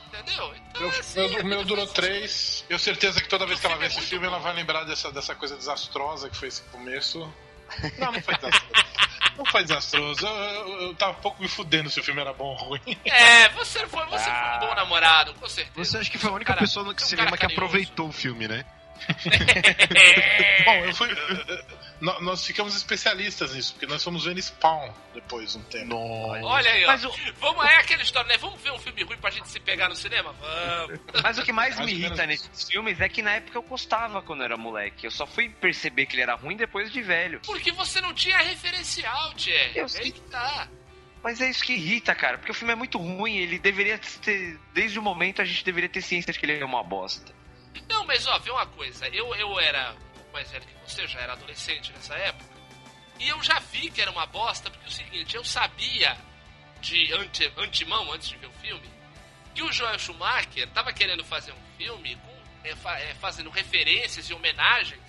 Entendeu? 0.08 0.54
Então, 0.54 0.80
Meu, 0.82 0.90
assim, 0.90 1.14
meu- 1.20 1.24
a 1.24 1.28
vida 1.28 1.44
meu 1.44 1.64
durou 1.64 1.86
três. 1.86 2.66
Eu 2.68 2.78
certeza 2.78 3.18
que 3.22 3.28
toda 3.28 3.46
vez 3.46 3.58
que 3.58 3.66
ela 3.66 3.82
é 3.82 3.86
esse 3.86 3.96
muito 3.96 4.08
filme, 4.10 4.26
bom. 4.26 4.34
ela 4.34 4.42
vai 4.42 4.52
lembrar 4.52 4.84
dessa, 4.84 5.10
dessa 5.10 5.34
coisa 5.34 5.56
desastrosa 5.56 6.28
que 6.28 6.36
foi 6.36 6.48
esse 6.48 6.60
começo. 6.64 7.32
Não, 7.98 8.12
não 8.12 8.20
foi 8.22 8.34
desastroso. 8.36 8.84
não 9.36 9.44
foi 9.46 9.62
desastroso. 9.62 10.26
Eu, 10.26 10.34
eu, 10.34 10.80
eu 10.82 10.94
tava 10.94 11.12
um 11.12 11.20
pouco 11.22 11.42
me 11.42 11.48
fudendo 11.48 11.88
se 11.90 12.00
o 12.00 12.04
filme 12.04 12.20
era 12.20 12.32
bom 12.32 12.46
ou 12.46 12.54
ruim. 12.56 12.80
É, 13.04 13.48
você 13.50 13.86
foi, 13.86 14.04
você 14.06 14.24
foi 14.24 14.32
Ah. 14.32 14.60
um 14.62 14.66
bom 14.66 14.74
namorado, 14.74 15.34
com 15.34 15.48
certeza. 15.48 15.72
Você 15.84 15.98
acha 15.98 16.10
que 16.10 16.18
foi 16.18 16.30
a 16.30 16.34
única 16.34 16.52
Cara, 16.52 16.60
pessoa 16.60 16.84
no 16.84 16.92
é 16.92 16.94
um 16.94 16.98
cinema 16.98 17.36
que 17.36 17.46
aproveitou 17.46 18.08
o 18.08 18.12
filme, 18.12 18.46
né? 18.48 18.64
Bom, 20.64 20.74
eu 20.84 20.94
fui. 20.94 21.08
nó- 22.00 22.20
Nós 22.20 22.44
ficamos 22.46 22.74
especialistas 22.76 23.54
nisso, 23.54 23.72
porque 23.74 23.86
nós 23.86 24.02
fomos 24.02 24.24
vendo 24.24 24.40
Spawn 24.40 24.92
depois 25.14 25.52
de 25.52 25.58
um 25.58 25.62
tempo. 25.64 25.86
Nossa. 25.86 26.44
Olha 26.44 26.70
aí, 26.70 26.84
ó. 26.84 26.86
Mas 26.88 27.04
o, 27.04 27.12
Vamos, 27.40 27.64
é 27.64 27.76
aquela 27.76 28.02
história, 28.02 28.28
né? 28.28 28.38
Vamos 28.38 28.60
ver 28.62 28.72
um 28.72 28.78
filme 28.78 29.02
ruim 29.02 29.16
pra 29.18 29.30
gente 29.30 29.48
se 29.48 29.60
pegar 29.60 29.88
no 29.88 29.96
cinema? 29.96 30.32
Vamos. 30.40 31.00
mas 31.22 31.38
o 31.38 31.42
que 31.42 31.52
mais 31.52 31.76
Mais 31.76 31.86
me 31.90 31.98
menos 31.98 32.18
irrita 32.18 32.32
isso. 32.32 32.48
nesses 32.50 32.68
filmes 32.70 33.00
é 33.00 33.08
que 33.08 33.22
na 33.22 33.32
época 33.34 33.58
eu 33.58 33.62
gostava 33.62 34.22
quando 34.22 34.40
eu 34.40 34.44
era 34.46 34.56
moleque. 34.56 35.06
Eu 35.06 35.10
só 35.10 35.26
fui 35.26 35.48
perceber 35.48 36.06
que 36.06 36.14
ele 36.14 36.22
era 36.22 36.34
ruim 36.34 36.56
depois 36.56 36.90
de 36.92 37.02
velho. 37.02 37.40
Porque 37.44 37.72
você 37.72 38.00
não 38.00 38.12
tinha 38.14 38.38
referencial, 38.38 39.34
Tchê. 39.34 39.70
Eu 39.74 39.88
sei. 39.88 40.12
que 40.12 40.20
tá. 40.22 40.68
Mas 41.22 41.40
é 41.40 41.48
isso 41.48 41.62
que 41.62 41.72
irrita, 41.74 42.14
cara, 42.16 42.36
porque 42.36 42.50
o 42.50 42.54
filme 42.54 42.72
é 42.72 42.76
muito 42.76 42.98
ruim. 42.98 43.36
Ele 43.36 43.56
deveria 43.58 43.96
ter. 43.98 44.58
Desde 44.74 44.98
o 44.98 45.02
momento 45.02 45.40
a 45.40 45.44
gente 45.44 45.64
deveria 45.64 45.88
ter 45.88 46.02
ciência 46.02 46.32
de 46.32 46.38
que 46.38 46.44
ele 46.44 46.58
é 46.58 46.64
uma 46.64 46.82
bosta. 46.82 47.32
Não, 47.88 48.04
mas 48.06 48.26
ó, 48.26 48.38
vê 48.38 48.50
uma 48.50 48.66
coisa. 48.66 49.06
Eu, 49.08 49.34
eu 49.34 49.58
era 49.60 49.92
um 49.92 50.10
pouco 50.14 50.32
mais 50.32 50.50
velho 50.50 50.64
que 50.64 50.90
você, 50.90 51.06
já 51.06 51.20
era 51.20 51.32
adolescente 51.34 51.92
nessa 51.92 52.14
época. 52.14 52.50
E 53.18 53.28
eu 53.28 53.42
já 53.42 53.58
vi 53.60 53.90
que 53.90 54.00
era 54.00 54.10
uma 54.10 54.26
bosta, 54.26 54.70
porque 54.70 54.84
é 54.86 54.88
o 54.88 54.92
seguinte, 54.92 55.36
eu 55.36 55.44
sabia 55.44 56.16
de 56.80 57.12
ante, 57.14 57.52
antemão, 57.56 58.12
antes 58.12 58.28
de 58.28 58.36
ver 58.36 58.46
o 58.46 58.52
filme, 58.54 58.90
que 59.54 59.62
o 59.62 59.70
Joel 59.70 59.98
Schumacher 59.98 60.68
tava 60.70 60.92
querendo 60.92 61.24
fazer 61.24 61.52
um 61.52 61.76
filme 61.76 62.16
com, 62.16 62.42
é, 62.64 62.74
fa- 62.74 62.98
é, 62.98 63.14
fazendo 63.14 63.50
referências 63.50 64.28
e 64.28 64.34
homenagens 64.34 65.00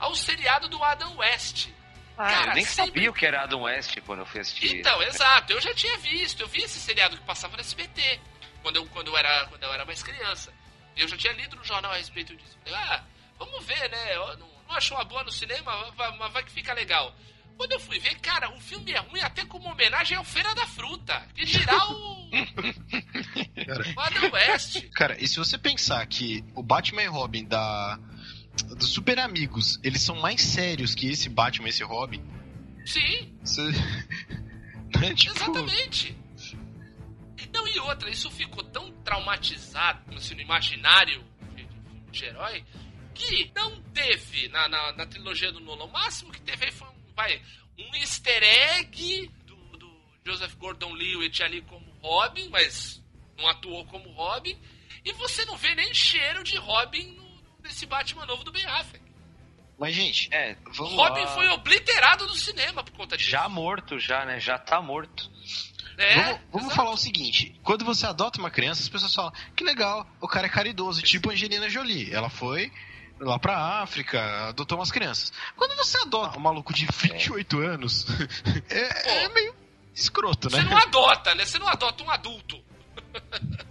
ao 0.00 0.14
seriado 0.14 0.68
do 0.68 0.82
Adam 0.82 1.16
West. 1.18 1.68
Ah, 2.18 2.28
Cara, 2.30 2.50
eu 2.50 2.54
nem 2.54 2.64
sempre- 2.64 2.86
sabia 2.94 3.10
o 3.10 3.14
que 3.14 3.24
era 3.24 3.42
Adam 3.42 3.62
West 3.62 3.96
quando 4.04 4.20
eu 4.20 4.26
fui 4.26 4.40
assistir. 4.40 4.76
Então, 4.80 5.00
exato, 5.02 5.52
eu 5.52 5.60
já 5.60 5.72
tinha 5.74 5.96
visto, 5.98 6.40
eu 6.40 6.48
vi 6.48 6.62
esse 6.62 6.78
seriado 6.80 7.16
que 7.16 7.22
passava 7.24 7.54
no 7.56 7.60
SBT, 7.60 8.20
quando 8.62 8.76
eu, 8.76 8.86
quando 8.86 9.08
eu, 9.08 9.16
era, 9.16 9.46
quando 9.46 9.62
eu 9.62 9.72
era 9.72 9.84
mais 9.84 10.02
criança. 10.02 10.52
Eu 10.96 11.08
já 11.08 11.16
tinha 11.16 11.32
lido 11.32 11.56
no 11.56 11.64
jornal 11.64 11.92
a 11.92 11.96
respeito 11.96 12.36
disso. 12.36 12.58
Ah, 12.72 13.02
vamos 13.38 13.64
ver, 13.64 13.90
né? 13.90 14.16
Eu 14.16 14.36
não, 14.38 14.48
não 14.68 14.76
achou 14.76 14.96
uma 14.96 15.04
boa 15.04 15.24
no 15.24 15.32
cinema, 15.32 15.92
mas 16.18 16.32
vai 16.32 16.42
que 16.44 16.52
fica 16.52 16.72
legal. 16.74 17.14
Quando 17.56 17.72
eu 17.72 17.80
fui 17.80 17.98
ver, 17.98 18.18
cara, 18.20 18.50
o 18.56 18.60
filme 18.60 18.92
é 18.92 18.98
ruim 18.98 19.20
até 19.20 19.44
como 19.44 19.68
homenagem 19.68 20.16
ao 20.16 20.24
Feira 20.24 20.54
da 20.54 20.66
Fruta. 20.66 21.26
Que 21.34 21.44
dirá 21.44 21.90
o. 21.90 22.30
o 22.30 22.30
Adam 24.00 24.32
West. 24.32 24.88
Cara, 24.94 25.16
e 25.22 25.28
se 25.28 25.36
você 25.36 25.58
pensar 25.58 26.04
que 26.06 26.44
o 26.54 26.62
Batman 26.62 27.02
e 27.02 27.06
Robin 27.06 27.44
da 27.44 27.98
dos 28.76 28.90
Super 28.90 29.18
Amigos, 29.18 29.80
eles 29.82 30.02
são 30.02 30.16
mais 30.16 30.42
sérios 30.42 30.94
que 30.94 31.08
esse 31.08 31.28
Batman 31.28 31.68
e 31.68 31.70
esse 31.70 31.82
Robin, 31.82 32.22
Sim, 32.84 33.32
você... 33.42 33.62
né, 34.98 35.14
tipo, 35.14 35.34
exatamente. 35.34 36.16
Não, 37.64 37.68
e 37.68 37.78
outra, 37.80 38.10
isso 38.10 38.30
ficou 38.30 38.62
tão 38.64 38.90
traumatizado 39.02 40.14
assim, 40.16 40.34
no 40.34 40.40
imaginário 40.40 41.24
de, 41.54 41.64
de 41.64 42.10
de 42.10 42.24
herói 42.26 42.64
que 43.14 43.50
não 43.54 43.80
teve 43.92 44.48
na, 44.48 44.68
na, 44.68 44.92
na 44.92 45.06
trilogia 45.06 45.52
do 45.52 45.60
Nolan. 45.60 45.84
O 45.84 45.92
máximo 45.92 46.32
que 46.32 46.40
teve 46.40 46.66
aí 46.66 46.72
foi 46.72 46.88
um, 46.88 46.94
vai, 47.14 47.42
um 47.78 47.94
easter 47.96 48.42
egg 48.42 49.30
do, 49.46 49.56
do 49.78 49.90
Joseph 50.26 50.54
Gordon-Levitt 50.56 51.42
ali 51.42 51.62
como 51.62 51.90
Robin, 52.02 52.48
mas 52.48 53.02
não 53.38 53.46
atuou 53.48 53.84
como 53.86 54.10
Robin. 54.12 54.58
E 55.04 55.12
você 55.12 55.44
não 55.44 55.56
vê 55.56 55.74
nem 55.74 55.92
cheiro 55.94 56.42
de 56.42 56.56
Robin 56.56 57.12
no- 57.14 57.42
nesse 57.62 57.86
Batman 57.86 58.24
novo 58.26 58.44
do 58.44 58.52
Ben 58.52 58.64
Affleck. 58.66 59.02
Mas, 59.78 59.94
gente, 59.94 60.28
É, 60.32 60.54
vamos 60.74 60.92
Robin 60.94 61.22
lá. 61.22 61.26
foi 61.28 61.48
obliterado 61.48 62.26
do 62.26 62.36
cinema 62.36 62.84
por 62.84 62.92
conta 62.92 63.16
disso. 63.16 63.30
já 63.30 63.48
morto, 63.48 63.98
já, 63.98 64.24
né? 64.24 64.38
Já 64.38 64.56
tá 64.58 64.80
morto. 64.80 65.30
É, 65.98 66.14
vamos 66.24 66.40
vamos 66.52 66.74
falar 66.74 66.90
o 66.90 66.96
seguinte: 66.96 67.54
quando 67.62 67.84
você 67.84 68.06
adota 68.06 68.38
uma 68.38 68.50
criança, 68.50 68.82
as 68.82 68.88
pessoas 68.88 69.14
falam, 69.14 69.32
que 69.54 69.64
legal, 69.64 70.06
o 70.20 70.28
cara 70.28 70.46
é 70.46 70.50
caridoso, 70.50 71.02
tipo 71.02 71.30
Angelina 71.30 71.68
Jolie. 71.68 72.12
Ela 72.12 72.30
foi 72.30 72.72
lá 73.20 73.38
pra 73.38 73.82
África, 73.82 74.48
adotou 74.48 74.78
umas 74.78 74.90
crianças. 74.90 75.32
Quando 75.56 75.76
você 75.76 75.98
adota 75.98 76.38
um 76.38 76.42
maluco 76.42 76.72
de 76.72 76.86
28 76.86 77.58
anos, 77.60 78.06
é, 78.68 79.24
é 79.24 79.28
meio 79.28 79.54
escroto, 79.94 80.50
né? 80.50 80.60
Você 80.60 80.68
não 80.68 80.76
adota, 80.76 81.34
né? 81.34 81.44
Você 81.44 81.58
não 81.58 81.68
adota 81.68 82.02
um 82.02 82.10
adulto. 82.10 82.62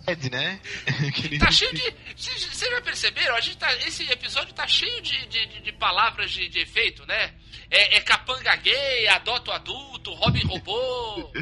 Ed, 0.07 0.30
né? 0.31 0.59
Tá 1.39 1.51
cheio 1.51 1.73
de. 1.73 1.81
Vocês 2.15 2.59
já 2.72 2.81
perceberam? 2.81 3.35
A 3.35 3.41
gente 3.41 3.57
tá, 3.57 3.73
esse 3.88 4.03
episódio 4.11 4.53
tá 4.53 4.68
cheio 4.68 5.01
de, 5.01 5.26
de, 5.27 5.61
de- 5.61 5.72
palavras 5.73 6.31
de, 6.31 6.47
de 6.49 6.59
efeito, 6.59 7.05
né? 7.05 7.34
É, 7.69 7.97
é 7.97 8.01
capanga 8.01 8.55
gay, 8.57 9.07
adota 9.07 9.51
o 9.51 9.53
adulto, 9.53 10.13
Robin 10.13 10.45
robô. 10.45 11.31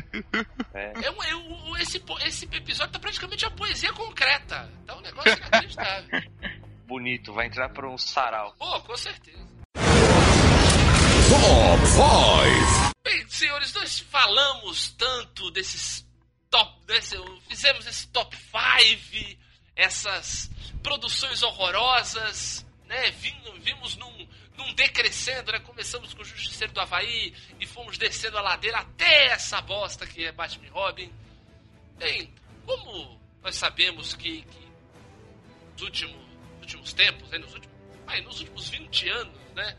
É. 0.73 0.93
É 1.07 1.11
um- 1.11 1.23
é 1.23 1.35
um- 1.35 1.77
esse, 1.77 2.01
esse 2.25 2.45
episódio 2.45 2.93
tá 2.93 2.99
praticamente 2.99 3.45
a 3.45 3.49
poesia 3.51 3.91
concreta. 3.93 4.71
Tá 4.85 4.95
um 4.95 5.01
negócio 5.01 5.33
inacreditável. 5.35 6.21
Bonito, 6.87 7.33
vai 7.33 7.47
entrar 7.47 7.69
pra 7.69 7.89
um 7.89 7.97
sarau. 7.97 8.53
Pô, 8.57 8.79
com 8.81 8.95
certeza. 8.97 9.47
Top 11.29 11.85
5. 11.85 12.91
Bem, 13.03 13.27
senhores, 13.29 13.73
nós 13.73 13.99
falamos 13.99 14.89
tanto 14.91 15.51
desses 15.51 16.05
top. 16.49 16.79
Desse, 16.85 17.15
fizemos 17.47 17.85
esse 17.85 18.07
top 18.07 18.35
5, 18.35 19.37
essas 19.75 20.49
produções 20.81 21.43
horrorosas, 21.43 22.65
né? 22.85 23.11
Vim- 23.11 23.59
vimos 23.61 23.95
num, 23.95 24.27
num 24.57 24.73
decrescendo, 24.73 25.51
né? 25.51 25.59
Começamos 25.59 26.13
com 26.13 26.21
o 26.21 26.25
Justiceiro 26.25 26.73
do 26.73 26.79
Havaí 26.81 27.33
e 27.59 27.65
fomos 27.67 27.97
descendo 27.97 28.37
a 28.37 28.41
ladeira 28.41 28.79
até 28.79 29.27
essa 29.27 29.61
bosta 29.61 30.07
que 30.07 30.25
é 30.25 30.31
Batman 30.31 30.65
e 30.65 30.69
Robin. 30.69 31.13
Bem, 31.97 32.33
como 32.65 33.19
nós 33.43 33.55
sabemos 33.55 34.13
que, 34.15 34.41
que 34.41 34.69
nos 35.73 35.81
últimos, 35.83 36.25
últimos 36.61 36.93
tempos, 36.93 37.29
né? 37.29 37.37
nos, 37.37 37.53
últimos, 37.53 37.77
ai, 38.07 38.21
nos 38.21 38.39
últimos 38.39 38.69
20 38.69 39.09
anos, 39.09 39.39
né? 39.55 39.77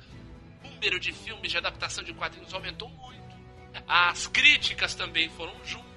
o 0.65 0.69
número 0.69 1.01
de 1.01 1.13
filmes 1.13 1.51
de 1.51 1.59
adaptação 1.59 2.05
de 2.05 2.15
quadrinhos 2.15 2.53
aumentou 2.55 2.89
muito. 2.89 3.21
As 3.87 4.27
críticas 4.27 4.95
também 4.95 5.29
foram 5.31 5.55
juntas, 5.65 5.90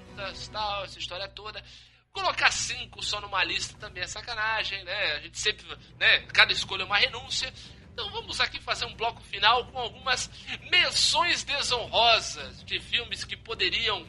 tal, 0.52 0.84
essa 0.86 1.00
história 1.00 1.28
toda. 1.28 1.64
Colocar 2.12 2.52
cinco 2.52 3.02
só 3.04 3.20
numa 3.20 3.44
lista 3.44 3.76
também 3.80 4.04
é 4.04 4.08
sacanagem, 4.08 4.84
né? 4.84 5.14
A 5.14 5.20
gente 5.22 5.40
sempre, 5.40 5.66
né? 6.00 6.20
Cada 6.34 6.54
escolha 6.54 6.84
é 6.84 6.86
uma 6.86 6.98
renúncia. 6.98 7.52
Então 7.92 8.10
vamos 8.12 8.40
aqui 8.40 8.60
fazer 8.62 8.86
um 8.86 8.96
bloco 8.96 9.22
final 9.22 9.68
com 9.68 9.80
algumas 9.80 10.30
menções 10.72 11.44
desonrosas 11.44 12.64
de 12.64 12.80
filmes 12.80 13.24
que 13.24 13.38
poderiam 13.38 14.06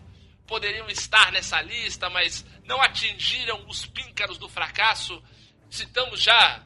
poderiam 0.46 0.88
estar 0.88 1.32
nessa 1.32 1.60
lista, 1.62 2.10
mas 2.10 2.44
não 2.64 2.80
atingiram 2.82 3.66
os 3.66 3.86
píncaros 3.86 4.36
do 4.36 4.48
fracasso. 4.48 5.22
Citamos 5.70 6.22
já, 6.22 6.62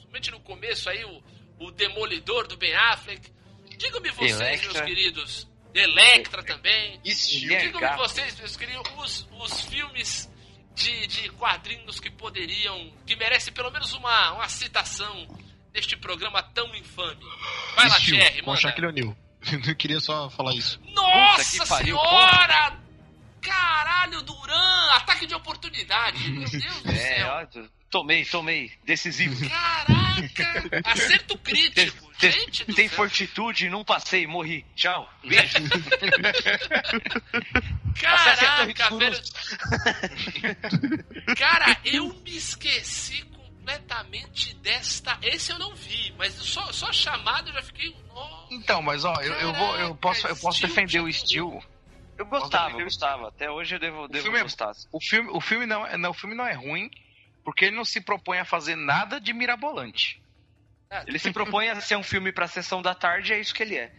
somente 0.00 0.30
no 0.30 0.40
começo 0.40 0.88
aí, 0.88 1.04
o, 1.04 1.22
o 1.58 1.70
Demolidor 1.70 2.46
do 2.46 2.56
Ben 2.56 2.74
Affleck. 2.74 3.30
Digam-me 3.76 4.10
vocês, 4.10 4.40
Electra. 4.40 4.72
meus 4.72 4.80
queridos. 4.82 5.51
Electra 5.74 6.42
também. 6.42 7.00
É 7.04 7.10
Digam-me 7.12 7.80
gato. 7.80 7.98
vocês, 7.98 8.38
meus 8.38 8.56
queridos, 8.56 8.82
os, 8.98 9.28
os 9.40 9.60
filmes 9.62 10.30
de, 10.74 11.06
de 11.06 11.28
quadrinhos 11.30 11.98
que 12.00 12.10
poderiam, 12.10 12.92
que 13.06 13.16
merecem 13.16 13.52
pelo 13.52 13.70
menos 13.70 13.92
uma, 13.94 14.32
uma 14.32 14.48
citação 14.48 15.26
neste 15.74 15.96
programa 15.96 16.42
tão 16.42 16.74
infame. 16.74 17.24
Vai 17.74 17.88
lá, 17.88 17.98
Thierry, 17.98 18.40
com 18.42 18.50
manda. 18.50 18.60
Shaquille 18.60 18.86
O'Neal. 18.88 19.16
Eu 19.66 19.74
queria 19.76 19.98
só 20.00 20.28
falar 20.30 20.54
isso. 20.54 20.80
Nossa 20.94 21.52
Puta 21.58 21.66
pariu, 21.66 21.96
senhora! 21.98 22.78
Caralho, 23.40 24.22
Duran! 24.22 24.86
Ataque 24.92 25.26
de 25.26 25.34
oportunidade! 25.34 26.30
Meu 26.30 26.48
Deus 26.48 26.82
do 26.82 26.90
É, 26.92 26.94
céu! 27.16 27.28
ó, 27.28 27.68
tomei, 27.90 28.24
tomei. 28.24 28.70
Decisivo. 28.84 29.34
Caraca! 30.28 30.80
Acerto 30.90 31.36
Tem, 31.38 31.54
crítico! 31.54 32.12
tem- 32.18 32.30
Gente 32.32 32.64
tem 32.66 32.88
fortitude, 32.88 33.68
não 33.68 33.84
passei, 33.84 34.26
morri. 34.26 34.64
Tchau. 34.76 35.08
Beijo. 35.24 35.54
Caraca, 38.00 38.96
velho! 38.96 39.22
Cara, 41.36 41.76
eu 41.84 42.08
me 42.08 42.36
esqueci 42.36 43.22
completamente 43.24 44.54
desta. 44.56 45.18
Esse 45.22 45.52
eu 45.52 45.58
não 45.58 45.74
vi, 45.74 46.12
mas 46.16 46.32
só, 46.34 46.72
só 46.72 46.88
a 46.88 46.92
chamada 46.92 47.50
eu 47.50 47.54
já 47.54 47.62
fiquei. 47.62 47.94
Oh, 48.14 48.46
Então, 48.50 48.82
mas 48.82 49.04
ó, 49.04 49.14
eu, 49.20 49.32
eu 49.34 49.52
vou, 49.52 49.76
eu 49.76 49.94
posso, 49.96 50.26
eu 50.26 50.36
posso 50.36 50.60
defender 50.62 51.00
o 51.00 51.12
Steel. 51.12 51.62
Eu 52.18 52.26
gostava, 52.26 52.78
eu 52.78 52.84
gostava. 52.84 53.28
Até 53.28 53.50
hoje 53.50 53.74
eu 53.74 53.78
devo, 53.80 54.06
devo 54.08 54.22
filme 54.24 54.38
é- 54.38 54.42
gostar. 54.42 54.72
O 54.92 55.00
filme, 55.00 55.28
o 55.32 55.40
filme 55.40 55.66
não, 55.66 55.86
é- 55.86 55.96
não, 55.96 56.10
o 56.10 56.14
filme 56.14 56.34
não 56.36 56.46
é 56.46 56.52
ruim 56.52 56.90
porque 57.44 57.66
ele 57.66 57.76
não 57.76 57.84
se 57.84 58.00
propõe 58.00 58.38
a 58.38 58.44
fazer 58.44 58.76
nada 58.76 59.20
de 59.20 59.32
mirabolante. 59.32 60.20
ah, 60.90 61.04
Ele 61.06 61.18
se 61.18 61.32
propõe 61.32 61.68
a 61.68 61.80
ser 61.80 61.96
um 61.96 62.02
filme 62.02 62.32
pra 62.32 62.46
sessão 62.48 62.80
da 62.82 62.94
tarde, 62.94 63.32
é 63.32 63.40
isso 63.40 63.54
que 63.54 63.62
ele 63.62 63.76
é. 63.76 63.92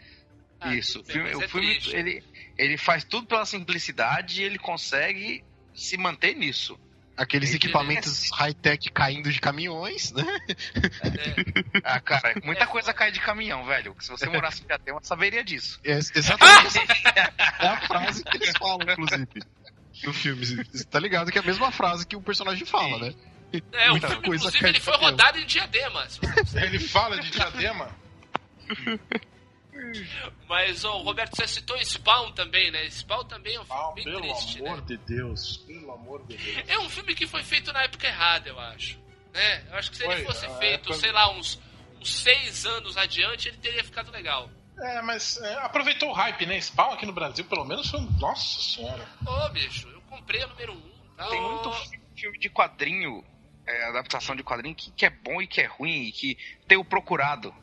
ah, 0.60 0.74
Isso. 0.74 1.02
O 1.02 1.04
filme, 1.06 1.34
o 1.36 1.42
é 1.42 1.48
filme 1.48 1.80
ele, 1.92 2.24
ele 2.58 2.78
faz 2.78 3.04
tudo 3.04 3.28
pela 3.28 3.46
simplicidade 3.46 4.42
e 4.42 4.46
ele 4.46 4.58
consegue 4.58 5.44
se 5.74 5.98
manter 5.98 6.36
nisso. 6.36 6.80
Aqueles 7.16 7.50
Ele- 7.50 7.58
equipamentos 7.58 8.32
high-tech 8.32 8.90
caindo 8.92 9.32
de 9.32 9.40
caminhões, 9.40 10.12
né? 10.14 10.24
Ah, 11.84 12.00
cara, 12.00 12.34
muita 12.44 12.66
coisa 12.66 12.92
cai 12.92 13.12
de 13.12 13.20
caminhão, 13.20 13.64
velho. 13.66 13.96
Se 14.00 14.10
você 14.10 14.28
morasse 14.28 14.64
em 14.64 14.66
Diadema, 14.66 15.00
saberia 15.04 15.44
disso. 15.44 15.80
É 15.84 15.92
exatamente 15.94 16.78
é 17.60 17.68
a 17.68 17.82
frase 17.88 18.24
que 18.24 18.38
eles 18.38 18.52
falam, 18.58 18.80
inclusive, 18.90 19.28
no 20.04 20.14
filme. 20.14 20.44
Você 20.46 20.84
tá 20.86 21.00
ligado 21.00 21.32
que 21.32 21.38
é 21.38 21.42
a 21.42 21.46
mesma 21.46 21.72
frase 21.72 22.06
que 22.08 22.16
o 22.16 22.22
personagem 22.22 22.66
fala, 22.66 22.98
né? 22.98 23.14
É, 23.74 23.88
o 23.88 23.92
muita 23.92 24.08
filme, 24.08 24.24
coisa 24.28 24.44
inclusive, 24.48 24.68
ele 24.70 24.80
foi 24.80 24.98
rodado 24.98 25.38
em 25.38 25.46
Diadema. 25.46 26.08
Ele 26.56 26.80
fala 26.80 27.20
de 27.20 27.30
diadema. 27.30 27.90
Mas 30.48 30.86
ó, 30.86 31.00
o 31.00 31.04
Roberto, 31.04 31.36
você 31.36 31.48
citou 31.48 31.78
Spawn 31.84 32.32
também, 32.34 32.72
né? 32.72 32.88
Spawn 32.90 33.24
também 33.26 33.56
é 33.56 33.60
um 33.62 33.66
filme 33.66 33.82
Ah, 33.82 33.92
bem 33.94 34.04
pelo 34.04 34.20
triste, 34.22 34.62
né? 34.62 34.70
amor 34.70 34.82
de 34.82 34.98
Deus. 34.98 35.58
Pelo 35.58 35.92
amor 35.92 36.26
de 36.28 36.38
Deus. 36.38 36.64
É 36.70 36.78
um 36.80 36.90
filme 36.90 37.16
que 37.16 37.26
foi 37.28 37.44
feito 37.44 37.74
na 37.74 37.84
época 37.84 38.08
errada, 38.08 38.50
eu 38.50 38.60
acho. 38.60 38.98
Né? 39.34 39.66
Eu 39.70 39.76
acho 39.78 39.90
que 39.92 39.98
se 39.98 40.04
ele 40.04 40.14
Foi, 40.18 40.26
fosse 40.26 40.46
a 40.46 40.50
feito, 40.58 40.90
época- 40.90 41.00
sei 41.00 41.12
lá, 41.12 41.32
uns, 41.32 41.60
uns 42.00 42.14
seis 42.22 42.66
anos 42.66 42.96
adiante, 42.98 43.48
ele 43.48 43.58
teria 43.58 43.84
ficado 43.84 44.12
legal. 44.12 44.50
É, 44.80 45.02
mas 45.02 45.38
é, 45.42 45.54
aproveitou 45.56 46.10
o 46.10 46.14
hype, 46.14 46.46
né? 46.46 46.60
Spawn 46.62 46.94
aqui 46.94 47.06
no 47.06 47.14
Brasil, 47.14 47.44
pelo 47.46 47.66
menos, 47.66 47.90
foi. 47.90 48.00
um- 48.00 48.12
Nossa 48.20 48.62
senhora. 48.62 49.08
Ô, 49.26 49.50
bicho, 49.50 49.88
eu 49.90 50.02
comprei 50.02 50.42
a 50.44 50.48
número 50.48 50.74
um. 50.74 50.94
Tá? 51.18 51.28
Tem 51.28 51.42
muito 51.42 51.72
fi- 51.72 52.00
filme 52.16 52.40
de 52.40 52.50
quadrinho, 52.50 53.24
é, 53.66 53.88
adaptação 53.90 54.36
de 54.36 54.44
quadrinho, 54.44 54.76
que, 54.76 54.92
que 54.92 55.06
é 55.06 55.10
bom 55.10 55.42
e 55.42 55.48
que 55.48 55.62
é 55.62 55.66
ruim, 55.66 56.04
e 56.04 56.12
que 56.12 56.38
tem 56.68 56.78
o 56.78 56.86
procurado. 56.86 57.54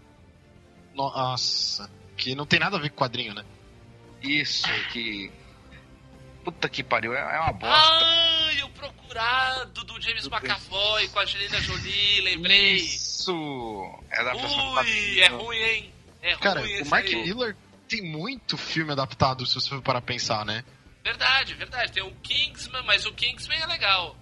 Nossa, 0.94 1.90
que 2.16 2.34
não 2.34 2.46
tem 2.46 2.58
nada 2.58 2.76
a 2.76 2.80
ver 2.80 2.90
com 2.90 2.96
quadrinho, 2.96 3.34
né? 3.34 3.44
Isso, 4.22 4.66
que. 4.92 5.30
Puta 6.44 6.68
que 6.68 6.82
pariu, 6.82 7.14
é, 7.14 7.36
é 7.36 7.40
uma 7.40 7.52
bosta. 7.52 8.04
Ai, 8.04 8.62
o 8.62 8.68
procurado 8.70 9.84
do 9.84 10.00
James 10.00 10.26
McAvoy 10.26 11.08
com 11.08 11.18
a 11.18 11.22
Angelina 11.22 11.60
Jolie, 11.60 12.20
lembrei. 12.22 12.76
Isso! 12.76 13.32
É 14.10 14.20
adaptação 14.20 14.68
Ui, 14.68 14.74
quadrinho. 14.74 15.22
é 15.22 15.28
ruim, 15.28 15.58
hein? 15.58 15.94
É 16.22 16.36
Cara, 16.36 16.60
ruim 16.60 16.82
o 16.82 16.86
Mark 16.86 17.06
aí. 17.06 17.14
Miller 17.16 17.56
tem 17.88 18.02
muito 18.02 18.56
filme 18.56 18.92
adaptado, 18.92 19.44
se 19.46 19.54
você 19.54 19.68
for 19.68 19.82
parar 19.82 20.00
pra 20.00 20.14
pensar, 20.14 20.44
né? 20.44 20.64
Verdade, 21.02 21.54
verdade. 21.54 21.92
Tem 21.92 22.02
o 22.02 22.14
Kingsman, 22.22 22.82
mas 22.84 23.04
o 23.06 23.12
Kingsman 23.12 23.60
é 23.60 23.66
legal. 23.66 24.16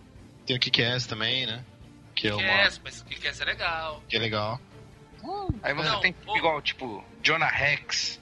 Tem 0.48 0.56
o 0.56 0.58
Kick-Ass 0.58 1.06
também, 1.06 1.46
né? 1.46 1.62
Que 2.14 2.28
é 2.28 2.34
uma... 2.34 2.42
Kick-Ass, 2.42 2.80
mas 2.82 3.00
o 3.02 3.04
Kick-Ass 3.04 3.40
é 3.40 3.44
legal. 3.44 4.02
Que 4.08 4.16
é 4.16 4.18
legal. 4.18 4.58
Aí 5.62 5.74
você 5.74 5.88
Não, 5.90 6.00
tem 6.00 6.14
ô. 6.26 6.36
igual, 6.38 6.60
tipo, 6.62 7.04
Jonah 7.22 7.50
Rex, 7.50 8.18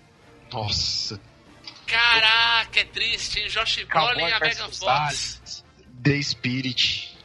Nossa. 0.53 1.21
Caraca, 1.87 2.81
é 2.81 2.85
triste, 2.85 3.39
hein? 3.41 3.49
Josh 3.49 3.85
Brolin 3.85 4.25
e 4.27 4.33
a 4.33 4.41
Megan 4.41 4.69
Fox. 4.71 5.65
The 6.03 6.21
Spirit. 6.23 7.17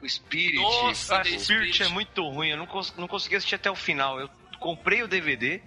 o 0.00 0.08
Spirit. 0.08 0.56
Nossa, 0.58 1.16
Ah, 1.16 1.22
The 1.22 1.38
Spirit 1.38 1.72
Spirit. 1.72 1.82
é 1.82 1.88
muito 1.88 2.22
ruim, 2.28 2.50
eu 2.50 2.56
não, 2.56 2.66
cons 2.66 2.94
não 2.96 3.08
consegui 3.08 3.34
assistir 3.36 3.56
até 3.56 3.70
o 3.70 3.74
final. 3.74 4.20
Eu 4.20 4.28
comprei 4.60 5.02
o 5.02 5.08
DVD 5.08 5.60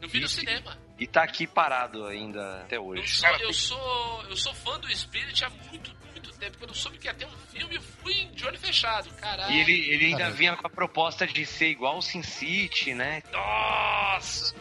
Eu 0.00 0.08
vi 0.08 0.20
no 0.20 0.28
cinema. 0.28 0.76
e 0.98 1.06
tá 1.06 1.22
aqui 1.22 1.46
parado 1.46 2.04
ainda 2.06 2.62
até 2.62 2.76
Eu 2.78 2.86
hoje. 2.86 3.06
sou, 3.16 3.28
eu 3.38 3.52
sou, 3.52 4.24
eu 4.28 4.36
sou 4.36 4.54
fã 4.54 4.78
do 4.80 4.88
Spirit 4.96 5.44
há 5.44 5.50
muito, 5.50 5.90
muito 5.90 6.07
tempo. 6.38 6.58
Quando 6.58 6.70
eu 6.70 6.76
soube 6.76 6.98
que 6.98 7.06
ia 7.06 7.14
ter 7.14 7.26
um 7.26 7.36
filme, 7.52 7.76
eu 7.76 7.82
fui 7.82 8.14
de 8.32 8.46
olho 8.46 8.58
fechado. 8.58 9.10
Caralho. 9.14 9.52
E 9.52 9.60
ele, 9.60 9.90
ele 9.90 10.06
ainda 10.06 10.30
vinha 10.30 10.56
com 10.56 10.66
a 10.66 10.70
proposta 10.70 11.26
de 11.26 11.44
ser 11.44 11.68
igual 11.68 11.98
o 11.98 12.02
Sin 12.02 12.22
City, 12.22 12.94
né? 12.94 13.22
Nossa! 13.32 14.54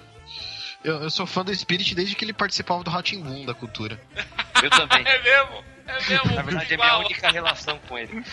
Eu, 0.83 1.01
eu 1.03 1.09
sou 1.09 1.25
fã 1.25 1.43
do 1.43 1.53
Spirit 1.53 1.95
desde 1.95 2.15
que 2.15 2.23
ele 2.23 2.33
participava 2.33 2.83
do 2.83 2.91
Boom 2.91 3.45
da 3.45 3.53
cultura. 3.53 4.01
Eu 4.63 4.69
também. 4.69 5.05
É 5.05 5.21
mesmo? 5.21 5.63
É 5.85 6.09
mesmo? 6.09 6.35
Na 6.35 6.41
verdade, 6.41 6.73
é 6.73 6.75
a 6.75 6.79
minha 6.79 6.97
única 6.97 7.31
relação 7.31 7.79
com 7.87 7.97
ele. 7.97 8.23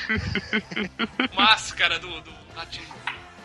Máscara 1.34 1.98
do, 1.98 2.20
do 2.20 2.32
Ratinho. 2.54 2.94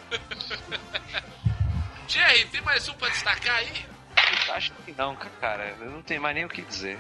Jerry, 2.08 2.46
tem 2.46 2.62
mais 2.62 2.88
um 2.88 2.94
pra 2.94 3.10
destacar 3.10 3.58
aí? 3.58 3.86
Acho 4.50 4.72
que 4.86 4.94
não, 4.98 5.16
cara. 5.16 5.76
Eu 5.80 5.92
não 5.92 6.02
tenho 6.02 6.22
mais 6.22 6.36
nem 6.36 6.46
o 6.46 6.50
que 6.50 6.62
dizer. 6.62 6.98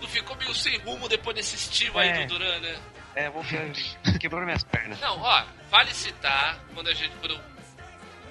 Não 0.00 0.08
ficou 0.08 0.36
meio 0.36 0.54
sem 0.54 0.78
rumo 0.78 1.08
depois 1.08 1.34
desse 1.36 1.56
estilo 1.56 1.98
aí 1.98 2.08
É. 2.08 2.26
do 2.26 2.34
Duran, 2.38 2.58
né? 2.60 2.78
É, 3.14 3.30
vou 3.30 3.42
quebrou 4.20 4.42
minhas 4.44 4.62
pernas. 4.64 5.00
Não, 5.00 5.18
ó, 5.20 5.44
vale 5.70 5.92
citar, 5.92 6.58
quando 6.74 6.88
a 6.88 6.94
gente, 6.94 7.14
quando 7.16 7.34
eu 7.34 7.40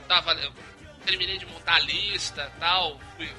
tava, 0.08 0.32
eu 0.36 0.52
terminei 1.06 1.38
de 1.38 1.46
montar 1.46 1.76
a 1.76 1.80
lista 1.80 2.50
tal, 2.60 3.00
fui 3.18 3.30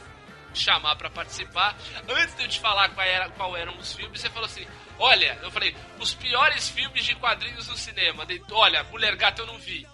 chamar 0.54 0.96
pra 0.96 1.08
participar, 1.08 1.76
antes 2.08 2.34
de 2.36 2.42
eu 2.42 2.48
te 2.48 2.60
falar 2.60 2.88
qual, 2.90 3.06
era, 3.06 3.28
qual 3.30 3.56
eram 3.56 3.76
os 3.78 3.92
filmes, 3.94 4.20
você 4.20 4.28
falou 4.28 4.46
assim, 4.46 4.66
olha, 4.98 5.38
eu 5.42 5.50
falei, 5.50 5.74
os 5.98 6.14
piores 6.14 6.68
filmes 6.68 7.04
de 7.04 7.14
quadrinhos 7.14 7.68
no 7.68 7.76
cinema, 7.76 8.26
Daí, 8.26 8.42
olha, 8.50 8.82
Mulher 8.84 9.14
Gato 9.16 9.42
eu 9.42 9.46
não 9.46 9.58
vi. 9.58 9.86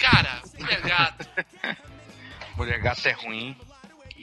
Cara, 0.00 0.40
Mulher 0.58 0.80
Gato, 0.82 1.28
Mulher 2.56 2.78
Gato 2.80 3.06
é 3.08 3.12
ruim. 3.12 3.56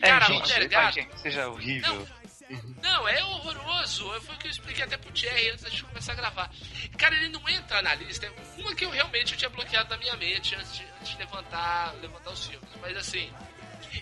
Cara, 0.01 0.25
gente, 0.25 0.41
Mulher 0.53 0.67
Gato- 0.67 1.17
seja 1.17 1.47
horrível. 1.49 1.93
Não, 1.95 2.07
é 2.49 3.23
horroroso. 3.23 4.09
Foi 4.21 4.35
o 4.35 4.37
que 4.39 4.47
eu 4.47 4.51
expliquei 4.51 4.83
até 4.83 4.97
pro 4.97 5.11
Thierry 5.11 5.49
antes 5.49 5.63
da 5.63 5.69
gente 5.69 5.83
começar 5.83 6.13
a 6.13 6.15
gravar. 6.15 6.49
Cara, 6.97 7.15
ele 7.15 7.29
não 7.29 7.47
entra 7.49 7.81
na 7.81 7.93
lista. 7.95 8.31
Uma 8.57 8.73
que 8.75 8.85
eu 8.85 8.89
realmente 8.89 9.33
eu 9.33 9.37
tinha 9.37 9.49
bloqueado 9.49 9.89
na 9.89 9.97
minha 9.97 10.15
mente 10.15 10.55
antes 10.55 10.73
de, 10.75 10.83
antes 10.99 11.09
de 11.11 11.17
levantar, 11.17 11.93
levantar 12.01 12.31
os 12.31 12.45
filmes. 12.47 12.69
Mas 12.81 12.95
assim, 12.97 13.31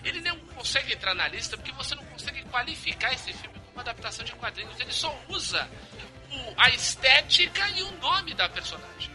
ele 0.04 0.20
não 0.20 0.38
consegue 0.54 0.92
entrar 0.94 1.14
na 1.14 1.28
lista 1.28 1.56
porque 1.56 1.72
você 1.72 1.94
não 1.94 2.04
consegue 2.06 2.42
qualificar 2.44 3.12
esse 3.12 3.32
filme 3.32 3.58
como 3.66 3.80
adaptação 3.80 4.24
de 4.24 4.32
quadrinhos. 4.32 4.78
Ele 4.78 4.92
só 4.92 5.14
usa 5.28 5.68
o- 6.30 6.54
a 6.60 6.68
estética 6.70 7.68
e 7.70 7.82
o 7.82 7.90
nome 7.98 8.34
da 8.34 8.48
personagem. 8.48 9.14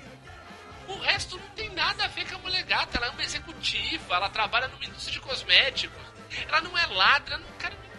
O 0.88 0.98
resto 1.00 1.38
não 1.38 1.50
tem 1.52 1.70
nada 1.70 2.04
a 2.04 2.08
ver 2.08 2.28
com 2.30 2.36
a 2.36 2.40
mulher 2.40 2.64
gata. 2.64 2.98
Ela 2.98 3.08
é 3.08 3.10
uma 3.12 3.24
executiva, 3.24 4.16
ela 4.16 4.30
trabalha 4.30 4.68
numa 4.68 4.84
indústria 4.84 5.14
de 5.14 5.22
cosméticos. 5.22 5.98
Ela 6.48 6.62
não 6.62 6.78
é 6.78 6.86
ladra, 6.88 7.38
não, 7.38 7.48
cara, 7.58 7.76
não, 7.76 7.91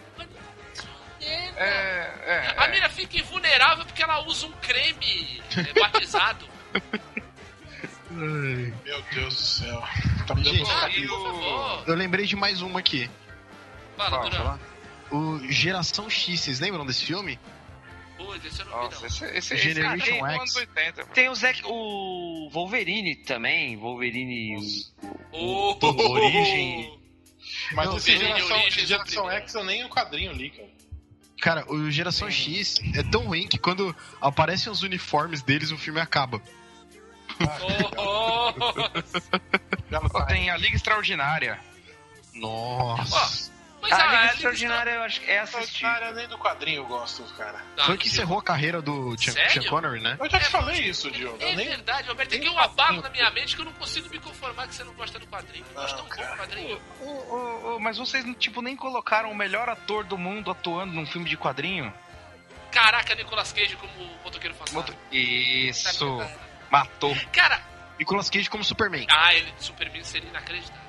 merda. 1.23 1.59
É, 1.59 2.53
A 2.57 2.67
mina 2.67 2.89
fica 2.89 3.17
invulnerável 3.17 3.85
porque 3.85 4.03
ela 4.03 4.19
usa 4.25 4.47
um 4.47 4.51
creme 4.53 5.41
é, 5.57 5.73
batizado. 5.79 6.47
Meu 8.11 9.01
Deus 9.13 9.33
do 9.35 9.41
céu. 9.41 9.83
Tá 10.27 10.35
me 10.35 10.43
dando 10.43 10.55
Gente, 10.55 11.07
favor. 11.07 11.83
Eu 11.87 11.95
lembrei 11.95 12.25
de 12.25 12.35
mais 12.35 12.61
uma 12.61 12.79
aqui. 12.79 13.09
Fala, 13.97 14.29
Durão. 14.29 14.59
O 15.11 15.39
Geração 15.51 16.09
X, 16.09 16.39
vocês 16.39 16.59
lembram 16.59 16.85
desse 16.85 17.05
filme? 17.05 17.39
Putz, 18.17 18.45
esse 18.45 18.61
eu 18.61 18.65
não 18.65 18.89
vi, 18.89 18.95
Nossa, 18.95 19.05
esse, 19.07 19.25
esse, 19.25 19.57
Generation 19.57 19.97
esse 19.97 20.11
X. 20.13 20.39
anos 20.39 20.55
80, 20.55 21.01
mano. 21.01 21.13
Tem 21.13 21.29
o 21.29 21.35
Zack, 21.35 21.61
o 21.65 22.49
Wolverine 22.51 23.15
também, 23.17 23.75
Wolverine... 23.77 24.57
Oh, 25.31 25.77
Origem. 25.81 26.99
Mas 27.73 27.89
Não, 27.89 27.97
esse 27.97 28.17
geração, 28.17 28.61
Origins 28.61 28.87
geração 28.87 29.31
é 29.31 29.35
o 29.35 29.41
X 29.41 29.55
eu 29.55 29.63
nem 29.63 29.83
o 29.83 29.89
quadrinho 29.89 30.31
li, 30.33 30.49
cara. 30.51 30.69
Cara, 31.41 31.65
o 31.71 31.91
Geração 31.91 32.29
X 32.31 32.79
é 32.93 33.03
tão 33.03 33.25
ruim 33.25 33.47
que 33.47 33.57
quando 33.57 33.95
aparecem 34.21 34.71
os 34.71 34.81
uniformes 34.83 35.41
deles, 35.41 35.71
o 35.71 35.77
filme 35.77 35.99
acaba. 35.99 36.41
Oh, 37.97 38.53
oh. 40.13 40.25
Tem 40.25 40.49
a 40.49 40.57
Liga 40.57 40.75
Extraordinária. 40.75 41.59
Nossa. 42.33 43.52
Mas 43.83 43.91
Ah, 43.91 43.97
a 43.97 43.99
a 44.01 44.05
Liga 44.07 44.21
Liga 44.21 44.33
Extraordinária 44.33 44.91
eu 44.91 45.03
acho 45.03 45.19
que 45.21 45.29
é 45.29 45.39
assistir. 45.39 45.81
Cara, 45.81 46.11
nem 46.13 46.27
do 46.27 46.37
quadrinho 46.37 46.77
eu 46.77 46.85
gosto, 46.85 47.21
cara. 47.35 47.61
Não, 47.77 47.85
Foi 47.85 47.95
o 47.95 47.97
que 47.97 48.05
Diogo, 48.05 48.15
encerrou 48.23 48.39
a 48.39 48.43
carreira 48.43 48.81
do 48.81 49.15
Sean, 49.21 49.63
Connery, 49.69 49.99
né? 50.01 50.15
Eu 50.19 50.29
já 50.29 50.39
te 50.39 50.45
É, 50.45 50.49
falei 50.49 50.79
isso, 50.81 51.11
Diogo. 51.11 51.37
É 51.43 51.53
nem... 51.53 51.67
verdade, 51.67 52.07
Roberto. 52.07 52.33
É 52.33 52.37
que 52.37 52.45
nem 52.45 52.53
eu 52.53 52.57
abalo 52.59 52.75
quadrinho. 52.77 53.01
na 53.03 53.09
minha 53.09 53.29
mente 53.31 53.55
que 53.55 53.61
eu 53.61 53.65
não 53.65 53.73
consigo 53.73 54.09
me 54.09 54.19
conformar 54.19 54.67
que 54.67 54.75
você 54.75 54.83
não 54.85 54.93
gosta 54.93 55.19
do 55.19 55.27
quadrinho. 55.27 55.65
Eu 55.69 55.73
gosto 55.81 55.97
tão 55.97 56.05
bom 56.05 56.31
do 56.31 56.37
quadrinho. 56.37 56.81
Ô, 57.01 57.05
ô, 57.09 57.75
ô, 57.75 57.79
mas 57.79 57.97
vocês, 57.97 58.25
tipo, 58.39 58.61
nem 58.61 58.75
colocaram 58.75 59.29
o 59.29 59.35
melhor 59.35 59.67
ator 59.67 60.05
do 60.05 60.17
mundo 60.17 60.49
atuando 60.49 60.93
num 60.93 61.05
filme 61.05 61.29
de 61.29 61.35
quadrinho? 61.37 61.93
Caraca, 62.71 63.13
Nicolas 63.15 63.51
Cage 63.51 63.75
como 63.75 63.93
motoqueiro 64.23 64.55
fantasma. 64.55 64.79
Moto- 64.81 64.95
Isso. 65.11 66.17
Matou. 66.71 67.15
Cara, 67.31 67.61
Nicolas 67.99 68.29
Cage 68.29 68.49
como 68.49 68.63
Superman. 68.63 69.05
ah, 69.11 69.33
ele 69.33 69.51
de 69.51 69.63
Superman 69.63 70.03
seria 70.03 70.29
inacreditável. 70.29 70.81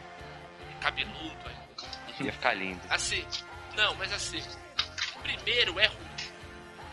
Cabeludo 0.81 1.37
aí. 1.47 1.55
Ia 2.21 2.33
ficar 2.33 2.55
lindo. 2.55 2.81
Assim, 2.91 3.25
não, 3.77 3.95
mas 3.97 4.13
assim, 4.13 4.43
o 5.17 5.19
primeiro 5.21 5.79
é 5.81 5.87
ruim. 5.87 5.99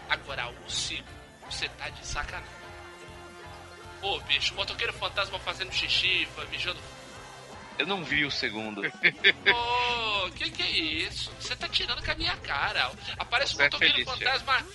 Agora, 0.10 0.50
o 0.50 0.70
segundo, 0.70 1.06
você 1.50 1.70
tá 1.70 1.90
de 1.90 2.06
sacanagem. 2.06 2.50
Pô, 4.02 4.20
bicho, 4.22 4.54
o 4.54 4.58
motoqueiro 4.58 4.94
fantasma 4.94 5.38
fazendo 5.40 5.72
xixi, 5.72 6.28
mijando. 6.50 6.80
Eu 7.78 7.86
não 7.88 8.04
vi 8.04 8.26
o 8.26 8.32
segundo. 8.32 8.82
Pô, 8.92 10.30
que 10.36 10.50
que 10.52 10.62
é 10.64 10.70
isso? 10.70 11.32
Você 11.40 11.56
tá 11.56 11.68
tirando 11.70 12.04
com 12.04 12.12
a 12.12 12.16
minha 12.16 12.36
cara. 12.38 12.92
Aparece 13.18 13.54
Você 13.56 13.62
o 13.62 13.62
é 13.62 13.66
motoqueiro 13.66 13.94
feliz, 13.94 14.10
fantasma 14.10 14.66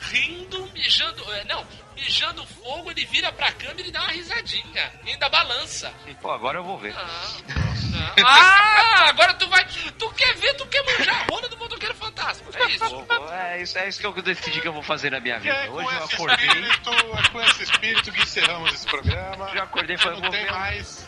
rindo, 0.00 0.66
mijando. 0.72 1.32
é, 1.32 1.44
Não, 1.44 1.66
mijando 1.94 2.46
fogo, 2.46 2.90
ele 2.90 3.04
vira 3.06 3.30
pra 3.32 3.52
câmera 3.52 3.86
e 3.88 3.90
dá 3.92 4.02
uma 4.02 4.12
risadinha. 4.12 4.92
E 5.04 5.10
ainda 5.10 5.28
balança. 5.28 5.92
Pô, 6.20 6.30
agora 6.30 6.58
eu 6.58 6.64
vou 6.64 6.78
ver. 6.78 6.94
Não. 6.94 7.75
Ah, 8.24 9.08
agora 9.08 9.34
tu 9.34 9.48
vai. 9.48 9.64
Tu 9.98 10.10
quer 10.10 10.34
ver, 10.36 10.54
tu 10.54 10.66
quer 10.66 10.82
manjar 10.84 11.22
a 11.22 11.24
rola 11.32 11.48
do 11.48 11.56
motoqueiro 11.58 11.94
fantasma. 11.94 12.46
É 12.54 12.66
isso. 12.70 13.06
É 13.32 13.62
isso, 13.62 13.78
é 13.78 13.88
isso 13.88 14.00
que 14.00 14.06
eu 14.06 14.12
decidi 14.22 14.60
que 14.60 14.68
eu 14.68 14.72
vou 14.72 14.82
fazer 14.82 15.10
na 15.10 15.20
minha 15.20 15.36
é 15.36 15.38
vida. 15.38 15.66
com 15.68 15.72
Hoje 15.74 15.88
eu 15.96 16.04
acordei, 16.04 16.46
espírito, 16.46 16.90
é 16.90 17.28
com 17.30 17.40
esse 17.42 17.62
espírito 17.64 18.12
que 18.12 18.22
encerramos 18.22 18.72
esse 18.74 18.86
programa. 18.86 19.48
já 19.54 19.62
acordei 19.64 19.96
falei, 19.98 20.14
Não 20.16 20.22
vou 20.22 20.30
tem 20.30 20.44
ver. 20.44 20.52
mais, 20.52 21.06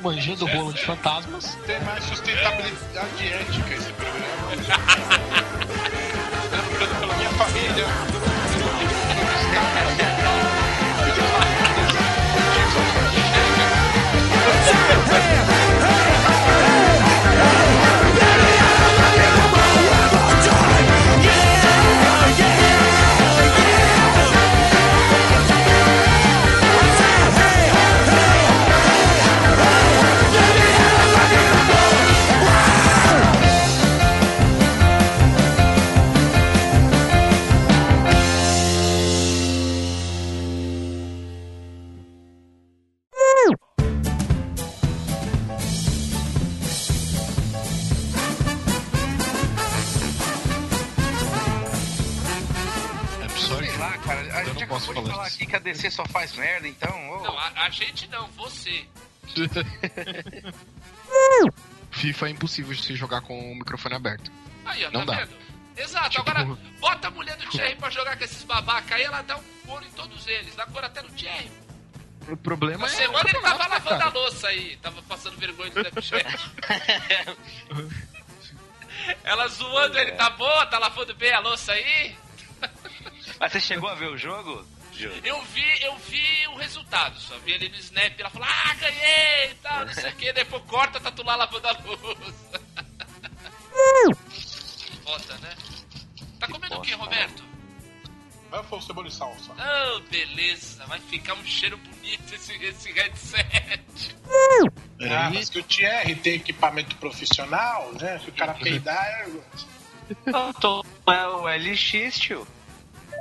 Manjando 0.00 0.46
bolo 0.48 0.72
de 0.72 0.84
fantasmas. 0.84 1.54
tem 1.66 1.80
mais 1.80 2.04
sustentabilidade 2.04 3.32
ética 3.32 3.74
esse 3.74 3.92
programa. 3.92 4.50
Lutando 6.80 6.94
pela 7.00 7.14
minha 7.16 7.30
família. 7.30 7.86
A 54.96 55.00
Eu 55.00 55.04
gente 55.04 55.08
não 55.08 55.08
posso 55.08 55.08
acabou 55.08 55.08
de 55.08 55.10
falar 55.10 55.26
aqui 55.26 55.46
que 55.46 55.56
a 55.56 55.58
DC 55.58 55.90
só 55.90 56.04
faz 56.06 56.32
merda, 56.34 56.68
então. 56.68 57.10
ô. 57.10 57.22
Não, 57.22 57.38
a, 57.38 57.52
a 57.64 57.70
gente 57.70 58.06
não, 58.08 58.26
você. 58.28 58.86
FIFA 61.90 62.26
é 62.26 62.30
impossível 62.30 62.74
de 62.74 62.82
se 62.82 62.94
jogar 62.94 63.20
com 63.22 63.52
o 63.52 63.56
microfone 63.56 63.94
aberto. 63.94 64.30
Aí, 64.64 64.84
ó, 64.84 64.90
Não 64.90 65.04
tá 65.06 65.12
dá. 65.14 65.24
vendo? 65.24 65.36
Exato, 65.76 66.08
Tipo- 66.10 66.30
agora 66.30 66.44
bota 66.80 67.08
a 67.08 67.10
mulher 67.10 67.36
do 67.36 67.46
Thierry 67.50 67.76
pra 67.76 67.90
jogar 67.90 68.16
com 68.16 68.24
esses 68.24 68.42
babaca 68.44 68.94
aí, 68.94 69.02
ela 69.02 69.20
dá 69.22 69.36
um 69.36 69.42
couro 69.66 69.84
em 69.84 69.90
todos 69.90 70.26
eles, 70.26 70.54
dá 70.54 70.64
couro 70.66 70.86
até 70.86 71.02
no 71.02 71.10
Thierry. 71.10 71.50
O 72.28 72.36
problema 72.36 72.86
Na 72.86 72.92
é. 72.92 72.96
semana 72.96 73.28
ele 73.30 73.40
tava 73.40 73.66
lavando 73.68 73.94
a 73.94 73.98
cara. 73.98 74.10
louça 74.10 74.48
aí, 74.48 74.76
tava 74.78 75.02
passando 75.02 75.36
vergonha 75.38 75.70
do 75.70 75.80
Snapchat. 75.80 76.50
Ela 79.22 79.46
zoando 79.48 79.98
ele, 79.98 80.12
tá 80.12 80.30
boa, 80.30 80.66
tá 80.66 80.78
lavando 80.78 81.14
bem 81.14 81.32
a 81.32 81.38
louça 81.40 81.72
aí? 81.72 82.16
Mas 83.38 83.52
você 83.52 83.60
chegou 83.60 83.88
a 83.88 83.94
ver 83.94 84.08
o 84.08 84.16
jogo? 84.18 84.66
Eu 85.04 85.42
vi, 85.42 85.82
eu 85.82 85.96
vi 85.98 86.46
o 86.48 86.56
resultado, 86.56 87.18
só 87.20 87.36
vi 87.38 87.52
ele 87.52 87.68
no 87.68 87.76
Snap, 87.76 88.18
ela 88.18 88.30
falou, 88.30 88.48
ah, 88.50 88.74
ganhei 88.74 89.50
e 89.50 89.54
tal, 89.62 89.84
não 89.84 89.92
sei 89.92 90.10
o 90.10 90.16
que, 90.16 90.32
depois 90.32 90.62
corta, 90.64 90.98
tá 91.00 91.10
tu 91.10 91.22
lá 91.22 91.36
lavando 91.36 91.68
a 91.68 91.72
louça. 91.72 92.60
Bota, 95.04 95.38
né? 95.38 95.54
Tá 96.40 96.48
comendo 96.48 96.76
o 96.76 96.80
que, 96.80 96.92
Roberto? 96.92 97.44
Ruffles, 98.50 98.84
cebola 98.84 99.08
e 99.08 99.10
salsa. 99.10 99.52
Oh, 99.52 100.00
beleza, 100.10 100.86
vai 100.86 101.00
ficar 101.00 101.34
um 101.34 101.44
cheiro 101.44 101.76
bonito 101.76 102.34
esse, 102.34 102.52
esse 102.64 102.92
headset. 102.92 104.16
Ah, 105.00 105.30
mas 105.32 105.50
que 105.50 105.58
o 105.58 105.62
Thierry 105.62 106.14
tem 106.14 106.34
equipamento 106.34 106.96
profissional, 106.96 107.92
né? 108.00 108.18
Se 108.20 108.30
o 108.30 108.32
cara 108.32 108.54
peidar, 108.54 109.04
é... 109.04 109.26
Eu 110.26 110.54
tô. 110.54 110.84
É 111.08 111.26
o 111.26 111.46
LX, 111.48 112.18
tio. 112.18 112.46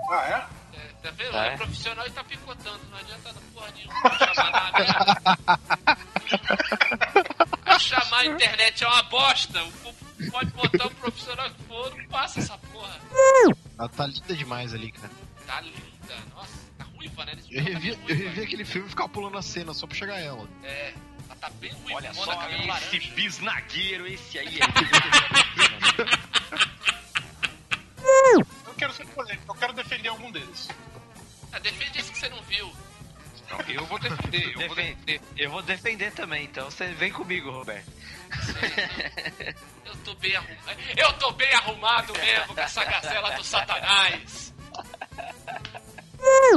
Ah, 0.10 0.48
É, 0.52 0.55
tá 1.06 1.12
vendo? 1.12 1.38
É. 1.38 1.48
É 1.48 1.58
profissional 1.58 2.08
e 2.08 2.12
tá 2.12 2.24
picotando, 2.24 2.80
não 2.90 2.98
adianta 2.98 3.34
porra 3.54 3.72
nenhuma. 3.76 3.94
Chamar 4.34 4.52
nada. 4.52 4.86
Chamar 7.80 8.20
a 8.20 8.26
internet 8.26 8.84
é 8.84 8.88
uma 8.88 9.04
bosta. 9.04 9.64
O 9.64 9.72
povo 9.72 10.06
Pode 10.32 10.52
botar 10.52 10.88
o 10.88 10.92
profissional 10.92 11.50
que 11.50 11.64
for, 11.64 11.94
não 11.96 12.06
passa 12.06 12.40
essa 12.40 12.58
porra. 12.58 12.98
Ela 13.78 13.90
tá 13.90 14.08
linda 14.08 14.34
demais 14.34 14.74
ali, 14.74 14.92
cara. 14.92 15.12
Tá 15.46 15.60
linda. 15.60 16.16
Nossa, 16.34 16.54
tá 16.78 16.86
ruiva, 16.86 17.26
né? 17.26 17.38
Eu 17.52 17.62
revi, 17.62 17.96
tá 17.96 18.02
eu 18.08 18.16
revi 18.16 18.42
aquele 18.44 18.64
filme 18.64 18.88
e 18.88 18.90
ficava 18.90 19.10
pulando 19.10 19.38
a 19.38 19.42
cena 19.42 19.74
só 19.74 19.86
pra 19.86 19.98
chegar 19.98 20.18
ela. 20.20 20.48
É, 20.64 20.94
ela 21.26 21.36
tá 21.36 21.50
bem 21.50 21.74
ruiva. 21.74 21.96
Olha 21.98 22.14
só, 22.14 22.32
esse 22.50 22.66
laranja. 22.68 23.14
bisnagueiro, 23.14 24.08
esse 24.08 24.40
aí 24.40 24.58
Eu 28.66 28.74
quero 28.78 28.94
ser 28.94 29.06
polêmico, 29.08 29.52
eu 29.54 29.56
quero 29.56 29.74
defender 29.74 30.08
algum 30.10 30.32
deles. 30.32 30.70
Ah, 31.56 31.60
defende 31.60 32.00
esse 32.00 32.12
que 32.12 32.18
você 32.18 32.28
não 32.30 32.42
viu. 32.44 32.72
Não, 33.50 33.62
eu 33.62 33.86
vou 33.86 33.98
defender, 34.00 34.44
eu 34.48 34.68
vou 34.68 34.76
Defen- 34.76 34.96
defender. 35.06 35.22
Eu 35.38 35.50
vou 35.52 35.62
defender 35.62 36.12
também, 36.12 36.44
então 36.46 36.66
você 36.70 36.88
vem 36.88 37.12
comigo, 37.12 37.50
Roberto. 37.52 37.90
Eu 39.86 39.96
tô 40.04 40.16
bem 40.16 40.36
arrumado. 40.36 40.80
Eu 40.98 41.14
tô 41.14 41.32
bem 41.34 41.54
arrumado 41.54 42.14
mesmo 42.14 42.54
com 42.56 42.60
essa 42.62 42.84
gazela 42.84 43.32
do 43.32 43.44
satanás. 43.44 44.54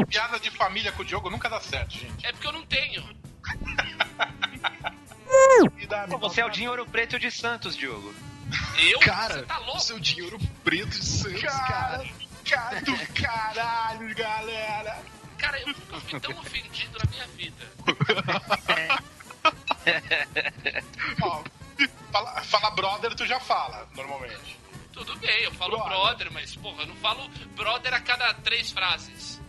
Piada 0.08 0.40
de 0.40 0.50
família 0.50 0.90
com 0.92 1.02
o 1.02 1.04
Diogo 1.04 1.28
nunca 1.30 1.48
dá 1.48 1.60
certo, 1.60 1.92
gente. 1.92 2.26
É 2.26 2.32
porque 2.32 2.46
eu 2.46 2.52
não 2.52 2.64
tenho. 2.66 3.04
Pô, 6.10 6.18
você 6.18 6.40
é 6.40 6.46
o 6.46 6.50
Dinho 6.50 6.70
Ouro 6.70 6.86
Preto 6.86 7.18
de 7.18 7.30
Santos, 7.30 7.76
Diogo. 7.76 8.14
Eu? 8.78 8.98
Cara, 9.00 9.34
Você 9.34 9.42
tá 9.42 9.58
louco? 9.58 9.80
seu 9.80 9.98
dinheiro 10.00 10.38
preto 10.64 10.88
de 10.88 11.04
Santos, 11.04 11.42
cara. 11.42 11.98
Cara 11.98 12.04
do 12.56 13.12
caralho, 13.22 14.14
galera. 14.14 14.98
Cara, 15.36 15.60
eu 15.60 15.66
nunca 15.68 16.00
fui 16.00 16.20
tão 16.20 16.38
ofendido 16.38 16.98
na 16.98 17.10
minha 17.10 17.26
vida. 17.28 17.66
Ó, 21.22 21.42
fala, 22.12 22.42
fala 22.42 22.70
brother, 22.70 23.14
tu 23.14 23.26
já 23.26 23.38
fala, 23.38 23.88
normalmente. 23.94 24.58
Tudo 24.92 25.16
bem, 25.18 25.44
eu 25.44 25.52
falo 25.52 25.76
Brother. 25.76 25.96
brother, 25.96 26.32
mas 26.32 26.56
porra, 26.56 26.82
eu 26.82 26.86
não 26.88 26.96
falo 26.96 27.28
brother 27.54 27.94
a 27.94 28.00
cada 28.00 28.34
três 28.34 28.72
frases. 28.72 29.40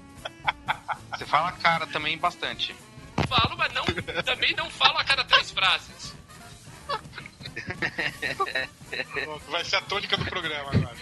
Você 1.17 1.25
fala 1.25 1.51
cara 1.53 1.87
também 1.87 2.17
bastante. 2.17 2.75
Falo, 3.27 3.57
mas 3.57 3.73
não, 3.73 3.83
também 4.23 4.53
não 4.55 4.69
falo 4.69 4.97
a 4.97 5.03
cada 5.03 5.23
três 5.23 5.51
frases. 5.51 6.15
Vai 9.49 9.65
ser 9.65 9.77
a 9.77 9.81
tônica 9.81 10.15
do 10.17 10.25
programa 10.25 10.71
agora. 10.71 10.95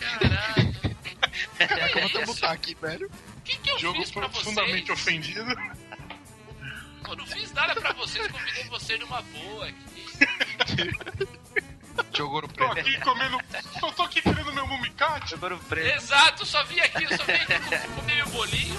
Caralho. 0.00 0.89
Caraca, 1.58 1.84
eu 1.84 1.92
vou 1.92 2.00
É 2.00 2.04
até 2.06 2.22
isso. 2.22 2.26
botar 2.34 2.50
aqui, 2.52 2.74
velho. 2.80 3.06
O 3.36 3.40
que, 3.42 3.56
que 3.58 3.70
eu 3.70 3.76
Diogo 3.78 3.98
fiz 4.00 4.10
pra 4.10 4.28
profundamente 4.28 4.86
vocês? 4.86 5.00
ofendido. 5.00 5.40
Eu 7.08 7.16
não 7.16 7.26
fiz 7.26 7.52
nada 7.52 7.74
pra 7.80 7.92
vocês, 7.94 8.26
convidei 8.28 8.64
vocês 8.64 9.00
numa 9.00 9.20
boa 9.22 9.66
aqui. 9.66 11.30
Ouro 12.20 12.46
Tô 12.48 12.68
Preto. 12.68 12.78
aqui 12.80 13.00
comendo. 13.00 13.38
Eu 13.82 13.92
tô 13.92 14.02
aqui 14.02 14.20
tirando 14.22 14.52
meu 14.52 14.66
mumicate. 14.66 15.28
Dinho 15.28 15.42
Ouro 15.42 15.58
Preto. 15.68 15.96
Exato, 15.96 16.44
só 16.46 16.62
vim 16.64 16.78
aqui, 16.80 17.06
só 17.16 17.24
vim 17.24 17.32
aqui 17.32 17.46
com- 17.58 17.94
comer 17.94 18.16
meu 18.16 18.26
bolinho. 18.28 18.76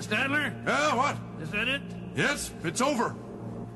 Stadler? 0.00 0.52
Yeah, 0.66 0.94
what? 0.96 1.16
Is 1.40 1.50
that 1.50 1.68
it? 1.68 1.82
Yes, 2.16 2.52
it's 2.64 2.80
over. 2.80 3.14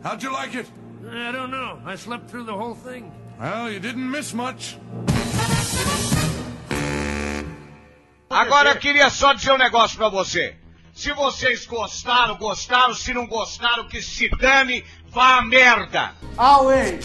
How'd 0.03 0.23
you 0.23 0.33
like 0.33 0.55
it? 0.55 0.67
I 1.11 1.33
don't 1.33 1.51
know. 1.51 1.79
I 1.85 1.97
slept 1.97 2.31
through 2.31 2.45
the 2.45 2.57
whole 2.57 2.75
thing. 2.75 3.11
Well, 3.41 3.71
you 3.71 3.81
didn't 3.81 4.11
miss 4.11 4.33
much. 4.33 4.79
Agora 8.31 8.71
eu 8.71 8.77
queria 8.77 9.11
só 9.11 9.33
dizer 9.33 9.53
um 9.53 9.59
negócio 9.59 9.97
pra 9.97 10.09
você. 10.09 10.57
Se 10.93 11.13
vocês 11.13 11.67
gostaram, 11.67 12.37
gostaram. 12.37 12.95
Se 12.95 13.13
não 13.15 13.27
gostaram, 13.27 13.89
que 13.89 14.03
se 14.03 14.29
dane, 14.29 14.85
vá 15.09 15.39
a 15.39 15.43
merda. 15.43 16.13
Away. 16.37 17.01